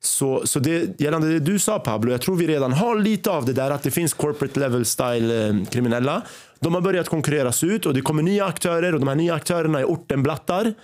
Så, 0.01 0.47
så 0.47 0.59
det, 0.59 1.01
gällande 1.01 1.29
det 1.29 1.41
du 1.41 1.59
sa 1.59 1.79
Pablo, 1.79 2.11
jag 2.11 2.21
tror 2.21 2.37
vi 2.37 2.47
redan 2.47 2.73
har 2.73 2.99
lite 2.99 3.31
av 3.31 3.45
det 3.45 3.53
där 3.53 3.71
att 3.71 3.83
det 3.83 3.91
finns 3.91 4.15
corporate 4.15 4.61
level 4.61 4.85
style 4.85 5.49
eh, 5.49 5.65
kriminella. 5.65 6.23
De 6.61 6.75
har 6.75 6.81
börjat 6.81 7.09
konkurreras 7.09 7.65
ut 7.65 7.87
och 7.87 7.95
det 7.95 8.01
kommer 8.01 8.23
nya 8.23 8.47
aktörer 8.47 8.95
och 8.95 9.01
de 9.01 9.09
här 9.09 9.17
nya 9.17 9.35
aktörerna 9.35 9.81
är 9.81 9.85
ortenblattar. 9.85 10.75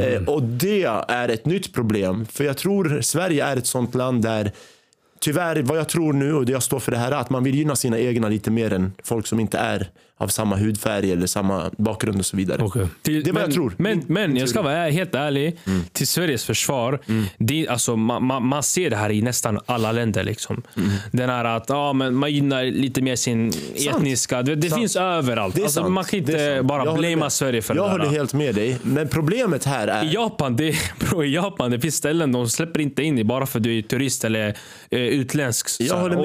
Eh, 0.00 0.28
och 0.28 0.42
det 0.42 0.84
är 1.08 1.28
ett 1.28 1.46
nytt 1.46 1.74
problem. 1.74 2.26
För 2.26 2.44
jag 2.44 2.56
tror 2.56 3.00
Sverige 3.00 3.44
är 3.44 3.56
ett 3.56 3.66
sånt 3.66 3.94
land 3.94 4.22
där 4.22 4.52
tyvärr, 5.20 5.62
vad 5.62 5.78
jag 5.78 5.88
tror 5.88 6.12
nu 6.12 6.34
och 6.34 6.46
det 6.46 6.52
jag 6.52 6.62
står 6.62 6.78
för 6.78 6.92
det 6.92 6.98
här 6.98 7.12
är 7.12 7.16
att 7.16 7.30
man 7.30 7.44
vill 7.44 7.54
gynna 7.54 7.76
sina 7.76 7.98
egna 7.98 8.28
lite 8.28 8.50
mer 8.50 8.72
än 8.72 8.92
folk 9.02 9.26
som 9.26 9.40
inte 9.40 9.58
är 9.58 9.90
av 10.18 10.28
samma 10.28 10.56
hudfärg 10.56 11.12
eller 11.12 11.26
samma 11.26 11.70
bakgrund 11.78 12.18
och 12.18 12.26
så 12.26 12.36
vidare. 12.36 12.70
Till- 13.02 13.22
Det 13.24 13.30
är 13.30 13.32
vad 13.34 13.42
jag 13.42 13.52
tror. 13.52 13.74
Men, 13.76 14.02
men 14.06 14.36
jag 14.36 14.48
ska 14.48 14.62
vara 14.62 14.88
helt 14.88 15.14
ärlig. 15.14 15.56
Mm. 15.66 15.82
Till 15.92 16.06
Sveriges 16.06 16.44
försvar. 16.44 17.00
Det, 17.38 17.68
alltså, 17.68 17.96
man, 17.96 18.24
man, 18.24 18.46
man 18.46 18.62
ser 18.62 18.90
det 18.90 18.96
här 18.96 19.10
i 19.10 19.22
nästan 19.22 19.58
alla 19.66 19.92
länder. 19.92 20.24
Liksom. 20.24 20.62
Mm. 20.76 20.88
Den 21.12 21.30
här 21.30 21.44
att 21.44 21.64
ja, 21.68 21.92
men 21.92 22.14
man 22.14 22.32
gynnar 22.32 22.64
lite 22.64 23.02
mer 23.02 23.16
sin 23.16 23.52
etniska. 23.88 24.42
Det, 24.42 24.54
det 24.54 24.68
Sant. 24.68 24.80
finns 24.80 24.96
överallt. 24.96 25.54
Det 25.54 25.62
Alltså, 25.62 25.80
sant. 25.80 25.92
man 25.92 26.04
kan 26.04 26.18
inte 26.18 26.54
sant. 26.56 26.66
bara 26.68 26.84
Jag 26.84 26.90
håller 26.90 27.08
blamea. 27.08 27.30
Sverige 27.30 27.62
för 27.62 27.74
Jag 27.74 27.86
det 27.86 27.90
håller 27.90 28.04
där. 28.04 28.10
helt 28.12 28.34
med 28.34 28.54
dig. 28.54 28.78
Men 28.82 29.08
problemet 29.08 29.64
här 29.64 29.88
är... 29.88 30.04
I 30.04 30.12
Japan, 30.14 30.56
det, 30.56 30.74
bro, 31.10 31.24
I 31.24 31.34
Japan 31.34 31.70
det 31.70 31.80
finns 31.80 31.94
ställen 31.96 32.32
de 32.32 32.48
släpper 32.48 32.80
inte 32.80 33.02
in 33.02 33.14
dig 33.14 33.24
bara 33.24 33.46
för 33.46 33.58
att 33.58 33.62
du 33.62 33.78
är 33.78 33.82
turist 33.82 34.24
eller 34.24 34.56
eh, 34.90 35.00
utländsk. 35.00 35.66
Jag 35.80 35.96
håller 35.96 36.16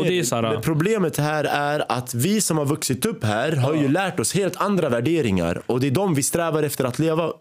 med. 0.42 0.44
Men 0.54 0.62
problemet 0.62 1.18
här 1.18 1.44
är 1.44 1.84
att 1.92 2.14
vi 2.14 2.42
som 2.42 2.58
har 2.58 2.66
vuxit 2.66 3.06
upp 3.06 3.24
här 3.24 3.52
har 3.56 3.81
ju 3.82 3.88
lärt 3.88 4.20
oss 4.20 4.34
helt 4.34 4.56
andra 4.56 4.90
värderingar. 4.90 5.62
Och 5.66 5.80
det 5.80 5.88
är 5.88 5.92
de 5.92 6.14
vi 6.14 6.24
strävar 6.24 6.64
efter 6.64 6.86
att 6.86 7.00
leva, 7.00 7.32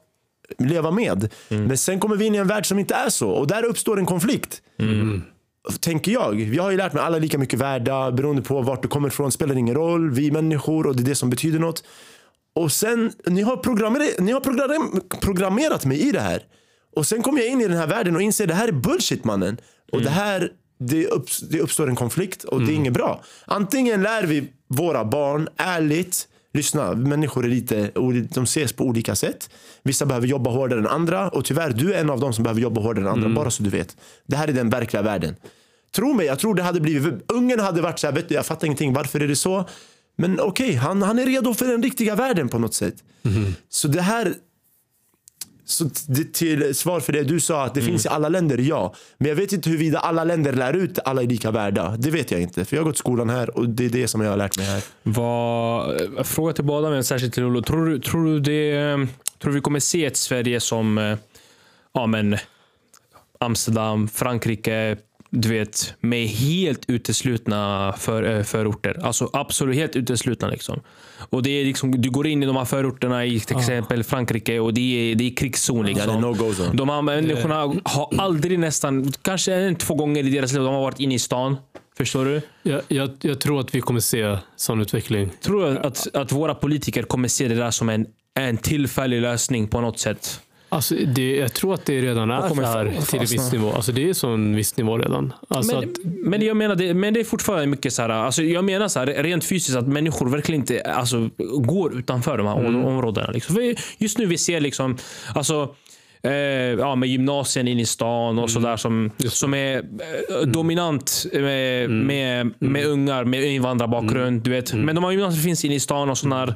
leva 0.58 0.90
med. 0.90 1.28
Mm. 1.48 1.64
Men 1.64 1.78
sen 1.78 2.00
kommer 2.00 2.16
vi 2.16 2.24
in 2.24 2.34
i 2.34 2.38
en 2.38 2.46
värld 2.46 2.66
som 2.66 2.78
inte 2.78 2.94
är 2.94 3.10
så. 3.10 3.30
Och 3.30 3.46
där 3.46 3.64
uppstår 3.64 3.98
en 3.98 4.06
konflikt. 4.06 4.62
Mm. 4.78 5.22
Tänker 5.80 6.12
jag. 6.12 6.40
Jag 6.40 6.62
har 6.62 6.70
ju 6.70 6.76
lärt 6.76 6.92
mig 6.92 7.02
alla 7.02 7.18
lika 7.18 7.38
mycket 7.38 7.58
värda. 7.58 8.10
Beroende 8.10 8.42
på 8.42 8.62
vart 8.62 8.82
du 8.82 8.88
kommer 8.88 9.08
ifrån 9.08 9.32
spelar 9.32 9.58
ingen 9.58 9.74
roll. 9.74 10.10
Vi 10.10 10.26
är 10.26 10.32
människor 10.32 10.86
och 10.86 10.96
det 10.96 11.02
är 11.02 11.04
det 11.04 11.14
som 11.14 11.30
betyder 11.30 11.58
något. 11.58 11.84
Och 12.54 12.72
sen, 12.72 13.12
ni 13.26 13.42
har, 13.42 13.56
programmerat, 13.56 14.18
ni 14.18 14.32
har 14.32 14.40
program, 14.40 15.00
programmerat 15.20 15.84
mig 15.84 16.08
i 16.08 16.12
det 16.12 16.20
här. 16.20 16.42
Och 16.96 17.06
sen 17.06 17.22
kommer 17.22 17.40
jag 17.40 17.48
in 17.48 17.60
i 17.60 17.68
den 17.68 17.76
här 17.76 17.86
världen 17.86 18.16
och 18.16 18.22
inser 18.22 18.46
det 18.46 18.54
här 18.54 18.68
är 18.68 18.72
bullshit 18.72 19.24
mannen. 19.24 19.56
Och 19.92 20.02
det 20.02 20.10
här, 20.10 20.50
det, 20.78 21.06
upps, 21.06 21.40
det 21.40 21.60
uppstår 21.60 21.88
en 21.88 21.96
konflikt 21.96 22.44
och 22.44 22.60
det 22.60 22.72
är 22.72 22.74
inget 22.74 22.92
bra. 22.92 23.22
Antingen 23.46 24.02
lär 24.02 24.22
vi 24.22 24.52
våra 24.68 25.04
barn 25.04 25.48
ärligt 25.56 26.28
Lyssna, 26.52 26.94
människor 26.94 27.44
är 27.44 27.48
lite, 27.48 27.90
de 28.34 28.44
ses 28.44 28.72
på 28.72 28.84
olika 28.84 29.14
sätt. 29.16 29.50
Vissa 29.82 30.06
behöver 30.06 30.26
jobba 30.26 30.50
hårdare 30.50 30.80
än 30.80 30.86
andra 30.86 31.28
och 31.28 31.44
tyvärr, 31.44 31.70
du 31.70 31.94
är 31.94 32.00
en 32.00 32.10
av 32.10 32.20
dem 32.20 32.32
som 32.32 32.44
behöver 32.44 32.60
jobba 32.60 32.80
hårdare 32.80 33.04
än 33.04 33.10
andra. 33.10 33.28
Bara 33.28 33.50
så 33.50 33.62
du 33.62 33.70
vet. 33.70 33.96
Det 34.26 34.36
här 34.36 34.48
är 34.48 34.52
den 34.52 34.70
verkliga 34.70 35.02
världen. 35.02 35.36
Tro 35.94 36.14
mig, 36.14 36.26
jag 36.26 36.38
tror 36.38 36.54
det 36.54 36.62
hade 36.62 36.80
blivit, 36.80 37.32
ungen 37.32 37.60
hade 37.60 37.82
varit 37.82 37.98
så 37.98 38.06
här, 38.06 38.14
vet 38.14 38.28
du, 38.28 38.34
jag 38.34 38.46
fattar 38.46 38.66
ingenting, 38.66 38.92
varför 38.92 39.20
är 39.20 39.28
det 39.28 39.36
så? 39.36 39.68
Men 40.16 40.40
okej, 40.40 40.66
okay, 40.66 40.76
han, 40.76 41.02
han 41.02 41.18
är 41.18 41.26
redo 41.26 41.54
för 41.54 41.66
den 41.66 41.82
riktiga 41.82 42.14
världen 42.14 42.48
på 42.48 42.58
något 42.58 42.74
sätt. 42.74 42.94
Så 43.68 43.88
det 43.88 44.02
här, 44.02 44.34
så 45.70 45.90
till 46.32 46.74
svar 46.74 47.00
för 47.00 47.12
det 47.12 47.22
du 47.22 47.40
sa, 47.40 47.64
att 47.64 47.74
det 47.74 47.82
finns 47.82 48.06
i 48.06 48.08
alla 48.08 48.28
länder, 48.28 48.58
ja. 48.58 48.94
Men 49.18 49.28
jag 49.28 49.36
vet 49.36 49.52
inte 49.52 49.70
huruvida 49.70 49.98
alla 49.98 50.24
länder 50.24 50.52
lär 50.52 50.76
ut 50.76 50.98
alla 51.04 51.22
är 51.22 51.26
lika 51.26 51.50
värda. 51.50 51.96
Det 51.98 52.10
vet 52.10 52.30
jag 52.30 52.40
inte. 52.40 52.64
För 52.64 52.76
jag 52.76 52.82
har 52.82 52.86
gått 52.86 52.98
skolan 52.98 53.30
här 53.30 53.58
och 53.58 53.68
det 53.68 53.84
är 53.84 53.88
det 53.88 54.08
som 54.08 54.20
jag 54.20 54.30
har 54.30 54.36
lärt 54.36 54.56
mig 54.56 54.66
här. 54.66 54.82
Vad, 55.02 56.26
fråga 56.26 56.52
till 56.52 56.64
båda, 56.64 56.90
men 56.90 57.04
särskilt 57.04 57.34
till 57.34 57.42
Lolo. 57.42 57.62
Tror 57.62 57.98
tror 57.98 58.24
du 58.24 58.40
det, 58.40 59.06
tror 59.42 59.52
vi 59.52 59.60
kommer 59.60 59.80
se 59.80 60.04
ett 60.04 60.16
Sverige 60.16 60.60
som 60.60 60.98
eh, 60.98 61.18
ja, 61.92 62.06
men 62.06 62.36
Amsterdam, 63.40 64.08
Frankrike, 64.08 64.96
du 65.30 65.48
vet, 65.48 65.94
med 66.00 66.26
helt 66.26 66.90
uteslutna 66.90 67.94
för, 67.98 68.36
eh, 68.36 68.42
förorter. 68.42 68.96
Alltså 69.02 69.30
absolut 69.32 69.76
helt 69.76 69.96
uteslutna. 69.96 70.48
Liksom. 70.48 70.80
Och 71.18 71.42
det 71.42 71.50
är 71.50 71.64
liksom, 71.64 71.90
du 71.90 72.10
går 72.10 72.26
in 72.26 72.42
i 72.42 72.46
de 72.46 72.56
här 72.56 72.64
förorterna 72.64 73.24
i 73.24 73.40
till 73.40 73.56
exempel 73.56 74.04
Frankrike 74.04 74.58
och 74.58 74.74
det 74.74 74.80
är, 74.80 75.14
det 75.14 75.24
är 75.24 75.36
krigszon. 75.36 75.86
Liksom. 75.86 76.10
Ja, 76.10 76.20
no. 76.20 76.72
De 76.72 76.88
här 76.88 77.02
människorna 77.02 77.54
har 77.84 78.08
aldrig 78.18 78.58
nästan, 78.58 79.12
kanske 79.22 79.54
en, 79.54 79.76
två 79.76 79.94
gånger 79.94 80.26
i 80.26 80.30
deras 80.30 80.52
liv, 80.52 80.62
de 80.62 80.74
har 80.74 80.82
varit 80.82 81.00
inne 81.00 81.14
i 81.14 81.18
stan. 81.18 81.56
Förstår 81.96 82.24
du? 82.24 82.42
Jag, 82.62 82.82
jag, 82.88 83.10
jag 83.20 83.40
tror 83.40 83.60
att 83.60 83.74
vi 83.74 83.80
kommer 83.80 84.00
se 84.00 84.38
sån 84.56 84.80
utveckling. 84.80 85.30
Tror 85.40 85.62
du 85.62 85.78
att, 85.78 86.14
att 86.14 86.32
våra 86.32 86.54
politiker 86.54 87.02
kommer 87.02 87.28
se 87.28 87.48
det 87.48 87.54
där 87.54 87.70
som 87.70 87.88
en, 87.88 88.06
en 88.34 88.56
tillfällig 88.56 89.20
lösning 89.20 89.68
på 89.68 89.80
något 89.80 89.98
sätt? 89.98 90.40
Alltså 90.72 90.94
det, 90.94 91.36
jag 91.36 91.52
tror 91.52 91.74
att 91.74 91.86
det 91.86 92.00
redan 92.00 92.30
är 92.30 92.48
så 92.48 92.62
här 92.62 93.00
till 93.10 93.20
en 93.20 93.26
viss 93.26 93.52
nivå. 93.52 93.72
Alltså 93.72 93.92
det 93.92 94.08
är 94.08 94.12
så 94.12 94.28
en 94.28 94.56
viss 94.56 94.76
nivå 94.76 94.98
redan. 94.98 95.32
Alltså 95.48 95.80
men, 95.80 95.90
att, 95.90 95.96
men 96.04 96.42
jag 96.42 96.56
menar, 96.56 96.74
det, 96.74 96.94
men 96.94 97.14
det 97.14 97.20
är 97.20 97.24
fortfarande 97.24 97.66
mycket 97.66 97.92
så 97.92 98.02
här. 98.02 98.08
Alltså 98.08 98.42
jag 98.42 98.64
menar 98.64 98.88
så 98.88 98.98
här, 98.98 99.06
rent 99.06 99.44
fysiskt 99.44 99.78
att 99.78 99.88
människor 99.88 100.28
verkligen 100.28 100.60
inte 100.60 100.80
alltså, 100.80 101.30
går 101.38 101.98
utanför 101.98 102.38
de 102.38 102.46
här 102.46 102.60
Mm. 102.60 102.84
områdena. 102.84 103.30
Liksom. 103.30 103.54
För 103.54 103.74
just 103.98 104.18
nu 104.18 104.26
vi 104.26 104.38
ser 104.38 104.60
liksom, 104.60 104.96
alltså 105.34 105.74
Eh, 106.22 106.32
ja, 106.78 106.94
med 106.94 107.08
gymnasien 107.08 107.68
in 107.68 107.78
i 107.78 107.86
stan 107.86 108.38
och 108.38 108.50
sådär 108.50 108.76
som, 108.76 109.10
som 109.18 109.54
är 109.54 109.76
eh, 109.76 110.46
dominant 110.46 111.26
med, 111.32 111.90
med, 111.90 112.54
med 112.58 112.86
ungar 112.86 113.24
med 113.24 113.44
invandrarbakgrund. 113.44 114.42
Du 114.42 114.50
vet. 114.50 114.74
Men 114.74 114.94
de 114.94 115.04
här 115.04 115.10
gymnasier 115.10 115.42
finns 115.42 115.64
in 115.64 115.72
i 115.72 115.80
stan 115.80 116.10
och 116.10 116.18
sådana 116.18 116.54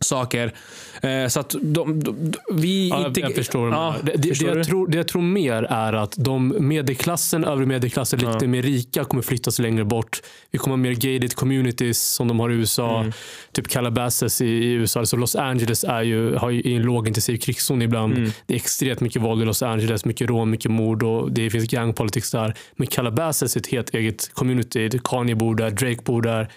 saker. 0.00 0.52
Eh, 1.00 1.28
så 1.28 1.40
att 1.40 1.54
de, 1.62 2.00
de, 2.00 2.32
vi 2.52 2.88
Ja, 2.88 3.06
inte... 3.06 3.20
jag, 3.20 3.34
förstår. 3.34 3.70
Ja, 3.70 3.94
det, 4.02 4.12
det, 4.16 4.28
förstår 4.28 4.56
jag 4.56 4.66
tror, 4.66 4.88
det 4.88 4.96
jag 4.96 5.08
tror 5.08 5.22
mer 5.22 5.62
är 5.62 5.92
att 5.92 6.14
de 6.16 6.68
medelklassen, 6.68 7.44
övre 7.44 7.66
medelklassen, 7.66 8.18
lite 8.18 8.46
mer 8.46 8.62
rika 8.62 9.04
kommer 9.04 9.22
flyttas 9.22 9.58
längre 9.58 9.84
bort. 9.84 10.22
Vi 10.50 10.58
kommer 10.58 10.72
ha 10.72 10.82
mer 10.82 10.94
gated 10.94 11.34
communities 11.34 12.02
som 12.02 12.28
de 12.28 12.40
har 12.40 12.50
i 12.50 12.54
USA. 12.54 13.00
Mm. 13.00 13.12
Typ 13.52 13.68
Calabasas 13.68 14.40
i, 14.40 14.46
i 14.46 14.72
USA. 14.72 15.00
Alltså 15.00 15.16
Los 15.16 15.36
Angeles 15.36 15.84
är 15.84 16.02
ju, 16.02 16.34
har 16.34 16.50
ju 16.50 16.76
en 16.76 16.82
lågintensiv 16.82 17.36
krigszon 17.36 17.82
ibland. 17.82 18.16
Mm. 18.16 18.30
Det 18.46 18.54
är 18.54 18.56
extremt 18.56 19.00
mycket 19.00 19.22
våld 19.22 19.42
i 19.42 19.44
Los 19.44 19.62
Angeles, 19.62 20.04
mycket 20.04 20.28
rån, 20.28 20.50
mycket 20.50 20.70
mord 20.70 21.02
och 21.02 21.32
det 21.32 21.50
finns 21.50 21.70
gang 21.70 21.92
politics 21.92 22.30
där. 22.30 22.54
Men 22.76 22.86
Calabasas 22.86 23.56
är 23.56 23.60
ett 23.60 23.66
helt 23.66 23.94
eget 23.94 24.34
community. 24.34 24.90
Kanye 25.04 25.34
bor 25.34 25.54
där, 25.54 25.70
Drake 25.70 26.02
bor 26.04 26.22
där. 26.22 26.48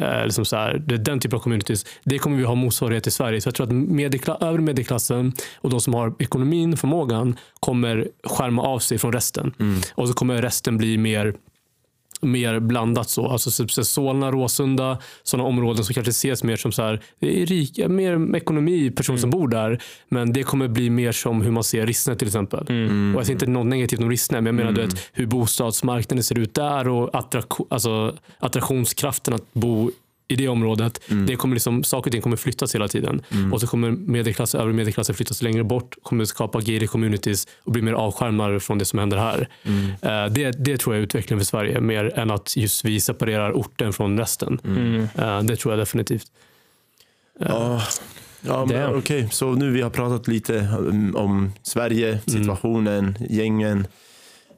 Eh, 0.00 0.24
liksom 0.24 0.44
så 0.44 0.56
här, 0.56 0.82
det 0.86 0.96
den 0.96 1.20
typen 1.20 1.36
av 1.36 1.40
communities. 1.42 1.86
Det 2.04 2.18
kommer 2.18 2.36
vi 2.36 2.44
ha 2.44 2.54
motsvarighet 2.54 3.06
i 3.06 3.10
Sverige. 3.10 3.40
Så 3.40 3.48
jag 3.48 3.54
tror 3.54 3.66
att 3.66 3.72
medelkla- 3.72 4.44
övre 4.44 4.62
medelklassen 4.62 5.32
och 5.56 5.70
de 5.70 5.80
som 5.80 5.94
har 5.94 6.14
ekonomin, 6.18 6.76
förmågan 6.76 7.36
kommer 7.60 8.08
skärma 8.24 8.62
av 8.62 8.78
sig 8.78 8.98
från 8.98 9.12
resten. 9.12 9.52
Och 9.94 10.08
så 10.08 10.14
kommer 10.14 10.42
resten 10.42 10.76
bli 10.78 10.98
mer 10.98 11.34
mer 12.22 12.60
blandat 12.60 13.10
så. 13.10 13.26
Alltså 13.28 13.62
typ 13.62 13.72
så 13.72 13.84
Solna, 13.84 14.30
Råsunda, 14.30 14.98
sådana 15.22 15.48
områden 15.48 15.84
som 15.84 15.94
kanske 15.94 16.10
ses 16.10 16.44
mer 16.44 16.56
som 16.56 16.72
så 16.72 16.82
här, 16.82 17.00
det 17.20 17.42
är 17.42 17.46
rika, 17.46 17.88
mer 17.88 18.36
ekonomi, 18.36 18.90
person 18.90 19.18
som 19.18 19.30
bor 19.30 19.48
där. 19.48 19.82
Men 20.08 20.32
det 20.32 20.42
kommer 20.42 20.68
bli 20.68 20.90
mer 20.90 21.12
som 21.12 21.42
hur 21.42 21.50
man 21.50 21.64
ser 21.64 21.86
Rissne 21.86 22.16
till 22.16 22.28
exempel. 22.28 22.60
Och 23.14 23.20
jag 23.20 23.26
säger 23.26 23.32
inte 23.32 23.46
något 23.46 23.66
negativt 23.66 24.00
om 24.00 24.10
Rissne, 24.10 24.40
men 24.40 24.46
jag 24.46 24.54
menar 24.54 24.72
du 24.72 24.80
vet, 24.86 25.10
hur 25.12 25.26
bostadsmarknaden 25.26 26.24
ser 26.24 26.38
ut 26.38 26.54
där 26.54 26.88
och 26.88 27.14
attrak- 27.14 27.66
alltså, 27.70 28.16
attraktionskraften 28.38 29.34
att 29.34 29.52
bo 29.52 29.90
i 30.28 30.36
det 30.36 30.48
området. 30.48 31.00
Det 31.26 31.36
kommer 31.36 31.54
liksom, 31.54 31.84
saker 31.84 32.08
och 32.08 32.12
ting 32.12 32.22
kommer 32.22 32.36
flyttas 32.36 32.74
hela 32.74 32.88
tiden. 32.88 33.22
Och 33.52 33.60
så 33.60 33.66
kommer 33.66 33.90
medelklass, 33.90 34.54
övre 34.54 34.72
medelklassen 34.72 35.14
flyttas 35.14 35.42
längre 35.42 35.64
bort. 35.64 35.96
Kommer 36.02 36.24
skapa 36.24 36.58
gated 36.58 36.90
communities 36.90 37.46
och 37.64 37.72
bli 37.72 37.82
mer 37.82 37.92
avskärmade 37.92 38.60
från 38.60 38.78
det 38.78 38.84
som 38.84 38.98
händer 38.98 39.16
här. 39.16 39.48
Eh, 40.02 40.32
det, 40.32 40.64
det 40.64 40.78
tror 40.78 40.94
jag 40.94 41.00
är 41.00 41.04
utvecklingen 41.04 41.40
för 41.40 41.46
Sverige. 41.46 41.80
Mer 41.80 42.18
än 42.18 42.30
att 42.30 42.56
just 42.56 42.84
vi 42.84 43.00
separerar 43.00 43.52
orten 43.52 43.92
från 43.92 44.18
resten. 44.18 44.58
Eh, 45.18 45.42
det 45.42 45.56
tror 45.56 45.72
jag 45.72 45.78
definitivt. 45.78 46.26
Ja, 47.38 47.82
ja 48.40 48.66
men 48.66 48.94
okej. 48.94 49.28
Så 49.30 49.52
nu 49.52 49.70
vi 49.70 49.82
har 49.82 49.90
pratat 49.90 50.28
lite 50.28 50.68
om, 50.78 51.16
om 51.16 51.52
Sverige, 51.62 52.20
situationen, 52.26 53.18
gängen. 53.30 53.86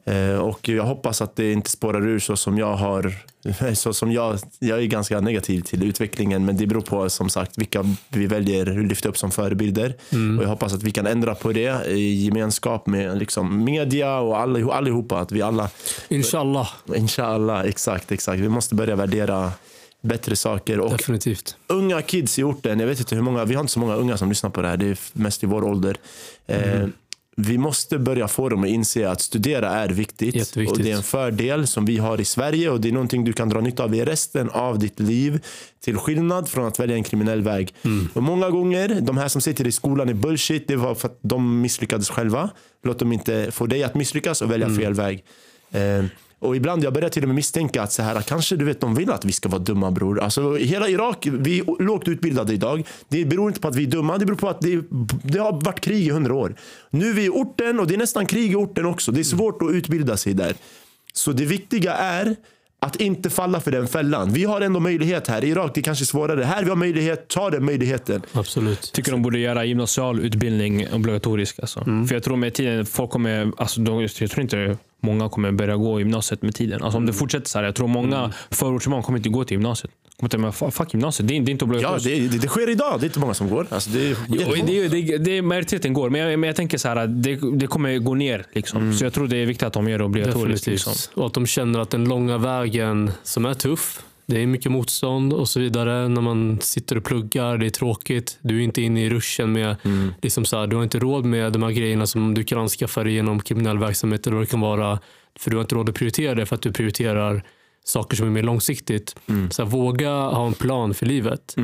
Eh, 0.09 0.39
och 0.39 0.69
jag 0.69 0.83
hoppas 0.83 1.21
att 1.21 1.35
det 1.35 1.51
inte 1.51 1.69
spårar 1.69 2.07
ur 2.07 2.19
så 2.19 2.35
som 2.35 2.57
jag 2.57 2.75
har. 2.75 3.13
Så 3.73 3.93
som 3.93 4.11
jag, 4.11 4.39
jag 4.59 4.79
är 4.79 4.85
ganska 4.85 5.19
negativ 5.19 5.61
till 5.61 5.83
utvecklingen 5.83 6.45
men 6.45 6.57
det 6.57 6.67
beror 6.67 6.81
på 6.81 7.09
som 7.09 7.29
sagt 7.29 7.57
vilka 7.57 7.85
vi 8.09 8.27
väljer 8.27 8.79
att 8.79 8.87
lyfta 8.87 9.09
upp 9.09 9.17
som 9.17 9.31
förebilder. 9.31 9.93
Och 10.37 10.43
jag 10.43 10.49
hoppas 10.49 10.73
att 10.73 10.83
vi 10.83 10.91
kan 10.91 11.07
ändra 11.07 11.35
på 11.35 11.51
det 11.51 11.87
i 11.87 12.25
gemenskap 12.25 12.87
med 12.87 13.17
liksom 13.17 13.63
media 13.63 14.19
och 14.19 14.39
all, 14.39 14.71
allihopa. 14.71 15.19
Att 15.19 15.31
vi 15.31 15.41
alla 15.41 15.69
Inshallah. 16.07 16.69
Inshallah, 16.95 17.65
exakt, 17.65 18.11
exakt. 18.11 18.39
Vi 18.39 18.49
måste 18.49 18.75
börja 18.75 18.95
värdera 18.95 19.51
bättre 20.01 20.35
saker. 20.35 20.79
Och 20.79 20.91
Definitivt. 20.91 21.55
unga 21.67 22.01
kids 22.01 22.39
i 22.39 22.43
orten, 22.43 22.79
jag 22.79 22.87
vet 22.87 22.99
inte 22.99 23.15
hur 23.15 23.21
många, 23.21 23.45
vi 23.45 23.55
har 23.55 23.61
inte 23.61 23.73
så 23.73 23.79
många 23.79 23.95
unga 23.95 24.17
som 24.17 24.29
lyssnar 24.29 24.49
på 24.49 24.61
det 24.61 24.67
här, 24.67 24.77
det 24.77 24.87
är 24.87 24.97
mest 25.13 25.43
i 25.43 25.47
vår 25.47 25.63
ålder. 25.63 25.97
Eh, 26.47 26.87
vi 27.41 27.57
måste 27.57 27.99
börja 27.99 28.27
få 28.27 28.49
dem 28.49 28.63
att 28.63 28.69
inse 28.69 29.09
att 29.09 29.21
studera 29.21 29.69
är 29.69 29.89
viktigt. 29.89 30.57
Och 30.69 30.77
det 30.77 30.91
är 30.91 30.95
en 30.95 31.03
fördel 31.03 31.67
som 31.67 31.85
vi 31.85 31.97
har 31.97 32.21
i 32.21 32.25
Sverige 32.25 32.69
och 32.69 32.81
det 32.81 32.87
är 32.87 32.91
någonting 32.91 33.23
du 33.25 33.33
kan 33.33 33.49
dra 33.49 33.61
nytta 33.61 33.83
av 33.83 33.95
i 33.95 34.05
resten 34.05 34.49
av 34.49 34.79
ditt 34.79 34.99
liv. 34.99 35.39
Till 35.83 35.97
skillnad 35.97 36.49
från 36.49 36.65
att 36.67 36.79
välja 36.79 36.95
en 36.95 37.03
kriminell 37.03 37.41
väg. 37.41 37.73
Och 38.13 38.23
många 38.23 38.49
gånger, 38.49 39.01
de 39.01 39.17
här 39.17 39.27
som 39.27 39.41
sitter 39.41 39.67
i 39.67 39.71
skolan 39.71 40.09
är 40.09 40.13
bullshit, 40.13 40.67
det 40.67 40.75
var 40.75 40.95
för 40.95 41.07
att 41.07 41.19
de 41.21 41.61
misslyckades 41.61 42.09
själva. 42.09 42.49
Låt 42.83 42.99
dem 42.99 43.13
inte 43.13 43.51
få 43.51 43.65
dig 43.65 43.83
att 43.83 43.95
misslyckas 43.95 44.41
och 44.41 44.51
välja 44.51 44.69
fel 44.75 44.93
väg. 44.93 45.23
Eh, 45.71 46.05
och 46.39 46.55
ibland 46.55 46.83
jag 46.83 46.93
börjar 46.93 47.09
till 47.09 47.23
och 47.23 47.29
med 47.29 47.35
misstänka 47.35 47.81
att 47.81 47.91
så 47.91 48.03
här, 48.03 48.21
kanske 48.21 48.55
du 48.55 48.65
vet, 48.65 48.81
de 48.81 48.95
vill 48.95 49.11
att 49.11 49.25
vi 49.25 49.31
ska 49.31 49.49
vara 49.49 49.61
dumma 49.61 49.91
bror. 49.91 50.21
Alltså, 50.21 50.55
hela 50.55 50.89
Irak, 50.89 51.27
vi 51.31 51.59
är 51.59 51.83
lågt 51.83 52.07
utbildade 52.07 52.53
idag. 52.53 52.87
Det 53.07 53.25
beror 53.25 53.47
inte 53.47 53.59
på 53.59 53.67
att 53.67 53.75
vi 53.75 53.83
är 53.83 53.87
dumma, 53.87 54.17
det 54.17 54.25
beror 54.25 54.37
på 54.37 54.49
att 54.49 54.61
det, 54.61 54.81
det 55.23 55.39
har 55.39 55.65
varit 55.65 55.79
krig 55.79 56.07
i 56.07 56.09
hundra 56.09 56.33
år. 56.33 56.55
Nu 56.89 57.09
är 57.09 57.13
vi 57.13 57.25
i 57.25 57.29
orten 57.29 57.79
och 57.79 57.87
det 57.87 57.93
är 57.93 57.97
nästan 57.97 58.25
krig 58.25 58.51
i 58.51 58.55
orten 58.55 58.85
också. 58.85 59.11
Det 59.11 59.21
är 59.21 59.23
svårt 59.23 59.61
att 59.61 59.71
utbilda 59.71 60.17
sig 60.17 60.33
där. 60.33 60.53
Så 61.13 61.31
det 61.31 61.45
viktiga 61.45 61.93
är 61.93 62.35
att 62.81 62.95
inte 62.95 63.29
falla 63.29 63.59
för 63.59 63.71
den 63.71 63.87
fällan. 63.87 64.33
Vi 64.33 64.43
har 64.43 64.61
ändå 64.61 64.79
möjlighet 64.79 65.27
här. 65.27 65.43
I 65.43 65.49
Irak 65.49 65.71
det 65.73 65.81
är 65.81 65.83
kanske 65.83 66.05
svårare. 66.05 66.43
Här 66.43 66.63
vi 66.63 66.69
har 66.69 66.75
möjlighet, 66.75 67.27
ta 67.27 67.49
den 67.49 67.65
möjligheten. 67.65 68.21
Absolut. 68.33 68.91
tycker 68.93 69.11
de 69.11 69.21
borde 69.21 69.39
göra 69.39 69.65
gymnasial 69.65 70.19
utbildning 70.19 70.87
obligatorisk. 70.93 71.59
Alltså. 71.59 71.79
För 71.79 72.13
jag 72.13 72.23
tror 72.23 72.37
med 72.37 72.53
tiden, 72.53 72.85
folk 72.85 73.09
kommer, 73.09 73.51
alltså, 73.57 73.81
de, 73.81 74.01
jag 74.01 74.11
tror 74.11 74.41
inte 74.41 74.77
många 75.01 75.29
kommer 75.29 75.51
börja 75.51 75.75
gå 75.75 75.99
gymnasiet 75.99 76.41
med 76.41 76.55
tiden. 76.55 76.83
Alltså, 76.83 76.97
om 76.97 77.05
det 77.05 77.13
fortsätter 77.13 77.49
så 77.49 77.57
här, 77.57 77.65
jag 77.65 77.75
tror 77.75 77.87
många 77.87 78.33
förortsbarn 78.51 79.03
kommer 79.03 79.19
inte 79.19 79.29
gå 79.29 79.43
till 79.43 79.55
gymnasiet. 79.55 79.91
Kommer 80.19 80.37
men 80.37 80.51
fa- 80.51 80.71
fuck 80.71 80.93
gymnasiet, 80.93 81.27
det 81.27 81.37
är, 81.37 81.41
det 81.41 81.49
är 81.49 81.51
inte 81.51 81.65
Ja, 81.65 81.67
obligatoriskt. 81.67 82.05
det, 82.09 82.19
det, 82.27 82.37
det 82.37 82.47
sker 82.47 82.69
idag. 82.69 82.99
Det 82.99 83.03
är 83.03 83.07
inte 83.07 83.19
många 83.19 83.33
som 83.33 83.49
går. 83.49 83.67
Alltså, 83.69 83.89
det 83.89 83.99
är 84.09 84.17
Jo, 84.27 84.35
jättemånga. 84.35 84.63
det, 84.65 84.87
det, 84.87 85.17
det, 85.17 85.41
majoriteten 85.41 85.93
går, 85.93 86.09
men 86.09 86.21
jag, 86.21 86.39
men 86.39 86.47
jag 86.47 86.55
tänker 86.55 86.77
så 86.77 86.87
här, 86.87 87.07
det, 87.07 87.39
det 87.53 87.67
kommer 87.67 87.97
gå 87.97 88.13
ner. 88.15 88.45
Liksom. 88.53 88.93
Så 88.93 89.03
jag 89.05 89.13
tror 89.13 89.27
det 89.27 89.37
är 89.37 89.45
viktigt 89.45 89.63
att 89.67 89.73
de 89.73 89.89
gör 89.89 89.97
det 89.97 90.03
obligatoriskt. 90.03 90.67
Liksom. 90.67 90.93
Och 91.13 91.25
att 91.25 91.33
de 91.33 91.45
känner 91.45 91.79
att 91.79 91.89
den 91.89 92.05
långa 92.09 92.37
vägen 92.37 93.11
som 93.23 93.45
är 93.45 93.53
tuff, 93.53 94.03
det 94.29 94.41
är 94.41 94.47
mycket 94.47 94.71
motstånd 94.71 95.33
och 95.33 95.49
så 95.49 95.59
vidare. 95.59 96.07
När 96.07 96.21
man 96.21 96.59
sitter 96.61 96.97
och 96.97 97.03
pluggar, 97.03 97.57
det 97.57 97.65
är 97.65 97.69
tråkigt. 97.69 98.37
Du 98.41 98.57
är 98.59 98.63
inte 98.63 98.81
inne 98.81 99.05
i 99.05 99.09
ruschen 99.09 99.51
med, 99.51 99.75
liksom 100.21 100.45
så 100.45 100.57
här, 100.59 100.67
du 100.67 100.75
har 100.75 100.83
inte 100.83 100.99
råd 100.99 101.25
med 101.25 101.53
de 101.53 101.63
här 101.63 101.71
grejerna 101.71 102.07
som 102.07 102.33
du 102.33 102.43
kan 102.43 102.59
anskaffa 102.59 103.03
dig 103.03 103.13
genom 103.13 103.39
kriminell 103.39 103.77
verksamhet 103.77 104.27
eller 104.27 104.35
vad 104.37 104.45
det 104.45 104.49
kan 104.49 104.59
vara. 104.59 104.99
För 105.39 105.51
du 105.51 105.57
har 105.57 105.61
inte 105.61 105.75
råd 105.75 105.89
att 105.89 105.95
prioritera 105.95 106.35
det 106.35 106.45
för 106.45 106.55
att 106.55 106.61
du 106.61 106.71
prioriterar 106.71 107.43
saker 107.83 108.17
som 108.17 108.27
är 108.27 108.31
mer 108.31 108.43
långsiktigt. 108.43 109.15
Så 109.51 109.63
här, 109.63 109.69
våga 109.69 110.11
ha 110.11 110.47
en 110.47 110.53
plan 110.53 110.93
för 110.93 111.05
livet. 111.05 111.55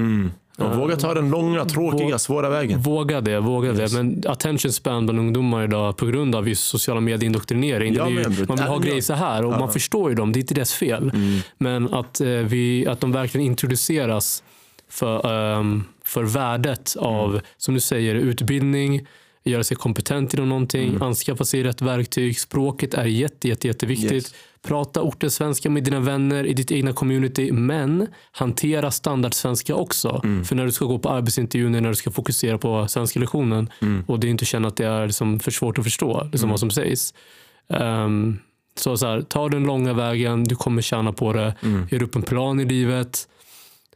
Och 0.58 0.76
våga 0.76 0.96
ta 0.96 1.14
den 1.14 1.30
långa, 1.30 1.66
tråkiga, 1.66 2.20
svåra 2.20 2.50
vägen. 2.50 2.82
Våga 2.82 3.22
det, 3.22 3.40
våga 3.40 3.74
det. 3.74 3.94
Men 3.94 4.24
attention 4.28 4.72
span 4.72 5.06
bland 5.06 5.20
ungdomar 5.20 5.64
idag 5.64 5.98
på 5.98 6.06
grund 6.06 6.36
av 6.36 6.50
just 6.50 6.64
sociala 6.64 7.02
medier-indoktrinering. 7.02 7.94
Ja, 7.94 8.10
man 8.48 8.58
vill 8.58 8.68
ha 8.68 8.78
grejer 8.78 9.02
så 9.02 9.14
här 9.14 9.46
och 9.46 9.52
man 9.60 9.74
förstår 9.74 10.10
ju 10.10 10.16
dem. 10.16 10.32
Det 10.32 10.40
är 10.40 10.42
inte 10.42 10.54
deras 10.54 10.74
fel. 10.74 11.12
Mm. 11.14 11.40
Men 11.58 11.94
att, 11.94 12.22
eh, 12.22 12.28
vi, 12.28 12.88
att 12.88 13.00
de 13.02 13.12
verkligen 13.12 13.48
introduceras 13.48 14.44
för, 14.90 15.32
ehm, 15.60 15.84
för 16.04 16.24
värdet 16.24 16.96
av, 17.00 17.30
Mm. 17.30 17.42
som 17.58 17.74
du 17.74 17.80
säger, 17.80 18.16
utbildning, 18.16 19.08
göra 19.46 19.64
sig 19.64 19.78
kompetent 19.78 20.34
inom 20.34 20.50
någonting, 20.50 20.90
Mm. 20.90 21.02
anskaffa 21.02 21.46
sig 21.46 21.64
rätt 21.64 21.82
verktyg. 21.82 22.40
Språket 22.40 22.94
är 22.94 23.06
jätte, 23.06 23.48
jätte, 23.48 23.68
jätteviktigt. 23.68 24.12
Yes. 24.14 24.34
Prata 24.62 25.02
ortensvenska 25.02 25.70
med 25.70 25.84
dina 25.84 26.00
vänner 26.00 26.46
i 26.46 26.54
ditt 26.54 26.72
egna 26.72 26.94
community, 26.94 27.52
men 27.52 28.08
hantera 28.32 28.92
standardsvenska 28.92 29.76
också. 29.76 30.22
Mm. 30.24 30.46
För 30.46 30.56
när 30.56 30.66
du 30.66 30.72
ska 30.72 30.86
gå 30.86 31.00
på 31.00 31.10
arbetsintervjun, 31.10 31.72
när 31.72 31.90
du 31.90 31.96
ska 31.96 32.12
fokusera 32.12 32.58
på 32.58 32.88
svenska 32.88 33.20
lektionen 33.20 33.70
Mm. 33.82 34.04
och 34.08 34.20
det 34.20 34.28
inte 34.28 34.46
känna 34.46 34.68
att 34.68 34.78
det 34.78 34.86
är 34.88 35.06
liksom 35.08 35.40
för 35.40 35.52
svårt 35.52 35.78
att 35.78 35.84
förstå 35.84 36.30
liksom 36.32 36.50
vad 36.50 36.60
som 36.60 36.72
sägs. 36.72 37.14
Ehm, 37.70 38.40
så, 38.78 38.98
så 38.98 39.08
här, 39.08 39.22
ta 39.22 39.50
den 39.50 39.64
långa 39.64 39.94
vägen, 39.94 40.44
du 40.44 40.56
kommer 40.56 40.82
tjäna 40.82 41.14
på 41.14 41.34
det. 41.34 41.56
Mm. 41.64 41.88
Gör 41.92 42.04
upp 42.04 42.16
en 42.16 42.22
plan 42.24 42.60
i 42.60 42.66
livet, 42.66 43.28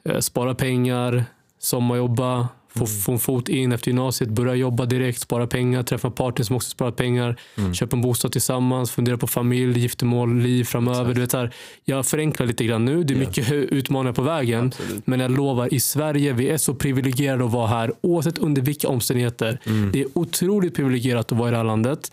eh, 0.06 0.20
spara 0.20 0.56
pengar, 0.56 1.26
sommarjobba, 1.60 2.48
få, 2.76 2.86
få 2.86 3.12
en 3.12 3.20
fot 3.20 3.50
in 3.50 3.72
efter 3.72 3.88
gymnasiet, 3.88 4.30
börja 4.30 4.56
jobba 4.56 4.86
direkt, 4.86 5.22
spara 5.22 5.48
pengar, 5.48 5.84
träffa 5.84 6.08
en 6.08 6.14
partner 6.14 6.46
som 6.46 6.56
också 6.56 6.70
sparar 6.70 6.92
pengar, 6.92 7.36
köpa 7.74 7.96
en 7.96 8.02
bostad 8.02 8.32
tillsammans, 8.32 8.92
fundera 8.92 9.18
på 9.18 9.28
familj, 9.28 9.80
giftermål, 9.80 10.40
liv 10.40 10.64
framöver. 10.64 11.14
Du 11.14 11.22
vet, 11.22 11.32
så 11.32 11.38
här, 11.38 11.54
jag 11.86 12.06
förenklar 12.06 12.48
lite 12.48 12.66
grann 12.66 12.86
nu, 12.86 13.04
det 13.04 13.14
är 13.14 13.18
mycket 13.18 13.52
utmaningar 13.52 14.14
på 14.14 14.22
vägen. 14.22 14.66
Absolut. 14.66 15.08
Men 15.08 15.20
jag 15.20 15.32
lovar, 15.32 15.74
i 15.74 15.80
Sverige, 15.80 16.34
vi 16.34 16.50
är 16.50 16.58
så 16.58 16.74
privilegierade 16.74 17.46
att 17.46 17.52
vara 17.52 17.68
här 17.68 17.94
oavsett 18.02 18.38
under 18.38 18.62
vilka 18.62 18.88
omständigheter. 18.88 19.60
Det 19.94 20.02
är 20.02 20.08
otroligt 20.14 20.76
privilegierat 20.76 21.32
att 21.32 21.38
vara 21.38 21.48
i 21.48 21.52
det 21.52 21.58
här 21.58 21.64
landet. 21.64 22.12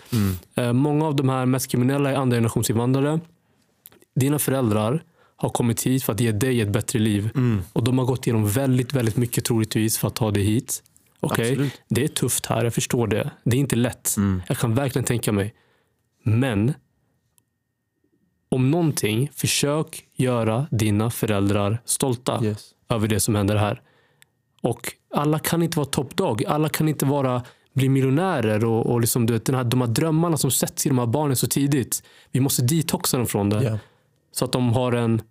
Eh, 0.54 0.72
många 0.72 1.06
av 1.06 1.16
de 1.16 1.28
här 1.28 1.46
mest 1.46 1.70
kriminella 1.70 2.10
är 2.10 2.14
andra 2.14 2.36
generations 2.36 2.70
invandrare. 2.70 3.20
Dina 4.14 4.38
föräldrar 4.38 5.02
har 5.36 5.48
kommit 5.48 5.82
hit 5.86 6.04
för 6.04 6.12
att 6.12 6.20
ge 6.20 6.32
dig 6.32 6.60
ett 6.60 6.68
bättre 6.68 6.98
liv. 6.98 7.30
Och 7.72 7.84
de 7.84 7.98
har 7.98 8.04
gått 8.06 8.26
igenom 8.26 8.48
väldigt, 8.48 8.92
väldigt 8.92 9.16
mycket 9.16 9.44
troligtvis 9.44 9.98
för 9.98 10.08
att 10.08 10.14
ta 10.14 10.30
dig 10.30 10.42
hit. 10.42 10.82
Okej, 11.20 11.50
Absolut. 11.50 11.80
Det 11.88 12.04
är 12.04 12.08
tufft 12.08 12.46
här, 12.46 12.64
jag 12.64 12.74
förstår 12.74 13.06
det. 13.06 13.30
Det 13.44 13.56
är 13.56 13.60
inte 13.60 13.76
lätt. 13.76 14.14
Jag 14.48 14.58
kan 14.58 14.74
verkligen 14.74 15.04
tänka 15.04 15.32
mig. 15.32 15.54
Men 16.22 16.74
om 18.48 18.70
någonting, 18.70 19.30
försök 19.34 20.04
göra 20.16 20.66
dina 20.70 21.10
föräldrar 21.10 21.82
stolta 21.84 22.44
Yes. 22.44 22.70
över 22.88 23.08
det 23.08 23.20
som 23.20 23.34
händer 23.34 23.56
här. 23.56 23.82
Och 24.62 24.92
alla 25.14 25.38
kan 25.38 25.62
inte 25.62 25.76
vara 25.78 25.86
toppdog. 25.86 26.44
Alla 26.44 26.68
kan 26.68 26.88
inte 26.88 27.04
vara 27.04 27.42
bli 27.74 27.88
miljonärer 27.88 28.64
och, 28.64 28.86
och 28.86 29.00
liksom, 29.00 29.26
du 29.26 29.32
vet, 29.32 29.44
den 29.44 29.54
här, 29.54 29.64
de 29.64 29.80
här 29.80 29.88
drömmarna 29.88 30.36
som 30.36 30.50
sätts 30.50 30.86
i 30.86 30.88
de 30.88 30.98
här 30.98 31.06
barnen 31.06 31.36
så 31.36 31.46
tidigt. 31.46 32.02
Vi 32.32 32.40
måste 32.40 32.62
detoxa 32.62 33.16
dem 33.16 33.26
från 33.26 33.50
det. 33.50 33.62
Ja. 33.64 33.78
Så 34.38 34.44
att 34.44 34.52
de 34.52 34.72
har 34.72 34.92
en 34.92 35.22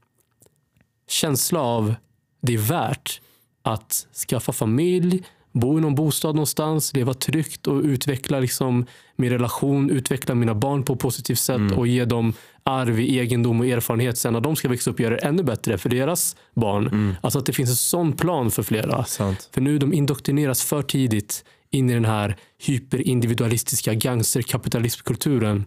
känsla 1.08 1.60
av 1.60 1.96
det 2.42 2.54
är 2.54 2.58
värt 2.58 3.22
att 3.62 4.08
skaffa 4.30 4.52
familj, 4.54 5.24
bo 5.52 5.78
i 5.78 5.82
någon 5.82 5.96
bostad 5.96 6.36
någonstans, 6.36 6.94
leva 6.94 7.14
tryggt 7.14 7.68
och 7.68 7.82
utveckla 7.82 8.40
liksom 8.40 8.86
min 9.16 9.30
relation, 9.30 9.90
utveckla 9.90 10.36
mina 10.36 10.56
barn 10.56 10.84
på 10.84 10.94
ett 10.94 11.00
positivt 11.00 11.40
sätt 11.40 11.72
och 11.78 11.88
ge 11.88 12.06
dem 12.06 12.34
arv, 12.64 13.00
egendom 13.00 13.60
och 13.60 13.66
erfarenhet 13.66 14.18
sen 14.18 14.34
när 14.34 14.42
de 14.42 14.56
ska 14.56 14.70
växa 14.70 14.92
upp 14.92 14.96
och 14.96 15.00
göra 15.00 15.16
det 15.16 15.22
ännu 15.22 15.44
bättre 15.44 15.78
för 15.78 15.90
deras 15.90 16.36
barn. 16.54 17.16
Alltså 17.22 17.40
att 17.40 17.46
det 17.46 17.54
finns 17.54 17.70
en 17.70 17.76
sån 17.76 18.14
plan 18.14 18.52
för 18.52 18.64
flera. 18.64 19.04
Sant. 19.06 19.50
För 19.54 19.62
nu 19.62 19.78
de 19.78 19.94
indoktrineras 19.94 20.64
för 20.64 20.82
tidigt 20.82 21.46
in 21.72 21.90
i 21.90 21.94
den 21.94 22.06
här 22.06 22.38
hyperindividualistiska 22.66 23.94
gangsterkapitalismkulturen. 23.94 25.66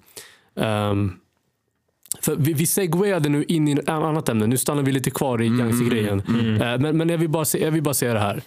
Um, 0.54 1.20
för 2.28 2.36
vi, 2.36 2.52
vi 2.52 2.66
segwayade 2.66 3.28
nu 3.28 3.44
in 3.44 3.68
i 3.68 3.72
ett 3.72 3.88
annat 3.88 4.28
ämne. 4.28 4.46
Nu 4.46 4.56
stannar 4.56 4.82
vi 4.82 4.92
lite 4.92 5.10
kvar 5.10 5.42
i 5.42 5.48
gangstergrejen. 5.48 6.22
Eh, 6.60 6.78
men 6.78 6.96
men 6.96 7.08
jag, 7.08 7.18
vill 7.18 7.28
bara 7.28 7.44
se, 7.44 7.64
jag 7.64 7.70
vill 7.70 7.82
bara 7.82 7.94
säga 7.94 8.14
det 8.14 8.20
här. 8.20 8.42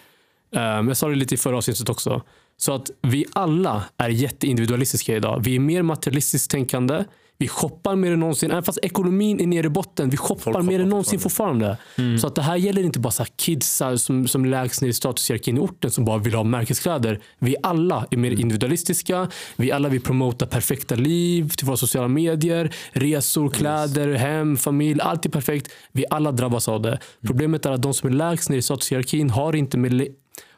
Um, 0.78 0.88
jag 0.88 0.96
sa 0.96 1.08
det 1.08 1.14
lite 1.14 1.34
i 1.34 1.38
förra 1.38 1.56
avsnittet 1.56 1.88
också. 1.88 2.22
Så 2.56 2.74
att 2.74 2.90
vi 3.02 3.24
alla 3.32 3.84
är 3.96 4.08
jätteindividualistiska 4.08 5.16
idag. 5.16 5.40
Vi 5.44 5.56
är 5.56 5.60
mer 5.60 5.82
materialistiskt 5.82 6.50
tänkande. 6.50 7.04
Vi 7.42 7.48
shoppar 7.48 7.96
mer 7.96 8.12
än 8.12 8.20
någonsin. 8.20 8.50
Även 8.50 8.62
fast 8.62 8.78
ekonomin 8.82 9.40
är 9.40 9.46
nere 9.46 9.66
i 9.66 9.70
botten. 9.70 10.10
Vi 10.10 10.16
shoppar 10.16 10.52
Folk 10.52 10.66
mer 10.66 10.74
än 10.74 10.80
shoppar 10.80 10.90
någonsin 10.90 11.20
fortfarande. 11.20 11.76
Så 12.20 12.26
att 12.26 12.34
det 12.34 12.42
här 12.42 12.56
gäller 12.56 12.82
inte 12.82 12.98
bara 12.98 13.10
så 13.10 13.22
här 13.22 13.30
kids 13.36 13.82
som, 13.96 14.28
som 14.28 14.44
lägst 14.44 14.82
ner 14.82 14.88
i 14.88 14.92
statushierarkin 14.92 15.56
i 15.56 15.60
orten 15.60 15.90
som 15.90 16.04
bara 16.04 16.18
vill 16.18 16.34
ha 16.34 16.44
märkeskläder. 16.44 17.20
Vi 17.38 17.56
alla 17.62 18.06
är 18.10 18.16
mer 18.16 18.30
individualistiska. 18.30 19.28
Vi 19.56 19.72
alla 19.72 19.88
vill 19.88 20.00
promota 20.00 20.46
perfekta 20.46 20.94
liv 20.94 21.48
till 21.48 21.66
våra 21.66 21.76
sociala 21.76 22.08
medier. 22.08 22.74
Resor, 22.92 23.50
kläder, 23.50 24.14
hem, 24.14 24.56
familj. 24.56 25.00
Allt 25.00 25.26
är 25.26 25.30
perfekt. 25.30 25.72
Vi 25.92 26.04
alla 26.10 26.32
drabbas 26.32 26.68
av 26.68 26.82
det. 26.82 26.98
Problemet 27.26 27.66
är 27.66 27.70
att 27.70 27.82
de 27.82 27.94
som 27.94 28.08
är 28.08 28.14
lägst 28.14 28.50
ner 28.50 28.58
i 28.58 28.62
statushierarkin 28.62 29.30
har 29.30 29.56
inte 29.56 29.78
med 29.78 30.06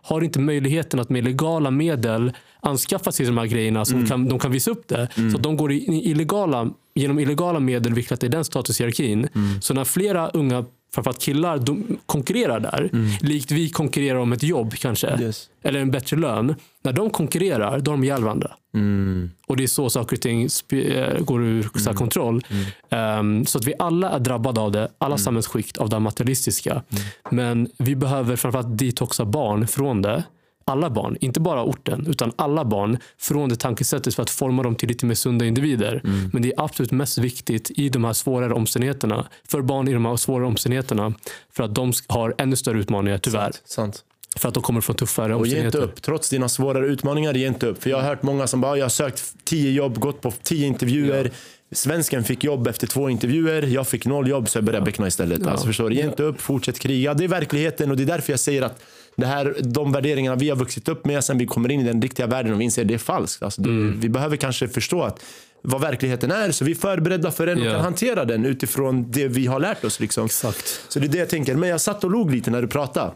har 0.04 0.20
inte 0.20 0.38
möjligheten 0.38 1.00
att 1.00 1.10
med 1.10 1.24
legala 1.24 1.70
medel 1.70 2.32
anskaffa 2.60 3.12
sig 3.12 3.26
de 3.26 3.38
här 3.38 3.46
grejerna 3.46 3.84
som 3.84 4.06
kan, 4.06 4.28
de 4.28 4.38
kan 4.38 4.52
visa 4.52 4.70
upp 4.70 4.88
det. 4.88 5.08
Så 5.30 5.36
att 5.36 5.42
de 5.42 5.56
går 5.56 5.72
i 5.72 5.76
i 5.76 6.10
illegala, 6.10 6.70
genom 6.94 7.18
illegala 7.18 7.60
medel 7.60 7.94
vilket 7.94 8.22
är 8.22 8.28
den 8.28 8.44
statushierarkin. 8.44 9.28
Så 9.60 9.74
när 9.74 9.84
flera 9.84 10.28
unga, 10.28 10.64
framförallt 10.94 11.20
killar, 11.20 11.58
de 11.58 11.98
konkurrerar 12.06 12.60
där. 12.60 12.90
Likt 13.20 13.50
vi 13.50 13.70
konkurrerar 13.70 14.18
om 14.18 14.32
ett 14.32 14.42
jobb 14.42 14.74
kanske. 14.74 15.18
Yes. 15.20 15.48
Eller 15.62 15.80
en 15.80 15.90
bättre 15.90 16.16
lön. 16.16 16.54
När 16.82 16.92
de 16.92 17.10
konkurrerar, 17.10 17.78
då 17.78 17.90
har 17.90 17.96
de 17.96 18.04
ihjäl 18.04 18.22
varandra. 18.22 18.50
Mm. 18.74 19.30
Och 19.46 19.56
det 19.56 19.62
är 19.62 19.68
så 19.68 19.90
saker 19.90 20.16
och 20.16 20.22
ting 20.22 20.48
eh, 20.70 21.20
går 21.20 21.44
ur 21.44 21.68
så 21.74 21.90
här, 21.90 21.96
kontroll. 21.96 22.44
Ehm, 22.90 23.46
så 23.46 23.58
att 23.58 23.66
vi 23.66 23.74
alla 23.78 24.10
är 24.10 24.18
drabbade 24.18 24.60
av 24.60 24.72
det, 24.72 24.88
alla 24.98 25.18
samhällsskikt 25.18 25.76
av 25.76 25.88
det 25.88 25.98
materialistiska. 25.98 26.82
Men 27.30 27.68
vi 27.78 27.96
behöver 27.96 28.36
framförallt 28.36 28.78
detoxa 28.78 29.24
barn 29.24 29.66
från 29.66 30.02
det. 30.02 30.24
Alla 30.64 30.90
barn, 30.90 31.16
inte 31.20 31.40
bara 31.40 31.64
orten, 31.64 32.06
utan 32.08 32.32
alla 32.36 32.64
barn 32.64 32.98
från 33.18 33.48
det 33.48 33.56
tankesättet 33.56 34.14
för 34.14 34.22
att 34.22 34.30
forma 34.30 34.62
dem 34.62 34.74
till 34.74 34.88
lite 34.88 35.06
mer 35.06 35.14
sunda 35.14 35.44
individer. 35.44 36.00
Men 36.32 36.42
det 36.42 36.48
är 36.48 36.64
absolut 36.64 36.92
mest 36.92 37.18
viktigt 37.18 37.70
i 37.70 37.88
de 37.88 38.04
här 38.04 38.12
svårare 38.12 38.52
omständigheterna, 38.52 39.26
för 39.48 39.62
barn 39.62 39.88
i 39.88 39.92
de 39.92 40.04
här 40.04 40.16
svårare 40.16 40.46
omständigheterna, 40.46 41.14
för 41.52 41.64
att 41.64 41.74
de 41.74 41.92
har 42.08 42.34
ännu 42.38 42.56
större 42.56 42.78
utmaningar 42.78 43.18
tyvärr. 43.18 43.50
Sant. 43.52 43.64
Sant. 43.64 44.04
För 44.36 44.48
att 44.48 44.54
de 44.54 44.62
kommer 44.62 44.80
från 44.80 44.96
tuffare 44.96 45.34
Och 45.34 45.46
ge 45.46 45.64
inte 45.64 45.78
upp. 45.78 46.02
Trots 46.02 46.30
dina 46.30 46.48
svårare 46.48 46.86
utmaningar, 46.86 47.34
ge 47.34 47.46
inte 47.46 47.66
upp. 47.66 47.82
För 47.82 47.90
jag 47.90 47.96
har 47.96 48.04
hört 48.08 48.22
många 48.22 48.46
som 48.46 48.60
bara, 48.60 48.76
jag 48.76 48.84
har 48.84 48.90
sökt 48.90 49.34
tio 49.44 49.70
jobb, 49.70 49.98
gått 49.98 50.20
på 50.20 50.30
tio 50.42 50.66
intervjuer. 50.66 51.30
Svensken 51.72 52.24
fick 52.24 52.44
jobb 52.44 52.66
efter 52.66 52.86
två 52.86 53.10
intervjuer. 53.10 53.62
Jag 53.62 53.88
fick 53.88 54.06
noll 54.06 54.28
jobb 54.28 54.48
så 54.48 54.58
jag 54.58 54.64
började 54.64 54.84
beckna 54.84 55.06
istället. 55.06 55.46
Alltså, 55.46 55.66
förstår 55.66 55.90
du? 55.90 55.96
Ge 55.96 56.04
inte 56.04 56.22
upp, 56.22 56.40
fortsätt 56.40 56.78
kriga. 56.78 57.14
Det 57.14 57.24
är 57.24 57.28
verkligheten 57.28 57.90
och 57.90 57.96
det 57.96 58.02
är 58.02 58.06
därför 58.06 58.32
jag 58.32 58.40
säger 58.40 58.62
att 58.62 58.82
det 59.16 59.26
här, 59.26 59.56
de 59.60 59.92
värderingarna 59.92 60.36
vi 60.36 60.48
har 60.48 60.56
vuxit 60.56 60.88
upp 60.88 61.04
med 61.06 61.24
sen 61.24 61.38
vi 61.38 61.46
kommer 61.46 61.70
in 61.70 61.80
i 61.80 61.84
den 61.84 62.02
riktiga 62.02 62.26
världen 62.26 62.52
och 62.52 62.60
vi 62.60 62.64
inser 62.64 62.82
att 62.82 62.88
det 62.88 62.94
är 62.94 62.98
falskt. 62.98 63.42
Alltså, 63.42 63.60
Mm. 63.60 64.00
Vi 64.00 64.08
behöver 64.08 64.36
kanske 64.36 64.68
förstå 64.68 65.02
att 65.02 65.24
vad 65.62 65.80
verkligheten 65.80 66.30
är 66.30 66.50
så 66.50 66.64
vi 66.64 66.70
är 66.70 66.74
förberedda 66.76 67.30
för 67.30 67.46
den 67.46 67.60
och 67.60 67.66
Ja. 67.66 67.70
kan 67.72 67.80
hantera 67.80 68.24
den 68.24 68.44
utifrån 68.44 69.10
det 69.10 69.28
vi 69.28 69.46
har 69.46 69.60
lärt 69.60 69.84
oss. 69.84 70.00
Liksom. 70.00 70.24
Exakt. 70.26 70.80
Så 70.88 70.98
det 70.98 71.06
är 71.06 71.08
det 71.08 71.18
jag 71.18 71.28
tänker. 71.28 71.54
Men 71.54 71.68
jag 71.68 71.80
satt 71.80 72.04
och 72.04 72.10
log 72.10 72.30
lite 72.34 72.50
när 72.50 72.62
du 72.62 72.68
pratade. 72.68 73.12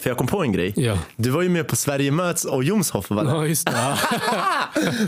För 0.00 0.10
jag 0.10 0.16
kom 0.16 0.26
på 0.26 0.42
en 0.42 0.52
grej. 0.52 0.72
Ja. 0.76 0.98
Du 1.16 1.30
var 1.30 1.42
ju 1.42 1.48
med 1.48 1.68
på 1.68 1.76
Sverige 1.76 2.10
möts 2.10 2.44
och 2.44 2.64
Jomshof 2.64 3.10
va? 3.10 3.22
Ja, 3.26 3.46
just 3.46 3.66
det. 3.66 3.72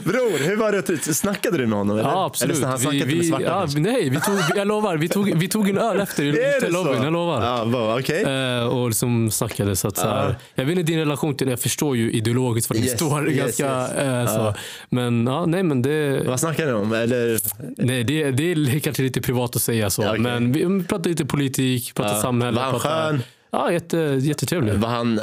Bror, 0.05 0.39
hur 0.49 0.57
var 0.57 0.73
det? 0.73 1.15
Snackade 1.15 1.59
du 1.59 1.67
med 1.67 1.79
honom? 1.79 1.99
Eller? 1.99 2.09
Ja, 2.11 2.25
absolut. 2.27 2.57
Eller 2.57 2.67
han 2.67 2.79
snackade 2.79 3.05
vi, 3.05 3.15
med 3.15 3.23
vi, 3.25 3.29
svarta 3.29 3.45
ja, 3.45 3.67
nej, 3.77 4.11
vi 4.11 4.21
tog, 4.21 4.35
jag 4.57 4.67
lovar. 4.69 4.97
Vi 4.97 5.09
tog, 5.09 5.35
vi 5.39 5.49
tog 5.49 5.69
en 5.69 5.79
öl 5.79 6.01
efter 6.01 6.23
i 6.25 6.33
så? 6.73 6.97
Jag 7.03 7.13
lovar. 7.13 7.45
Ja, 7.45 7.65
vad, 7.65 8.01
okej. 8.01 8.23
Eh, 8.23 8.67
och 8.67 8.89
liksom 8.89 9.31
snackade. 9.31 9.77
Så 9.77 9.89
att, 9.89 9.97
så 9.97 10.09
här, 10.09 10.37
Jag 10.55 10.65
vet 10.65 10.79
inte 10.79 10.93
din 10.93 10.99
relation 10.99 11.35
till 11.37 11.47
det. 11.47 11.51
Jag 11.53 11.61
förstår 11.61 11.97
ju 11.97 12.13
ideologiskt 12.13 12.71
vad 12.71 12.79
ni 12.81 12.85
Yes, 12.87 12.95
står. 12.95 13.31
yes, 13.31 13.39
ganska, 13.59 13.65
yes. 13.67 14.31
eh, 14.31 14.37
så. 14.37 14.55
Men 14.89 15.27
ja, 15.27 15.47
nej, 15.47 15.63
men 15.63 15.83
det, 15.83 16.23
Vad 16.27 16.41
snackade 16.41 16.73
ni 16.73 16.79
om? 16.79 16.93
Eller? 16.93 17.39
nej, 17.87 18.05
det, 18.05 18.31
det 18.31 18.53
är 18.53 18.79
kanske 18.79 19.03
lite 19.03 19.21
privat 19.21 19.57
att 19.57 19.63
säga 19.63 19.91
så. 19.91 20.09
Okej. 20.09 20.19
Men 20.21 20.53
vi 20.53 20.85
pratar 20.85 21.11
lite 21.11 21.25
politik, 21.27 21.95
pratar 21.95 22.15
Ja. 22.15 22.23
samhälle. 22.23 22.57
Var 22.57 22.65
han 22.65 22.81
skön? 22.81 23.23
Ja, 23.51 23.73
jätte, 23.73 23.97
jättetrevlig. 24.23 24.75
Var 24.75 24.89
han, 24.89 25.21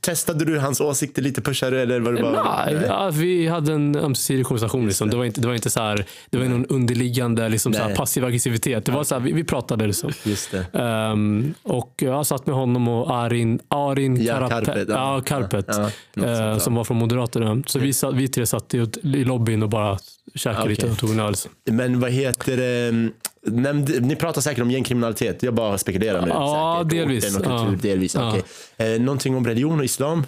testade 0.00 0.44
du 0.44 0.58
hans 0.58 0.80
åsikter 0.80 1.22
lite? 1.22 1.42
Pushade 1.42 1.76
du? 1.76 1.82
Eller 1.82 2.00
var 2.00 2.12
det 2.12 2.22
bara... 2.22 2.64
Nej, 2.64 2.84
ja, 2.86 3.10
vi 3.14 3.48
hade 3.48 3.72
en 3.72 3.96
ömsesidig 3.96 4.46
konversation. 4.46 4.86
Liksom. 4.86 5.10
Det 5.10 5.16
var 5.16 5.24
inte, 5.24 5.40
det 5.40 5.46
var 5.46 5.54
inte 5.54 5.70
så 5.70 5.80
här, 5.80 6.06
det 6.30 6.38
var 6.38 6.44
någon 6.44 6.66
underliggande 6.66 7.48
liksom, 7.48 7.72
så 7.72 7.82
här, 7.82 7.94
passiv 7.94 8.24
aggressivitet. 8.24 8.84
Det 8.84 8.92
var 8.92 9.04
så 9.04 9.14
här, 9.14 9.22
vi, 9.22 9.32
vi 9.32 9.44
pratade. 9.44 9.86
Liksom. 9.86 10.12
Just 10.24 10.50
det. 10.50 10.78
Ehm, 10.78 11.54
och 11.62 11.94
jag 11.96 12.26
satt 12.26 12.46
med 12.46 12.56
honom 12.56 12.88
och 12.88 13.16
Arin, 13.16 13.60
Arin 13.68 14.24
Ja, 14.24 14.34
Karapet, 14.34 14.66
Karpet, 14.66 14.88
ja. 14.88 15.14
ja, 15.14 15.20
Karpet 15.20 15.66
ja. 16.14 16.58
som 16.58 16.74
var 16.74 16.84
från 16.84 16.96
Moderaterna. 16.96 17.62
Så 17.66 17.78
vi, 17.78 17.92
satt, 17.92 18.14
vi 18.14 18.28
tre 18.28 18.46
satt 18.46 18.74
i, 18.74 18.86
i 19.02 19.24
lobbyn 19.24 19.62
och 19.62 19.68
bara 19.68 19.98
käkade 20.34 20.62
Okej. 20.62 20.70
lite 20.70 20.86
och 20.86 20.98
tog 20.98 21.10
en 21.10 21.20
öl. 21.20 21.34
Men 21.64 22.00
vad 22.00 22.10
heter 22.10 22.56
det? 22.56 23.10
Nämnde, 23.46 24.00
ni 24.00 24.16
pratar 24.16 24.40
säkert 24.40 24.62
om 24.62 24.70
gängkriminalitet. 24.70 25.42
Jag 25.42 25.54
bara 25.54 25.78
spekulerar 25.78 26.20
nu. 26.22 26.28
Ja, 26.28 26.76
säkert. 26.82 26.90
delvis. 26.98 27.36
Och 27.36 27.42
kultur, 27.44 27.52
Ja. 27.72 27.74
delvis. 27.82 28.14
Ja. 28.14 28.36
Eh, 28.76 29.00
någonting 29.00 29.36
om 29.36 29.46
religion 29.46 29.78
och 29.78 29.84
islam? 29.84 30.24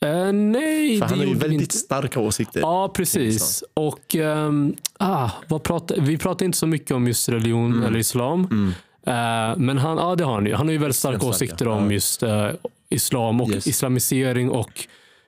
Eh, 0.00 0.32
nej, 0.32 0.98
För 0.98 1.06
han 1.06 1.18
har 1.18 1.26
ju 1.26 1.34
väldigt 1.34 1.60
inte. 1.60 1.76
starka 1.76 2.20
åsikter. 2.20 2.60
Ja, 2.60 2.88
precis. 2.94 3.64
Och 3.74 4.16
ehm, 4.16 4.74
ah, 4.98 5.30
pratar, 5.64 5.96
vi 6.00 6.18
pratar 6.18 6.46
inte 6.46 6.58
så 6.58 6.66
mycket 6.66 6.90
om 6.90 7.06
just 7.06 7.28
religion 7.28 7.72
Mm. 7.72 7.84
eller 7.84 7.98
islam. 7.98 8.72
Eh, 9.06 9.12
men 9.56 9.78
han, 9.78 9.96
ja, 9.98 10.14
det 10.16 10.24
har 10.24 10.34
han 10.34 10.46
ju. 10.46 10.54
Han 10.54 10.66
har 10.66 10.72
ju 10.72 10.78
väldigt 10.78 10.96
starka 10.96 11.18
starka, 11.18 11.30
åsikter 11.30 11.68
om 11.68 11.84
ja. 11.84 11.92
just 11.92 12.22
eh, 12.22 12.48
islam 12.90 13.40
och 13.40 13.50
Yes. 13.50 13.66
islamisering 13.66 14.50
och 14.50 14.86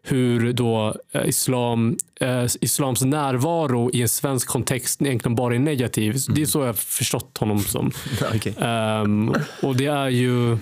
hur 0.09 0.53
då 0.53 0.95
eh, 1.13 1.29
islam, 1.29 1.97
eh, 2.21 2.45
islams 2.61 3.03
närvaro 3.03 3.91
i 3.93 4.03
en 4.03 4.09
svensk 4.09 4.49
kontext 4.49 5.03
egentligen 5.03 5.35
bara 5.35 5.55
är 5.55 5.59
negativ. 5.59 6.13
Det 6.13 6.33
är 6.33 6.37
Mm. 6.37 6.47
så 6.47 6.59
jag 6.61 6.67
har 6.67 6.73
förstått 6.73 7.39
honom 7.39 7.61
som. 7.61 7.91
Okej. 8.35 8.55
Ehm, 8.61 9.35
och 9.63 9.77
det 9.77 9.87
är 9.87 10.09
ju, 10.09 10.59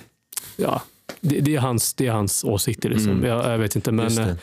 ja, 0.57 0.81
det, 1.21 1.39
det, 1.39 1.55
är, 1.55 1.59
hans, 1.59 1.93
det 1.93 2.07
är 2.07 2.11
hans 2.11 2.43
åsikter. 2.43 2.89
Liksom. 2.89 3.23
Jag, 3.25 3.51
jag 3.51 3.57
vet 3.57 3.75
inte, 3.75 3.91
men 3.91 4.07
Mm. 4.17 4.35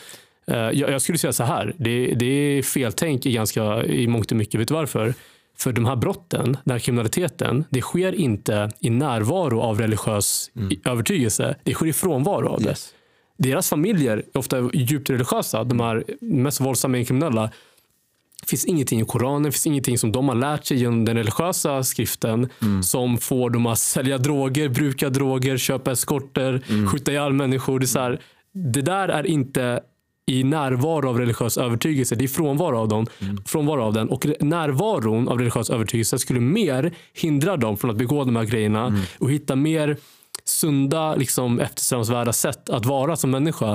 Eh, 0.46 0.56
jag, 0.56 0.90
jag 0.90 1.02
skulle 1.02 1.18
säga 1.18 1.32
så 1.32 1.44
här. 1.44 1.74
Det, 1.78 2.06
det 2.14 2.26
är 2.26 2.62
feltänk 2.62 3.26
i, 3.26 3.32
ganska, 3.32 3.84
i 3.84 4.06
mångt 4.06 4.30
och 4.30 4.36
mycket. 4.36 4.60
Vet 4.60 4.68
du 4.68 4.74
varför? 4.74 5.14
För 5.58 5.72
de 5.72 5.84
här 5.84 5.96
brotten, 5.96 6.56
den 6.64 6.72
här 6.72 6.78
kriminaliteten, 6.78 7.64
det 7.70 7.80
sker 7.80 8.12
inte 8.14 8.70
i 8.80 8.90
närvaro 8.90 9.60
av 9.60 9.80
religiös 9.80 10.50
i- 10.70 10.80
övertygelse. 10.88 11.56
Det 11.62 11.74
sker 11.74 11.86
i 11.86 11.92
frånvaro 11.92 12.48
av 12.48 12.62
det. 12.62 12.74
Mm. 13.38 13.50
Deras 13.50 13.68
familjer 13.68 14.16
är 14.16 14.38
ofta 14.38 14.70
djupt 14.72 15.10
religiösa. 15.10 15.64
De 15.64 15.80
här 15.80 16.04
mest 16.20 16.60
våldsamma 16.60 17.04
kriminella. 17.04 17.50
Det 18.40 18.48
finns 18.48 18.64
ingenting 18.64 19.00
i 19.00 19.04
Koranen, 19.04 19.42
det 19.42 19.52
finns 19.52 19.66
ingenting 19.66 19.98
som 19.98 20.12
de 20.12 20.28
har 20.28 20.34
lärt 20.34 20.64
sig 20.64 20.76
genom 20.76 21.04
den 21.04 21.16
religiösa 21.16 21.82
skriften 21.82 22.48
som 22.82 23.18
får 23.18 23.50
dem 23.50 23.66
att 23.66 23.78
sälja 23.78 24.18
droger, 24.18 24.68
bruka 24.68 25.08
droger, 25.08 25.56
köpa 25.56 25.92
eskorter, 25.92 26.62
skjuta 26.86 27.12
ihjäl 27.12 27.32
människor. 27.32 27.78
Det, 27.78 27.94
är 27.94 28.00
här, 28.00 28.20
det 28.52 28.82
där 28.82 29.08
är 29.08 29.26
inte 29.26 29.80
i 30.26 30.44
närvaro 30.44 31.08
av 31.08 31.18
religiös 31.18 31.58
övertygelse. 31.58 32.14
Det 32.14 32.24
är 32.24 32.28
frånvaro 32.28 32.78
av, 32.78 32.88
dem, 32.88 33.06
frånvaro 33.46 33.82
av 33.82 33.92
den. 33.92 34.08
Och 34.08 34.26
närvaron 34.40 35.28
av 35.28 35.38
religiös 35.38 35.70
övertygelse 35.70 36.18
skulle 36.18 36.40
mer 36.40 36.92
hindra 37.14 37.56
dem 37.56 37.76
från 37.76 37.90
att 37.90 37.96
begå 37.96 38.24
de 38.24 38.36
här 38.36 38.44
grejerna 38.44 38.98
och 39.18 39.30
hitta 39.30 39.56
mer 39.56 39.96
sunda, 40.44 41.14
liksom, 41.14 41.60
eftersträvansvärda 41.60 42.32
sätt 42.32 42.70
att 42.70 42.86
vara 42.86 43.16
som 43.16 43.30
människa. 43.30 43.72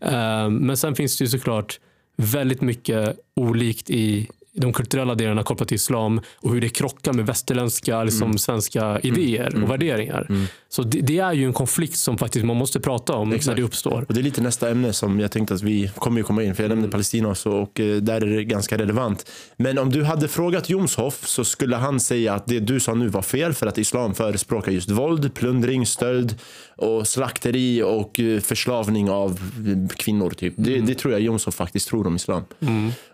Eh, 0.00 0.50
Men 0.50 0.76
sen 0.76 0.94
finns 0.94 1.18
det 1.18 1.24
ju 1.24 1.28
såklart 1.28 1.80
väldigt 2.16 2.60
mycket 2.60 3.16
olikt 3.36 3.90
i 3.90 4.28
de 4.52 4.72
kulturella 4.72 5.14
delarna 5.14 5.42
kopplat 5.42 5.68
till 5.68 5.74
islam 5.74 6.20
och 6.36 6.52
hur 6.54 6.60
det 6.60 6.68
krockar 6.68 7.12
med 7.12 7.26
västerländska, 7.26 8.04
liksom, 8.04 8.38
svenska 8.38 9.00
idéer 9.00 9.62
och 9.62 9.70
värderingar. 9.70 10.26
Så 10.68 10.82
det, 10.82 11.00
det 11.00 11.18
är 11.18 11.32
ju 11.32 11.44
en 11.44 11.52
konflikt 11.52 11.96
som 11.96 12.18
faktiskt 12.18 12.44
man 12.44 12.56
måste 12.56 12.80
prata 12.80 13.12
om 13.12 13.30
när 13.30 13.54
det 13.54 13.62
uppstår. 13.62 14.04
Och 14.08 14.14
det 14.14 14.20
är 14.20 14.22
lite 14.22 14.40
nästa 14.40 14.70
ämne 14.70 14.92
som 14.92 15.20
jag 15.20 15.30
tänkte 15.30 15.54
att 15.54 15.62
vi 15.62 15.90
kommer 15.98 16.18
ju 16.18 16.24
komma 16.24 16.42
in, 16.42 16.54
för 16.54 16.62
jag 16.62 16.68
nämnde 16.68 16.88
Palestina 16.88 17.28
också 17.28 17.50
och 17.50 17.80
eh, 17.80 17.96
där 17.96 18.20
är 18.20 18.36
det 18.36 18.44
ganska 18.44 18.78
relevant. 18.78 19.30
Men 19.56 19.78
om 19.78 19.90
du 19.90 20.04
hade 20.04 20.28
frågat 20.28 20.70
Jomshof 20.70 21.26
så 21.26 21.44
skulle 21.44 21.76
han 21.76 22.00
säga 22.00 22.34
att 22.34 22.46
det 22.46 22.60
du 22.60 22.80
sa 22.80 22.94
nu 22.94 23.08
var 23.08 23.22
fel 23.22 23.54
för 23.54 23.66
att 23.66 23.78
islam 23.78 24.14
förespråkar 24.14 24.72
just 24.72 24.90
våld, 24.90 25.34
plundring, 25.34 25.86
stöld 25.86 26.38
och 26.76 27.08
slakteri 27.08 27.82
och 27.82 28.20
eh, 28.20 28.40
förslavning 28.40 29.10
av 29.10 29.30
eh, 29.30 29.96
kvinnor. 29.96 30.30
Typ. 30.30 30.54
Det, 30.56 30.80
det 30.80 30.94
tror 30.94 31.12
jag 31.12 31.22
Jomshof 31.22 31.54
faktiskt 31.54 31.88
tror 31.88 32.06
om 32.06 32.16
islam. 32.16 32.42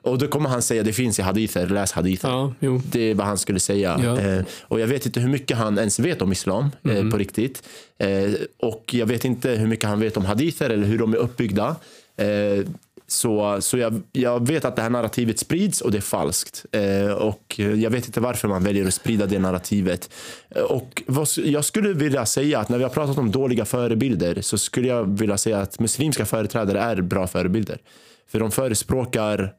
Och 0.02 0.18
då 0.18 0.28
kommer 0.28 0.48
han 0.48 0.62
säga 0.62 0.82
det 0.82 0.92
finns 0.92 1.18
i 1.18 1.22
hadither, 1.26 1.66
läs 1.66 1.92
hadither. 1.92 2.28
Ja. 2.28 2.80
Det 2.90 3.00
är 3.00 3.14
vad 3.14 3.26
han 3.26 3.38
skulle 3.38 3.60
säga. 3.60 4.00
Ja. 4.04 4.20
Eh, 4.20 4.44
och 4.62 4.80
jag 4.80 4.86
vet 4.86 5.06
inte 5.06 5.20
hur 5.20 5.28
mycket 5.28 5.56
han 5.56 5.78
ens 5.78 5.98
vet 5.98 6.22
om 6.22 6.32
islam 6.32 6.70
eh, 6.84 7.10
på 7.10 7.18
riktigt. 7.18 7.62
Eh, 7.98 8.30
och 8.58 8.94
jag 8.94 9.06
vet 9.06 9.24
inte 9.24 9.50
hur 9.50 9.66
mycket 9.66 9.88
han 9.88 10.00
vet 10.00 10.16
om 10.16 10.24
hadither 10.24 10.70
eller 10.70 10.86
hur 10.86 10.98
de 10.98 11.12
är 11.14 11.16
uppbyggda. 11.16 11.76
Så 13.08 13.58
så 13.60 13.78
jag, 13.78 14.02
jag 14.12 14.46
vet 14.46 14.64
att 14.64 14.76
det 14.76 14.82
här 14.82 14.90
narrativet 14.90 15.38
sprids 15.38 15.80
och 15.80 15.92
det 15.92 15.98
är 15.98 16.02
falskt. 16.02 16.64
Och 17.18 17.58
jag 17.58 17.90
vet 17.90 18.06
inte 18.06 18.20
varför 18.20 18.48
man 18.48 18.64
väljer 18.64 18.86
att 18.86 18.94
sprida 18.94 19.26
det 19.26 19.38
narrativet. 19.38 20.10
Och 20.68 21.02
vad, 21.06 21.28
jag 21.36 21.64
skulle 21.64 21.92
vilja 21.92 22.26
säga 22.26 22.58
att 22.58 22.68
när 22.68 22.78
vi 22.78 22.84
har 22.84 22.90
pratat 22.90 23.18
om 23.18 23.30
dåliga 23.30 23.64
förebilder 23.64 24.40
så 24.40 24.58
skulle 24.58 24.88
jag 24.88 25.18
vilja 25.18 25.38
säga 25.38 25.58
att 25.58 25.78
muslimska 25.78 26.24
företrädare 26.24 26.80
är 26.80 27.00
bra 27.00 27.26
förebilder. 27.26 27.78
För 28.28 28.40
de 28.40 28.50
förespråkar 28.50 29.52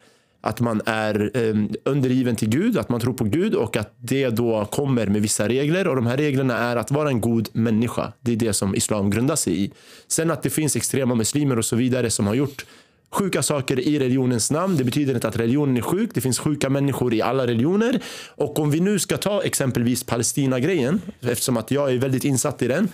att 0.47 0.59
man 0.59 0.81
är 0.85 1.31
eh, 1.33 1.55
undergiven 1.83 2.35
till 2.35 2.49
Gud, 2.49 2.77
att 2.77 2.89
man 2.89 2.99
tror 2.99 3.13
på 3.13 3.23
Gud 3.23 3.55
och 3.55 3.77
att 3.77 3.95
det 3.97 4.29
då 4.29 4.65
kommer 4.65 5.07
med 5.07 5.21
vissa 5.21 5.47
regler 5.47 5.87
och 5.87 5.95
de 5.95 6.05
här 6.05 6.17
reglerna 6.17 6.57
är 6.57 6.75
att 6.75 6.91
vara 6.91 7.09
en 7.09 7.21
god 7.21 7.49
människa. 7.53 8.13
Det 8.21 8.31
är 8.31 8.35
det 8.35 8.53
som 8.53 8.75
islam 8.75 9.09
grundar 9.09 9.35
sig 9.35 9.63
i. 9.63 9.71
Sen 10.07 10.31
att 10.31 10.43
det 10.43 10.49
finns 10.49 10.75
extrema 10.75 11.15
muslimer 11.15 11.57
och 11.57 11.65
så 11.65 11.75
vidare 11.75 12.09
som 12.09 12.27
har 12.27 12.35
gjort 12.35 12.65
sjuka 13.11 13.43
saker 13.43 13.79
i 13.79 13.99
religionens 13.99 14.51
namn. 14.51 14.77
Det 14.77 14.83
betyder 14.83 15.15
inte 15.15 15.27
att 15.27 15.37
religionen 15.37 15.77
är 15.77 15.81
sjuk. 15.81 16.09
Det 16.13 16.21
finns 16.21 16.39
sjuka 16.39 16.69
människor 16.69 17.13
i 17.13 17.21
alla 17.21 17.47
religioner. 17.47 17.99
Och 18.35 18.59
om 18.59 18.71
vi 18.71 18.79
nu 18.79 18.99
ska 18.99 19.17
ta 19.17 19.43
exempelvis 19.43 20.03
Palestina-grejen, 20.03 21.01
eftersom 21.21 21.57
att 21.57 21.71
jag 21.71 21.93
är 21.93 21.97
väldigt 21.97 22.23
insatt 22.23 22.61
i 22.61 22.67
den, 22.67 22.89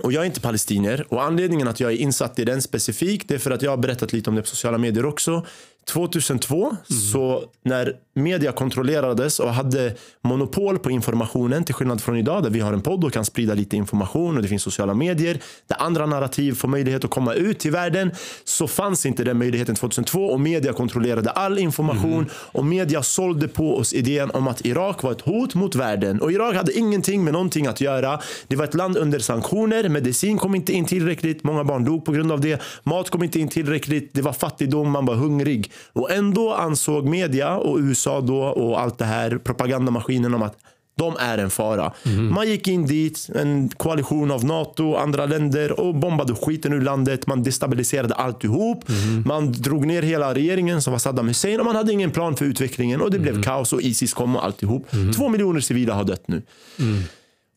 och 0.00 0.12
jag 0.12 0.22
är 0.22 0.26
inte 0.26 0.40
palestinier 0.40 1.06
och 1.08 1.22
anledningen 1.22 1.68
att 1.68 1.80
jag 1.80 1.92
är 1.92 1.96
insatt 1.96 2.38
i 2.38 2.44
den 2.44 2.62
specifikt 2.62 3.28
det 3.28 3.34
är 3.34 3.38
för 3.38 3.50
att 3.50 3.62
jag 3.62 3.70
har 3.70 3.76
berättat 3.76 4.12
lite 4.12 4.30
om 4.30 4.36
det 4.36 4.42
på 4.42 4.48
sociala 4.48 4.78
medier 4.78 5.06
också. 5.06 5.46
2002, 5.86 6.76
så 7.10 7.44
när 7.62 7.96
media 8.14 8.52
kontrollerades 8.52 9.40
och 9.40 9.54
hade 9.54 9.94
monopol 10.22 10.78
på 10.78 10.90
informationen 10.90 11.64
till 11.64 11.74
skillnad 11.74 12.00
från 12.00 12.16
idag 12.16 12.42
där 12.42 12.50
vi 12.50 12.60
har 12.60 12.72
en 12.72 12.82
podd 12.82 13.04
och 13.04 13.12
kan 13.12 13.24
sprida 13.24 13.54
lite 13.54 13.76
information 13.76 14.36
och 14.36 14.42
det 14.42 14.48
finns 14.48 14.62
sociala 14.62 14.94
medier 14.94 15.38
där 15.66 15.76
andra 15.82 16.06
narrativ 16.06 16.52
får 16.52 16.68
möjlighet 16.68 17.04
att 17.04 17.10
komma 17.10 17.34
ut 17.34 17.58
till 17.58 17.70
världen 17.70 18.10
så 18.44 18.68
fanns 18.68 19.06
inte 19.06 19.24
den 19.24 19.38
möjligheten 19.38 19.74
2002 19.74 20.26
och 20.26 20.40
media 20.40 20.72
kontrollerade 20.72 21.30
all 21.30 21.58
information 21.58 22.26
och 22.32 22.64
media 22.64 23.02
sålde 23.02 23.48
på 23.48 23.76
oss 23.76 23.92
idén 23.92 24.30
om 24.30 24.48
att 24.48 24.64
Irak 24.64 25.02
var 25.02 25.12
ett 25.12 25.20
hot 25.20 25.54
mot 25.54 25.74
världen. 25.74 26.20
Och 26.20 26.32
Irak 26.32 26.56
hade 26.56 26.78
ingenting 26.78 27.24
med 27.24 27.32
någonting 27.32 27.66
att 27.66 27.80
göra. 27.80 28.20
Det 28.48 28.56
var 28.56 28.64
ett 28.64 28.74
land 28.74 28.96
under 28.96 29.18
sanktioner, 29.18 29.88
medicin 29.88 30.38
kom 30.38 30.54
inte 30.54 30.72
in 30.72 30.84
tillräckligt, 30.84 31.44
många 31.44 31.64
barn 31.64 31.84
dog 31.84 32.04
på 32.04 32.12
grund 32.12 32.32
av 32.32 32.40
det, 32.40 32.62
mat 32.82 33.10
kom 33.10 33.22
inte 33.22 33.40
in 33.40 33.48
tillräckligt, 33.48 34.10
det 34.12 34.22
var 34.22 34.32
fattigdom, 34.32 34.90
man 34.90 35.06
var 35.06 35.14
hungrig. 35.14 35.72
Och 35.92 36.10
ändå 36.10 36.52
ansåg 36.52 37.08
media 37.08 37.56
och 37.56 37.78
USA 37.78 38.01
då 38.10 38.42
och 38.42 38.80
allt 38.80 38.98
det 38.98 39.04
här 39.04 39.38
propagandamaskinen 39.38 40.34
om 40.34 40.42
att 40.42 40.56
de 40.98 41.16
är 41.18 41.38
en 41.38 41.50
fara. 41.50 41.92
Man 42.30 42.48
gick 42.48 42.68
in 42.68 42.86
dit, 42.86 43.28
en 43.34 43.68
koalition 43.68 44.30
av 44.30 44.44
NATO 44.44 44.90
och 44.90 45.02
andra 45.02 45.26
länder 45.26 45.80
och 45.80 45.94
bombade 45.94 46.34
skiten 46.34 46.72
ur 46.72 46.80
landet. 46.80 47.26
Man 47.26 47.42
destabiliserade 47.42 48.14
alltihop. 48.14 48.84
Man 49.26 49.52
drog 49.52 49.86
ner 49.86 50.02
hela 50.02 50.34
regeringen 50.34 50.82
som 50.82 50.90
var 50.92 50.98
Saddam 50.98 51.28
Hussein 51.28 51.60
och 51.60 51.66
man 51.66 51.76
hade 51.76 51.92
ingen 51.92 52.10
plan 52.10 52.36
för 52.36 52.44
utvecklingen 52.44 53.00
och 53.00 53.10
det 53.10 53.18
blev 53.18 53.42
kaos 53.42 53.72
och 53.72 53.82
Isis 53.82 54.14
kom 54.14 54.36
och 54.36 54.44
alltihop. 54.44 54.86
Två 55.16 55.28
miljoner 55.28 55.60
civila 55.60 55.94
har 55.94 56.04
dött 56.04 56.28
nu. 56.28 56.42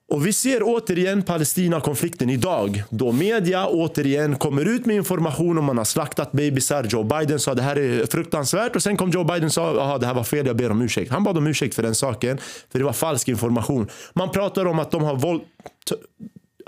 Och 0.07 0.27
vi 0.27 0.33
ser 0.33 0.59
återigen 0.63 1.23
Palestina-konflikten 1.23 2.29
idag. 2.29 2.83
Då 2.89 3.11
media 3.11 3.67
återigen 3.67 4.35
kommer 4.35 4.65
ut 4.65 4.85
med 4.85 4.95
information 4.95 5.57
om 5.57 5.65
man 5.65 5.77
har 5.77 5.85
slaktat 5.85 6.31
bebisar. 6.31 6.87
Joe 6.89 7.03
Biden 7.03 7.39
sa 7.39 7.53
det 7.53 7.61
här 7.61 7.75
är 7.75 8.05
fruktansvärt 8.05 8.75
och 8.75 8.83
sen 8.83 8.97
kom 8.97 9.09
Joe 9.09 9.23
Biden 9.23 9.45
och 9.45 9.51
sa 9.51 9.95
att 9.95 10.01
det 10.01 10.07
här 10.07 10.13
var 10.13 10.23
fel, 10.23 10.47
jag 10.47 10.55
ber 10.55 10.71
om 10.71 10.81
ursäkt. 10.81 11.11
Han 11.11 11.23
bad 11.23 11.37
om 11.37 11.47
ursäkt 11.47 11.75
för 11.75 11.83
den 11.83 11.95
saken, 11.95 12.37
för 12.71 12.79
det 12.79 12.85
var 12.85 12.93
falsk 12.93 13.27
information. 13.27 13.87
Man 14.13 14.31
pratar 14.31 14.65
om 14.65 14.79
att 14.79 14.91
de 14.91 15.03
har 15.03 15.15
våld 15.15 15.41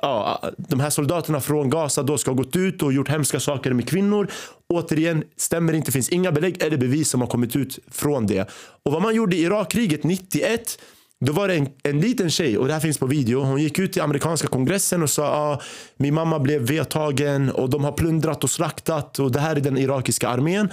ja, 0.02 0.42
de 0.58 0.80
här 0.80 0.90
soldaterna 0.90 1.42
från 1.42 1.70
Gaza 1.70 2.04
då 2.04 2.18
ska 2.18 2.32
ha 2.32 2.36
gått 2.36 2.56
ut 2.56 2.84
och 2.84 2.94
gjort 2.94 3.10
hemska 3.10 3.40
saker 3.40 3.74
med 3.74 3.90
kvinnor. 3.90 4.28
Återigen, 4.70 5.24
stämmer 5.38 5.74
inte, 5.74 5.92
finns 5.92 6.10
inga 6.10 6.32
belägg 6.32 6.64
eller 6.64 6.78
bevis 6.78 7.10
som 7.10 7.22
har 7.22 7.28
kommit 7.28 7.56
ut 7.56 7.80
från 7.92 8.28
det. 8.28 8.50
Och 8.84 8.92
vad 8.92 9.02
man 9.02 9.16
gjorde 9.16 9.36
i 9.36 9.42
Irakkriget 9.42 10.04
91 10.04 10.80
då 11.26 11.34
var 11.34 11.48
det 11.48 11.56
en, 11.56 11.68
en 11.84 12.02
liten 12.02 12.30
tjej, 12.30 12.58
och 12.58 12.68
det 12.68 12.74
här 12.74 12.80
finns 12.80 12.98
på 12.98 13.06
video. 13.06 13.44
Hon 13.44 13.62
gick 13.62 13.80
ut 13.80 13.94
till 13.94 14.02
amerikanska 14.02 14.48
kongressen 14.48 15.04
och 15.04 15.10
sa 15.10 15.28
ah, 15.28 15.62
min 15.98 16.14
mamma 16.14 16.40
blev 16.40 16.62
vedtagen 16.62 17.52
och 17.52 17.70
de 17.70 17.84
har 17.84 17.92
plundrat 17.92 18.44
och 18.44 18.50
slaktat 18.50 19.20
och 19.20 19.32
det 19.32 19.40
här 19.40 19.56
är 19.56 19.60
den 19.60 19.78
irakiska 19.78 20.28
armén. 20.28 20.70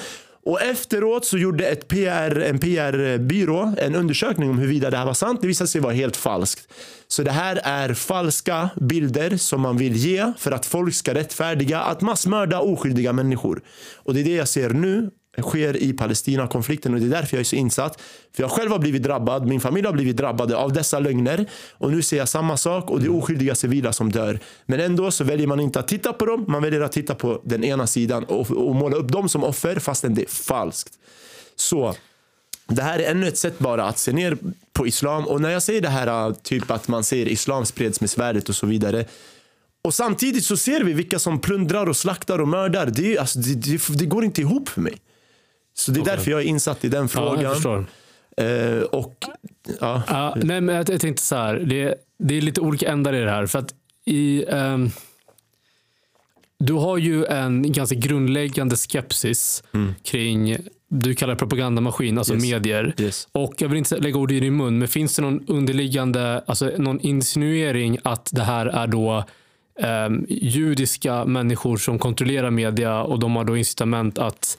Och 0.47 0.63
efteråt 0.63 1.25
så 1.25 1.39
gjorde 1.39 1.67
ett 1.67 1.89
PR, 1.89 2.39
en 2.39 2.59
PR-byrå 2.59 3.75
en 3.79 3.95
undersökning 3.95 4.51
om 4.51 4.59
huruvida 4.59 4.91
det 4.91 4.97
här 4.97 5.07
var 5.07 5.15
sant. 5.15 5.41
Det 5.41 5.47
visade 5.47 5.69
sig 5.69 5.81
vara 5.81 5.93
helt 5.93 6.17
falskt. 6.17 6.69
Så 7.09 7.23
det 7.23 7.31
här 7.31 7.61
är 7.65 7.95
falska 7.95 8.71
bilder 8.81 9.37
som 9.37 9.61
man 9.61 9.77
vill 9.77 9.97
ge 9.97 10.33
för 10.39 10.53
att 10.53 10.67
folk 10.67 10.95
ska 10.95 11.15
rättfärdiga 11.15 11.81
att 11.81 12.01
massmörda 12.01 12.61
oskyldiga 12.61 13.13
människor. 13.13 13.63
Och 13.97 14.15
det 14.15 14.21
är 14.21 14.25
det 14.25 14.35
jag 14.35 14.49
ser 14.49 14.71
nu 14.71 15.11
sker 15.43 15.77
i 15.77 15.93
Palestina-konflikten 15.93 16.95
och 16.95 17.01
det 17.01 17.07
är 17.07 17.11
därför 17.11 17.37
jag 17.37 17.41
är 17.41 17.45
så 17.45 17.57
insatt. 17.57 18.01
För 18.33 18.43
jag 18.43 18.51
själv 18.51 18.71
har 18.71 18.79
blivit 18.79 19.03
drabbad, 19.03 19.47
min 19.47 19.61
familj 19.61 19.87
har 19.87 19.93
blivit 19.93 20.17
drabbade 20.17 20.57
av 20.57 20.73
dessa 20.73 20.99
lögner 20.99 21.47
och 21.73 21.91
nu 21.91 22.03
ser 22.03 22.17
jag 22.17 22.29
samma 22.29 22.57
sak 22.57 22.91
och 22.91 23.01
det 23.01 23.07
är 23.07 23.17
oskyldiga 23.17 23.55
civila 23.55 23.93
som 23.93 24.13
dör. 24.13 24.39
Men 24.67 24.81
ändå 24.81 25.11
så 25.11 25.25
väljer 25.25 25.47
man 25.47 25.61
inte 25.61 25.81
att 25.81 25.89
titta 25.89 26.13
på 26.13 26.27
dem, 26.27 26.45
man 26.49 26.63
väljer 26.63 26.81
att 26.81 26.93
titta 26.93 27.15
på 27.15 27.41
den 27.45 27.65
ena 27.65 27.87
sidan 27.87 28.25
och, 28.25 28.51
och 28.51 28.75
måla 28.75 28.97
upp 28.97 29.09
dem 29.09 29.29
som 29.29 29.45
offer 29.45 29.79
fastän 29.79 30.15
det 30.15 30.23
är 30.23 30.29
falskt. 30.29 30.93
Så 31.57 31.95
det 32.67 32.83
här 32.83 32.99
är 32.99 33.11
ännu 33.11 33.29
ett 33.29 33.39
sätt 33.39 33.59
bara 33.59 33.85
att 33.85 33.99
se 33.99 34.13
ner 34.13 34.39
på 34.73 34.87
islam. 34.87 35.27
Och 35.27 35.41
när 35.41 35.51
jag 35.51 35.63
säger 35.63 35.81
det 35.81 35.89
här, 35.89 36.33
typ 36.43 36.71
att 36.71 36.89
man 36.89 37.05
säger 37.05 37.29
islam 37.29 37.67
spreds 37.67 38.01
med 38.01 38.11
svärdet 38.11 38.49
och 38.49 38.57
så 38.57 38.67
vidare. 38.67 39.05
Och 39.85 39.95
samtidigt 39.95 40.45
så 40.45 40.57
ser 40.57 40.85
vi 40.85 40.93
vilka 40.93 41.19
som 41.19 41.41
plundrar 41.41 41.89
och 41.89 41.97
slaktar 41.97 42.39
och 42.39 42.49
mördar. 42.49 42.87
Det, 42.87 43.19
alltså, 43.19 43.39
det, 43.39 43.55
det, 43.55 43.99
det 43.99 44.07
går 44.07 44.25
inte 44.25 44.41
ihop 44.41 44.69
för 44.69 44.81
mig. 44.81 44.95
Så 45.75 45.91
det 45.93 45.99
är 45.99 46.03
Okej. 46.03 46.17
därför 46.17 46.31
jag 46.31 46.41
är 46.41 46.45
insatt 46.45 46.85
i 46.85 46.89
den 46.89 47.03
Ja, 47.03 47.09
frågan. 47.09 47.55
förstår. 47.55 47.87
Eh, 48.37 48.83
och, 48.83 49.15
ja. 49.81 50.03
Ja, 50.09 50.35
nej, 50.43 50.61
men 50.61 50.75
jag, 50.75 50.89
jag 50.91 51.01
tänkte 51.01 51.23
så 51.23 51.37
här. 51.37 51.55
Det, 51.57 51.95
det 52.19 52.37
är 52.37 52.41
lite 52.41 52.61
olika 52.61 52.89
ändar 52.89 53.15
i 53.15 53.21
det 53.21 53.31
här. 53.31 53.47
För 53.47 53.59
att 53.59 53.75
i, 54.07 54.45
ehm, 54.49 54.91
du 56.59 56.73
har 56.73 56.99
ju 56.99 57.25
en 57.25 57.73
ganska 57.73 57.95
grundläggande 57.97 58.77
skepsis 58.77 59.63
kring, 60.03 60.57
du 60.89 61.15
kallar 61.15 61.35
det 61.35 61.39
propagandamaskin, 61.39 62.19
alltså 62.19 62.33
Mm. 62.33 62.45
Yes. 62.45 62.53
medier. 62.53 62.95
Yes. 62.99 63.29
Och 63.33 63.55
jag 63.59 63.69
vill 63.69 63.79
inte 63.79 63.97
lägga 63.97 64.17
ord 64.19 64.33
i 64.33 64.41
din 64.41 64.57
mun, 64.57 64.79
men 64.79 64.89
finns 64.89 65.17
det 65.17 65.23
någon 65.23 65.45
underliggande, 65.49 66.45
alltså 66.47 66.71
någon 66.79 67.01
insinuering 67.01 67.99
att 68.05 68.29
det 68.33 68.43
här 68.43 68.67
är 68.67 68.87
då 68.87 69.25
ehm, 69.81 70.27
judiska 70.29 71.25
människor 71.25 71.77
som 71.77 71.99
kontrollerar 71.99 72.51
media 72.51 73.03
och 73.03 73.19
de 73.19 73.37
har 73.37 73.45
då 73.45 73.57
incitament 73.57 74.19
att 74.19 74.59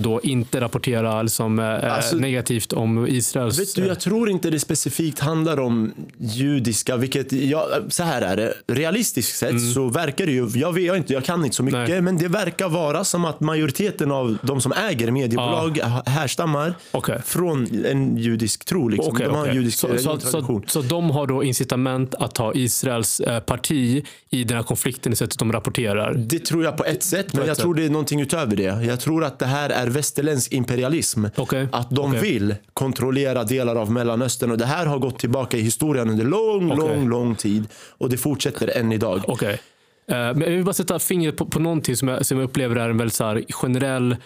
då 0.00 0.20
inte 0.22 0.60
rapportera 0.60 1.22
liksom, 1.22 1.58
eh, 1.58 1.94
Alltså- 1.94 2.16
negativt 2.16 2.72
om 2.72 3.06
Israels... 3.06 3.58
Vet 3.60 3.74
du, 3.74 3.86
jag 3.86 4.00
tror 4.00 4.30
inte 4.30 4.50
det 4.50 4.60
specifikt 4.60 5.18
handlar 5.20 5.60
om 5.60 5.92
judiska, 6.18 6.96
vilket, 6.96 7.32
jag, 7.32 7.62
så 7.88 8.02
här 8.02 8.22
är 8.22 8.36
det. 8.36 8.54
Realistiskt 8.66 9.36
sett 9.38 9.72
så 9.74 9.88
verkar 9.88 10.26
det 10.26 10.32
ju, 10.32 10.48
jag, 10.54 10.72
vet, 10.72 10.96
inte, 10.96 11.12
jag 11.12 11.24
kan 11.24 11.44
inte 11.44 11.56
så 11.56 11.62
mycket, 11.62 11.74
Mm. 11.74 11.90
Nej. 11.90 12.00
men 12.00 12.18
det 12.18 12.28
verkar 12.28 12.68
vara 12.68 13.04
som 13.04 13.24
att 13.24 13.40
majoriteten 13.40 14.10
av 14.12 14.38
de 14.42 14.60
som 14.60 14.72
äger 14.72 15.10
mediebolag 15.10 15.78
härstammar 16.06 16.74
Okej. 16.90 17.18
från 17.24 17.84
en 17.84 18.16
judisk 18.16 18.64
tro. 18.64 18.88
Liksom. 18.88 19.12
Okej, 19.14 19.26
de 19.26 19.34
har 19.34 19.42
okej. 19.42 19.54
judisk 19.54 19.78
så, 19.78 19.98
så, 19.98 20.20
så, 20.20 20.62
så 20.66 20.82
de 20.82 21.10
har 21.10 21.26
då 21.26 21.44
incitament 21.44 22.14
att 22.14 22.34
ta 22.34 22.52
Israels 22.54 23.20
eh, 23.20 23.40
parti 23.40 24.04
i 24.30 24.44
den 24.44 24.56
här 24.56 24.64
konflikten 24.64 25.12
i 25.12 25.16
sättet 25.16 25.38
de 25.38 25.52
rapporterar? 25.52 26.14
Det 26.14 26.38
tror 26.38 26.64
jag 26.64 26.76
på 26.76 26.84
ett 26.84 27.02
sätt, 27.02 27.32
men 27.34 27.46
jag 27.46 27.56
tror 27.56 27.74
det 27.74 27.84
är 27.84 27.90
någonting 27.90 28.20
utöver 28.20 28.56
det. 28.56 28.84
Jag 28.84 29.00
tror 29.00 29.24
att 29.24 29.38
det 29.38 29.46
här 29.46 29.63
är 29.70 29.86
västerländsk 29.86 30.52
imperialism. 30.52 31.24
Okej, 31.36 31.68
Att 31.72 31.90
de 31.90 32.10
okej. 32.10 32.20
vill 32.22 32.54
kontrollera 32.74 33.44
delar 33.44 33.76
av 33.76 33.92
Mellanöstern. 33.92 34.50
Och 34.50 34.58
det 34.58 34.66
här 34.66 34.86
har 34.86 34.98
gått 34.98 35.18
tillbaka 35.18 35.56
i 35.56 35.60
historien 35.60 36.10
under 36.10 36.24
lång, 36.24 36.72
Okej. 36.72 36.96
lång, 36.96 37.08
lång 37.08 37.34
tid. 37.34 37.66
Och 37.98 38.10
det 38.10 38.16
fortsätter 38.16 38.76
än 38.76 38.92
idag. 38.92 39.22
Okej. 39.28 39.60
Eh, 40.08 40.16
men 40.16 40.40
jag 40.40 40.50
vill 40.50 40.64
bara 40.64 40.72
sätta 40.72 40.98
fingret 40.98 41.36
på, 41.36 41.46
på 41.46 41.58
någonting 41.58 41.96
som 41.96 42.08
jag, 42.08 42.26
som 42.26 42.38
jag 42.38 42.44
upplever 42.44 42.76
är 42.76 42.90
en 42.90 42.96
väldigt 42.96 43.14
så 43.14 43.24
här 43.24 43.44
generell 43.48 44.16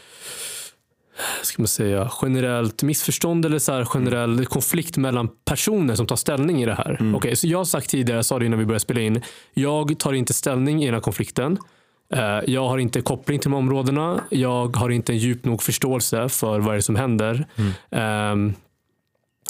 ska 1.42 1.62
man 1.62 1.68
säga, 1.68 2.10
generellt 2.22 2.82
missförstånd 2.82 3.44
eller 3.46 3.58
så 3.58 3.72
här 3.72 3.84
generell 3.84 4.46
konflikt 4.46 4.96
mellan 4.96 5.28
personer 5.44 5.94
som 5.94 6.06
tar 6.06 6.16
ställning 6.16 6.62
i 6.62 6.66
det 6.66 6.74
här. 6.74 7.12
Okej, 7.16 7.36
så 7.36 7.46
jag 7.46 7.58
har 7.58 7.64
sagt 7.64 7.90
tidigare, 7.90 8.18
jag 8.18 8.24
sa 8.24 8.38
det 8.38 8.46
innan 8.46 8.58
vi 8.58 8.64
började 8.66 8.80
spela 8.80 9.00
in, 9.00 9.22
jag 9.54 9.98
tar 9.98 10.12
inte 10.12 10.32
ställning 10.32 10.82
i 10.82 10.84
den 10.84 10.94
här 10.94 11.00
konflikten. 11.00 11.58
Eh, 12.14 12.40
Jag 12.46 12.68
har 12.68 12.78
inte 12.78 13.00
koppling 13.00 13.38
till 13.38 13.50
de 13.50 13.56
områdena. 13.56 14.20
Jag 14.30 14.76
har 14.76 14.90
inte 14.90 15.12
en 15.12 15.18
djup 15.18 15.44
nog 15.44 15.62
förståelse 15.62 16.28
för 16.28 16.60
vad 16.60 16.74
det 16.74 16.78
är 16.78 16.80
som 16.80 16.96
händer. 16.96 17.46
Ehm, 17.90 18.54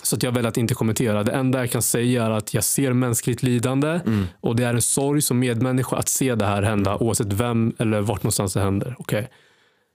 Så 0.02 0.16
att 0.16 0.22
jag 0.22 0.32
väljer 0.32 0.48
att 0.48 0.56
inte 0.56 0.74
kommentera. 0.74 1.22
Det 1.22 1.32
enda 1.32 1.58
jag 1.58 1.70
kan 1.70 1.82
säga 1.82 2.24
är 2.26 2.30
att 2.30 2.54
jag 2.54 2.64
ser 2.64 2.92
mänskligt 2.92 3.42
lidande 3.42 4.00
och 4.40 4.56
det 4.56 4.64
är 4.64 4.74
en 4.74 4.82
sorg 4.82 5.22
som 5.22 5.38
medmänniska 5.38 5.96
att 5.96 6.08
se 6.08 6.34
det 6.34 6.44
här 6.46 6.62
hända 6.62 6.96
oavsett 6.96 7.32
vem 7.32 7.72
eller 7.78 8.00
vart 8.00 8.22
någonstans 8.22 8.54
det 8.54 8.60
händer. 8.60 8.96
Okej. 8.98 9.28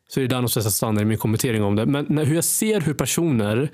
Så 0.10 0.20
det 0.20 0.26
är 0.26 0.28
där 0.28 0.36
någonstans 0.36 0.66
jag 0.66 0.74
stannar 0.74 1.02
i 1.02 1.06
min 1.06 1.18
kommentering 1.18 1.64
om 1.64 1.76
det. 1.76 1.86
Men 1.86 2.06
när, 2.10 2.26
hur 2.26 2.36
jag 2.36 2.44
ser 2.44 2.82
hur 2.82 2.94
personer 2.94 3.70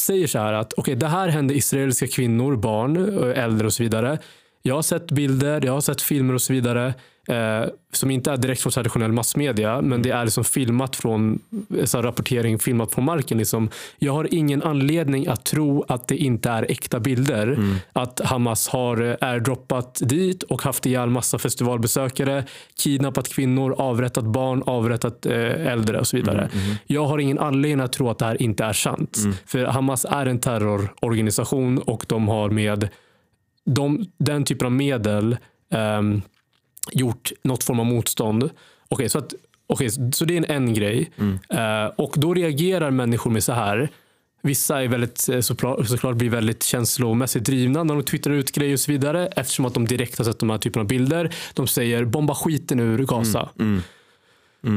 säger 0.00 0.26
så 0.26 0.38
här 0.38 0.52
att 0.52 0.72
okej, 0.72 0.94
det 0.96 1.06
här 1.06 1.28
hände 1.28 1.54
israeliska 1.54 2.06
kvinnor, 2.06 2.56
barn, 2.56 2.96
äldre 3.34 3.66
och 3.66 3.72
så 3.72 3.82
vidare. 3.82 4.18
Jag 4.62 4.74
har 4.74 4.82
sett 4.82 5.10
bilder, 5.10 5.60
jag 5.64 5.72
har 5.72 5.80
sett 5.80 6.02
filmer 6.02 6.34
och 6.34 6.42
så 6.42 6.52
vidare 6.52 6.94
eh, 7.28 7.68
som 7.92 8.10
inte 8.10 8.30
är 8.30 8.36
direkt 8.36 8.62
från 8.62 8.72
traditionell 8.72 9.12
massmedia, 9.12 9.82
men 9.82 10.02
det 10.02 10.10
är 10.10 10.24
liksom 10.24 10.44
filmat 10.44 10.96
från 10.96 11.38
så 11.84 12.02
rapportering, 12.02 12.58
filmat 12.58 12.94
från 12.94 13.04
marken. 13.04 13.38
Liksom. 13.38 13.70
Jag 13.98 14.12
har 14.12 14.34
ingen 14.34 14.62
anledning 14.62 15.26
att 15.26 15.44
tro 15.44 15.84
att 15.88 16.08
det 16.08 16.16
inte 16.16 16.50
är 16.50 16.70
äkta 16.70 17.00
bilder. 17.00 17.58
Att 17.92 18.20
Hamas 18.20 18.68
har 18.68 19.16
airdroppat 19.20 20.00
dit 20.04 20.42
och 20.42 20.62
haft 20.62 20.86
ihjäl 20.86 21.10
massa 21.10 21.38
festivalbesökare, 21.38 22.44
kidnappat 22.78 23.28
kvinnor, 23.28 23.74
avrättat 23.78 24.24
barn, 24.24 24.62
avrättat 24.66 25.26
eh, 25.26 25.66
äldre 25.66 25.98
och 25.98 26.06
så 26.06 26.16
vidare. 26.16 26.50
Jag 26.86 27.06
har 27.06 27.18
ingen 27.18 27.38
anledning 27.38 27.84
att 27.84 27.92
tro 27.92 28.10
att 28.10 28.18
det 28.18 28.24
här 28.24 28.42
inte 28.42 28.64
är 28.64 28.72
sant. 28.72 29.18
För 29.46 29.64
Hamas 29.64 30.06
är 30.10 30.26
en 30.26 30.40
terrororganisation 30.40 31.78
och 31.78 32.04
de 32.08 32.28
har 32.28 32.50
med 32.50 32.88
de, 33.66 34.04
den 34.18 34.44
typen 34.44 34.66
av 34.66 34.72
medel 34.72 35.36
ehm, 35.70 36.22
gjort 36.92 37.32
något 37.42 37.64
form 37.64 37.80
av 37.80 37.86
motstånd. 37.86 38.50
Okej, 38.88 39.08
så, 39.08 39.18
att, 39.18 39.34
okej, 39.66 39.90
så 40.12 40.24
det 40.24 40.34
är 40.34 40.38
en, 40.38 40.44
en 40.44 40.74
grej. 40.74 41.10
Eh, 41.48 41.86
och 41.96 42.14
då 42.16 42.34
reagerar 42.34 42.90
människor 42.90 43.30
med 43.30 43.44
så 43.44 43.52
här. 43.52 43.88
Vissa 44.42 44.82
är 44.82 44.88
väldigt, 44.88 45.28
eh, 45.28 45.40
såklart, 45.40 45.86
såklart 45.88 46.16
blir 46.16 46.30
väldigt 46.30 46.62
känslomässigt 46.62 47.44
drivna 47.44 47.84
när 47.84 47.94
de 47.94 48.02
twittrar 48.02 48.34
ut 48.34 48.52
grejer 48.52 48.72
och 48.72 48.80
så 48.80 48.92
vidare 48.92 49.26
eftersom 49.26 49.64
att 49.64 49.74
de 49.74 49.86
direkt 49.86 50.18
har 50.18 50.24
sett 50.24 50.38
de 50.38 50.50
här 50.50 50.58
typen 50.58 50.80
av 50.80 50.88
bilder. 50.88 51.34
De 51.54 51.66
säger 51.66 52.04
bomba 52.04 52.34
skiten 52.34 52.80
ur 52.80 52.98
Gaza. 53.06 53.48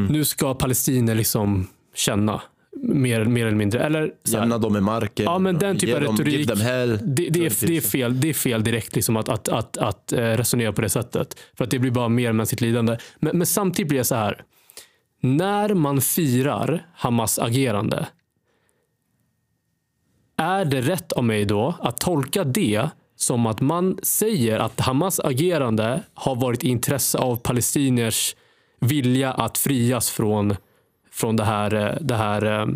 Nu 0.09 0.25
ska 0.25 0.53
palestinier 0.53 1.15
liksom 1.15 1.67
känna 1.95 2.41
mer, 2.81 3.25
mer 3.25 3.45
eller 3.45 3.57
mindre. 3.57 3.83
Eller 3.83 4.11
så 4.23 4.37
Jämna 4.37 4.57
dem 4.57 4.73
med 4.73 4.83
marken. 4.83 5.25
Ja, 5.25 5.39
men 5.39 5.57
den 5.57 5.77
typen 5.77 5.95
av 5.95 6.01
dem- 6.01 6.17
retorik. 6.17 6.61
Hell. 6.61 6.89
Det, 6.89 7.29
det, 7.29 7.45
är, 7.45 7.67
det, 7.67 7.77
är 7.77 7.81
fel, 7.81 8.19
det 8.21 8.29
är 8.29 8.33
fel 8.33 8.63
direkt 8.63 8.95
liksom 8.95 9.17
att, 9.17 9.29
att, 9.29 9.49
att, 9.49 9.77
att 9.77 10.13
eh, 10.13 10.17
resonera 10.17 10.73
på 10.73 10.81
det 10.81 10.89
sättet. 10.89 11.39
För 11.57 11.63
att 11.63 11.71
det 11.71 11.79
blir 11.79 11.91
bara 11.91 12.09
mer 12.09 12.31
mänskligt 12.31 12.61
lidande. 12.61 12.97
Men, 13.19 13.37
men 13.37 13.47
samtidigt 13.47 13.89
blir 13.89 13.97
det 13.99 14.05
så 14.05 14.15
här. 14.15 14.43
När 15.21 15.73
man 15.73 16.01
firar 16.01 16.85
Hamas 16.95 17.39
agerande. 17.39 18.07
Är 20.37 20.65
det 20.65 20.81
rätt 20.81 21.11
av 21.11 21.23
mig 21.23 21.45
då 21.45 21.75
att 21.79 21.97
tolka 21.97 22.43
det 22.43 22.89
som 23.15 23.45
att 23.45 23.61
man 23.61 23.99
säger 24.03 24.59
att 24.59 24.79
Hamas 24.79 25.19
agerande 25.19 26.03
har 26.13 26.35
varit 26.35 26.63
i 26.63 26.67
intresse 26.67 27.17
av 27.17 27.35
palestiniers 27.35 28.35
vilja 28.79 29.33
att 29.33 29.57
frias 29.57 30.09
från, 30.09 30.55
från 31.13 31.35
det 31.35 31.43
här, 31.43 31.73
eh, 31.73 31.97
det 32.01 32.15
här 32.15 32.61
eh, 32.61 32.67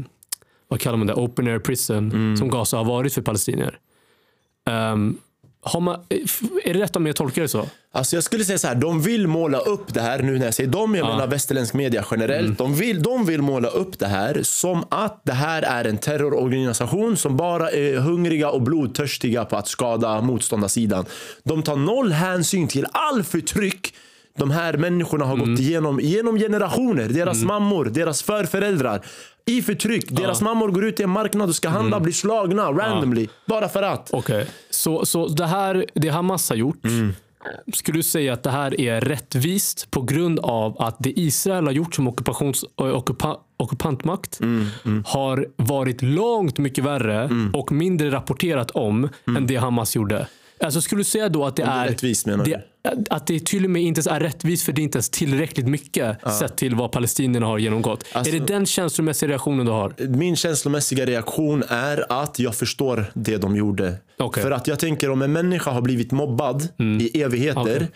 vad 0.68 0.80
kallar 0.80 0.98
man 0.98 1.08
det, 1.08 1.14
open 1.14 1.48
air 1.48 1.60
prison 1.60 2.38
som 2.38 2.50
Gaza 2.50 2.78
har 2.78 2.86
varit 2.86 3.14
för 3.14 3.22
palestinier. 3.22 3.80
Um, 4.70 5.18
har 5.62 5.80
man, 5.80 6.00
är 6.64 6.74
det 6.74 6.80
rätt 6.80 6.96
om 6.96 7.08
jag 7.08 7.16
tolkar 7.16 7.42
det 7.42 7.48
så? 7.48 7.68
Alltså 7.92 8.16
jag 8.16 8.24
skulle 8.24 8.46
säga 8.46 8.58
så 8.58 8.68
här, 8.68 8.76
de 8.76 9.02
vill 9.02 9.28
måla 9.28 9.58
upp 9.58 9.94
det 9.94 10.02
här, 10.02 10.20
nu 10.20 10.38
när 10.38 10.46
jag 10.46 10.54
säger 10.54 10.70
de, 10.70 10.96
jag 10.96 11.06
menar 11.08 11.28
västerländsk 11.28 11.74
media 11.74 12.06
generellt. 12.12 12.46
Mm. 12.46 12.56
De, 12.56 12.76
vill, 12.76 13.04
de 13.04 13.26
vill 13.26 13.42
måla 13.42 13.68
upp 13.68 14.00
det 14.00 14.08
här 14.08 14.40
som 14.44 14.84
att 14.90 15.22
det 15.24 15.34
här 15.34 15.62
är 15.62 15.86
en 15.86 15.98
terrororganisation 15.98 17.18
som 17.18 17.38
bara 17.38 17.72
är 17.72 17.98
hungriga 17.98 18.50
och 18.50 18.62
blodtörstiga 18.62 19.46
på 19.46 19.58
att 19.58 19.68
skada 19.68 20.22
motståndarsidan. 20.22 21.06
De 21.44 21.64
tar 21.64 21.76
noll 21.76 22.12
hänsyn 22.12 22.68
till 22.68 22.86
all 22.92 23.24
förtryck 23.24 23.94
de 24.38 24.52
här 24.52 24.78
människorna 24.78 25.26
har 25.26 25.34
Mm. 25.34 25.50
gått 25.52 25.60
igenom 25.60 26.00
genom 26.00 26.38
generationer. 26.40 27.10
Deras 27.10 27.44
mammor, 27.44 27.86
deras 27.86 28.24
förföräldrar. 28.24 29.02
I 29.46 29.62
förtryck. 29.62 30.10
Deras 30.10 30.42
mammor 30.42 30.68
går 30.72 30.86
ut 30.86 31.00
i 31.00 31.04
en 31.04 31.10
marknad 31.10 31.50
och 31.50 31.56
ska 31.56 31.70
handla, 31.70 31.96
Mm. 31.96 32.04
blir 32.04 32.14
slagna 32.14 32.64
randomly. 32.72 33.28
Bara 33.46 33.70
för 33.70 33.84
att. 33.84 34.10
Okej. 34.14 34.46
Så, 34.70 35.06
så 35.06 35.28
det 35.28 35.46
här, 35.46 35.86
det 35.94 36.10
har 36.10 36.24
gjort, 36.56 36.82
skulle 37.74 37.98
du 38.00 38.04
säga 38.04 38.34
att 38.34 38.44
det 38.44 38.50
här 38.50 38.82
är 38.82 39.02
rättvist 39.02 39.92
på 39.92 40.02
grund 40.02 40.40
av 40.40 40.82
att 40.82 40.96
det 41.00 41.20
Israel 41.20 41.66
har 41.66 41.72
gjort 41.74 41.96
som 41.96 42.08
ockupations, 42.08 42.66
ockupa, 42.76 43.38
ockupantmakt 43.58 44.40
har 45.06 45.48
varit 45.56 46.02
långt 46.02 46.58
mycket 46.58 46.84
värre 46.84 47.30
och 47.54 47.72
mindre 47.72 48.12
rapporterat 48.12 48.72
om 48.72 49.10
än 49.38 49.48
det 49.48 49.56
Hamas 49.56 49.96
gjorde? 49.96 50.28
Alltså 50.64 50.82
skulle 50.82 51.00
du 51.00 51.04
säga 51.04 51.30
då 51.30 51.46
att 51.46 51.56
det, 51.56 51.64
det 51.64 51.70
är 51.70 51.86
är 51.86 51.90
rättvist, 51.90 52.26
menar 52.26 52.46
du? 52.46 52.52
Att 53.10 53.28
det 53.28 53.46
till 53.46 53.64
och 53.64 53.70
med 53.70 53.82
inte 53.82 54.00
ens 54.00 54.08
är 54.08 54.20
rättvist 54.20 54.66
för 54.66 54.72
det 54.74 54.82
är 54.82 54.84
inte 54.84 54.98
ens 54.98 55.10
tillräckligt 55.10 55.68
mycket 55.68 56.18
sett 56.40 56.58
till 56.58 56.76
vad 56.76 56.92
palestinierna 56.92 57.46
har 57.46 57.58
genomgått. 57.58 58.04
Alltså- 58.12 58.36
är 58.36 58.40
det 58.40 58.46
den 58.48 58.66
känslomässiga 58.66 59.30
reaktionen 59.30 59.66
du 59.66 59.72
har? 59.72 59.94
Min 60.08 60.36
känslomässiga 60.36 61.06
reaktion 61.06 61.64
är 61.70 62.22
att 62.22 62.40
jag 62.40 62.56
förstår 62.56 63.06
det 63.14 63.38
de 63.38 63.56
gjorde. 63.56 63.94
Okej. 64.18 64.44
För 64.44 64.52
att 64.52 64.68
jag 64.68 64.80
tänker 64.80 65.10
om 65.10 65.22
en 65.22 65.32
människa 65.34 65.72
har 65.72 65.82
blivit 65.82 66.12
mobbad 66.12 66.68
i 67.02 67.22
evigheter. 67.22 67.78
Mm. 67.78 67.88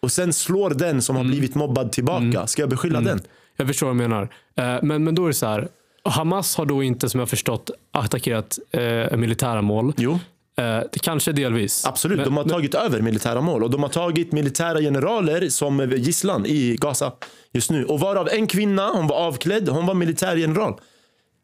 och 0.00 0.12
sen 0.12 0.32
slår 0.32 0.70
den 0.70 1.02
som 1.02 1.16
har 1.16 1.24
blivit 1.24 1.54
mobbad 1.54 1.92
tillbaka. 1.92 2.46
Ska 2.46 2.62
jag 2.62 2.68
beskylla 2.70 3.00
den? 3.00 3.20
Jag 3.56 3.66
förstår 3.66 3.86
vad 3.86 3.96
du 3.96 3.98
menar. 4.08 4.22
Eh, 4.56 4.78
Men, 4.82 5.04
men 5.04 5.14
då 5.14 5.24
är 5.24 5.28
det 5.28 5.34
så 5.34 5.46
här. 5.46 5.68
Hamas 6.04 6.56
har 6.56 6.66
då 6.66 6.82
inte, 6.82 7.08
som 7.08 7.20
jag 7.20 7.28
förstått, 7.28 7.70
attackerat 7.92 8.58
eh, 8.70 9.16
militära 9.16 9.62
mål. 9.62 9.92
Jo, 9.96 10.18
Eh, 10.60 10.82
det 10.92 10.98
kanske 10.98 11.32
delvis. 11.32 11.86
absolut. 11.86 12.16
Men, 12.16 12.24
de 12.24 12.36
har 12.36 12.44
men, 12.44 12.52
tagit 12.52 12.74
över 12.74 13.00
militära 13.00 13.40
mål 13.40 13.64
och 13.64 13.70
de 13.70 13.82
har 13.82 13.90
tagit 13.90 14.32
militära 14.32 14.80
generaler 14.80 15.48
som 15.48 15.92
gisslan 15.96 16.46
i 16.46 16.76
Gaza 16.80 17.12
just 17.52 17.70
nu. 17.70 17.84
Och 17.84 18.00
varav 18.00 18.28
en 18.28 18.46
kvinna, 18.46 18.90
hon 18.90 19.06
var 19.06 19.16
avklädd, 19.16 19.68
hon 19.68 19.86
var 19.86 19.94
militärgeneral. 19.94 20.80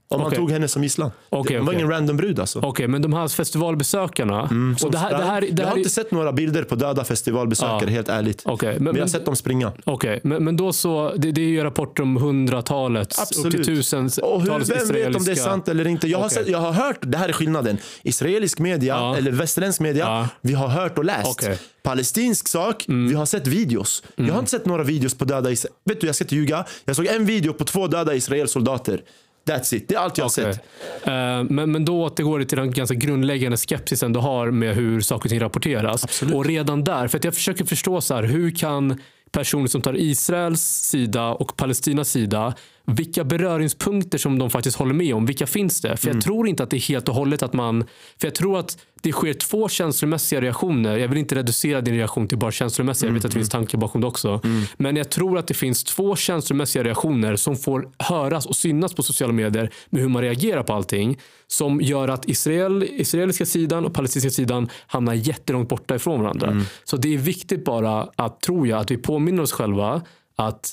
Om 0.09 0.19
man 0.21 0.27
Okej. 0.27 0.39
tog 0.39 0.51
henne 0.51 0.69
som 0.69 0.83
gisslan. 0.83 1.11
Okej, 1.29 1.55
det 1.55 1.61
var 1.61 1.67
okej. 1.67 1.77
ingen 1.79 1.91
random 1.91 2.17
brud 2.17 2.41
alltså. 2.41 2.61
Okej, 2.61 2.89
men 2.89 3.03
de 3.03 3.13
här 3.13 3.29
festivalbesökarna. 3.29 4.49
Som 4.49 4.77
och 4.85 4.91
det 4.91 4.99
här, 4.99 5.11
det 5.19 5.25
här, 5.25 5.41
det 5.41 5.47
jag 5.49 5.59
här, 5.59 5.67
har 5.71 5.77
inte 5.77 5.91
sett 5.91 6.11
några 6.11 6.33
bilder 6.33 6.63
på 6.63 6.75
döda 6.75 7.05
festivalbesökare, 7.05 7.81
Ja. 7.85 7.91
helt 7.91 8.09
ärligt. 8.09 8.43
Okej, 8.45 8.75
men, 8.75 8.85
Men 8.85 8.95
jag 8.97 9.03
har 9.03 9.09
sett 9.09 9.25
dem 9.25 9.37
springa. 9.37 9.73
okej, 9.85 10.21
men, 10.25 10.45
men 10.45 10.57
då 10.57 10.73
så, 10.73 11.13
det, 11.17 11.33
det 11.33 11.41
är 11.41 11.49
ju 11.49 11.63
rapporter 11.65 12.03
om 12.03 12.17
hundratalet, 12.17 13.15
upp 13.45 13.51
till 13.51 13.65
tusentals 13.65 14.19
Och 14.19 14.43
hur, 14.43 14.49
vem 14.51 14.63
israeliska... 14.63 14.93
vet 14.93 15.17
om 15.17 15.25
det 15.25 15.31
är 15.31 15.35
sant 15.35 15.69
eller 15.69 15.87
inte? 15.87 16.09
Jag 16.09 16.19
har, 16.19 16.29
sett, 16.29 16.49
jag 16.49 16.59
har 16.59 16.73
hört, 16.73 16.99
det 17.01 17.19
här 17.19 17.29
är 17.29 17.33
skillnaden. 17.33 17.79
Israelisk 18.03 18.59
media, 18.59 18.95
Ja. 18.97 19.17
eller 19.17 19.31
västerländsk 19.33 19.81
media, 19.81 20.05
Ja. 20.05 20.29
vi 20.41 20.55
har 20.55 20.69
hört 20.69 20.99
och 20.99 21.05
läst. 21.05 21.43
Mm. 21.47 21.57
Palestinsk 21.83 22.49
sak, 22.49 22.85
vi 22.89 23.15
har 23.15 23.27
sett 23.27 23.47
videos. 23.47 24.03
Jag 24.17 24.33
har 24.33 24.39
inte 24.39 24.51
sett 24.51 24.67
några 24.67 24.83
videos 24.83 25.15
på 25.15 25.25
döda 25.25 25.51
Israel. 25.51 25.75
Vet 25.85 26.01
du, 26.01 26.07
jag 26.07 26.15
ska 26.17 26.25
inte 26.25 26.35
ljuga. 26.35 26.65
Jag 26.85 26.97
såg 26.97 27.07
en 27.07 27.25
video 27.25 27.53
på 27.53 27.65
två 27.65 27.87
döda 27.87 28.15
Israelsoldater. 28.15 29.01
That's 29.47 29.75
it. 29.75 29.89
Det 29.89 29.95
är 29.95 29.99
allt 29.99 30.19
jag 30.19 30.25
har 30.25 30.31
sett. 30.31 30.61
Eh, 31.03 31.13
men, 31.51 31.73
men 31.73 31.85
då 31.85 32.03
återgår 32.03 32.39
det 32.39 32.45
till 32.45 32.59
den 32.59 32.71
ganska 32.71 32.95
grundläggande 32.95 33.57
skepsisen 33.57 34.13
du 34.13 34.21
har 34.21 34.51
med 34.51 34.75
hur 34.75 35.01
saker 35.01 35.27
och 35.27 35.31
ting 35.31 35.41
rapporteras. 35.41 36.23
Och 36.35 36.45
redan 36.45 36.85
där, 36.85 37.09
för 37.09 37.19
att 37.19 37.25
jag 37.25 37.35
försöker 37.35 37.65
förstå 37.65 38.01
så 38.01 38.15
här, 38.15 38.23
hur 38.23 38.51
kan 38.51 39.01
personer 39.31 39.67
som 39.67 39.83
tar 39.83 39.97
Israels 39.99 40.63
sida 40.63 41.29
och 41.29 41.57
Palestinas 41.57 42.11
sida, 42.11 42.55
vilka 42.87 43.25
beröringspunkter 43.25 44.19
som 44.19 44.39
de 44.39 44.51
faktiskt 44.51 44.77
håller 44.77 44.95
med 44.95 45.15
om, 45.15 45.27
vilka 45.27 45.47
finns 45.47 45.81
det? 45.81 45.97
För 45.97 46.09
jag 46.09 46.21
tror 46.21 46.49
inte 46.49 46.63
att 46.63 46.71
det 46.71 46.77
är 46.77 46.89
helt 46.89 47.09
och 47.09 47.15
hållet 47.15 47.43
att 47.43 47.53
man, 47.53 47.85
för 48.21 48.27
jag 48.27 48.35
tror 48.35 48.59
att 48.59 48.79
det 49.03 49.13
sker 49.13 49.35
två 49.35 49.69
känslomässiga 49.69 50.41
reaktioner. 50.41 50.97
Jag 50.97 51.09
vill 51.09 51.19
inte 51.19 51.35
reducera 51.35 51.81
din 51.81 51.95
reaktion 51.95 52.29
till 52.29 52.39
bara 52.39 52.51
känslomässiga, 52.51 53.09
jag 53.09 53.15
vet 53.15 53.25
att 53.25 53.31
det 53.31 53.39
finns 53.39 53.51
tankar 53.51 53.79
bakom 53.79 54.01
det 54.01 54.07
också. 54.07 54.41
Men 54.77 54.97
jag 54.97 55.11
tror 55.11 55.39
att 55.39 55.47
det 55.47 55.55
finns 55.55 55.85
två 55.85 56.17
känslomässiga 56.17 56.85
reaktioner 56.85 57.37
som 57.37 57.57
får 57.57 57.89
höras 57.99 58.47
och 58.47 58.57
synas 58.57 58.95
på 58.95 59.03
sociala 59.03 59.33
medier 59.33 59.71
med 59.91 60.03
hur 60.03 60.09
man 60.09 60.23
reagerar 60.23 60.63
på 60.63 60.73
allting. 60.73 61.19
Som 61.47 61.81
gör 61.81 62.09
att 62.09 62.29
Israel, 62.29 62.83
israeliska 62.91 63.47
sidan 63.47 63.85
och 63.85 63.95
palestinska 63.95 64.31
sidan 64.31 64.69
hamnar 64.87 65.15
jättelångt 65.15 65.69
borta 65.69 65.95
ifrån 65.95 66.21
varandra. 66.23 66.63
Så 66.85 66.97
det 66.97 67.15
är 67.15 67.19
viktigt 67.19 67.65
bara 67.65 68.09
att, 68.17 68.41
tror 68.41 68.69
jag, 68.69 68.81
att 68.81 68.91
vi 68.91 68.97
påminner 68.97 69.43
oss 69.43 69.53
själva 69.53 70.03
att 70.37 70.73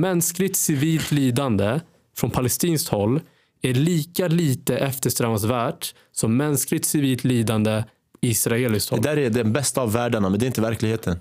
mänskligt 0.00 0.56
civilt 0.56 1.10
lidande 1.10 1.80
från 2.16 2.30
palestinskt 2.30 2.88
håll 2.88 3.20
är 3.62 3.74
lika 3.74 4.28
lite 4.28 4.76
eftersträvansvärt 4.76 5.94
som 6.12 6.36
mänskligt 6.36 6.84
civilt 6.84 7.24
lidande 7.24 7.84
israeliskt 8.20 8.90
håll. 8.90 9.02
Det 9.02 9.08
där 9.08 9.18
är 9.18 9.30
den 9.30 9.52
bästa 9.52 9.80
av 9.80 9.92
världarna, 9.92 10.28
men 10.28 10.40
det 10.40 10.44
är 10.44 10.48
inte 10.48 10.60
verkligheten. 10.60 11.18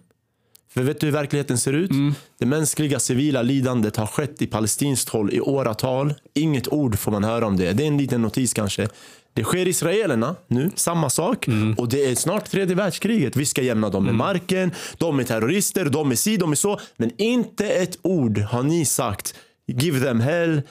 För 0.73 0.83
vet 0.83 0.99
du 0.99 1.07
hur 1.07 1.13
verkligheten 1.13 1.57
ser 1.57 1.73
ut? 1.73 1.91
Mm. 1.91 2.13
Det 2.39 2.45
mänskliga 2.45 2.99
civila 2.99 3.41
lidandet 3.41 3.97
har 3.97 4.07
skett 4.07 4.41
i 4.41 4.47
palestinskt 4.47 5.09
håll 5.09 5.33
i 5.33 5.41
åratal. 5.41 6.13
Inget 6.33 6.67
ord 6.67 6.99
får 6.99 7.11
man 7.11 7.23
höra 7.23 7.47
om 7.47 7.57
det. 7.57 7.73
Det 7.73 7.83
är 7.83 7.87
en 7.87 7.97
liten 7.97 8.21
notis 8.21 8.53
kanske. 8.53 8.87
Det 9.33 9.43
sker 9.43 9.67
israelerna 9.67 10.35
nu, 10.47 10.71
samma 10.75 11.09
sak. 11.09 11.47
Mm. 11.47 11.73
Och 11.73 11.89
det 11.89 12.05
är 12.05 12.15
snart 12.15 12.49
tredje 12.49 12.75
världskriget. 12.75 13.35
Vi 13.35 13.45
ska 13.45 13.61
jämna 13.61 13.89
dem 13.89 14.05
med 14.05 14.15
marken. 14.15 14.71
De 14.97 15.19
är 15.19 15.23
terrorister, 15.23 15.85
de 15.85 16.11
är 16.11 16.15
si, 16.15 16.37
de 16.37 16.51
är 16.51 16.55
så. 16.55 16.79
Men 16.97 17.11
inte 17.17 17.67
ett 17.69 17.97
ord 18.01 18.37
har 18.37 18.63
ni 18.63 18.85
sagt. 18.85 19.35
Give 19.67 19.99
them 19.99 20.19
hell, 20.19 20.61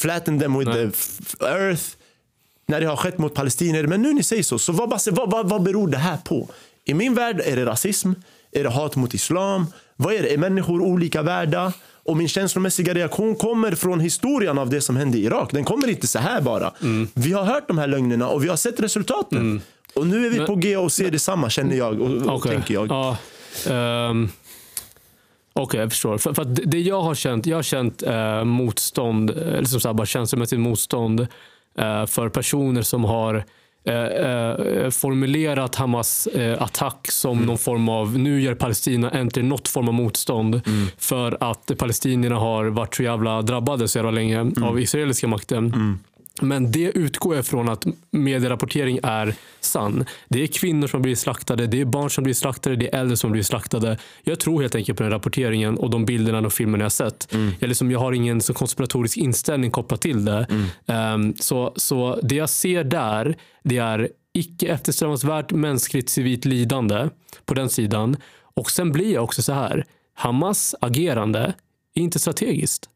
flatten 0.00 0.40
them 0.40 0.58
with 0.58 0.70
Nej. 0.70 0.90
the 0.90 1.46
earth 1.46 1.82
när 2.66 2.80
det 2.80 2.86
har 2.86 2.96
skett 2.96 3.18
mot 3.18 3.34
palestinier. 3.34 3.86
Men 3.86 4.02
nu 4.02 4.12
ni 4.12 4.22
säger 4.22 4.42
så, 4.42 4.58
så 4.58 4.72
vad, 4.72 4.90
vad, 4.90 5.30
vad, 5.30 5.48
vad 5.48 5.62
beror 5.62 5.88
det 5.88 5.98
här 5.98 6.16
på? 6.16 6.48
I 6.84 6.94
min 6.94 7.14
värld 7.14 7.42
är 7.44 7.56
det 7.56 7.66
rasism, 7.66 8.12
är 8.52 8.64
det 8.64 8.70
hat 8.70 8.96
mot 8.96 9.14
islam, 9.14 9.66
vad 9.96 10.14
är 10.14 10.22
det? 10.22 10.34
Är 10.34 10.38
människor 10.38 10.80
olika 10.80 11.22
värda? 11.22 11.72
Och 12.04 12.16
min 12.16 12.28
känslomässiga 12.28 12.94
reaktion 12.94 13.34
kommer 13.36 13.72
från 13.72 14.00
historien 14.00 14.58
av 14.58 14.70
det 14.70 14.80
som 14.80 14.96
hände 14.96 15.18
i 15.18 15.24
Irak. 15.24 15.50
Den 15.52 15.64
kommer 15.64 15.88
inte 15.88 16.06
så 16.06 16.18
här 16.18 16.40
bara. 16.40 16.72
Vi 17.14 17.32
har 17.32 17.44
hört 17.44 17.68
de 17.68 17.78
här 17.78 17.86
lögnerna 17.86 18.28
och 18.28 18.44
vi 18.44 18.48
har 18.48 18.56
sett 18.56 18.80
resultaten. 18.80 19.62
Och 19.94 20.06
nu 20.06 20.26
är 20.26 20.30
vi 20.30 20.38
på 20.46 20.54
G 20.54 20.76
och 20.76 20.92
ser 20.92 21.10
detsamma 21.10 21.50
känner 21.50 21.76
jag 21.76 22.00
och, 22.00 22.10
och 22.10 22.34
Okej. 22.34 22.52
tänker 22.52 22.74
jag. 22.74 22.88
Ja, 22.90 23.16
ehm, 23.70 24.28
Okej, 25.52 25.80
jag 25.80 25.90
förstår. 25.90 26.18
För, 26.18 26.32
för 26.34 26.42
att 26.42 26.56
det- 26.70 26.80
jag 26.80 27.02
har 27.02 27.14
känt, 27.14 27.46
jag 27.46 27.56
har 27.58 27.62
känt 27.62 28.02
eh, 28.02 28.44
motstånd, 28.44 29.30
eh, 29.30 29.60
liksom 29.60 29.80
så 29.80 29.88
här, 29.88 29.94
bara 29.94 30.06
känslomässigt 30.06 30.60
motstånd 30.60 31.20
eh, 31.78 32.06
för 32.06 32.28
personer 32.28 32.82
som 32.82 33.04
har 33.04 33.44
eh, 33.84 33.94
eh, 33.94 34.90
formulerat 34.90 35.74
Hamas 35.74 36.26
eh, 36.26 36.62
attack 36.62 37.10
som 37.10 37.42
någon 37.42 37.58
form 37.58 37.88
av, 37.88 38.18
nu 38.18 38.40
gör 38.40 38.54
Palestina 38.54 39.10
äntligen 39.10 39.48
något 39.48 39.68
form 39.68 39.88
av 39.88 39.94
motstånd 39.94 40.60
för 40.98 41.36
att 41.40 41.70
palestinierna 41.78 42.36
har 42.36 42.64
varit 42.64 42.94
så 42.94 43.02
jävla 43.02 43.42
drabbade 43.42 43.88
så 43.88 43.98
jävla 43.98 44.10
länge 44.10 44.40
av 44.62 44.80
israeliska 44.80 45.28
makten. 45.28 45.98
Men 46.40 46.72
det 46.72 46.90
utgår 46.98 47.36
jag 47.36 47.46
från 47.46 47.68
att 47.68 47.86
medierapportering 48.10 49.00
är 49.02 49.34
sann. 49.60 50.04
Det 50.28 50.42
är 50.42 50.46
kvinnor 50.46 50.86
som 50.86 51.02
blir 51.02 51.14
slaktade, 51.14 51.66
det 51.66 51.80
är 51.80 51.84
barn 51.84 52.10
som 52.10 52.24
blir 52.24 52.34
slaktade, 52.34 52.76
det 52.76 52.94
är 52.94 53.00
äldre 53.00 53.16
som 53.16 53.32
blir 53.32 53.42
slaktade. 53.42 53.98
Jag 54.22 54.40
tror 54.40 54.60
helt 54.60 54.74
enkelt 54.74 54.98
på 54.98 55.02
den 55.02 55.12
rapporteringen 55.12 55.78
och 55.78 55.90
de 55.90 56.04
bilderna 56.04 56.46
och 56.46 56.52
filmerna 56.52 56.84
jag 56.84 56.92
sett. 56.92 57.28
Jag, 57.58 57.68
liksom, 57.68 57.90
jag 57.90 57.98
har 57.98 58.12
ingen 58.12 58.40
så 58.40 58.54
konspiratorisk 58.54 59.16
inställning 59.16 59.70
kopplat 59.70 60.00
till 60.00 60.24
det. 60.24 60.46
Ehm, 60.86 61.34
så, 61.36 61.72
så 61.76 62.20
det 62.22 62.34
jag 62.34 62.50
ser 62.50 62.84
där, 62.84 63.36
det 63.64 63.78
är 63.78 64.08
icke 64.32 64.66
eftersträvansvärt 64.68 65.52
mänskligt 65.52 66.10
civilt 66.10 66.44
lidande 66.44 67.08
på 67.44 67.54
den 67.54 67.68
sidan. 67.68 68.16
Och 68.54 68.70
sen 68.70 68.92
blir 68.92 69.14
jag 69.14 69.24
också 69.24 69.42
så 69.42 69.52
här. 69.52 69.84
Hamas 70.14 70.74
agerande 70.80 71.54
är 71.94 72.02
inte 72.02 72.18
strategiskt. 72.18 72.88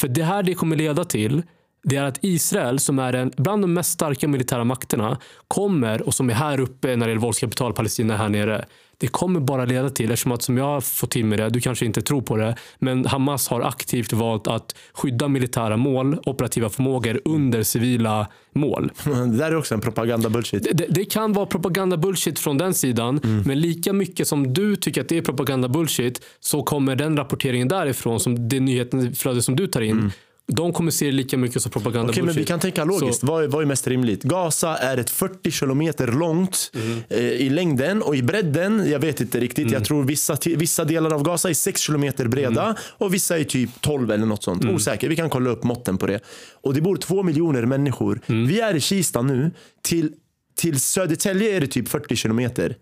För 0.00 0.08
det 0.08 0.24
här 0.24 0.42
det 0.42 0.54
kommer 0.54 0.76
leda 0.76 1.04
till 1.04 1.42
det 1.84 1.96
är 1.96 2.02
att 2.02 2.18
Israel, 2.20 2.78
som 2.78 2.98
är 2.98 3.12
en, 3.12 3.32
bland 3.36 3.62
de 3.62 3.74
mest 3.74 3.90
starka 3.90 4.28
militära 4.28 4.64
makterna, 4.64 5.18
kommer, 5.48 6.02
och 6.02 6.14
som 6.14 6.30
är 6.30 6.34
här 6.34 6.60
uppe 6.60 6.96
när 6.96 7.06
det 7.06 7.10
gäller 7.10 7.22
våldskapital, 7.22 7.72
Palestina 7.72 8.14
är 8.14 8.18
här 8.18 8.28
nere. 8.28 8.64
Det 8.98 9.06
kommer 9.08 9.40
bara 9.40 9.64
leda 9.64 9.90
till, 9.90 10.10
eftersom 10.10 10.32
att 10.32 10.42
som 10.42 10.58
jag 10.58 10.64
har 10.64 10.80
fått 10.80 11.10
till 11.10 11.24
med 11.24 11.38
det, 11.38 11.50
du 11.50 11.60
kanske 11.60 11.86
inte 11.86 12.02
tror 12.02 12.22
på 12.22 12.36
det, 12.36 12.56
men 12.78 13.06
Hamas 13.06 13.48
har 13.48 13.60
aktivt 13.60 14.12
valt 14.12 14.46
att 14.46 14.76
skydda 14.92 15.28
militära 15.28 15.76
mål, 15.76 16.18
operativa 16.26 16.68
förmågor 16.68 17.20
under 17.24 17.62
civila 17.62 18.26
mål. 18.54 18.92
Det 19.04 19.36
där 19.36 19.50
är 19.50 19.56
också 19.56 19.74
en 19.74 19.80
propaganda 19.80 20.28
bullshit. 20.28 20.68
Det, 20.72 20.86
det 20.90 21.04
kan 21.04 21.32
vara 21.32 21.46
propaganda 21.46 21.96
bullshit 21.96 22.38
från 22.38 22.58
den 22.58 22.74
sidan, 22.74 23.20
men 23.46 23.60
lika 23.60 23.92
mycket 23.92 24.28
som 24.28 24.54
du 24.54 24.76
tycker 24.76 25.00
att 25.00 25.08
det 25.08 25.16
är 25.16 25.22
propaganda 25.22 25.68
bullshit 25.68 26.22
så 26.40 26.62
kommer 26.62 26.96
den 26.96 27.16
rapporteringen 27.16 27.68
därifrån, 27.68 28.20
som 28.20 28.48
det 28.48 28.60
nyhetsflöde 28.60 29.42
som 29.42 29.56
du 29.56 29.66
tar 29.66 29.80
in, 29.80 30.12
de 30.46 30.72
kommer 30.72 30.90
se 30.90 31.06
det 31.06 31.12
lika 31.12 31.36
mycket 31.38 31.62
som 31.62 31.70
propaganda 31.72 32.10
Okej, 32.12 32.22
men 32.22 32.34
vi 32.34 32.44
kan 32.44 32.60
tänka 32.60 32.84
logiskt. 32.84 33.20
Så- 33.20 33.26
Vad, 33.26 33.44
är, 33.44 33.48
vad 33.48 33.62
är 33.62 33.66
mest 33.66 33.86
rimligt? 33.86 34.22
Gaza 34.22 34.76
är 34.76 34.96
ett 34.96 35.10
40 35.10 35.50
kilometer 35.50 36.06
långt 36.06 36.70
eh, 37.08 37.18
i 37.18 37.50
längden 37.50 38.02
och 38.02 38.16
i 38.16 38.22
bredden, 38.22 38.90
jag 38.90 38.98
vet 38.98 39.20
inte 39.20 39.40
riktigt. 39.40 39.70
Jag 39.70 39.84
tror 39.84 40.04
vissa, 40.04 40.36
vissa 40.56 40.84
delar 40.84 41.14
av 41.14 41.22
Gaza 41.22 41.50
är 41.50 41.54
6 41.54 41.80
kilometer 41.80 42.28
breda 42.28 42.76
och 42.80 43.14
vissa 43.14 43.38
är 43.38 43.44
typ 43.44 43.70
12 43.80 44.10
eller 44.10 44.26
något 44.26 44.42
sånt. 44.42 44.64
Osäker. 44.64 45.08
Vi 45.08 45.16
kan 45.16 45.30
kolla 45.30 45.50
upp 45.50 45.64
måtten 45.64 45.98
på 45.98 46.06
det. 46.06 46.20
Och 46.62 46.74
det 46.74 46.80
bor 46.80 46.96
två 46.96 47.22
miljoner 47.22 47.66
människor. 47.66 48.20
Vi 48.26 48.60
är 48.60 48.74
i 48.74 48.80
Kista 48.80 49.22
nu. 49.22 49.50
Till, 49.82 50.12
till 50.56 50.80
Södertälje 50.80 51.56
är 51.56 51.60
det 51.60 51.66
typ 51.66 51.88
40 51.88 52.16
kilometer. 52.16 52.76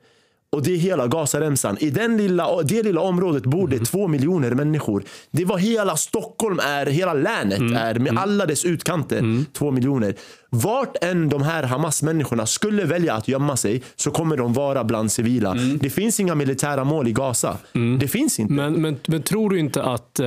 Och 0.56 0.62
det 0.62 0.72
är 0.72 0.76
hela 0.76 1.06
Gazaremsan. 1.06 1.76
I 1.80 1.90
den 1.90 2.16
lilla, 2.16 2.62
det 2.62 2.82
lilla 2.82 3.00
området 3.00 3.42
bor 3.42 3.68
det 3.68 3.78
två 3.78 4.08
miljoner 4.08 4.50
människor. 4.50 5.04
Det 5.30 5.44
var 5.44 5.58
hela 5.58 5.96
Stockholm 5.96 6.58
är, 6.58 6.86
hela 6.86 7.14
länet 7.14 7.60
är 7.60 7.98
med 7.98 8.18
alla 8.18 8.46
dess 8.46 8.64
utkanter. 8.64 9.44
Två 9.52 9.70
miljoner. 9.70 10.14
Vart 10.50 11.04
än 11.04 11.28
de 11.28 11.42
här 11.42 11.62
Hamas-människorna 11.62 12.46
skulle 12.46 12.84
välja 12.84 13.14
att 13.14 13.28
gömma 13.28 13.56
sig 13.56 13.82
så 13.96 14.10
kommer 14.10 14.36
de 14.36 14.52
vara 14.52 14.84
bland 14.84 15.12
civila. 15.12 15.54
Det 15.80 15.90
finns 15.90 16.20
inga 16.20 16.34
militära 16.34 16.84
mål 16.84 17.08
i 17.08 17.12
Gaza. 17.12 17.56
Det 18.00 18.08
finns 18.08 18.40
inte. 18.40 18.52
Men, 18.52 18.82
men, 18.82 18.98
men 19.06 19.22
tror 19.22 19.50
du 19.50 19.58
inte 19.58 19.82
att 19.82 20.20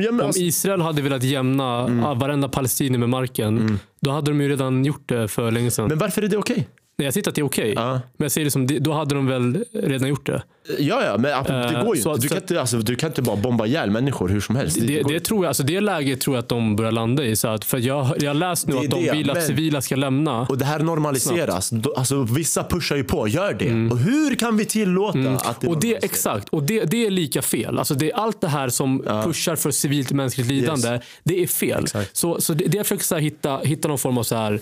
gömmer 0.00 0.24
om. 0.24 0.32
Israel 0.34 0.80
hade 0.80 1.02
velat 1.02 1.22
jämna 1.22 1.80
mm. 1.80 2.18
varenda 2.18 2.48
palestinier 2.48 2.98
med 2.98 3.08
marken, 3.08 3.78
då 4.00 4.10
hade 4.10 4.30
de 4.30 4.40
ju 4.40 4.48
redan 4.48 4.84
gjort 4.84 5.08
det 5.08 5.28
för 5.28 5.50
länge 5.50 5.70
sedan. 5.70 5.88
Men 5.88 5.98
varför 5.98 6.22
är 6.22 6.28
det 6.28 6.36
okej? 6.36 6.68
Nej, 7.02 7.06
jag 7.06 7.14
tycker 7.14 7.30
att 7.30 7.34
det 7.34 7.40
är 7.40 7.44
okej. 7.46 7.72
Ja. 7.76 7.92
Men 7.92 8.24
jag 8.24 8.32
säger 8.32 8.44
det 8.44 8.50
som, 8.50 8.66
då 8.80 8.92
hade 8.92 9.14
de 9.14 9.26
väl 9.26 9.64
redan 9.72 10.08
gjort 10.08 10.26
det. 10.26 10.42
Ja, 10.78 11.04
ja, 11.04 11.18
men 11.18 11.22
det 11.22 11.78
Eh, 11.78 11.84
går 11.84 11.96
ju 11.96 12.02
så 12.02 12.10
inte. 12.14 12.22
Du 12.22 12.28
kan 12.28 12.36
inte, 12.38 12.60
alltså, 12.60 12.78
du 12.78 12.96
kan 12.96 13.08
inte 13.10 13.22
bara 13.22 13.36
bomba 13.36 13.66
ihjäl 13.66 13.90
människor 13.90 14.28
hur 14.28 14.40
som 14.40 14.56
helst. 14.56 14.78
Det, 14.80 15.02
går 15.02 15.12
det, 15.12 15.20
tror 15.20 15.44
jag, 15.44 15.48
alltså 15.48 15.62
det 15.62 15.80
läget 15.80 16.20
tror 16.20 16.36
jag 16.36 16.42
att 16.42 16.48
de 16.48 16.76
börjar 16.76 16.92
landa 16.92 17.24
i. 17.24 17.36
Så 17.36 17.48
att, 17.48 17.64
för 17.64 17.78
jag, 17.78 18.02
har 18.04 18.34
läst 18.34 18.66
nu 18.66 18.72
Det 18.74 18.78
att 18.80 18.90
de 18.90 19.04
det, 19.06 19.12
vill 19.12 19.30
att 19.30 19.36
men- 19.36 19.46
civila 19.46 19.82
ska 19.82 19.96
lämna. 19.96 20.40
Och 20.46 20.58
det 20.58 20.64
här 20.64 20.78
normaliseras. 20.78 21.72
Alltså, 21.96 22.22
vissa 22.22 22.64
pushar 22.64 22.96
ju 22.96 23.04
på, 23.04 23.28
gör 23.28 23.54
det. 23.54 23.92
Och 23.92 23.98
hur 23.98 24.34
kan 24.34 24.56
vi 24.56 24.64
tillåta 24.64 25.18
att 25.18 25.60
det 25.60 25.66
Mm. 25.66 25.74
Och 25.76 25.80
det, 25.80 26.04
exakt, 26.04 26.48
och 26.48 26.62
det, 26.62 26.84
det 26.84 27.06
är 27.06 27.10
lika 27.10 27.42
fel. 27.42 27.78
Alltså 27.78 27.94
det, 27.94 28.12
allt 28.12 28.40
det 28.40 28.48
här 28.48 28.68
som 28.68 28.98
pushar 29.24 29.56
för 29.56 29.70
civilt 29.70 30.12
mänskligt 30.12 30.46
lidande, 30.48 31.00
det 31.24 31.42
är 31.42 31.46
fel. 31.46 31.82
Exakt. 31.84 32.16
Så, 32.16 32.40
så 32.40 32.54
det, 32.54 32.64
det 32.64 32.76
jag 32.76 32.86
försöker 32.86 33.04
så 33.04 33.16
hitta, 33.16 33.58
hitta 33.58 33.88
någon 33.88 33.98
form 33.98 34.18
av 34.18 34.22
så 34.22 34.36
här 34.36 34.60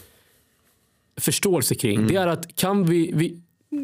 förståelse 1.21 1.75
kring, 1.75 1.97
Mm. 1.97 2.09
det 2.09 2.17
är 2.17 2.27
att 2.27 2.57
kan 2.57 2.85
vi, 2.85 3.11
vi 3.15 3.41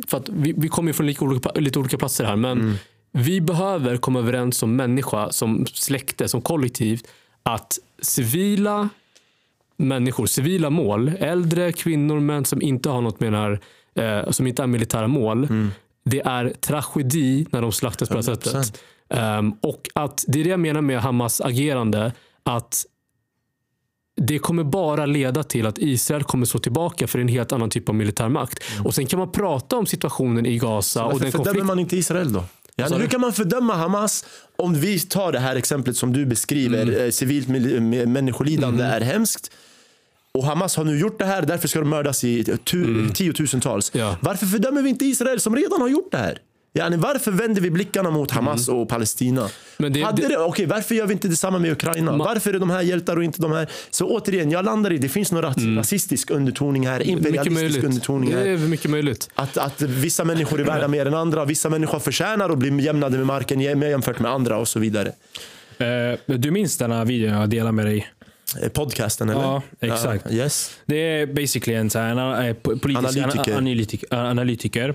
för 0.06 0.16
att 0.16 0.28
vi, 0.28 0.54
vi 0.56 0.68
kommer 0.68 0.88
ju 0.88 0.92
från 0.92 1.06
lite 1.06 1.24
olika, 1.24 1.50
lite 1.54 1.78
olika 1.78 1.98
platser 1.98 2.24
här, 2.24 2.36
men 2.36 2.60
Mm. 2.60 2.74
vi 3.12 3.40
behöver 3.40 3.96
komma 3.96 4.18
överens 4.18 4.58
som 4.58 4.76
människa, 4.76 5.32
som 5.32 5.66
släkte, 5.66 6.28
som 6.28 6.40
kollektiv, 6.42 7.00
att 7.42 7.78
civila 8.02 8.88
människor, 9.76 10.26
civila 10.26 10.70
mål, 10.70 11.08
äldre, 11.18 11.72
kvinnor, 11.72 12.20
män 12.20 12.44
som 12.44 12.62
inte 12.62 12.88
har 12.88 13.00
något 13.00 13.20
med 13.20 13.32
den 13.32 13.40
här, 13.42 13.60
eh, 14.24 14.30
som 14.30 14.46
inte 14.46 14.62
är 14.62 14.66
militära 14.66 15.08
mål. 15.08 15.44
Mm. 15.44 15.70
Det 16.04 16.20
är 16.20 16.48
tragedi 16.60 17.46
när 17.50 17.62
de 17.62 17.72
slaktas 17.72 18.08
på 18.08 18.14
det 18.14 18.20
här 18.26 18.32
100%. 18.32 18.64
sättet. 18.66 18.82
Ehm, 19.08 19.52
och 19.60 19.88
att 19.94 20.24
det 20.28 20.40
är 20.40 20.44
det 20.44 20.50
jag 20.50 20.60
menar 20.60 20.80
med 20.80 21.00
Hamas 21.00 21.40
agerande. 21.40 22.12
Att 22.42 22.84
det 24.16 24.38
kommer 24.38 24.64
bara 24.64 25.06
leda 25.06 25.43
till 25.43 25.66
att 25.66 25.78
Israel 25.78 26.22
kommer 26.24 26.47
slå 26.47 26.60
tillbaka 26.60 27.06
för 27.06 27.18
en 27.18 27.28
helt 27.28 27.52
annan 27.52 27.70
typ 27.70 27.88
av 27.88 27.94
militärmakt. 27.94 28.59
Och 28.84 28.94
sen 28.94 29.06
kan 29.06 29.18
man 29.18 29.32
prata 29.32 29.76
om 29.76 29.86
situationen 29.86 30.47
i 30.47 30.59
Gaza. 30.59 31.05
och 31.05 31.10
Mm. 31.10 31.12
Varför 31.12 31.24
den 31.24 31.32
fördömer 31.32 31.44
konflikt... 31.52 31.66
man 31.66 31.78
inte 31.78 31.97
Israel 31.97 32.32
då? 32.32 32.44
Ja, 32.76 32.86
hur 32.88 33.06
kan 33.06 33.20
man 33.20 33.32
fördöma 33.32 33.74
Hamas 33.74 34.24
om 34.56 34.74
vi 34.74 35.01
tar 35.01 35.32
det 35.32 35.38
här 35.38 35.56
exemplet 35.56 35.97
som 35.97 36.12
du 36.12 36.26
beskriver, 36.26 36.82
Mm. 36.82 37.05
eh, 37.05 37.10
civilt 37.10 37.48
människolidande 38.09 38.84
är 38.84 39.01
hemskt. 39.01 39.51
Och 40.32 40.44
Hamas 40.44 40.76
har 40.76 40.84
nu 40.84 40.98
gjort 40.98 41.18
det 41.18 41.24
här, 41.24 41.43
därför 41.43 41.68
ska 41.68 41.78
de 41.80 41.88
mördas 41.88 42.24
i 42.24 42.44
tu- 42.64 43.10
tiotusentals. 43.14 43.94
Mm. 43.94 44.06
Ja. 44.06 44.16
Varför 44.20 44.47
fördömer 44.47 44.82
vi 44.82 44.90
inte 44.90 45.05
Israel 45.06 45.40
som 45.40 45.56
redan 45.56 45.80
har 45.80 45.88
gjort 45.88 46.09
det 46.12 46.18
här? 46.18 46.38
Yani, 46.77 46.97
varför 46.97 47.31
vänder 47.32 47.61
vi 47.62 47.70
blickarna 47.70 48.11
mot 48.11 48.31
Hamas 48.31 48.69
och 48.69 48.89
Palestina? 48.89 49.40
Mm. 49.40 49.53
Men 49.77 49.93
det- 49.93 50.03
Hade 50.03 50.23
det- 50.23 50.28
det, 50.28 50.39
okej, 50.39 50.66
varför 50.66 50.94
gör 50.94 51.07
vi 51.07 51.12
inte 51.12 51.28
detsamma 51.28 51.59
med 51.59 51.73
Ukraina? 51.73 52.16
varför 52.16 52.55
är 52.55 52.59
de 52.59 52.70
här 52.70 52.82
hjältar 52.82 53.16
och 53.16 53.24
inte 53.24 53.43
de 53.43 53.53
här? 53.53 53.69
Så 53.90 54.07
återigen, 54.07 54.51
jag 54.51 54.65
landar 54.65 54.93
i 54.93 54.98
det 54.98 55.09
finns 55.09 55.32
någon 55.32 55.43
ras- 55.43 55.77
rasistisk 55.77 56.31
undertoning 56.31 56.86
här, 56.86 57.01
Mm. 57.01 57.09
Imperialistisk 57.09 57.85
undertoning 57.85 58.31
Det 58.31 58.36
här. 58.36 58.47
är 58.47 58.59
mycket 58.59 58.90
möjligt. 58.90 59.28
Att, 59.35 59.57
att 59.57 59.82
vissa 59.82 60.24
människor 60.24 60.61
är 60.61 60.65
värda 60.65 60.89
mer 60.89 61.07
än 61.07 61.15
andra, 61.15 61.44
vissa 61.44 61.69
människor 61.69 61.98
förtjänar 61.98 62.51
att 62.51 62.59
bli 62.59 62.82
jämnade 62.85 63.16
med 63.19 63.27
marken 63.27 63.61
jäm- 63.61 63.89
jämfört 63.90 64.19
med 64.19 64.31
andra 64.32 64.59
och 64.59 64.69
så 64.69 64.78
vidare. 64.78 65.12
Eh, 65.78 66.36
du 66.36 66.51
minns 66.51 66.78
den 66.78 66.93
här 66.93 67.05
videon 67.05 67.35
jag 67.40 67.51
delade 67.51 67.73
med 67.73 67.86
dig? 67.86 68.09
Eh, 68.62 68.69
Podcasten 68.69 69.28
eller? 69.28 69.40
Ja, 69.43 69.62
exakt. 69.81 70.24
Ja, 70.28 70.32
yes. 70.36 70.70
Det 70.86 70.97
är 70.97 71.27
basically 71.27 71.77
en 71.78 71.90
så 71.90 71.98
här, 71.98 72.11
en, 72.11 72.19
eh, 72.19 72.55
po- 72.55 72.78
politisk 72.78 73.16
Analytiker. 73.19 73.53
ana- 73.53 73.57
analytik, 73.59 74.05
analytiker. 74.11 74.94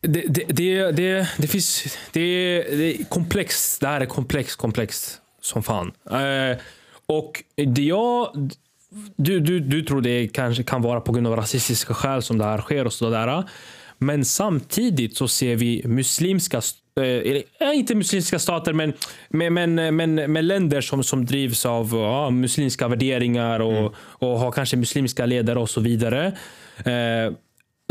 Det, 0.00 0.24
det, 0.28 0.44
det, 0.48 0.92
det, 0.92 1.28
det 1.38 1.46
finns... 1.46 1.98
Det, 2.12 2.20
det 2.62 3.00
är 3.00 3.04
komplext. 3.04 3.80
Det 3.80 3.86
här 3.86 4.00
är 4.00 4.06
komplext, 4.06 4.56
komplext 4.56 5.20
som 5.40 5.62
fan. 5.62 5.92
Eh, 6.10 6.58
och 7.06 7.42
det 7.56 7.82
jag... 7.82 8.28
Du, 9.16 9.40
du, 9.40 9.60
du 9.60 9.82
tror 9.82 10.00
det 10.00 10.28
kanske 10.28 10.62
kan 10.62 10.82
vara 10.82 11.00
på 11.00 11.12
grund 11.12 11.26
av 11.26 11.36
rasistiska 11.36 11.94
skäl 11.94 12.22
som 12.22 12.38
det 12.38 12.44
här 12.44 12.58
sker 12.58 12.84
och 12.84 12.92
sådär. 12.92 13.44
Men 13.98 14.24
samtidigt 14.24 15.16
så 15.16 15.28
ser 15.28 15.56
vi 15.56 15.82
muslimska, 15.84 16.60
eh, 17.00 17.04
eh, 17.04 17.42
inte 17.74 17.94
muslimska 17.94 18.38
stater, 18.38 18.72
men, 18.72 18.92
men, 19.28 19.54
men, 19.54 19.96
men, 19.96 20.14
men 20.14 20.46
länder 20.46 20.80
som, 20.80 21.04
som 21.04 21.26
drivs 21.26 21.66
av 21.66 21.90
ja, 21.92 22.30
muslimska 22.30 22.88
värderingar 22.88 23.60
och, 23.60 23.94
och 23.96 24.38
har 24.38 24.52
kanske 24.52 24.76
muslimska 24.76 25.26
ledare 25.26 25.58
och 25.58 25.70
så 25.70 25.80
vidare. 25.80 26.26
Eh, 26.78 27.32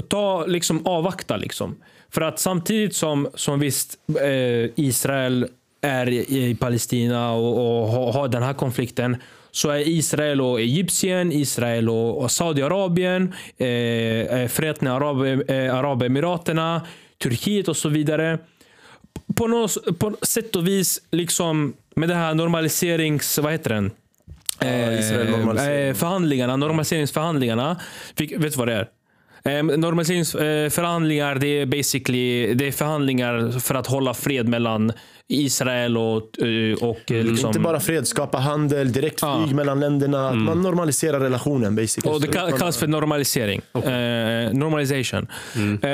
ta, 0.09 0.45
liksom 0.45 0.85
avvakta 0.87 1.37
liksom. 1.37 1.75
För 2.09 2.21
att 2.21 2.39
samtidigt 2.39 2.95
som, 2.95 3.27
som 3.35 3.59
visst 3.59 3.97
eh, 4.21 4.69
Israel 4.75 5.47
är 5.81 6.09
i, 6.09 6.49
i 6.49 6.55
Palestina 6.55 7.31
och, 7.33 7.81
och 7.81 7.87
har, 7.87 8.13
har 8.13 8.27
den 8.27 8.43
här 8.43 8.53
konflikten 8.53 9.17
så 9.51 9.69
är 9.69 9.87
Israel 9.87 10.41
och 10.41 10.59
Egypten, 10.59 11.31
Israel 11.31 11.89
och, 11.89 12.21
och 12.21 12.31
Saudiarabien, 12.31 13.33
eh, 13.57 13.67
eh, 13.67 14.47
Förenade 14.47 14.95
Arab, 14.95 15.49
eh, 15.49 15.75
Arabemiraterna, 15.75 16.81
Turkiet 17.17 17.67
och 17.67 17.77
så 17.77 17.89
vidare. 17.89 18.37
På 19.35 19.47
något 19.47 19.99
på 19.99 20.15
sätt 20.21 20.55
och 20.55 20.67
vis, 20.67 21.01
liksom 21.11 21.73
med 21.95 22.09
det 22.09 22.15
här 22.15 22.33
normaliserings... 22.33 23.37
Vad 23.37 23.51
heter 23.51 23.69
den? 23.69 23.91
Israel 24.99 25.29
normalisering. 25.29 25.87
eh, 25.87 25.93
förhandlingarna, 25.93 26.55
normaliseringsförhandlingarna. 26.55 27.79
Fick, 28.15 28.31
vet 28.31 28.51
du 28.53 28.57
vad 28.57 28.67
det 28.67 28.73
är? 28.73 28.87
Eh, 29.45 29.63
normaliseringsförhandlingar, 29.63 31.35
det 31.35 31.47
är 31.61 31.65
basically 31.65 32.53
det 32.53 32.67
är 32.67 32.71
förhandlingar 32.71 33.59
för 33.59 33.75
att 33.75 33.87
hålla 33.87 34.13
fred 34.13 34.47
mellan 34.47 34.91
Israel 35.27 35.97
och, 35.97 36.41
eh, 36.41 36.73
och 36.81 37.11
eh, 37.11 37.23
liksom, 37.23 37.47
Inte 37.47 37.59
bara 37.59 37.79
fred, 37.79 38.07
skapa 38.07 38.37
handel, 38.37 38.91
direkt 38.91 39.19
flyg 39.19 39.29
Ja. 39.49 39.55
mellan 39.55 39.79
länderna. 39.79 40.29
Att 40.29 40.37
man 40.37 40.61
normaliserar 40.61 41.19
relationen 41.19 41.75
basically. 41.75 42.15
Och 42.15 42.21
det 42.21 42.27
kallas 42.27 42.77
för 42.77 42.87
normalisering. 42.87 43.61
Eh, 43.73 43.81
normalization. 44.53 45.27
Eh, 45.81 45.89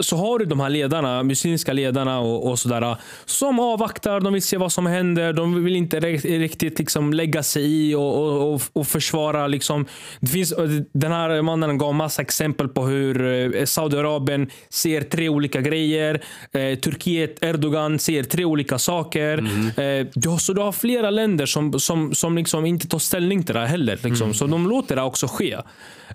så 0.00 0.16
har 0.16 0.38
du 0.38 0.44
de 0.44 0.60
här 0.60 0.70
ledarna, 0.70 1.22
muslimska 1.22 1.72
ledarna 1.72 2.20
och, 2.20 2.50
och 2.50 2.58
sådär, 2.58 2.96
som 3.24 3.60
avvaktar, 3.60 4.20
de 4.20 4.32
vill 4.32 4.42
se 4.42 4.56
vad 4.56 4.72
som 4.72 4.86
händer, 4.86 5.32
de 5.32 5.64
vill 5.64 5.76
inte 5.76 6.00
riktigt 6.00 6.78
liksom 6.78 7.12
lägga 7.12 7.42
sig 7.42 7.62
i 7.64 7.94
och, 7.94 8.18
och, 8.18 8.54
och, 8.54 8.62
och 8.72 8.86
försvara. 8.86 9.46
Liksom. 9.46 9.86
Det 10.20 10.26
finns, 10.26 10.54
den 10.92 11.12
här 11.12 11.42
mannen 11.42 11.78
gav 11.78 11.94
massa 11.94 12.22
exempel 12.22 12.68
på 12.68 12.86
hur 12.86 13.26
eh, 13.56 13.64
Saudiarabien 13.64 14.50
ser 14.70 15.00
tre 15.00 15.28
olika 15.28 15.60
grejer. 15.60 16.22
Eh, 16.52 16.78
Turkiet, 16.78 17.44
Erdogan 17.44 17.98
ser 17.98 18.22
tre 18.22 18.44
olika 18.44 18.78
saker. 18.78 19.38
Eh, 19.38 20.06
du 20.14 20.28
har, 20.28 20.38
så 20.38 20.52
du 20.52 20.60
har 20.60 20.72
flera 20.72 21.10
länder 21.10 21.46
som, 21.46 21.80
som, 21.80 22.14
som 22.14 22.36
liksom 22.36 22.66
inte 22.66 22.88
tar 22.88 22.98
ställning 22.98 23.42
till 23.42 23.54
det 23.54 23.60
här 23.60 23.66
heller. 23.66 23.98
Liksom. 24.02 24.34
Så 24.34 24.46
de 24.46 24.68
låter 24.68 24.96
det 24.96 25.02
också 25.02 25.26
ske. 25.26 25.52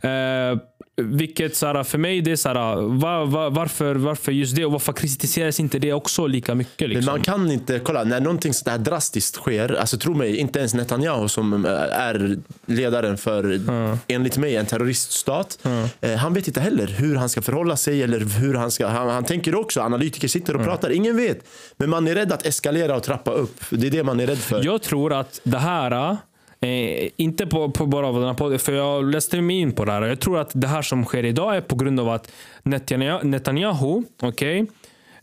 Eh, 0.02 0.60
vilket 1.02 1.56
så 1.56 1.84
för 1.84 1.98
mig, 1.98 2.22
det 2.22 2.32
är 2.32 2.36
så 2.36 2.50
här, 2.50 2.76
var, 2.76 3.26
var, 3.26 3.50
varför, 3.50 3.96
varför 3.96 4.32
just 4.32 4.56
det? 4.56 4.66
Och 4.66 4.72
varför 4.72 4.94
kritiseras 4.94 5.60
inte 5.60 5.80
det 5.80 5.94
också 5.94 6.28
lika 6.28 6.56
mycket? 6.56 6.80
Men 6.80 6.90
Liksom? 6.90 7.14
man 7.14 7.22
kan 7.22 7.52
inte, 7.52 7.80
kolla 7.80 8.04
när 8.04 8.20
någonting 8.20 8.54
sådär 8.54 8.78
drastiskt 8.78 9.36
sker, 9.36 9.74
alltså 9.74 9.98
tro 9.98 10.14
mig, 10.14 10.38
inte 10.38 10.60
ens 10.60 10.74
Netanyahu 10.74 11.28
som 11.28 11.66
eh, 11.66 11.72
är 11.72 12.38
ledaren 12.66 13.18
för, 13.18 13.60
enligt 14.08 14.38
mig, 14.38 14.56
en 14.56 14.66
terroriststat. 14.66 15.60
Eh, 16.02 16.16
han 16.16 16.34
vet 16.34 16.48
inte 16.48 16.62
heller 16.62 16.88
hur 16.88 17.16
han 17.16 17.30
ska 17.30 17.42
förhålla 17.42 17.78
sig 17.78 18.04
eller 18.04 18.20
hur 18.20 18.54
han 18.54 18.72
ska, 18.72 18.88
han, 18.88 19.10
han 19.10 19.24
tänker 19.24 19.56
också, 19.56 19.82
analytiker 19.82 20.28
sitter 20.28 20.56
och 20.56 20.64
pratar, 20.64 20.90
ingen 20.90 21.18
vet. 21.18 21.40
Men 21.78 21.90
man 21.90 22.08
är 22.08 22.16
rädd 22.16 22.32
att 22.32 22.46
eskalera 22.46 22.96
och 22.96 23.04
trappa 23.04 23.32
upp. 23.32 23.60
Det 23.70 23.88
är 23.88 23.92
det 23.92 24.04
man 24.04 24.20
är 24.20 24.28
rädd 24.28 24.38
för. 24.38 24.66
Jag 24.66 24.82
tror 24.82 25.14
att 25.14 25.40
det 25.44 25.58
här, 25.58 26.18
eh, 26.62 27.10
inte 27.18 27.48
på, 27.48 27.72
på 27.72 27.86
bara 27.86 28.08
av 28.08 28.16
den 28.16 28.24
här 28.24 28.34
podden, 28.34 28.60
för 28.60 28.74
jag 28.74 29.06
läste 29.12 29.42
mig 29.42 29.60
in 29.60 29.72
på 29.72 29.86
det 29.86 29.92
här. 29.92 30.02
Jag 30.02 30.20
tror 30.20 30.40
att 30.40 30.52
det 30.54 30.68
här 30.68 30.82
som 30.82 31.06
sker 31.06 31.26
idag 31.26 31.56
är 31.56 31.62
på 31.62 31.76
grund 31.76 32.00
av 32.00 32.10
att 32.10 32.32
Netanyahu, 32.64 33.24
Netanyahu 33.24 34.04
okej, 34.22 34.66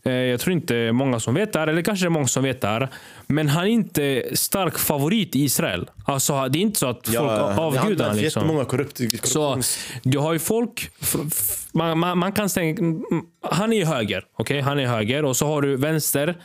eh, 0.03 0.13
jag 0.13 0.39
tror 0.39 0.53
inte 0.53 0.91
många 0.91 1.19
som 1.19 1.33
vet 1.33 1.53
det 1.53 1.59
här, 1.59 1.67
eller 1.67 1.81
kanske 1.81 2.05
det 2.05 2.07
är 2.07 2.09
många 2.09 2.27
som 2.27 2.43
vet 2.43 2.61
det 2.61 2.67
här. 2.67 2.89
Men 3.27 3.47
han 3.47 3.63
är 3.63 3.69
inte 3.69 4.23
stark 4.33 4.77
favorit 4.77 5.35
i 5.35 5.43
Israel. 5.43 5.89
Alltså, 6.05 6.47
det 6.47 6.59
är 6.59 6.61
inte 6.61 6.79
så 6.79 6.87
att 6.87 7.07
folk 7.07 7.17
avgudar 7.19 7.95
det 7.95 8.03
honom. 8.03 8.17
Liksom. 8.17 8.41
jättemånga 8.41 8.65
korrupt, 8.65 8.97
Så 8.97 9.05
korruptions... 9.05 9.79
du 10.03 10.17
har 10.17 10.33
ju 10.33 10.39
folk, 10.39 10.89
man, 11.71 11.99
man, 11.99 12.17
man 12.17 12.31
kan 12.31 12.49
stänga, 12.49 13.01
han 13.41 13.73
är 13.73 13.85
höger, 13.85 14.23
okej? 14.37 14.61
Han 14.61 14.79
är 14.79 14.85
höger 14.85 15.25
och 15.25 15.37
så 15.37 15.47
har 15.47 15.61
du 15.61 15.77
vänster 15.77 16.35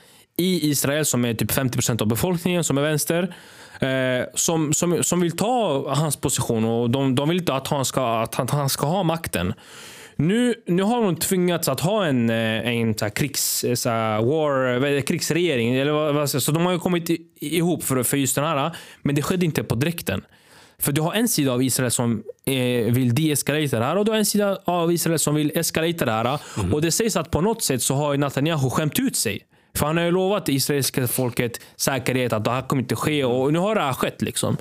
i 0.40 0.70
Israel 0.70 1.04
som 1.04 1.24
är 1.24 1.34
typ 1.34 1.50
50% 1.50 2.02
av 2.02 2.08
befolkningen 2.08 2.64
som 2.64 2.78
är 2.78 2.82
vänster. 2.82 3.34
Eh, 3.80 4.26
som, 4.34 4.72
som, 4.72 5.04
som 5.04 5.20
vill 5.20 5.36
ta 5.36 5.84
hans 5.94 6.16
position 6.16 6.64
och 6.64 6.90
de, 6.90 7.14
de 7.14 7.28
vill 7.28 7.38
inte 7.38 7.54
att 7.54 7.68
han 7.68 7.84
ska, 7.84 8.22
att 8.22 8.34
han, 8.34 8.48
han 8.48 8.68
ska 8.68 8.86
ha 8.86 9.02
makten. 9.02 9.54
Nu, 10.16 10.54
nu 10.66 10.82
har 10.82 11.02
de 11.02 11.16
tvingats 11.16 11.68
att 11.68 11.80
ha 11.80 12.06
en, 12.06 12.30
eh, 12.30 12.68
en 12.68 12.98
så 12.98 13.10
krigs, 13.10 13.64
eh, 13.64 13.74
så 13.74 13.88
war, 13.90 15.00
krigsregering. 15.00 15.74
Eller 15.74 16.12
vad, 16.12 16.30
så 16.30 16.52
de 16.52 16.66
har 16.66 16.72
ju 16.72 16.78
kommit 16.78 17.10
ihop 17.40 17.84
för, 17.84 18.02
för 18.02 18.16
just 18.16 18.34
den 18.34 18.44
här. 18.44 18.76
Men 19.02 19.14
det 19.14 19.22
skedde 19.22 19.46
inte 19.46 19.62
på 19.62 19.74
direkten. 19.74 20.24
För 20.78 20.92
du 20.92 21.00
har 21.00 21.12
en 21.14 21.28
sida 21.28 21.52
av 21.52 21.62
Israel 21.62 21.90
som 21.90 22.22
eh, 22.44 22.92
vill 22.92 23.14
deeskalera 23.14 23.78
det 23.78 23.84
här 23.84 23.96
och 23.96 24.04
du 24.04 24.10
har 24.10 24.18
en 24.18 24.26
sida 24.26 24.58
av 24.64 24.92
Israel 24.92 25.18
som 25.18 25.34
vill 25.34 25.52
eskalera 25.54 26.06
det 26.06 26.12
här. 26.12 26.38
Och 26.72 26.82
det 26.82 26.90
sägs 26.90 27.16
att 27.16 27.30
på 27.30 27.40
något 27.40 27.62
sätt 27.62 27.82
så 27.82 27.94
har 27.94 28.16
Netanyahu 28.16 28.70
skämt 28.70 28.98
ut 28.98 29.16
sig. 29.16 29.42
För 29.74 29.86
han 29.86 29.96
har 29.96 30.04
ju 30.04 30.10
lovat 30.10 30.46
det 30.46 30.52
israeliska 30.52 31.06
folket 31.06 31.60
säkerhet 31.76 32.32
att 32.32 32.44
det 32.44 32.50
här 32.50 32.62
kommer 32.62 32.82
inte 32.82 32.96
ske 32.96 33.24
och 33.24 33.52
nu 33.52 33.58
har 33.58 33.74
det 33.74 33.80
här 33.80 33.92
skett. 33.92 34.22
Liksom. 34.22 34.56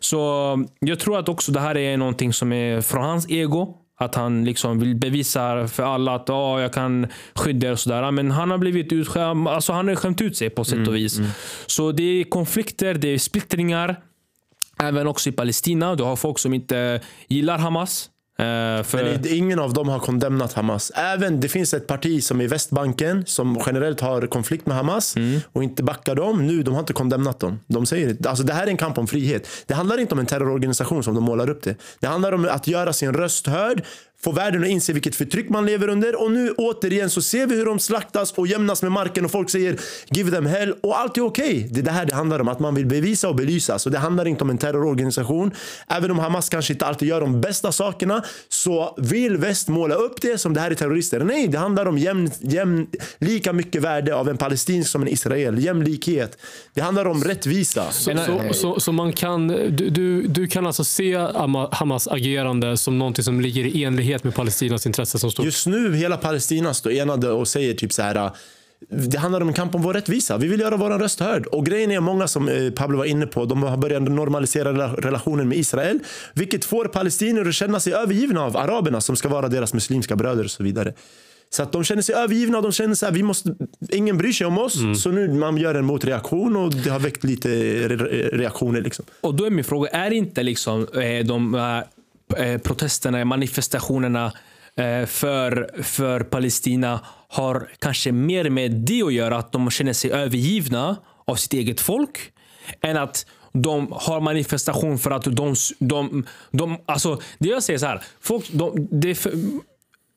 Så 0.00 0.64
jag 0.78 1.00
tror 1.00 1.18
att 1.18 1.28
också 1.28 1.52
det 1.52 1.60
här 1.60 1.76
är 1.76 1.96
någonting 1.96 2.32
som 2.32 2.52
är 2.52 2.80
från 2.80 3.04
hans 3.04 3.30
ego. 3.30 3.80
Att 3.96 4.14
han 4.14 4.44
liksom 4.44 4.78
vill 4.78 4.94
bevisa 4.94 5.68
för 5.68 5.82
alla 5.82 6.14
att 6.14 6.30
oh, 6.30 6.60
jag 6.60 6.72
kan 6.72 7.06
skydda 7.34 7.66
er 7.66 7.72
och 7.72 7.80
sådär. 7.80 8.10
Men 8.10 8.30
han 8.30 8.50
har 8.50 8.58
blivit 8.58 8.92
utskämd. 8.92 9.48
Alltså 9.48 9.72
han 9.72 9.88
har 9.88 9.94
skämt 9.94 10.20
ut 10.20 10.36
sig 10.36 10.50
på 10.50 10.64
sätt 10.64 10.88
och 10.88 10.96
vis. 10.96 11.18
Så 11.66 11.92
det 11.92 12.02
är 12.02 12.24
konflikter, 12.24 12.94
det 12.94 13.08
är 13.08 13.18
splittringar. 13.18 14.00
Även 14.82 15.06
också 15.06 15.28
i 15.28 15.32
Palestina. 15.32 15.94
Du 15.94 16.04
har 16.04 16.16
folk 16.16 16.38
som 16.38 16.54
inte 16.54 17.00
gillar 17.28 17.58
Hamas. 17.58 18.10
Uh, 18.40 18.82
för, 18.82 19.04
Men 19.04 19.26
ingen 19.28 19.58
av 19.58 19.72
dem 19.72 19.88
har 19.88 19.98
kondemnat 19.98 20.52
Hamas. 20.52 20.92
Även 20.94 21.40
det 21.40 21.48
finns 21.48 21.74
ett 21.74 21.86
parti 21.86 22.24
som 22.24 22.40
i 22.40 22.46
Västbanken 22.46 23.26
som 23.26 23.62
generellt 23.66 24.00
har 24.00 24.26
konflikt 24.26 24.66
med 24.66 24.76
Hamas 24.76 25.16
Mm. 25.16 25.40
och 25.52 25.64
inte 25.64 25.82
backar 25.82 26.14
dem. 26.14 26.46
Nu, 26.46 26.62
de 26.62 26.74
har 26.74 26.80
inte 26.80 26.92
kondemnat 26.92 27.40
dem. 27.40 27.60
De 27.66 27.86
säger. 27.86 28.16
Alltså, 28.28 28.44
det 28.44 28.52
här 28.52 28.62
är 28.62 28.70
en 28.70 28.76
kamp 28.76 28.98
om 28.98 29.06
frihet. 29.06 29.48
Det 29.66 29.74
handlar 29.74 29.98
inte 29.98 30.14
om 30.14 30.18
en 30.18 30.26
terrororganisation 30.26 31.02
som 31.04 31.14
de 31.14 31.24
målar 31.24 31.50
upp 31.50 31.62
det. 31.62 31.76
Det 32.00 32.06
handlar 32.06 32.32
om 32.32 32.48
att 32.50 32.66
göra 32.66 32.92
sin 32.92 33.12
röst 33.12 33.46
hörd 33.46 33.82
få 34.24 34.32
världen 34.32 34.62
att 34.62 34.68
inse 34.68 34.92
vilket 34.92 35.16
förtryck 35.16 35.48
man 35.48 35.66
lever 35.66 35.88
under. 35.88 36.22
Och 36.22 36.32
nu 36.32 36.50
återigen 36.50 37.10
så 37.10 37.22
ser 37.22 37.46
vi 37.46 37.54
hur 37.54 37.66
de 37.66 37.78
slaktas 37.78 38.32
och 38.32 38.46
jämnas 38.46 38.82
med 38.82 38.92
marken 38.92 39.24
och 39.24 39.30
folk 39.30 39.50
säger 39.50 39.80
give 40.10 40.30
them 40.30 40.46
hell 40.46 40.74
och 40.82 40.98
allt 40.98 41.16
är 41.16 41.26
okej. 41.26 41.56
Okay. 41.56 41.68
Det 41.70 41.80
är 41.80 41.84
det 41.84 41.90
här 41.90 42.06
det 42.06 42.14
handlar 42.14 42.40
om, 42.40 42.48
att 42.48 42.60
man 42.60 42.74
vill 42.74 42.86
bevisa 42.86 43.28
och 43.28 43.36
belysa. 43.36 43.78
Så 43.78 43.90
det 43.90 43.98
handlar 43.98 44.28
inte 44.28 44.44
om 44.44 44.50
en 44.50 44.58
terrororganisation. 44.58 45.50
Även 45.88 46.10
om 46.10 46.18
Hamas 46.18 46.48
kanske 46.48 46.72
inte 46.72 46.86
alltid 46.86 47.08
gör 47.08 47.20
de 47.20 47.40
bästa 47.40 47.72
sakerna 47.72 48.24
så 48.48 48.94
vill 48.98 49.36
väst 49.36 49.68
måla 49.68 49.94
upp 49.94 50.20
det 50.20 50.38
som 50.38 50.54
det 50.54 50.60
här 50.60 50.70
är 50.70 50.74
terrorister. 50.74 51.20
Nej, 51.20 51.48
det 51.48 51.58
handlar 51.58 51.86
om 51.86 51.98
jämn, 51.98 52.30
jämn, 52.40 52.86
lika 53.18 53.52
mycket 53.52 53.82
värde 53.82 54.14
av 54.14 54.28
en 54.28 54.36
palestinsk 54.36 54.90
som 54.90 55.02
en 55.02 55.08
israel. 55.08 55.58
Jämlikhet. 55.58 56.38
Det 56.74 56.80
handlar 56.80 57.04
om 57.04 57.24
rättvisa. 57.24 57.90
Så, 57.90 58.16
så, 58.26 58.40
så, 58.52 58.80
så 58.80 58.92
man 58.92 59.12
kan, 59.12 59.48
du, 59.48 59.90
du, 59.90 60.26
du 60.26 60.46
kan 60.46 60.66
alltså 60.66 60.84
se 60.84 61.16
Hamas 61.70 62.08
agerande 62.08 62.76
som 62.76 62.98
någonting 62.98 63.24
som 63.24 63.40
ligger 63.40 63.64
i 63.64 63.84
enlighet 63.84 64.13
med 64.22 64.34
Palestinas 64.34 64.86
intresse 64.86 65.18
som 65.18 65.30
står? 65.30 65.44
Just 65.44 65.66
nu 65.66 65.94
hela 65.94 66.16
Palestina 66.16 66.74
står 66.74 66.92
enade 66.92 67.30
och 67.30 67.48
säger 67.48 67.74
typ 67.74 67.92
så 67.92 68.02
här 68.02 68.30
det 68.88 69.18
handlar 69.18 69.40
om 69.40 69.48
en 69.48 69.54
kamp 69.54 69.74
om 69.74 69.82
vår 69.82 69.94
rättvisa. 69.94 70.36
Vi 70.36 70.48
vill 70.48 70.60
göra 70.60 70.76
vår 70.76 70.90
röst 70.90 71.20
hörd. 71.20 71.46
Och 71.46 71.66
grejen 71.66 71.90
är 71.90 72.00
många 72.00 72.28
som 72.28 72.48
eh, 72.48 72.70
Pablo 72.70 72.98
var 72.98 73.04
inne 73.04 73.26
på, 73.26 73.44
de 73.44 73.62
har 73.62 73.76
börjat 73.76 74.02
normalisera 74.02 74.72
relationen 74.92 75.48
med 75.48 75.58
Israel. 75.58 76.00
Vilket 76.34 76.64
får 76.64 76.84
palestinier 76.84 77.48
att 77.48 77.54
känna 77.54 77.80
sig 77.80 77.92
övergivna 77.92 78.44
av 78.44 78.56
araberna 78.56 79.00
som 79.00 79.16
ska 79.16 79.28
vara 79.28 79.48
deras 79.48 79.74
muslimska 79.74 80.16
bröder 80.16 80.44
och 80.44 80.50
så 80.50 80.62
vidare. 80.62 80.94
Så 81.50 81.62
att 81.62 81.72
de 81.72 81.84
känner 81.84 82.02
sig 82.02 82.14
övergivna. 82.14 82.60
De 82.60 82.72
känner 82.72 82.94
så 82.94 83.06
här, 83.06 83.12
vi 83.12 83.22
måste, 83.22 83.54
ingen 83.90 84.18
bryr 84.18 84.32
sig 84.32 84.46
om 84.46 84.58
oss. 84.58 84.76
Mm. 84.76 84.94
Så 84.94 85.10
nu 85.10 85.28
man 85.28 85.56
gör 85.56 85.74
en 85.74 85.84
motreaktion 85.84 86.56
och 86.56 86.74
det 86.74 86.90
har 86.90 86.98
väckt 86.98 87.24
lite 87.24 87.48
reaktioner. 88.32 88.80
Liksom. 88.80 89.04
Och 89.20 89.34
då 89.34 89.44
är 89.44 89.50
min 89.50 89.64
fråga, 89.64 89.88
är 89.88 90.10
inte 90.10 90.42
liksom 90.42 90.86
eh, 90.94 91.26
de 91.26 91.54
protesterna, 92.62 93.24
manifestationerna 93.24 94.32
för, 95.06 95.82
för 95.82 96.20
Palestina 96.20 97.00
har 97.28 97.68
kanske 97.78 98.12
mer 98.12 98.50
med 98.50 98.70
det 98.72 99.02
att 99.02 99.12
göra, 99.12 99.36
att 99.36 99.52
de 99.52 99.70
känner 99.70 99.92
sig 99.92 100.12
övergivna 100.12 100.96
av 101.24 101.36
sitt 101.36 101.52
eget 101.52 101.80
folk, 101.80 102.18
än 102.80 102.96
att 102.96 103.26
de 103.52 103.92
har 103.92 104.20
manifestation 104.20 104.98
för 104.98 105.10
att 105.10 105.24
de... 105.24 105.54
de, 105.78 106.26
de 106.50 106.78
alltså, 106.86 107.20
det 107.38 107.48
jag 107.48 107.62
säger 107.62 107.78
så 107.78 107.86
här. 107.86 108.02
Folk, 108.20 108.50
de, 108.52 108.88
det 108.90 109.14
för, 109.14 109.32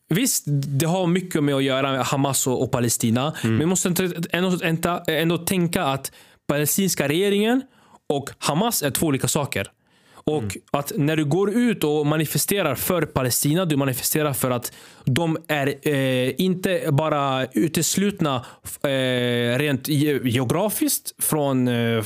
Visst, 0.09 0.43
det 0.47 0.85
har 0.85 1.07
mycket 1.07 1.43
med 1.43 1.55
att 1.55 1.63
göra 1.63 1.91
med 1.91 2.05
Hamas 2.05 2.47
och, 2.47 2.63
och 2.63 2.71
Palestina. 2.71 3.21
Mm. 3.21 3.35
Men 3.41 3.59
vi 3.59 3.65
måste 3.65 3.89
ändå, 4.31 4.57
ändå, 4.61 5.03
ändå 5.07 5.37
tänka 5.37 5.83
att 5.83 6.11
palestinska 6.47 7.07
regeringen 7.07 7.61
och 8.09 8.29
Hamas 8.37 8.83
är 8.83 8.91
två 8.91 9.07
olika 9.07 9.27
saker. 9.27 9.71
Och 10.27 10.43
mm. 10.43 10.61
att 10.71 10.91
när 10.95 11.15
du 11.15 11.25
går 11.25 11.49
ut 11.49 11.83
och 11.83 12.05
manifesterar 12.05 12.75
för 12.75 13.01
Palestina, 13.01 13.65
du 13.65 13.75
manifesterar 13.75 14.33
för 14.33 14.51
att 14.51 14.71
de 15.05 15.37
är 15.47 15.67
eh, 15.81 16.33
inte 16.37 16.89
bara 16.91 17.45
uteslutna 17.45 18.45
eh, 18.83 19.57
rent 19.57 19.87
geografiskt 19.87 21.23
från 21.23 21.67
eh, 21.67 22.03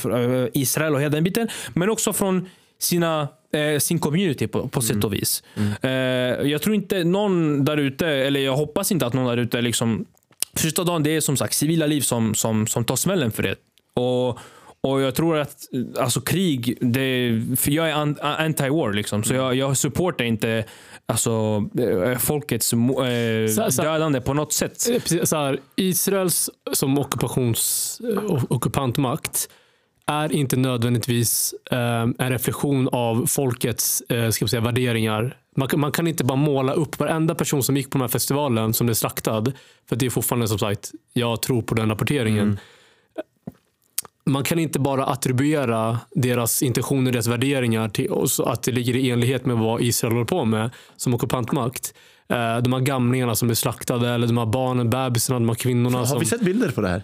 Israel 0.54 0.94
och 0.96 1.02
hela 1.02 1.10
den 1.10 1.24
biten, 1.24 1.48
men 1.74 1.90
också 1.90 2.14
från 2.14 2.50
sina 2.80 3.28
eh, 3.54 3.80
sin 3.80 4.00
community 4.00 4.48
på, 4.48 4.68
på 4.68 4.82
sätt 4.82 5.04
och 5.04 5.04
mm. 5.04 5.20
vis. 5.20 5.44
Mm. 5.56 5.72
Eh, 5.82 6.52
jag 6.52 6.62
tror 6.62 6.76
inte 6.76 7.04
någon 7.04 7.66
där 7.66 7.78
ute, 7.78 8.08
eller 8.08 8.40
jag 8.40 8.56
hoppas 8.56 8.92
inte 8.92 9.06
att 9.06 9.14
någon 9.14 9.26
där 9.26 9.38
ute 9.38 9.62
liksom 9.62 10.06
Första 10.54 10.84
dagen 10.84 11.04
det 11.04 11.16
är 11.16 11.22
som 11.22 11.38
sagt 11.38 11.54
civila 11.54 11.86
liv 11.86 12.02
som, 12.02 12.36
som, 12.36 12.68
som 12.68 12.86
tar 12.86 12.96
smällen 12.96 13.32
för 13.32 13.44
det. 13.44 13.56
Och 13.94 14.40
och 14.84 15.02
jag 15.02 15.16
tror 15.16 15.38
att 15.38 15.68
alltså 16.00 16.22
krig, 16.22 16.78
det, 16.82 17.42
för 17.58 17.72
jag 17.72 17.90
är 17.90 17.96
anti-war 17.96 18.94
liksom. 18.94 19.24
Så 19.24 19.34
jag, 19.34 19.56
jag 19.56 19.78
supportar 19.78 20.26
inte 20.26 20.66
alltså, 21.06 21.64
eh, 21.80 22.18
folkets 22.18 22.74
eh, 22.74 22.80
så, 23.56 23.72
så, 23.72 23.82
dödande 23.82 24.22
på 24.22 24.34
något 24.34 24.54
sätt. 24.54 24.90
Eh, 24.90 25.24
så 25.24 25.36
här, 25.36 25.60
Israels 25.76 26.50
som 26.72 26.98
ockupations, 26.98 28.02
eh, 28.14 28.44
ockupantmakt 28.50 29.50
är 30.08 30.34
inte 30.34 30.58
nödvändigtvis 30.58 31.56
eh, 31.72 32.02
en 32.02 32.30
reflektion 32.30 32.90
av 32.92 33.26
folkets 33.26 34.02
eh, 34.02 34.30
ska 34.30 34.48
säga, 34.48 34.62
värderingar. 34.62 35.38
Man, 35.58 35.70
man, 35.76 35.92
kan 35.92 36.08
inte 36.08 36.24
bara 36.24 36.36
måla 36.36 36.74
upp 36.74 37.00
varenda 37.00 37.36
person 37.36 37.64
som 37.64 37.78
gick 37.78 37.90
på 37.90 37.98
den 37.98 38.02
här 38.02 38.08
festivalen 38.08 38.74
som 38.74 38.90
är 38.90 38.94
slaktad. 38.94 39.46
För 39.90 39.96
det 39.96 40.06
är 40.06 40.10
fortfarande 40.10 40.48
som 40.48 40.60
sagt, 40.60 40.92
jag 41.14 41.42
tror 41.42 41.62
på 41.62 41.76
den 41.76 41.90
rapporteringen. 41.90 42.44
Mm 42.44 42.58
man 44.26 44.44
kan 44.44 44.60
inte 44.60 44.80
bara 44.80 45.06
attribuera 45.06 46.00
deras 46.12 46.64
intentioner, 46.64 47.12
deras 47.12 47.28
värderingar 47.28 47.90
till 47.90 48.12
oss, 48.12 48.40
att 48.40 48.64
det 48.64 48.72
ligger 48.72 48.96
i 48.96 49.10
enlighet 49.10 49.46
med 49.46 49.58
vad 49.58 49.82
Israel 49.82 50.14
håller 50.14 50.26
på 50.26 50.46
med 50.46 50.70
som 50.98 51.14
ockupantmakt. 51.14 51.94
Eh, 52.30 52.58
de 52.58 52.74
här 52.74 52.80
gamlingarna 52.80 53.36
som 53.36 53.50
är 53.50 53.54
slaktade, 53.54 54.10
eller 54.10 54.28
de 54.28 54.38
här 54.38 54.46
barnen, 54.46 54.90
bebisarna, 54.90 55.40
de 55.40 55.50
här 55.50 55.56
kvinnorna. 55.56 55.98
Har 55.98 56.06
som... 56.06 56.20
vi 56.20 56.26
sett 56.26 56.42
bilder 56.42 56.72
på 56.72 56.82
det 56.82 56.90
här? 56.90 57.04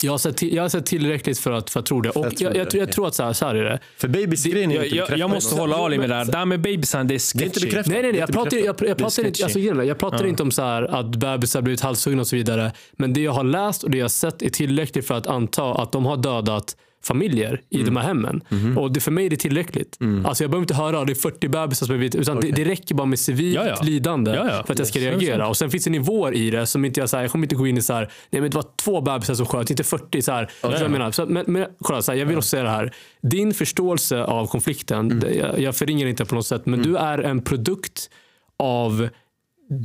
Jag 0.00 0.12
har 0.12 0.18
sett, 0.18 0.42
jag 0.42 0.62
har 0.62 0.68
sett 0.68 0.86
tillräckligt 0.86 1.38
för 1.38 1.52
att, 1.52 1.70
för 1.70 1.80
att 1.80 1.86
tro 1.86 2.00
det. 2.00 2.10
Och 2.10 2.26
jag, 2.26 2.56
jag, 2.56 2.56
jag, 2.56 2.74
jag 2.74 2.92
tror 2.92 3.08
att 3.08 3.14
så 3.14 3.22
här, 3.22 3.32
så 3.32 3.46
här 3.46 3.54
är 3.54 3.64
det. 3.64 3.78
För 3.96 4.08
babysgrejen 4.08 4.70
är 4.70 4.84
inte 4.84 4.96
jag, 4.96 5.18
jag 5.18 5.30
måste 5.30 5.60
hålla 5.60 5.76
Ali 5.76 5.98
med 5.98 6.10
det 6.10 6.14
där. 6.14 6.24
Det 6.24 6.38
här 6.38 6.44
med 6.44 6.60
babysarna, 6.60 7.04
det 7.04 7.14
är 7.14 7.18
sketchy. 7.18 7.70
Det 7.70 7.76
är 7.78 7.84
nej, 7.88 8.02
nej, 8.02 8.12
nej. 8.12 8.20
Jag 8.20 8.32
pratar, 8.32 8.56
jag, 8.56 8.66
jag 8.66 8.76
pratar, 8.76 9.26
inte, 9.26 9.44
alltså, 9.44 9.58
jag 9.58 9.98
pratar 9.98 10.24
ja. 10.24 10.28
inte 10.28 10.42
om 10.42 10.50
så 10.50 10.62
här, 10.62 10.82
att 10.82 11.16
bebisar 11.16 11.62
blivit 11.62 11.80
halshuggna 11.80 12.20
och 12.20 12.26
så 12.26 12.36
vidare. 12.36 12.72
Men 12.92 13.12
det 13.12 13.20
jag 13.20 13.32
har 13.32 13.44
läst 13.44 13.84
och 13.84 13.90
det 13.90 13.98
jag 13.98 14.04
har 14.04 14.08
sett 14.08 14.42
är 14.42 14.50
tillräckligt 14.50 15.06
för 15.06 15.14
att 15.14 15.26
anta 15.26 15.74
att 15.74 15.92
de 15.92 16.06
har 16.06 16.16
dödat 16.16 16.76
familjer 17.06 17.60
i 17.70 17.80
mm. 17.80 17.86
de 17.86 17.96
här 17.96 18.06
hemmen. 18.06 18.40
Mm. 18.50 18.78
Och 18.78 18.92
det, 18.92 19.00
för 19.00 19.10
mig 19.10 19.26
är 19.26 19.30
det 19.30 19.36
tillräckligt. 19.36 20.00
Mm. 20.00 20.26
Alltså 20.26 20.44
jag 20.44 20.50
behöver 20.50 20.62
inte 20.62 20.74
höra 20.74 21.00
att 21.00 21.06
det 21.06 21.12
är 21.12 21.14
40 21.14 21.48
bebisar 21.48 21.86
som 21.86 21.94
är 21.94 21.98
vita. 21.98 22.18
Utan 22.18 22.38
okay. 22.38 22.50
det, 22.50 22.64
det, 22.64 22.70
räcker 22.70 22.94
bara 22.94 23.06
med 23.06 23.18
civilt 23.18 23.54
ja, 23.54 23.66
ja. 23.66 23.82
lidande 23.82 24.30
ja, 24.30 24.62
för 24.66 24.72
att 24.72 24.78
jag 24.78 24.88
ska 24.88 24.98
reagera. 24.98 25.48
Och 25.48 25.56
Sen 25.56 25.70
finns 25.70 25.84
det 25.84 25.90
nivåer 25.90 26.32
i 26.34 26.50
det 26.50 26.66
som 26.66 26.84
inte 26.84 27.00
jag, 27.00 27.10
så 27.10 27.16
här, 27.16 27.24
jag 27.24 27.32
kommer 27.32 27.44
inte 27.44 27.54
gå 27.54 27.66
in 27.66 27.78
i 27.78 27.82
så 27.82 27.92
här, 27.92 28.10
nej 28.30 28.42
men 28.42 28.50
det 28.50 28.56
var 28.56 28.66
två 28.76 29.00
bebisar 29.00 29.34
som 29.34 29.46
sköt, 29.46 29.70
inte 29.70 29.84
40. 29.84 30.22
Så 30.22 30.32
här, 30.32 30.50
okay. 30.62 30.82
jag 30.82 30.90
menar. 30.90 31.10
Så, 31.10 31.26
men, 31.26 31.44
men 31.48 31.66
kolla, 31.80 32.02
så 32.02 32.12
här, 32.12 32.18
jag 32.18 32.26
vill 32.26 32.36
också 32.36 32.48
säga 32.48 32.62
det 32.62 32.70
här. 32.70 32.94
Din 33.22 33.54
förståelse 33.54 34.22
av 34.22 34.46
konflikten, 34.46 35.10
mm. 35.10 35.38
jag, 35.38 35.58
jag 35.58 35.76
förringar 35.76 36.06
inte 36.06 36.24
på 36.24 36.34
något 36.34 36.46
sätt, 36.46 36.66
men 36.66 36.80
mm. 36.80 36.92
du 36.92 36.98
är 36.98 37.18
en 37.18 37.42
produkt 37.42 38.10
av 38.58 39.08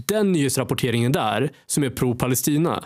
den 0.08 0.32
nyhetsrapporteringen 0.32 1.12
där 1.12 1.52
som 1.66 1.84
är 1.84 1.90
pro-Palestina. 1.90 2.84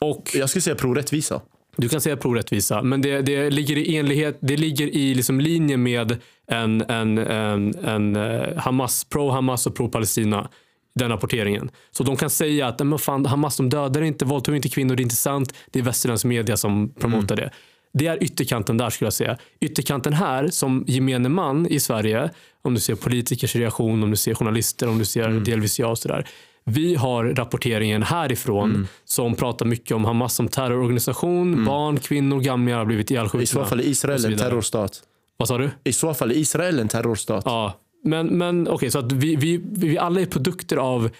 Och, 0.00 0.30
jag 0.34 0.50
skulle 0.50 0.62
säga 0.62 0.76
pro-rättvisa. 0.76 1.40
Du 1.76 1.88
kan 1.88 2.00
säga 2.00 2.16
prorättvisa, 2.16 2.82
men 2.82 3.02
det, 3.02 3.22
det 3.22 3.50
ligger 3.50 3.78
i 3.78 3.96
enlighet, 3.96 4.38
det 4.40 4.56
ligger 4.56 4.86
i 4.86 5.14
liksom 5.14 5.40
linje 5.40 5.76
med 5.76 6.16
en, 6.50 6.82
en, 6.82 7.18
en, 7.18 7.74
en 7.84 8.16
uh, 8.16 8.56
Hamas, 8.58 9.04
pro-Hamas 9.04 9.66
och 9.66 9.74
pro-Palestina. 9.74 10.48
Den 10.96 11.08
rapporteringen. 11.08 11.70
Så 11.90 12.04
de 12.04 12.16
kan 12.16 12.30
säga 12.30 12.66
att 12.66 12.86
men 12.86 12.98
fan, 12.98 13.26
Hamas 13.26 13.56
de 13.56 13.68
dödar 13.68 14.02
inte, 14.02 14.24
våldtog 14.24 14.56
inte 14.56 14.68
kvinnor, 14.68 14.96
det 14.96 15.00
är 15.00 15.04
inte 15.04 15.16
sant. 15.16 15.54
Det 15.70 15.78
är 15.78 15.82
västerländsk 15.82 16.24
media 16.24 16.56
som 16.56 16.94
promotar 17.00 17.36
mm. 17.38 17.48
det. 17.48 17.50
Det 17.98 18.06
är 18.06 18.24
ytterkanten 18.24 18.76
där 18.76 18.90
skulle 18.90 19.06
jag 19.06 19.12
säga. 19.12 19.38
Ytterkanten 19.60 20.12
här 20.12 20.48
som 20.48 20.84
gemene 20.86 21.28
man 21.28 21.66
i 21.66 21.80
Sverige, 21.80 22.30
om 22.62 22.74
du 22.74 22.80
ser 22.80 22.94
politikers 22.94 23.56
reaktion, 23.56 24.02
om 24.02 24.10
du 24.10 24.16
ser 24.16 24.34
journalister, 24.34 24.88
om 24.88 24.98
du 24.98 25.04
ser 25.04 25.28
mm. 25.28 25.44
delvis 25.44 25.78
jag 25.78 25.90
och 25.90 25.98
sådär 25.98 26.26
vi 26.64 26.94
har 26.94 27.24
rapporteringen 27.24 28.02
härifrån 28.02 28.70
mm. 28.70 28.86
som 29.04 29.36
pratar 29.36 29.66
mycket 29.66 29.92
om 29.92 30.04
Hamas 30.04 30.34
som 30.34 30.48
terrororganisation. 30.48 31.52
Mm. 31.52 31.64
Barn, 31.64 31.98
kvinnor, 31.98 32.40
gamla 32.40 32.76
har 32.76 32.84
blivit 32.84 33.10
ihjälskjutna. 33.10 33.42
I 33.42 33.46
så 33.46 33.64
fall 33.64 33.80
är 33.80 33.84
Israel 33.84 34.24
en 34.24 34.38
terrorstat. 34.38 35.02
Vad 35.36 35.48
sa 35.48 35.58
du? 35.58 35.70
I 35.84 35.92
så 35.92 36.14
fall 36.14 36.30
är 36.30 36.34
Israel 36.34 36.78
en 36.78 36.88
terrorstat. 36.88 37.42
Ja, 37.46 37.80
men, 38.04 38.26
men 38.26 38.62
okej, 38.62 38.74
okay, 38.74 38.90
så 38.90 38.98
att 38.98 39.12
vi, 39.12 39.36
vi, 39.36 39.60
vi 39.64 39.98
alla 39.98 40.20
är 40.20 40.26
produkter 40.26 40.76
av 40.76 41.10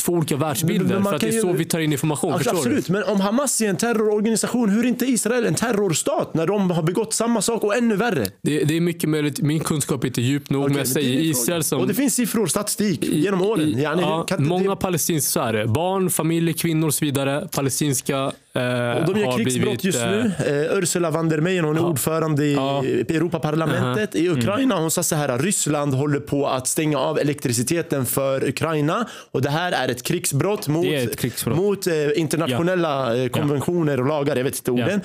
två 0.00 0.12
olika 0.12 0.36
världsbilder. 0.36 1.02
för 1.02 1.14
att 1.14 1.20
det 1.20 1.28
är 1.28 1.40
så 1.40 1.52
vi 1.52 1.64
tar 1.64 1.78
in 1.78 1.92
information. 1.92 2.32
Alltså, 2.32 2.50
absolut, 2.50 2.86
du? 2.86 2.92
men 2.92 3.02
om 3.04 3.20
Hamas 3.20 3.60
är 3.60 3.68
en 3.68 3.76
terrororganisation, 3.76 4.68
hur 4.68 4.84
är 4.84 4.88
inte 4.88 5.06
Israel 5.06 5.46
en 5.46 5.54
terrorstat 5.54 6.34
när 6.34 6.46
de 6.46 6.70
har 6.70 6.82
begått 6.82 7.14
samma 7.14 7.42
sak 7.42 7.64
och 7.64 7.76
ännu 7.76 7.96
värre? 7.96 8.26
Det, 8.42 8.64
det 8.64 8.76
är 8.76 8.80
mycket 8.80 9.08
möjligt. 9.08 9.40
Min 9.40 9.60
kunskap 9.60 10.04
är 10.04 10.08
inte 10.08 10.22
djup 10.22 10.50
nog, 10.50 10.62
okay, 10.62 10.70
men 10.70 10.78
jag 10.78 10.88
säger 10.88 11.20
Israel 11.20 11.64
som... 11.64 11.80
Och 11.80 11.88
det 11.88 11.94
finns 11.94 12.14
siffror, 12.14 12.46
statistik 12.46 13.04
genom 13.04 13.42
åren. 13.42 13.78
I, 13.78 13.82
ja, 13.82 14.26
många 14.38 14.76
palestinska, 14.76 15.66
barn, 15.66 16.10
familjer, 16.10 16.54
kvinnor 16.54 16.86
och 16.86 16.94
så 16.94 17.04
vidare. 17.04 17.48
Palestinska 17.52 18.32
och 18.52 19.14
de 19.14 19.20
gör 19.20 19.36
krigsbrott 19.36 19.64
blivit, 19.64 19.84
just 19.84 20.00
nu. 20.00 20.32
Eh, 20.46 20.78
Ursula 20.78 21.10
von 21.10 21.28
der 21.28 21.38
Leyen 21.38 21.64
hon 21.64 21.76
är 21.76 21.80
ja, 21.80 21.86
ordförande 21.86 22.44
i 22.44 22.54
ja. 22.54 22.84
Europaparlamentet. 22.84 24.14
Uh 24.14 24.20
-huh. 24.20 24.24
I 24.24 24.28
Ukraina 24.28 24.80
hon 24.80 24.90
sa 24.90 25.02
så 25.02 25.16
här 25.16 25.38
Ryssland 25.38 25.94
håller 25.94 26.20
på 26.20 26.46
att 26.46 26.68
stänga 26.68 26.98
av 26.98 27.18
elektriciteten 27.18 28.06
för 28.06 28.48
Ukraina. 28.48 29.06
Och 29.30 29.42
Det 29.42 29.50
här 29.50 29.72
är 29.72 29.88
ett 29.88 30.02
krigsbrott 30.02 30.68
mot, 30.68 30.86
ett 30.86 31.18
krigsbrott. 31.18 31.56
mot 31.56 31.86
eh, 31.86 31.94
internationella 32.14 33.16
ja. 33.16 33.28
konventioner 33.28 34.00
och 34.00 34.06
lagar. 34.06 34.36
Jag 34.36 34.44
vet 34.44 34.56
inte 34.56 34.70
orden. 34.70 35.00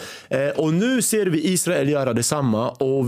och 0.55 0.73
nu 0.73 1.01
ser 1.01 1.26
vi 1.26 1.47
Israel 1.47 1.89
göra 1.89 2.13
detsamma. 2.13 2.69
Och 2.69 3.05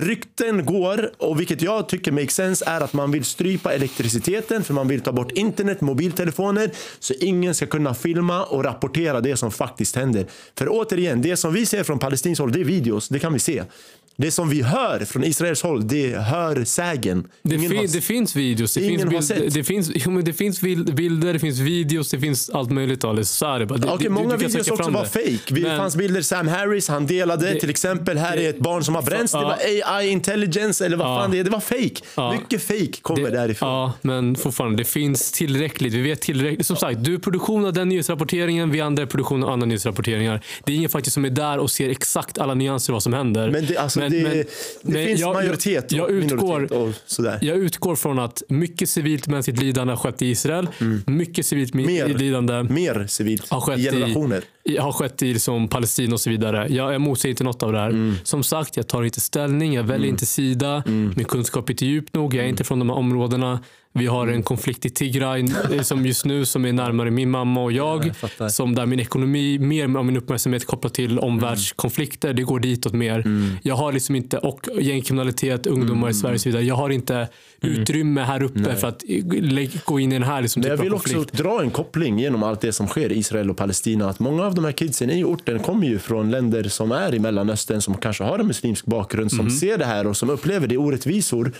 Rykten 0.00 0.64
går, 0.64 1.10
och 1.18 1.40
vilket 1.40 1.62
jag 1.62 1.88
tycker 1.88 2.12
makes 2.12 2.34
sense, 2.34 2.64
är 2.64 2.80
att 2.80 2.92
man 2.92 3.10
vill 3.10 3.24
strypa 3.24 3.72
elektriciteten 3.72 4.64
för 4.64 4.74
man 4.74 4.88
vill 4.88 5.00
ta 5.00 5.12
bort 5.12 5.32
internet, 5.32 5.80
mobiltelefoner 5.80 6.70
så 6.98 7.14
ingen 7.20 7.54
ska 7.54 7.66
kunna 7.66 7.94
filma 7.94 8.44
och 8.44 8.64
rapportera 8.64 9.20
det 9.20 9.36
som 9.36 9.50
faktiskt 9.50 9.96
händer. 9.96 10.26
För 10.58 10.66
återigen, 10.70 11.22
det 11.22 11.36
som 11.36 11.52
vi 11.52 11.66
ser 11.66 11.84
från 11.84 11.98
palestinskt 11.98 12.40
håll, 12.40 12.52
det 12.52 12.60
är 12.60 12.64
videos, 12.64 13.08
det 13.08 13.18
kan 13.18 13.32
vi 13.32 13.38
se. 13.38 13.62
Det 14.20 14.30
som 14.30 14.48
vi 14.50 14.62
hör 14.62 15.04
från 15.04 15.24
Israels 15.24 15.62
håll, 15.62 15.88
det 15.88 16.12
är 16.12 16.18
hörsägen. 16.20 17.26
Det, 17.42 17.58
fin, 17.58 17.76
har- 17.76 17.92
det 17.92 18.00
finns 18.00 18.36
videos, 18.36 18.74
det 18.74 18.80
Ingen 18.84 19.10
finns, 19.10 19.28
bild, 19.28 19.42
sett. 19.44 19.54
det, 19.54 19.64
finns, 19.64 19.90
jo, 19.94 20.10
men 20.10 20.24
det 20.24 20.32
finns 20.32 20.60
bild- 20.60 20.94
bilder, 20.94 21.32
det 21.32 21.38
finns 21.38 21.58
videos, 21.58 22.10
det 22.10 22.18
finns 22.20 22.50
allt 22.50 22.70
möjligt. 22.70 23.04
Ali. 23.04 23.24
Så 23.24 23.58
det. 23.58 23.64
Det- 23.66 23.96
du- 24.00 24.08
många 24.08 24.24
du 24.24 24.30
kan 24.30 24.38
videos 24.50 24.68
också 24.70 24.90
var 24.90 25.02
det. 25.02 25.08
fake. 25.08 25.54
Det 25.54 25.60
Men- 25.60 25.76
fanns 25.78 25.96
bilder 25.96 26.22
Sam 26.22 26.48
Harris, 26.48 26.88
han 26.88 27.06
delade 27.06 27.52
Det- 27.54 27.60
till 27.60 27.70
exempel. 27.70 28.18
Här 28.18 28.36
är 28.36 28.50
ett 28.50 28.58
barn 28.58 28.84
som 28.84 28.94
har 28.94 29.02
bränts. 29.02 29.32
Det 29.32 29.38
var 29.38 29.58
AI 29.84 30.08
intelligence 30.08 30.86
eller 30.86 30.96
vad 30.96 31.06
Ja. 31.06 31.16
fan 31.20 31.30
det 31.30 31.38
är. 31.38 31.44
Det 31.44 31.50
var 31.50 31.60
fake. 31.60 31.94
Ja. 32.14 32.32
Mycket 32.32 32.62
fake 32.62 33.00
kommer 33.02 33.30
därifrån. 33.30 33.68
Ja, 33.68 33.92
men 34.02 34.36
fortfarande, 34.36 34.76
det 34.78 34.84
finns 34.84 35.32
tillräckligt. 35.32 35.92
Vi 35.94 36.00
vet 36.02 36.20
tillräckligt. 36.20 36.66
Som 36.66 36.76
sagt, 36.76 37.04
du 37.04 37.14
är 37.14 37.18
produktion 37.18 37.64
av 37.64 37.72
den 37.72 37.88
nyhetsrapporteringen, 37.88 38.70
vi 38.70 38.80
andra 38.80 39.02
är 39.02 39.06
produktion 39.06 39.44
av 39.44 39.50
andra 39.50 39.66
nyhetsrapporteringar. 39.66 40.40
Det 40.64 40.72
är 40.72 40.76
ingen 40.76 40.90
faktiskt 40.90 41.14
som 41.14 41.24
är 41.24 41.30
där 41.30 41.58
och 41.58 41.70
ser 41.70 41.88
exakt 41.90 42.38
alla 42.38 42.54
nyanser 42.54 42.92
vad 42.92 43.02
som 43.02 43.12
händer. 43.12 43.50
Men 43.50 43.66
det, 43.66 43.76
alltså, 43.76 43.98
Men- 43.98 44.07
det, 44.10 44.22
men- 44.22 44.32
det 44.32 44.44
men 44.82 45.06
finns 45.06 45.20
jag- 45.20 45.34
majoritet 45.34 45.92
jag 45.92 46.04
och 46.04 46.10
utgår- 46.10 46.72
och 46.72 46.92
sådär. 47.06 47.38
Jag 47.42 47.56
utgår 47.56 47.96
från 47.96 48.18
att 48.18 48.42
mycket 48.48 48.88
civilt 48.88 49.26
mänskligt 49.28 49.62
lidande 49.62 49.92
har 49.92 49.98
skett 49.98 50.22
i 50.22 50.26
Israel. 50.26 50.68
Mycket 51.06 51.46
civilt 51.46 51.74
Mer. 51.74 52.06
lidande 52.08 52.62
Mer 52.62 53.06
civilt. 53.08 53.48
har 53.50 53.60
skett 53.60 53.78
I 53.78 53.82
generationer. 53.82 54.42
i, 54.64 54.76
har 54.76 54.92
skett 54.92 55.22
i 55.22 55.32
liksom 55.32 55.68
Palestina 55.68 56.14
och 56.14 56.20
så 56.20 56.30
vidare. 56.30 56.66
Jag, 56.70 56.94
jag 56.94 57.00
motsäger 57.00 57.30
inte 57.30 57.44
något 57.44 57.62
av 57.62 57.72
det 57.72 57.78
här. 57.78 57.88
Mm. 57.90 58.14
Som 58.24 58.42
sagt, 58.44 58.76
jag 58.76 58.86
tar 58.88 59.02
inte 59.02 59.20
ställning, 59.20 59.74
jag 59.74 59.84
väljer 59.84 60.08
inte 60.08 60.26
sida. 60.26 60.82
Min 60.86 61.24
kunskap 61.24 61.68
är 61.68 61.72
inte 61.72 61.86
djup 61.86 62.14
nog, 62.14 62.34
jag 62.34 62.38
är 62.38 62.40
Mm. 62.40 62.50
inte 62.50 62.64
från 62.64 62.78
de 62.78 62.88
här 62.90 62.96
områdena. 62.96 63.60
Vi 63.98 64.06
har 64.06 64.26
en 64.26 64.42
konflikt 64.42 64.86
i 64.86 64.90
Tigray 64.90 65.44
eh, 65.72 65.82
som 65.82 66.06
just 66.06 66.24
nu 66.24 66.44
som 66.44 66.64
är 66.64 66.72
närmare 66.72 67.10
min 67.10 67.30
mamma 67.30 67.62
och 67.62 67.72
jag. 67.72 68.12
jag 68.38 68.52
som 68.52 68.74
där 68.74 68.86
min 68.86 69.00
ekonomi, 69.00 69.58
mer 69.58 69.96
av 69.98 70.04
min 70.04 70.16
uppmärksamhet 70.16 70.66
kopplat 70.66 70.94
till 70.94 71.18
omvärldskonflikter, 71.18 72.32
det 72.32 72.42
går 72.42 72.60
ditåt 72.60 72.92
mer. 72.92 73.18
Mm. 73.18 73.50
Jag 73.62 73.74
har 73.74 73.92
liksom 73.92 74.16
inte, 74.16 74.38
och 74.38 74.60
gängkriminalitet, 74.80 75.66
ungdomar 75.66 76.10
i 76.10 76.14
Sverige 76.14 76.34
och 76.34 76.40
så 76.40 76.48
vidare. 76.48 76.62
Jag 76.64 76.74
har 76.74 76.90
inte 76.90 77.28
utrymme 77.60 78.20
här 78.20 78.42
uppe 78.42 78.76
för 78.76 78.88
att 78.88 79.04
eh, 79.08 79.24
gå 79.84 80.00
in 80.00 80.12
i 80.12 80.14
den 80.14 80.22
här 80.22 80.42
liksom, 80.42 80.60
Men 80.62 80.70
jag 80.70 80.78
typen 80.78 80.84
vill 80.84 80.92
av 80.92 80.98
också 80.98 81.14
konflikt. 81.14 81.38
dra 81.38 81.62
en 81.62 81.70
koppling 81.70 82.18
genom 82.18 82.42
allt 82.42 82.60
det 82.60 82.72
som 82.72 82.86
sker 82.86 83.12
i 83.12 83.18
Israel 83.18 83.50
och 83.50 83.56
Palestina. 83.56 84.08
Att 84.10 84.18
många 84.20 84.44
av 84.46 84.54
de 84.54 84.64
här 84.64 84.72
kidsen 84.72 85.10
i 85.10 85.24
orten 85.24 85.58
kommer 85.58 85.86
ju 85.86 85.98
från 85.98 86.30
länder 86.30 86.64
som 86.64 86.92
är 86.92 87.14
i 87.14 87.18
Mellanöstern 87.18 87.80
som 87.80 87.94
kanske 87.94 88.24
har 88.24 88.38
en 88.38 88.46
muslimsk 88.46 88.86
bakgrund 88.86 89.30
som 89.32 89.38
Mhm. 89.46 89.50
ser 89.50 89.78
det 89.78 89.84
här 89.84 90.06
och 90.06 90.16
som 90.16 90.30
upplever 90.30 90.66
det 90.66 90.76
orättvisor. 90.76 91.52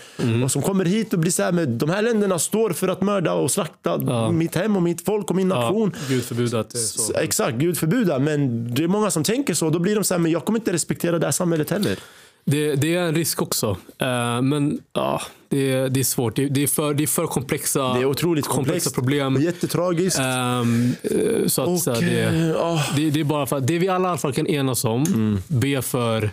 Och 0.43 0.51
som 0.51 0.61
kommer 0.61 0.85
hit 0.85 1.13
och 1.13 1.19
blir 1.19 1.31
så 1.31 1.43
här 1.43 1.51
med 1.51 1.69
de 1.69 1.89
här 1.89 2.01
länderna 2.01 2.28
står 2.37 2.69
för 2.69 2.87
att 2.87 3.01
mörda 3.01 3.33
och 3.33 3.51
slakta 3.51 4.01
Ja. 4.07 4.31
mitt 4.31 4.55
hem 4.55 4.75
och 4.75 4.83
mitt 4.83 5.05
folk 5.05 5.29
och 5.29 5.35
min 5.35 5.47
nation. 5.47 5.91
Ja, 5.95 5.99
Gud 6.09 6.23
förbjude 6.23 6.59
att 6.59 6.69
det 6.69 6.77
är 6.77 6.79
så. 6.79 7.13
Exakt, 7.17 7.57
Gud 7.57 7.77
förbjuda. 7.77 8.19
Men 8.19 8.73
det 8.73 8.83
är 8.83 8.87
många 8.87 9.11
som 9.11 9.23
tänker 9.23 9.53
så. 9.53 9.69
Då 9.69 9.79
blir 9.79 9.95
de 9.95 10.03
så 10.03 10.13
här, 10.13 10.19
men 10.19 10.31
jag 10.31 10.45
kommer 10.45 10.59
inte 10.59 10.73
respektera 10.73 11.19
det 11.19 11.27
här 11.27 11.31
samhället 11.31 11.69
heller. 11.69 11.99
Det, 12.45 12.75
det 12.75 12.95
är 12.95 13.01
en 13.01 13.15
risk 13.15 13.41
också. 13.41 13.77
Eh, 13.97 14.41
men 14.41 14.79
ja, 14.93 15.21
det, 15.49 15.89
det 15.89 15.99
är 15.99 16.03
svårt. 16.03 16.35
Det, 16.35 16.47
det, 16.47 16.63
är 16.63 16.67
för, 16.67 16.93
det 16.93 17.03
är 17.03 17.07
för 17.07 17.27
komplexa, 17.27 17.93
Det 17.93 17.99
är 17.99 18.05
otroligt 18.05 18.47
komplexa 18.47 18.89
komplext 18.89 18.95
problem. 18.95 19.41
jättetragiskt. 19.41 20.19
Eh, 20.19 20.63
så 21.47 21.61
att, 21.61 21.67
och, 21.67 21.79
så 21.79 21.93
här, 21.93 22.01
det, 22.01 22.49
eh, 22.49 22.55
ah, 22.65 22.81
det, 22.95 23.09
det 23.09 23.19
är 23.19 23.23
bara 23.23 23.45
för 23.45 23.57
att 23.57 23.67
det 23.67 23.79
vi 23.79 23.89
alla 23.89 24.07
i 24.07 24.09
alla 24.09 24.17
fall 24.17 24.33
kan 24.33 24.47
enas 24.47 24.85
om. 24.85 25.41
Be 25.47 25.81
för 25.81 26.31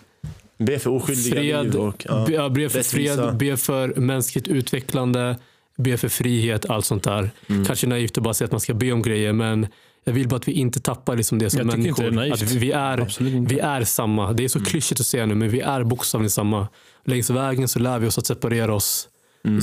be 0.58 0.78
för 0.78 0.90
oskyldiga 0.90 1.34
fred, 1.34 1.64
liv. 1.64 1.76
Och, 1.76 2.06
ja. 2.08 2.24
be, 2.28 2.50
be 2.50 2.68
för 2.68 2.78
rättvisa. 2.78 3.14
fred, 3.16 3.36
be 3.36 3.56
för 3.56 3.94
mänskligt 4.00 4.48
utvecklande, 4.48 5.36
be 5.76 5.96
för 5.96 6.08
frihet, 6.08 6.70
allt 6.70 6.84
sånt 6.84 7.02
där. 7.04 7.30
Mm. 7.46 7.64
Kanske 7.64 7.86
naivt 7.86 8.18
att 8.18 8.24
bara 8.24 8.34
säga 8.34 8.46
att 8.46 8.52
man 8.52 8.60
ska 8.60 8.74
be 8.74 8.92
om 8.92 9.02
grejer, 9.02 9.32
men 9.32 9.66
jag 10.04 10.12
vill 10.12 10.28
bara 10.28 10.36
att 10.36 10.48
vi 10.48 10.52
inte 10.52 10.80
tappar 10.80 11.16
liksom 11.16 11.38
det 11.38 11.50
som 11.50 11.58
Jag 11.58 11.66
människor. 11.66 12.10
det 12.10 12.28
är 12.28 12.32
att 12.32 12.42
vi, 12.42 12.72
är, 12.72 13.46
vi 13.48 13.58
är 13.58 13.84
samma. 13.84 14.32
Det 14.32 14.44
är 14.44 14.48
så 14.48 14.64
klyschigt 14.64 15.00
att 15.00 15.06
säga 15.06 15.26
nu, 15.26 15.34
men 15.34 15.50
vi 15.50 15.60
är 15.60 15.84
bokstavligen 15.84 16.30
samma. 16.30 16.68
Längs 17.04 17.30
vägen 17.30 17.68
så 17.68 17.78
lär 17.78 17.98
vi 17.98 18.06
oss 18.06 18.18
att 18.18 18.26
separera 18.26 18.74
oss. 18.74 19.08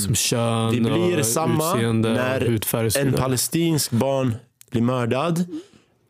Som 0.06 0.15
kön, 0.15 0.84
Det 0.84 0.91
blir 0.91 1.19
och 1.19 1.26
samma 1.26 1.73
utseende, 1.73 2.14
när 2.14 2.41
hudfärg 2.41 2.88
och 2.88 2.95
en 2.95 3.14
palestinsk 3.14 3.91
barn 3.91 4.35
blir 4.72 4.81
mördad. 4.81 5.45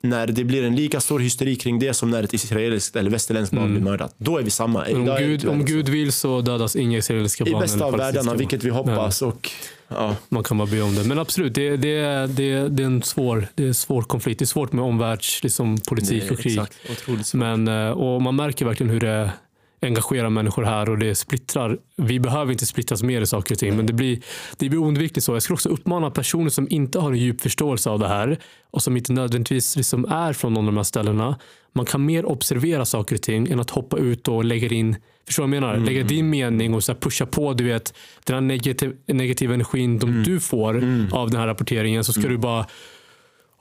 När 0.01 0.27
det 0.27 0.43
blir 0.43 0.63
en 0.63 0.75
lika 0.75 0.99
stor 0.99 1.19
hysteri 1.19 1.55
kring 1.55 1.79
det 1.79 1.93
som 1.93 2.11
när 2.11 2.23
ett 2.23 2.33
israeliskt 2.33 2.95
eller 2.95 3.11
västerländskt 3.11 3.55
barn 3.55 3.71
blir 3.71 3.81
mördat. 3.83 4.15
Då 4.17 4.37
är 4.37 4.43
vi 4.43 4.49
samma. 4.49 4.85
Men 4.91 5.09
Om 5.09 5.17
Gud, 5.17 5.45
om. 5.47 5.65
Gud 5.65 5.89
vill 5.89 6.11
så 6.11 6.41
dödas 6.41 6.75
inga 6.75 6.97
israeliska 6.97 7.45
I 7.45 7.51
barn. 7.51 7.61
bästa 7.61 7.75
eller 7.77 7.85
av 7.85 7.97
världarna, 7.97 8.33
vilket 8.33 8.63
vi 8.63 8.69
hoppas. 8.69 9.21
Och, 9.21 9.51
ja. 9.97 10.15
Man 10.29 10.43
kan 10.43 10.57
bara 10.57 10.67
be 10.67 10.81
om 10.81 10.95
det. 10.95 11.03
Men 11.03 11.19
absolut, 11.19 11.55
det, 11.55 11.77
det, 11.77 12.27
det, 12.27 12.69
det 12.69 12.83
är 12.83 12.87
en 12.87 13.03
svår, 13.03 13.47
det 13.55 13.63
är 13.63 13.67
en 13.67 13.73
svår 13.73 14.01
konflikt. 14.01 14.39
Det 14.39 14.43
är 14.43 14.47
svårt 14.47 14.71
med 14.71 14.85
omvärlds, 14.85 15.43
liksom, 15.43 15.77
politik 15.77 16.31
och 16.31 16.39
krig. 16.39 16.59
Exakt. 16.89 17.33
Men, 17.33 17.67
eh, 17.67 17.89
och 17.89 18.21
man 18.21 18.35
märker 18.35 18.65
verkligen 18.65 18.89
hur 18.89 18.99
det 18.99 19.31
engagerar 19.83 20.29
människor 20.29 20.63
här 20.63 20.89
och 20.89 20.97
det 20.97 21.15
splittrar. 21.15 21.77
Vi 21.95 22.19
behöver 22.19 22.51
inte 22.51 22.65
splittras 22.65 23.03
mer 23.03 23.21
i 23.21 23.25
saker 23.25 23.55
och 23.55 23.59
ting, 23.59 23.77
men 23.77 23.85
det 23.85 23.93
blir, 23.93 24.19
det 24.57 24.69
blir 24.69 24.79
oundvikligt 24.79 25.25
så. 25.25 25.33
Jag 25.33 25.43
skulle 25.43 25.55
också 25.55 25.69
uppmana 25.69 26.11
personer 26.11 26.49
som 26.49 26.67
inte 26.69 26.99
har 26.99 27.11
en 27.11 27.17
djup 27.17 27.41
förståelse 27.41 27.89
av 27.89 27.99
det 27.99 28.07
här 28.07 28.37
och 28.71 28.83
som 28.83 28.97
inte 28.97 29.13
nödvändigtvis 29.13 29.75
liksom 29.75 30.05
är 30.05 30.33
från 30.33 30.53
någon 30.53 30.67
av 30.67 30.73
de 30.73 30.77
här 30.77 30.83
ställena. 30.83 31.39
Man 31.73 31.85
kan 31.85 32.05
mer 32.05 32.25
observera 32.25 32.85
saker 32.85 33.15
och 33.15 33.21
ting 33.21 33.51
än 33.51 33.59
att 33.59 33.69
hoppa 33.69 33.97
ut 33.97 34.27
och 34.27 34.45
lägga 34.45 34.67
in 34.67 34.95
Förstår 35.25 35.43
vad 35.43 35.55
jag 35.55 35.61
menar? 35.61 35.77
Lägga 35.77 36.03
din 36.03 36.29
mening 36.29 36.73
och 36.73 36.83
så 36.83 36.95
pusha 36.95 37.25
på 37.25 37.53
du 37.53 37.63
vet, 37.63 37.93
den 38.23 38.33
här 38.33 38.41
negativ, 38.41 38.95
negativa 39.05 39.53
energin 39.53 39.99
de 39.99 40.23
du 40.23 40.39
får 40.39 40.75
av 41.11 41.29
den 41.29 41.39
här 41.39 41.47
rapporteringen. 41.47 42.03
Så 42.03 42.13
ska 42.13 42.27
du 42.27 42.37
bara 42.37 42.65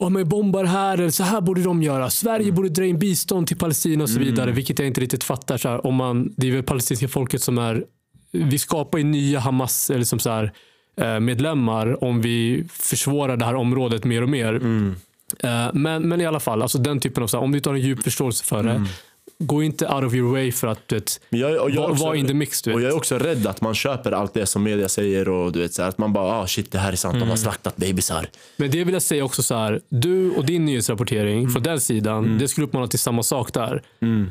om 0.03 0.12
man 0.12 0.29
bombar 0.29 0.65
här, 0.65 0.99
eller 0.99 1.11
så 1.11 1.23
här 1.23 1.41
borde 1.41 1.62
de 1.62 1.83
göra. 1.83 2.11
Sverige 2.11 2.53
borde 2.53 2.69
dra 2.69 2.85
in 2.87 2.99
bistånd 2.99 3.47
till 3.47 3.57
Palestina 3.57 4.03
och 4.03 4.11
så 4.11 4.19
vidare. 4.19 4.51
Vilket 4.53 4.79
jag 4.79 4.89
inte 4.89 5.01
riktigt 5.01 5.24
fattar. 5.24 5.59
Så 5.59 5.69
här, 5.69 5.87
om 5.87 5.95
man, 5.95 6.35
det 6.37 6.49
är 6.49 6.53
väl 6.53 6.62
palestinska 6.62 7.09
folket 7.09 7.43
som 7.43 7.59
är... 7.59 7.85
Vi 8.31 8.59
skapar 8.59 8.99
ju 8.99 9.05
nya 9.05 9.41
Hamas 9.41 9.91
eller 9.91 10.05
som 10.05 10.19
så 10.19 10.31
här, 10.31 10.53
eh, 11.01 11.20
medlemmar 11.20 12.05
om 12.05 12.20
vi 12.20 12.65
försvårar 12.73 13.37
det 13.37 13.45
här 13.45 13.55
området 13.55 14.05
mer 14.05 14.23
och 14.23 14.29
mer. 14.29 14.55
Eh, 15.39 15.70
Men, 15.73 16.09
men 16.09 16.20
i 16.20 16.27
alla 16.27 16.41
fall, 16.41 16.62
alltså 16.62 16.79
den 16.79 17.01
typen 17.01 17.23
av... 17.23 17.27
Så 17.27 17.37
här, 17.37 17.45
om 17.45 17.53
du 17.53 17.59
inte 17.59 17.69
har 17.69 17.74
en 17.74 17.83
djup 17.83 18.03
förståelse 18.03 18.45
för 18.45 18.62
det, 18.62 18.85
gå 19.47 19.62
inte 19.62 19.86
out 19.89 20.05
of 20.05 20.14
your 20.14 20.32
way 20.32 20.52
för 20.52 20.66
att 20.66 20.89
du 20.89 20.94
vet, 20.97 21.20
Men 21.31 21.40
jag, 21.40 21.51
och 21.62 21.70
jag 21.70 21.77
är 21.77 21.81
var, 21.81 21.90
också- 21.90 22.05
var 22.05 22.14
in 22.14 22.27
the 22.27 22.35
mix. 22.35 22.62
Du 22.62 22.73
Och 22.73 22.78
vet. 22.78 22.85
jag 22.85 22.93
är 22.93 22.97
också 22.97 23.19
rädd 23.19 23.47
att 23.47 23.60
man 23.60 23.74
köper 23.74 24.12
allt 24.12 24.35
det 24.35 24.47
som 24.47 24.62
media 24.62 24.89
säger 24.89 25.28
och 25.28 25.52
du 25.52 25.59
vet 25.60 25.74
så 25.74 25.82
här, 25.82 25.89
att 25.89 25.98
man 25.98 26.12
bara 26.12 26.32
ah 26.43 26.47
shit 26.47 26.73
det 26.73 26.78
här 26.78 26.93
är 26.93 26.97
sant, 26.97 27.12
Mm. 27.14 27.27
de 27.27 27.31
har 27.31 27.36
slaktat 27.36 27.77
bebisar. 27.77 28.27
Men 28.56 28.70
det 28.70 28.85
vill 28.85 28.93
jag 28.93 29.02
säga 29.02 29.24
också 29.24 29.43
så 29.43 29.55
här. 29.55 29.81
Du 29.89 30.31
och 30.31 30.47
din 30.47 30.64
nyhetsrapportering 30.64 31.48
från 31.51 31.62
den 31.62 31.81
sidan, 31.81 32.39
det 32.39 32.48
skulle 32.48 32.66
uppmana 32.66 32.86
till 32.86 32.98
samma 32.98 33.23
sak 33.23 33.52
där. 33.52 33.82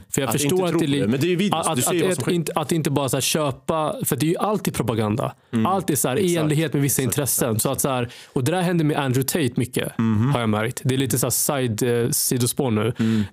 För 0.09 0.21
jag 0.21 0.27
Att 0.27 0.31
förstår 0.33 0.51
inte 0.53 0.65
att 0.75 0.79
det, 0.79 0.85
det. 0.99 1.07
Men 1.07 1.19
det 1.19 1.27
är 1.27 1.29
ju 1.29 1.35
videos, 1.35 1.67
att, 1.67 1.87
att, 1.87 2.19
att, 2.19 2.27
inte, 2.27 2.51
att 2.55 2.71
inte 2.71 2.89
bara 2.91 3.09
så 3.09 3.15
här 3.17 3.21
köpa, 3.21 3.95
för 4.05 4.15
det 4.15 4.25
är 4.25 4.29
ju 4.29 4.37
alltid 4.37 4.73
propaganda. 4.73 5.33
Allt 5.67 5.89
är 5.89 5.95
så 5.95 6.07
här, 6.09 6.19
i 6.19 6.37
enlighet 6.37 6.73
med 6.73 6.81
vissa 6.81 7.01
intressen. 7.01 7.59
Så 7.59 7.71
att 7.71 7.81
så 7.81 7.89
här, 7.89 8.09
och 8.33 8.43
det 8.43 8.51
där 8.51 8.61
händer 8.61 8.85
med 8.85 8.97
Andrew 8.97 9.23
Tate 9.27 9.59
mycket, 9.59 9.97
Mhm. 9.97 10.29
har 10.33 10.39
jag 10.39 10.49
märkt. 10.49 10.81
Det 10.83 10.95
är 10.95 10.97
lite 10.99 11.17
så 11.19 11.25
här 11.25 11.31
side, 11.31 11.83
eh, 11.83 12.09
sidospår 12.09 12.71
nu. 12.71 12.87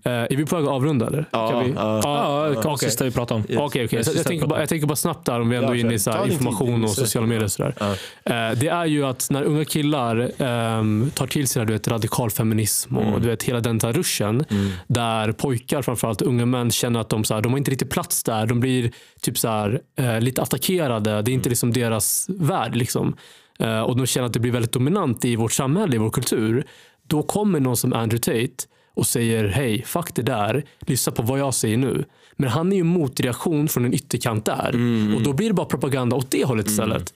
Eh, 0.05 0.13
är 0.13 0.37
vi 0.37 0.47
på 0.47 0.57
väg 0.57 0.65
att 0.65 0.71
avrunda 0.71 1.07
eller? 1.07 1.25
Ja, 1.31 1.65
Ja. 1.77 2.01
ja, 2.03 2.49
Ja, 2.55 2.61
okej. 2.65 2.79
sista 2.89 3.05
vi 3.05 3.11
pratade 3.11 3.41
om. 3.41 3.59
Okej, 3.59 3.85
okej. 3.85 4.05
Så 4.05 4.11
sista 4.11 4.19
jag, 4.19 4.27
tänker 4.27 4.47
bara, 4.47 4.61
jag 4.61 4.69
tänker 4.69 4.87
bara 4.87 4.97
snabbt 4.97 5.27
där 5.27 5.41
om 5.41 5.49
vi 5.49 5.57
ändå 5.57 5.69
Ja, 5.69 5.75
är 5.75 5.81
inne 5.81 5.95
i 5.95 5.99
så 5.99 6.27
information 6.27 6.85
och 6.85 6.91
sociala 6.91 7.27
medier. 7.27 7.45
Och 7.45 7.53
så 7.53 7.63
där. 7.63 7.75
Eh, 8.25 8.59
Det 8.59 8.69
är 8.69 8.87
ju 8.87 9.05
att 9.07 9.27
när 9.31 9.43
unga 9.43 9.65
killar 9.65 10.31
ehm, 10.39 11.11
tar 11.15 11.27
till 11.27 11.49
sig 11.49 11.67
du 11.67 11.73
vet, 11.73 11.89
radikal 11.89 12.31
feminism 12.31 12.97
och 12.97 13.03
Mm. 13.05 13.21
du 13.23 13.29
vet, 13.29 13.43
hela 13.43 13.61
den 13.61 13.81
här 13.83 13.93
ruschen. 13.93 14.45
Där 14.87 15.33
pojkar, 15.33 15.83
framförallt 15.83 16.23
unga 16.23 16.47
män, 16.47 16.71
känner 16.71 17.01
att 17.01 17.09
de, 17.09 17.25
så 17.25 17.35
här, 17.35 17.41
de 17.41 17.53
har 17.53 17.59
inte 17.59 17.71
riktigt 17.71 17.91
plats 17.91 18.23
där. 18.25 18.47
De 18.47 18.61
blir 18.61 18.93
typ 19.21 19.39
så 19.39 19.49
här, 19.49 19.81
eh, 19.99 20.21
lite 20.21 20.43
attackerade. 20.43 21.11
Det 21.11 21.17
är 21.17 21.19
Mm. 21.21 21.33
inte 21.33 21.49
liksom 21.49 21.73
deras 21.73 22.27
värld. 22.29 22.77
Liksom. 22.77 23.17
Eh, 23.61 23.81
och 23.81 23.97
de 23.97 24.07
känner 24.07 24.27
att 24.27 24.33
det 24.33 24.41
blir 24.41 24.53
väldigt 24.53 24.73
dominant 24.73 25.25
i 25.25 25.37
vårt 25.37 25.53
samhälle, 25.53 25.95
i 25.95 25.99
vår 25.99 26.11
kultur. 26.11 26.65
Då 27.07 27.23
kommer 27.23 27.61
någon 27.61 27.77
som 27.77 27.93
Andrew 27.93 28.19
Tate 28.19 28.65
och 28.99 29.07
säger 29.07 29.49
hej, 29.49 29.83
fuck 29.87 30.15
det 30.15 30.23
där, 30.23 30.65
lyssna 30.81 31.13
på 31.13 31.23
vad 31.23 31.39
jag 31.39 31.55
säger 31.55 31.77
nu. 31.77 32.05
Men 32.37 32.49
han 32.51 32.73
är 32.73 32.77
ju 32.77 32.83
motreaktion 32.85 33.69
från 33.69 33.85
en 33.85 33.95
ytterkant 33.95 34.45
där. 34.45 34.71
Och 35.17 35.23
då 35.23 35.33
blir 35.33 35.49
det 35.49 35.55
bara 35.55 35.67
propaganda 35.67 36.17
åt 36.17 36.31
det 36.31 36.45
hållet 36.45 36.67
istället. 36.67 37.15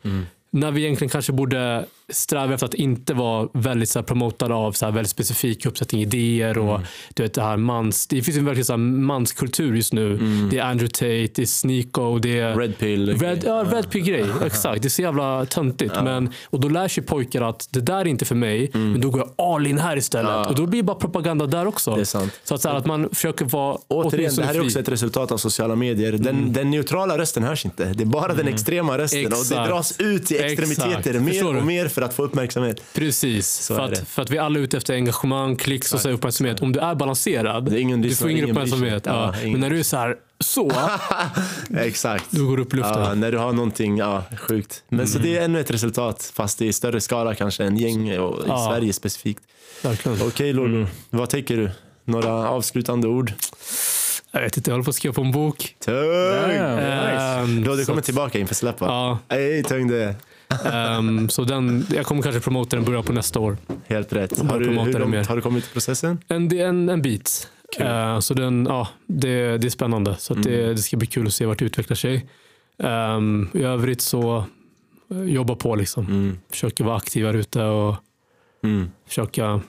När 0.51 0.71
vi 0.71 0.85
egentligen 0.85 1.09
kanske 1.11 1.33
borde 1.33 1.85
sträva 2.13 2.55
efter 2.55 2.67
att 2.67 2.75
inte 2.75 3.15
vara 3.15 3.49
väldigt 3.53 3.89
så 3.89 3.99
här, 3.99 4.05
promotade 4.07 4.55
av 4.55 4.73
så 4.73 4.85
här, 4.85 4.93
väldigt 4.93 5.11
specifik 5.11 5.67
uppsättning 5.67 6.03
idéer. 6.03 6.59
Och, 6.59 6.81
du 7.15 7.23
vet, 7.23 7.35
det, 7.35 7.43
här 7.43 7.57
mans, 7.57 8.07
det 8.07 8.23
finns 8.23 8.37
ju 8.37 8.45
verkligen 8.45 8.65
så 8.65 8.73
här, 8.73 8.79
manskultur 8.79 9.75
just 9.75 9.93
nu. 9.93 10.19
Det 10.51 10.59
är 10.59 10.63
Andrew 10.63 10.89
Tate, 10.89 11.33
det 11.35 11.43
är 11.43 11.47
Sneeko, 11.47 12.19
det 12.19 12.39
är 12.39 12.57
Red 12.57 12.79
pill. 12.79 13.19
Red, 13.19 13.45
ja, 13.47 13.65
red 13.73 13.91
pill 13.91 14.03
grej. 14.05 14.27
Exakt. 14.45 14.83
Det 14.83 14.89
är 14.89 14.91
så 14.91 15.03
jävla 15.03 15.47
töntigt. 15.47 15.95
Men, 16.05 16.33
och 16.51 16.61
då 16.61 16.69
lär 16.69 16.89
sig 16.89 17.05
pojkar 17.05 17.43
att 17.43 17.69
det 17.71 17.81
där 17.81 17.97
är 18.01 18.07
inte 18.07 18.25
för 18.25 18.35
mig. 18.35 18.71
Men 18.73 19.01
då 19.01 19.11
går 19.11 19.21
jag 19.21 19.47
all 19.47 19.67
in 19.67 19.79
här 19.79 19.97
istället. 19.97 20.47
Och 20.47 20.55
då 20.55 20.67
blir 20.67 20.83
det 20.83 20.87
bara 20.87 20.97
propaganda 20.97 21.47
där 21.47 21.67
också. 21.67 21.95
Det 21.95 22.01
är 22.01 22.05
sant. 22.05 22.41
Så 22.45 22.55
att, 22.55 22.61
så 22.61 22.69
här, 22.69 22.77
att 22.77 22.87
man 22.87 23.09
försöker 23.13 23.45
vara 23.45 23.79
Återigen, 23.89 24.35
det 24.37 24.45
här 24.45 24.51
är 24.51 24.59
fri. 24.59 24.67
också 24.67 24.81
ett 24.81 24.89
resultat 24.89 25.33
av 25.33 25.37
sociala 25.37 25.77
medier. 25.77 26.13
Den, 26.13 26.53
den 26.53 26.71
neutrala 26.71 27.19
rösten 27.19 27.43
hörs 27.43 27.65
inte. 27.65 27.85
Det 27.85 28.05
är 28.05 28.07
bara 28.07 28.35
den 28.35 28.49
extrema 28.49 28.99
rösten. 28.99 29.27
Och 29.27 29.33
Exakt. 29.33 29.51
det 29.51 29.67
dras 29.67 30.01
ut 30.01 30.31
i 30.33 30.39
extremiteter 30.39 31.11
Exakt. 31.11 31.25
mer 31.25 31.57
och 31.57 31.67
mer 31.67 31.89
för 32.03 32.09
att 32.09 32.15
få 32.15 32.23
uppmärksamhet. 32.25 32.83
Precis. 32.95 33.67
För 33.69 33.81
att, 33.81 33.99
för 34.09 34.23
att 34.23 34.31
vi 34.31 34.39
alla 34.39 34.59
är 34.59 34.63
ute 34.63 34.77
efter 34.77 34.95
engagemang, 34.95 35.57
klicks 35.57 35.93
och 35.95 36.01
så 36.01 36.11
uppmärksamhet. 36.11 36.61
Om 36.61 36.73
du 36.73 36.81
är 36.81 36.95
balanserad, 36.95 37.71
Det 37.71 37.77
är 37.77 37.81
ingen 37.81 38.03
du 38.03 38.09
lyssnar, 38.09 38.25
får 38.25 38.31
ingen 38.31 38.45
ingen 38.45 38.57
uppmärksamhet. 38.57 39.03
Ja, 39.07 39.35
Ja. 39.43 39.51
Men 39.51 39.61
när 39.61 39.71
du 39.71 39.79
är 39.79 39.83
så 39.83 39.97
här 39.97 40.17
så, 40.41 40.73
Exakt. 41.77 42.25
då 42.31 42.47
går 42.47 42.61
upp 42.61 42.73
luften. 42.73 43.03
Ja, 43.03 43.15
när 43.15 43.33
du 43.33 43.39
har 43.39 43.53
någonting, 43.53 43.97
ja, 43.99 44.23
sjukt. 44.39 44.85
Men 44.89 45.09
så 45.09 45.19
det 45.19 45.37
är 45.37 45.45
ännu 45.45 45.61
ett 45.61 45.71
resultat, 45.71 46.33
fast 46.35 46.63
i 46.63 46.73
större 46.73 47.01
skala 47.01 47.35
kanske, 47.35 47.65
en 47.65 47.77
gäng 47.77 48.19
och 48.19 48.39
i 48.39 48.45
Ja. 48.49 48.69
Sverige 48.71 48.93
specifikt. 48.93 49.43
Verkligen. 49.83 50.19
Okej 50.23 50.53
Lolo, 50.53 50.87
vad 51.11 51.31
tänker 51.31 51.57
du? 51.57 51.71
Några 52.05 52.33
avslutande 52.49 53.09
ord? 53.09 53.33
Jag 54.31 54.41
vet 54.41 54.57
inte, 54.57 54.71
jag 54.71 54.75
håller 54.75 54.85
på 54.85 54.91
att 54.91 54.97
skriva 54.97 55.13
på 55.13 55.21
en 55.21 55.33
bok. 55.33 55.77
Tung! 55.85 55.95
Damn, 55.95 56.77
nice. 56.77 57.23
Ehm, 57.23 57.65
Då 57.65 57.75
du 57.75 57.93
att- 57.99 58.05
tillbaka 58.05 58.39
inför 58.39 58.55
släppa? 58.55 58.85
Ja, 58.87 59.19
Ej, 59.29 59.63
tung 59.65 59.89
det. 59.89 60.15
Ehm, 60.65 61.29
så 61.29 61.45
den, 61.45 61.87
jag 61.95 62.07
kommer 62.07 62.23
kanske 62.23 62.41
promota 62.41 62.77
den 62.77 62.85
början 62.85 63.05
på 63.05 63.13
nästa 63.13 63.41
år. 63.41 63.57
Helt 63.87 64.13
rätt. 64.13 64.39
Har 64.39 64.59
du, 64.59 64.67
hur 64.69 64.75
långt 64.75 65.27
har 65.27 65.37
du 65.37 65.43
kommit 65.43 65.65
i 65.65 65.73
processen? 65.73 66.19
En, 66.29 66.53
en, 66.59 66.89
en 66.89 67.03
bit. 67.03 67.49
Eh, 67.79 68.19
så 68.21 68.35
den, 68.35 68.67
ja, 68.69 68.89
det, 69.07 69.59
det 69.59 69.69
är 69.69 69.71
spännande. 69.71 70.17
Så 70.19 70.33
att 70.33 70.43
det, 70.43 70.67
det 70.75 70.79
ska 70.79 70.97
bli 70.97 71.07
kul 71.07 71.27
att 71.27 71.35
se 71.35 71.47
vart 71.47 71.59
det 71.59 71.65
utvecklar 71.65 71.95
sig. 71.95 72.27
Ehm, 72.83 73.49
I 73.55 73.63
övrigt 73.63 74.01
så 74.01 74.45
eh, 75.11 75.23
jobba 75.23 75.55
på 75.55 75.77
liksom. 75.77 76.07
Mm. 76.07 76.39
Försöka 76.51 76.85
vara 76.85 76.97
aktiv 76.97 77.27
här 77.27 77.35
ute 77.35 77.63
och 77.63 77.95
Mm. 78.65 78.91
försöka 79.09 79.61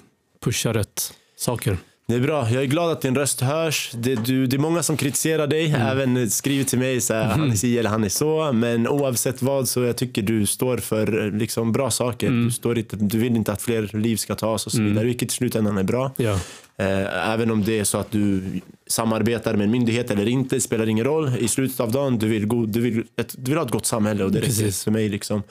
pusha 0.43 0.73
rätt 0.73 1.14
saker. 1.38 1.77
Det 2.07 2.15
är 2.15 2.19
bra. 2.19 2.49
Jag 2.49 2.63
är 2.63 2.67
glad 2.67 2.91
att 2.91 3.01
din 3.01 3.15
röst 3.15 3.41
hörs. 3.41 3.91
Det, 3.93 4.15
du, 4.15 4.47
det 4.47 4.55
är 4.55 4.59
många 4.59 4.84
som 4.84 4.97
kritiserar 4.97 5.47
dig, 5.47 5.65
Mm. 5.67 5.81
även 5.81 6.30
skriver 6.30 6.63
till 6.63 6.80
mig 6.80 7.01
så 7.01 7.13
här, 7.13 7.23
han 7.23 7.51
är 7.51 7.55
si 7.55 7.77
eller 7.77 7.89
han 7.89 8.03
är 8.03 8.09
så. 8.09 8.51
Men 8.53 8.88
oavsett 8.88 9.41
vad 9.41 9.67
så 9.69 9.81
jag 9.84 9.97
tycker 9.97 10.21
du 10.21 10.45
står 10.45 10.77
för 10.77 11.25
eh, 11.25 11.31
liksom, 11.31 11.71
bra 11.71 11.91
saker. 11.91 12.27
Mm. 12.27 12.45
Du, 12.45 12.51
står 12.51 12.77
inte, 12.77 12.95
du 12.95 13.17
vill 13.17 13.35
inte 13.35 13.51
att 13.51 13.61
fler 13.61 13.89
liv 13.97 14.15
ska 14.15 14.35
tas 14.35 14.65
och 14.65 14.71
så 14.71 14.81
vidare, 14.81 15.05
vilket 15.05 15.31
i 15.31 15.35
slutändan 15.35 15.77
är 15.77 15.84
bra. 15.84 16.11
Ja. 16.17 16.39
Eh, 16.77 17.30
Även 17.34 17.51
om 17.51 17.63
det 17.63 17.80
är 17.80 17.84
så 17.84 17.97
att 17.97 18.11
du 18.11 18.41
samarbetar 18.88 19.53
med 19.55 19.65
en 19.65 19.71
myndighet 19.71 20.11
eller 20.11 20.27
inte, 20.27 20.61
spelar 20.61 20.89
ingen 20.89 21.05
roll. 21.05 21.31
I 21.39 21.47
slutet 21.47 21.80
av 21.80 21.91
dagen, 21.91 22.19
du 22.19 22.27
vill, 22.27 22.45
go- 22.45 22.65
du 22.65 22.81
vill, 22.81 23.03
ett, 23.19 23.35
du 23.38 23.51
vill 23.51 23.57
ha 23.57 23.65
ett 23.65 23.71
gott 23.71 23.85
samhälle 23.85 24.23
och 24.23 24.31
det 24.31 24.39
räcker 24.39 24.84
för 24.84 24.91
mig. 24.91 25.09
Liksom. 25.09 25.43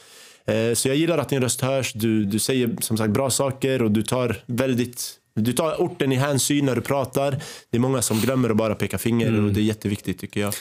Eh, 0.47 0.75
Så 0.75 0.89
jag 0.89 0.97
gillar 0.97 1.19
att 1.19 1.29
din 1.29 1.43
röst 1.43 1.61
hörs. 1.61 1.93
Du, 1.93 2.25
du 2.25 2.39
säger 2.39 2.71
som 2.81 2.97
sagt 2.97 3.11
bra 3.11 3.31
saker 3.31 3.83
och 3.83 3.91
du 3.91 4.03
tar 4.03 4.37
väldigt 4.47 5.19
du 5.35 5.53
tar 5.53 5.81
orten 5.81 6.13
i 6.13 6.17
hänsyn 6.17 6.67
när 6.67 6.75
du 6.75 6.81
pratar. 6.81 7.31
Det 7.71 7.77
är 7.77 7.81
många 7.81 8.03
som 8.03 8.21
glömmer 8.21 8.51
att 8.51 8.57
bara 8.57 8.75
peka 8.75 8.99
finger 8.99 9.45
och 9.45 9.53
det 9.53 9.61
är 9.61 9.65
jätteviktigt 9.65 10.19
tycker 10.19 10.41
jag. 10.41 10.55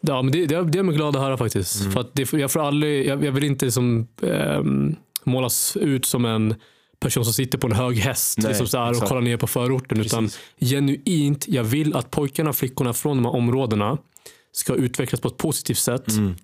Ja, 0.00 0.22
men 0.22 0.32
det, 0.32 0.46
det, 0.46 0.64
det 0.64 0.78
är 0.78 0.84
jag 0.84 0.94
glad 0.94 1.16
att 1.16 1.22
höra 1.22 1.36
faktiskt. 1.36 1.80
Mm. 1.80 1.92
För 1.92 2.06
det, 2.12 2.32
jag, 2.32 2.50
får 2.50 2.60
aldrig, 2.60 3.06
jag, 3.06 3.24
jag 3.24 3.32
vill 3.32 3.44
inte 3.44 3.70
som, 3.70 4.08
ehm, 4.22 4.96
målas 5.24 5.76
ut 5.76 6.04
som 6.04 6.24
en 6.24 6.54
person 7.00 7.24
som 7.24 7.34
sitter 7.34 7.58
på 7.58 7.66
en 7.66 7.72
hög 7.72 7.96
häst 7.96 8.38
Nej, 8.38 8.48
liksom 8.48 8.66
så 8.66 8.88
och 8.88 9.08
kollar 9.08 9.20
ner 9.20 9.36
på 9.36 9.46
förorten. 9.46 10.00
Utan 10.00 10.24
Precis. 10.24 10.70
genuint, 10.70 11.48
jag 11.48 11.64
vill 11.64 11.96
att 11.96 12.10
pojkarna 12.10 12.50
och 12.50 12.56
flickorna 12.56 12.92
från 12.92 13.16
de 13.16 13.24
här 13.24 13.34
områdena 13.34 13.98
ska 14.52 14.74
utvecklas 14.74 15.20
på 15.20 15.28
ett 15.28 15.36
positivt 15.36 15.78
sätt. 15.78 16.08
Mm. 16.08 16.34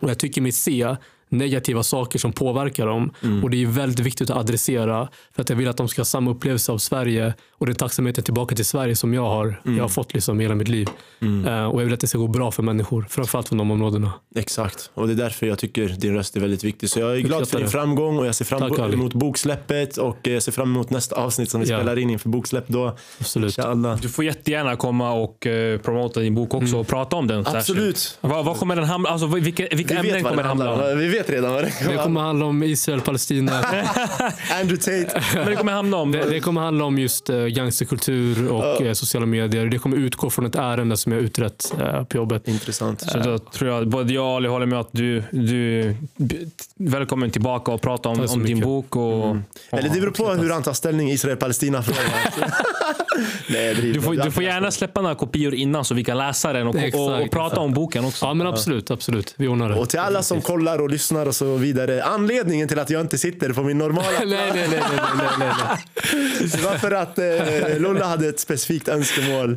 Och 0.00 0.10
Jag 0.10 0.18
tycker 0.18 0.40
mig 0.40 0.52
se 0.52 0.96
negativa 1.28 1.82
saker 1.82 2.18
som 2.18 2.32
påverkar 2.32 2.86
dem. 2.86 3.10
Mm. 3.22 3.44
Och 3.44 3.50
Det 3.50 3.62
är 3.62 3.66
väldigt 3.66 3.98
viktigt 3.98 4.30
att 4.30 4.36
adressera. 4.36 5.08
För 5.34 5.42
att 5.42 5.48
Jag 5.50 5.56
vill 5.56 5.68
att 5.68 5.76
de 5.76 5.88
ska 5.88 6.00
ha 6.00 6.04
samma 6.04 6.30
upplevelse 6.30 6.72
av 6.72 6.78
Sverige 6.78 7.34
och 7.52 7.66
den 7.66 7.74
tacksamheten 7.74 8.24
tillbaka 8.24 8.54
till 8.56 8.64
Sverige 8.64 8.96
som 8.96 9.14
jag 9.14 9.22
har, 9.26 9.60
Mm. 9.64 9.76
jag 9.76 9.84
har 9.84 9.88
fått 9.88 10.14
liksom 10.14 10.40
hela 10.40 10.54
mitt 10.54 10.68
liv. 10.68 10.88
Eh, 11.46 11.64
och 11.64 11.80
Jag 11.80 11.84
vill 11.84 11.94
att 11.94 12.00
det 12.00 12.06
ska 12.06 12.18
gå 12.18 12.26
bra 12.28 12.50
för 12.50 12.62
människor, 12.62 13.06
framförallt 13.10 13.48
från 13.48 13.58
de 13.58 13.70
områdena. 13.70 14.12
Exakt, 14.36 14.90
och 14.94 15.06
det 15.06 15.12
är 15.12 15.16
därför 15.16 15.46
jag 15.46 15.58
tycker 15.58 15.88
din 15.88 16.14
röst 16.14 16.36
är 16.36 16.40
väldigt 16.40 16.64
viktig. 16.64 16.90
Så 16.90 17.00
jag 17.00 17.16
är 17.16 17.20
glad 17.20 17.48
för 17.48 17.56
din 17.56 17.64
det. 17.66 17.70
framgång 17.72 18.18
och 18.18 18.26
jag 18.26 18.34
ser 18.34 18.44
fram 18.44 18.60
Tack, 18.60 18.78
Ali. 18.78 18.94
emot 18.94 19.14
boksläppet 19.14 19.96
och 19.96 20.18
jag 20.22 20.42
ser 20.42 20.52
fram 20.52 20.70
emot 20.70 20.90
nästa 20.90 21.16
avsnitt 21.16 21.50
som 21.50 21.60
vi 21.60 21.68
Ja. 21.70 21.78
spelar 21.78 21.98
in 21.98 22.10
inför 22.10 22.28
boksläpp 22.28 22.64
då. 22.68 22.96
Absolut. 23.20 23.58
Du 24.02 24.08
får 24.08 24.24
jättegärna 24.24 24.76
komma 24.76 25.12
och 25.12 25.46
uh, 25.46 25.78
promota 25.78 26.20
din 26.20 26.34
bok 26.34 26.54
också 26.54 26.76
och 26.78 26.86
prata 26.86 27.16
om 27.16 27.26
den. 27.26 27.46
Absolut. 27.46 28.18
Vad, 28.20 28.44
vad 28.44 28.56
kommer 28.56 28.76
den 28.76 28.84
hamna 28.84 29.08
Alltså, 29.08 29.26
vilka 29.26 29.68
vilka 29.72 30.02
Vi 30.02 30.10
ämnen 30.10 30.22
kommer 30.22 30.36
det 30.36 30.42
den 30.42 30.46
handla 30.48 30.66
handlar 30.68 30.92
om? 30.92 30.98
Om. 31.14 31.18
Vi 31.18 31.18
vet 31.18 31.30
redan 31.30 31.52
vad 31.52 31.64
det 31.64 31.72
Det 31.80 31.96
kommer 31.96 32.02
kommer 32.02 32.20
handla 32.20 32.46
om 32.46 32.62
Israel, 32.62 33.00
Palestina. 33.00 33.52
Andrew 34.60 34.76
Tate. 34.76 35.22
Men 35.34 35.46
det 35.46 35.56
kommer 35.56 35.72
handla 35.72 35.96
om... 35.96 36.12
Det, 36.12 36.30
det 36.30 36.40
kommer 36.40 36.60
handla 36.60 36.84
om 36.84 36.98
just 36.98 37.30
uh, 37.30 37.46
gangsterkultur 37.46 38.48
och 38.48 38.82
eh, 38.82 38.92
sociala 38.92 39.26
medier. 39.26 39.66
Det 39.66 39.78
kommer 39.78 39.96
utgå 39.96 40.30
från 40.30 40.46
ett 40.46 40.54
ärende 40.54 40.96
som 40.96 41.12
jag 41.12 41.20
utrett 41.20 41.74
eh, 41.80 42.04
på 42.04 42.16
jobbet. 42.16 42.48
Intressant. 42.48 43.00
Så 43.00 43.18
då 43.18 43.38
tror 43.38 43.70
jag 43.70 43.88
både 43.88 44.12
jag 44.12 44.24
och 44.24 44.36
Ali 44.36 44.48
håller 44.48 44.66
med 44.66 44.80
att 44.80 44.88
du, 44.92 45.22
du 45.30 45.94
välkommen 46.76 47.30
tillbaka 47.30 47.72
och 47.72 47.80
prata 47.80 48.08
om, 48.08 48.26
om 48.28 48.44
din 48.44 48.60
bok. 48.60 48.96
Och, 48.96 49.30
och, 49.30 49.36
Eller 49.70 49.88
det 49.88 50.00
beror 50.00 50.10
på 50.10 50.30
hur 50.30 50.50
han 50.50 50.62
tar 50.62 50.72
ställning 50.72 51.10
i 51.10 51.12
Israel-Palestina-frågan. 51.12 52.50
Nej, 53.50 53.74
du, 53.74 54.00
får, 54.02 54.14
du 54.14 54.30
får 54.30 54.42
gärna 54.42 54.70
släppa 54.70 55.00
några 55.00 55.14
kopior 55.14 55.54
innan 55.54 55.84
så 55.84 55.94
vi 55.94 56.04
kan 56.04 56.18
läsa 56.18 56.52
den 56.52 56.66
och, 56.66 56.76
Exakt, 56.76 56.94
och, 56.94 57.20
och 57.22 57.30
prata 57.30 57.60
om 57.60 57.72
boken 57.72 58.04
också. 58.04 58.26
Ja, 58.26 58.34
men 58.34 58.46
absolut. 58.46 58.90
absolut. 58.90 59.34
Vi 59.36 59.48
ordnar 59.48 59.68
det. 59.68 59.74
Och 59.74 59.88
till 59.88 59.98
alla 59.98 60.22
som 60.22 60.40
kollar 60.40 60.80
och 60.80 60.90
lyssnar 60.90 61.26
och 61.26 61.34
så 61.34 61.56
vidare. 61.56 62.02
Anledningen 62.04 62.68
till 62.68 62.78
att 62.78 62.90
jag 62.90 63.00
inte 63.00 63.18
sitter 63.18 63.52
på 63.52 63.62
min 63.62 63.78
normala 63.78 64.06
nej, 64.18 64.26
nej, 64.28 64.52
nej, 64.54 64.68
nej, 64.70 64.80
nej, 65.18 65.26
nej, 65.38 65.48
nej. 65.68 66.48
Det 66.52 66.62
var 66.64 66.74
för 66.78 66.90
att 66.90 67.18
eh, 67.18 67.78
Lulla 67.80 68.06
hade 68.06 68.28
ett 68.28 68.40
specifikt 68.40 68.88
önskemål. 68.88 69.50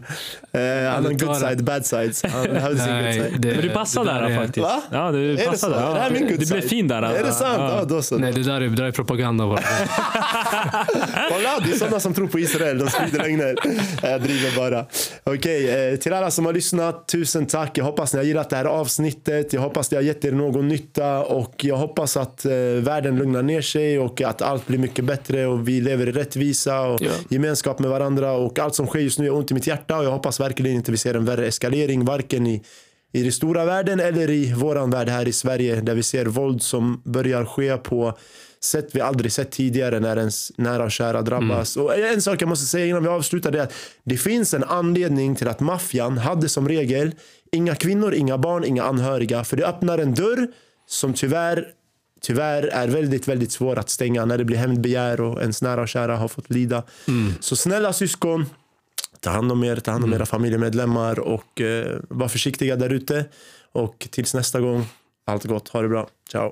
Eh, 0.51 0.61
han 0.93 1.05
har 1.05 1.11
good 1.25 1.38
side, 1.38 1.63
bad 1.63 1.85
sides. 1.85 2.23
Han 2.23 2.43
sin 2.43 2.53
good 2.53 2.77
Nej, 2.77 3.13
side. 3.13 3.41
det- 3.41 3.47
Men 3.51 3.61
du 3.61 3.69
passar 3.69 4.05
där, 4.05 4.21
är- 4.21 4.38
faktiskt. 4.38 4.57
Va? 4.63 4.81
Ja, 4.91 5.11
du 5.11 5.31
Är 5.31 5.38
det 5.38 5.45
passar 5.45 5.67
så? 5.69 5.69
där. 5.75 5.81
Är 5.89 5.93
det 5.93 5.99
här 5.99 6.07
Ja, 6.07 6.13
min 6.13 6.21
good 6.29 6.39
du 6.39 6.45
blev 6.45 6.61
side? 6.61 6.69
fin 6.69 6.88
där. 6.88 7.01
Är 7.01 7.23
det 7.23 7.31
sant? 7.31 7.55
Ja. 7.57 7.77
Ja, 7.79 7.85
då 7.85 8.01
så. 8.01 8.17
Nej, 8.17 8.31
det 8.34 8.43
där 8.43 8.53
är, 8.55 8.59
det 8.69 8.75
där 8.75 8.84
är 8.85 8.91
propaganda 8.91 9.47
bara. 9.47 9.59
Kolla, 11.29 11.59
det 11.65 11.71
är 11.71 11.77
sådana 11.77 11.99
som 11.99 12.13
tror 12.13 12.27
på 12.27 12.39
Israel. 12.39 12.77
De 12.79 12.89
sprider 12.89 13.19
lögner. 13.19 13.47
Jag 14.02 14.22
driver 14.22 14.56
bara. 14.57 14.86
Okej, 15.24 15.91
eh, 15.91 15.95
till 15.99 16.14
alla 16.14 16.32
som 16.32 16.45
har 16.45 16.53
lyssnat, 16.53 17.07
tusen 17.07 17.45
tack. 17.45 17.78
Jag 17.78 17.86
hoppas 17.86 18.14
ni 18.14 18.18
har 18.19 18.26
gillat 18.26 18.49
det 18.49 18.56
här 18.56 18.65
avsnittet. 18.65 19.53
Jag 19.53 19.61
hoppas 19.61 19.90
det 19.90 19.95
har 19.95 20.03
gett 20.03 20.26
er 20.26 20.32
någon 20.32 20.68
nytta 20.68 21.24
och 21.24 21.56
jag 21.65 21.76
hoppas 21.78 22.18
att 22.18 22.45
eh, 22.45 22.52
världen 22.80 23.18
lugnar 23.18 23.41
ner 23.44 23.61
sig 23.61 23.99
och 23.99 24.22
att 24.22 24.41
allt 24.41 24.68
blir 24.68 24.78
mycket 24.80 25.06
bättre 25.06 25.45
och 25.45 25.68
vi 25.68 25.82
lever 25.82 26.07
i 26.07 26.11
rättvisa 26.11 26.82
och 26.82 27.02
Ja. 27.02 27.10
gemenskap 27.30 27.80
med 27.80 27.90
varandra 27.90 28.32
och 28.32 28.60
allt 28.60 28.76
som 28.76 28.88
sker 28.88 28.99
just 28.99 29.19
nu 29.19 29.26
är 29.26 29.34
ont 29.34 29.52
i 29.52 29.53
mitt 29.53 29.68
hjärta 29.68 29.98
och 29.98 30.06
jag 30.06 30.11
hoppas 30.11 30.40
verkligen 30.40 30.76
inte 30.76 30.91
vi 30.91 30.98
ser 30.98 31.14
en 31.14 31.26
värre 31.26 31.48
eskalering 31.48 32.06
varken 32.06 32.48
i 32.48 32.61
i 33.14 33.24
den 33.24 33.32
stora 33.32 33.65
världen 33.65 33.99
eller 33.99 34.30
i 34.30 34.53
våran 34.53 34.90
värld 34.90 35.10
här 35.10 35.28
i 35.28 35.34
Sverige 35.34 35.82
där 35.82 35.95
vi 35.95 36.03
ser 36.03 36.26
våld 36.26 36.61
som 36.61 37.02
börjar 37.06 37.45
ske 37.45 37.78
på 37.78 38.18
sätt 38.68 38.89
vi 38.94 39.02
aldrig 39.02 39.31
sett 39.31 39.52
tidigare 39.52 39.99
när 39.99 40.18
ens 40.18 40.52
nära 40.57 40.84
och 40.84 40.91
kära 40.91 41.22
drabbas. 41.22 41.77
Och 41.77 41.98
en 41.98 42.22
sak 42.22 42.41
jag 42.41 42.49
måste 42.49 42.65
säga 42.65 42.85
innan 42.85 43.03
vi 43.03 43.10
avslutar 43.10 43.52
det 43.52 43.60
är 43.60 43.64
att 43.64 43.73
det 44.03 44.18
finns 44.18 44.53
en 44.53 44.64
anledning 44.64 45.35
till 45.35 45.48
att 45.48 45.60
maffian 45.60 46.18
hade 46.18 46.49
som 46.49 46.68
regel 46.68 47.15
inga 47.52 47.76
kvinnor, 47.76 48.14
inga 48.14 48.38
barn, 48.38 48.64
inga 48.64 48.84
anhöriga. 48.84 49.44
För 49.44 49.57
det 49.57 49.65
öppnar 49.68 49.98
en 49.98 50.14
dörr 50.14 50.48
som 50.88 51.14
tyvärr 51.14 51.68
tyvärr 52.22 52.64
är 52.64 52.88
väldigt, 52.88 53.27
väldigt 53.27 53.52
svår 53.52 53.80
att 53.80 53.89
stänga 53.89 54.26
när 54.26 54.38
det 54.38 54.45
blir 54.45 54.57
hämndbegär 54.57 55.22
och 55.22 55.41
ens 55.41 55.61
nära 55.61 55.81
och 55.81 55.88
kära 55.88 56.15
har 56.15 56.27
fått 56.27 56.49
lida. 56.49 56.84
Så 57.39 57.56
snälla 57.56 57.94
syskon, 57.94 58.45
ta 59.19 59.30
hand 59.30 59.52
om 59.52 59.64
er, 59.64 59.76
ta 59.76 59.91
hand 59.91 60.03
om 60.03 60.14
era 60.14 60.26
familjemedlemmar 60.26 61.19
och 61.19 61.61
eh, 61.61 61.99
var 62.10 62.27
försiktiga 62.27 62.76
där 62.76 62.94
ute. 62.94 63.26
Och 63.72 64.07
tills 64.11 64.34
nästa 64.34 64.60
gång, 64.60 64.85
allt 65.26 65.45
gott, 65.45 65.68
ha 65.69 65.81
det 65.81 65.88
bra, 65.88 66.10
ciao. 66.31 66.52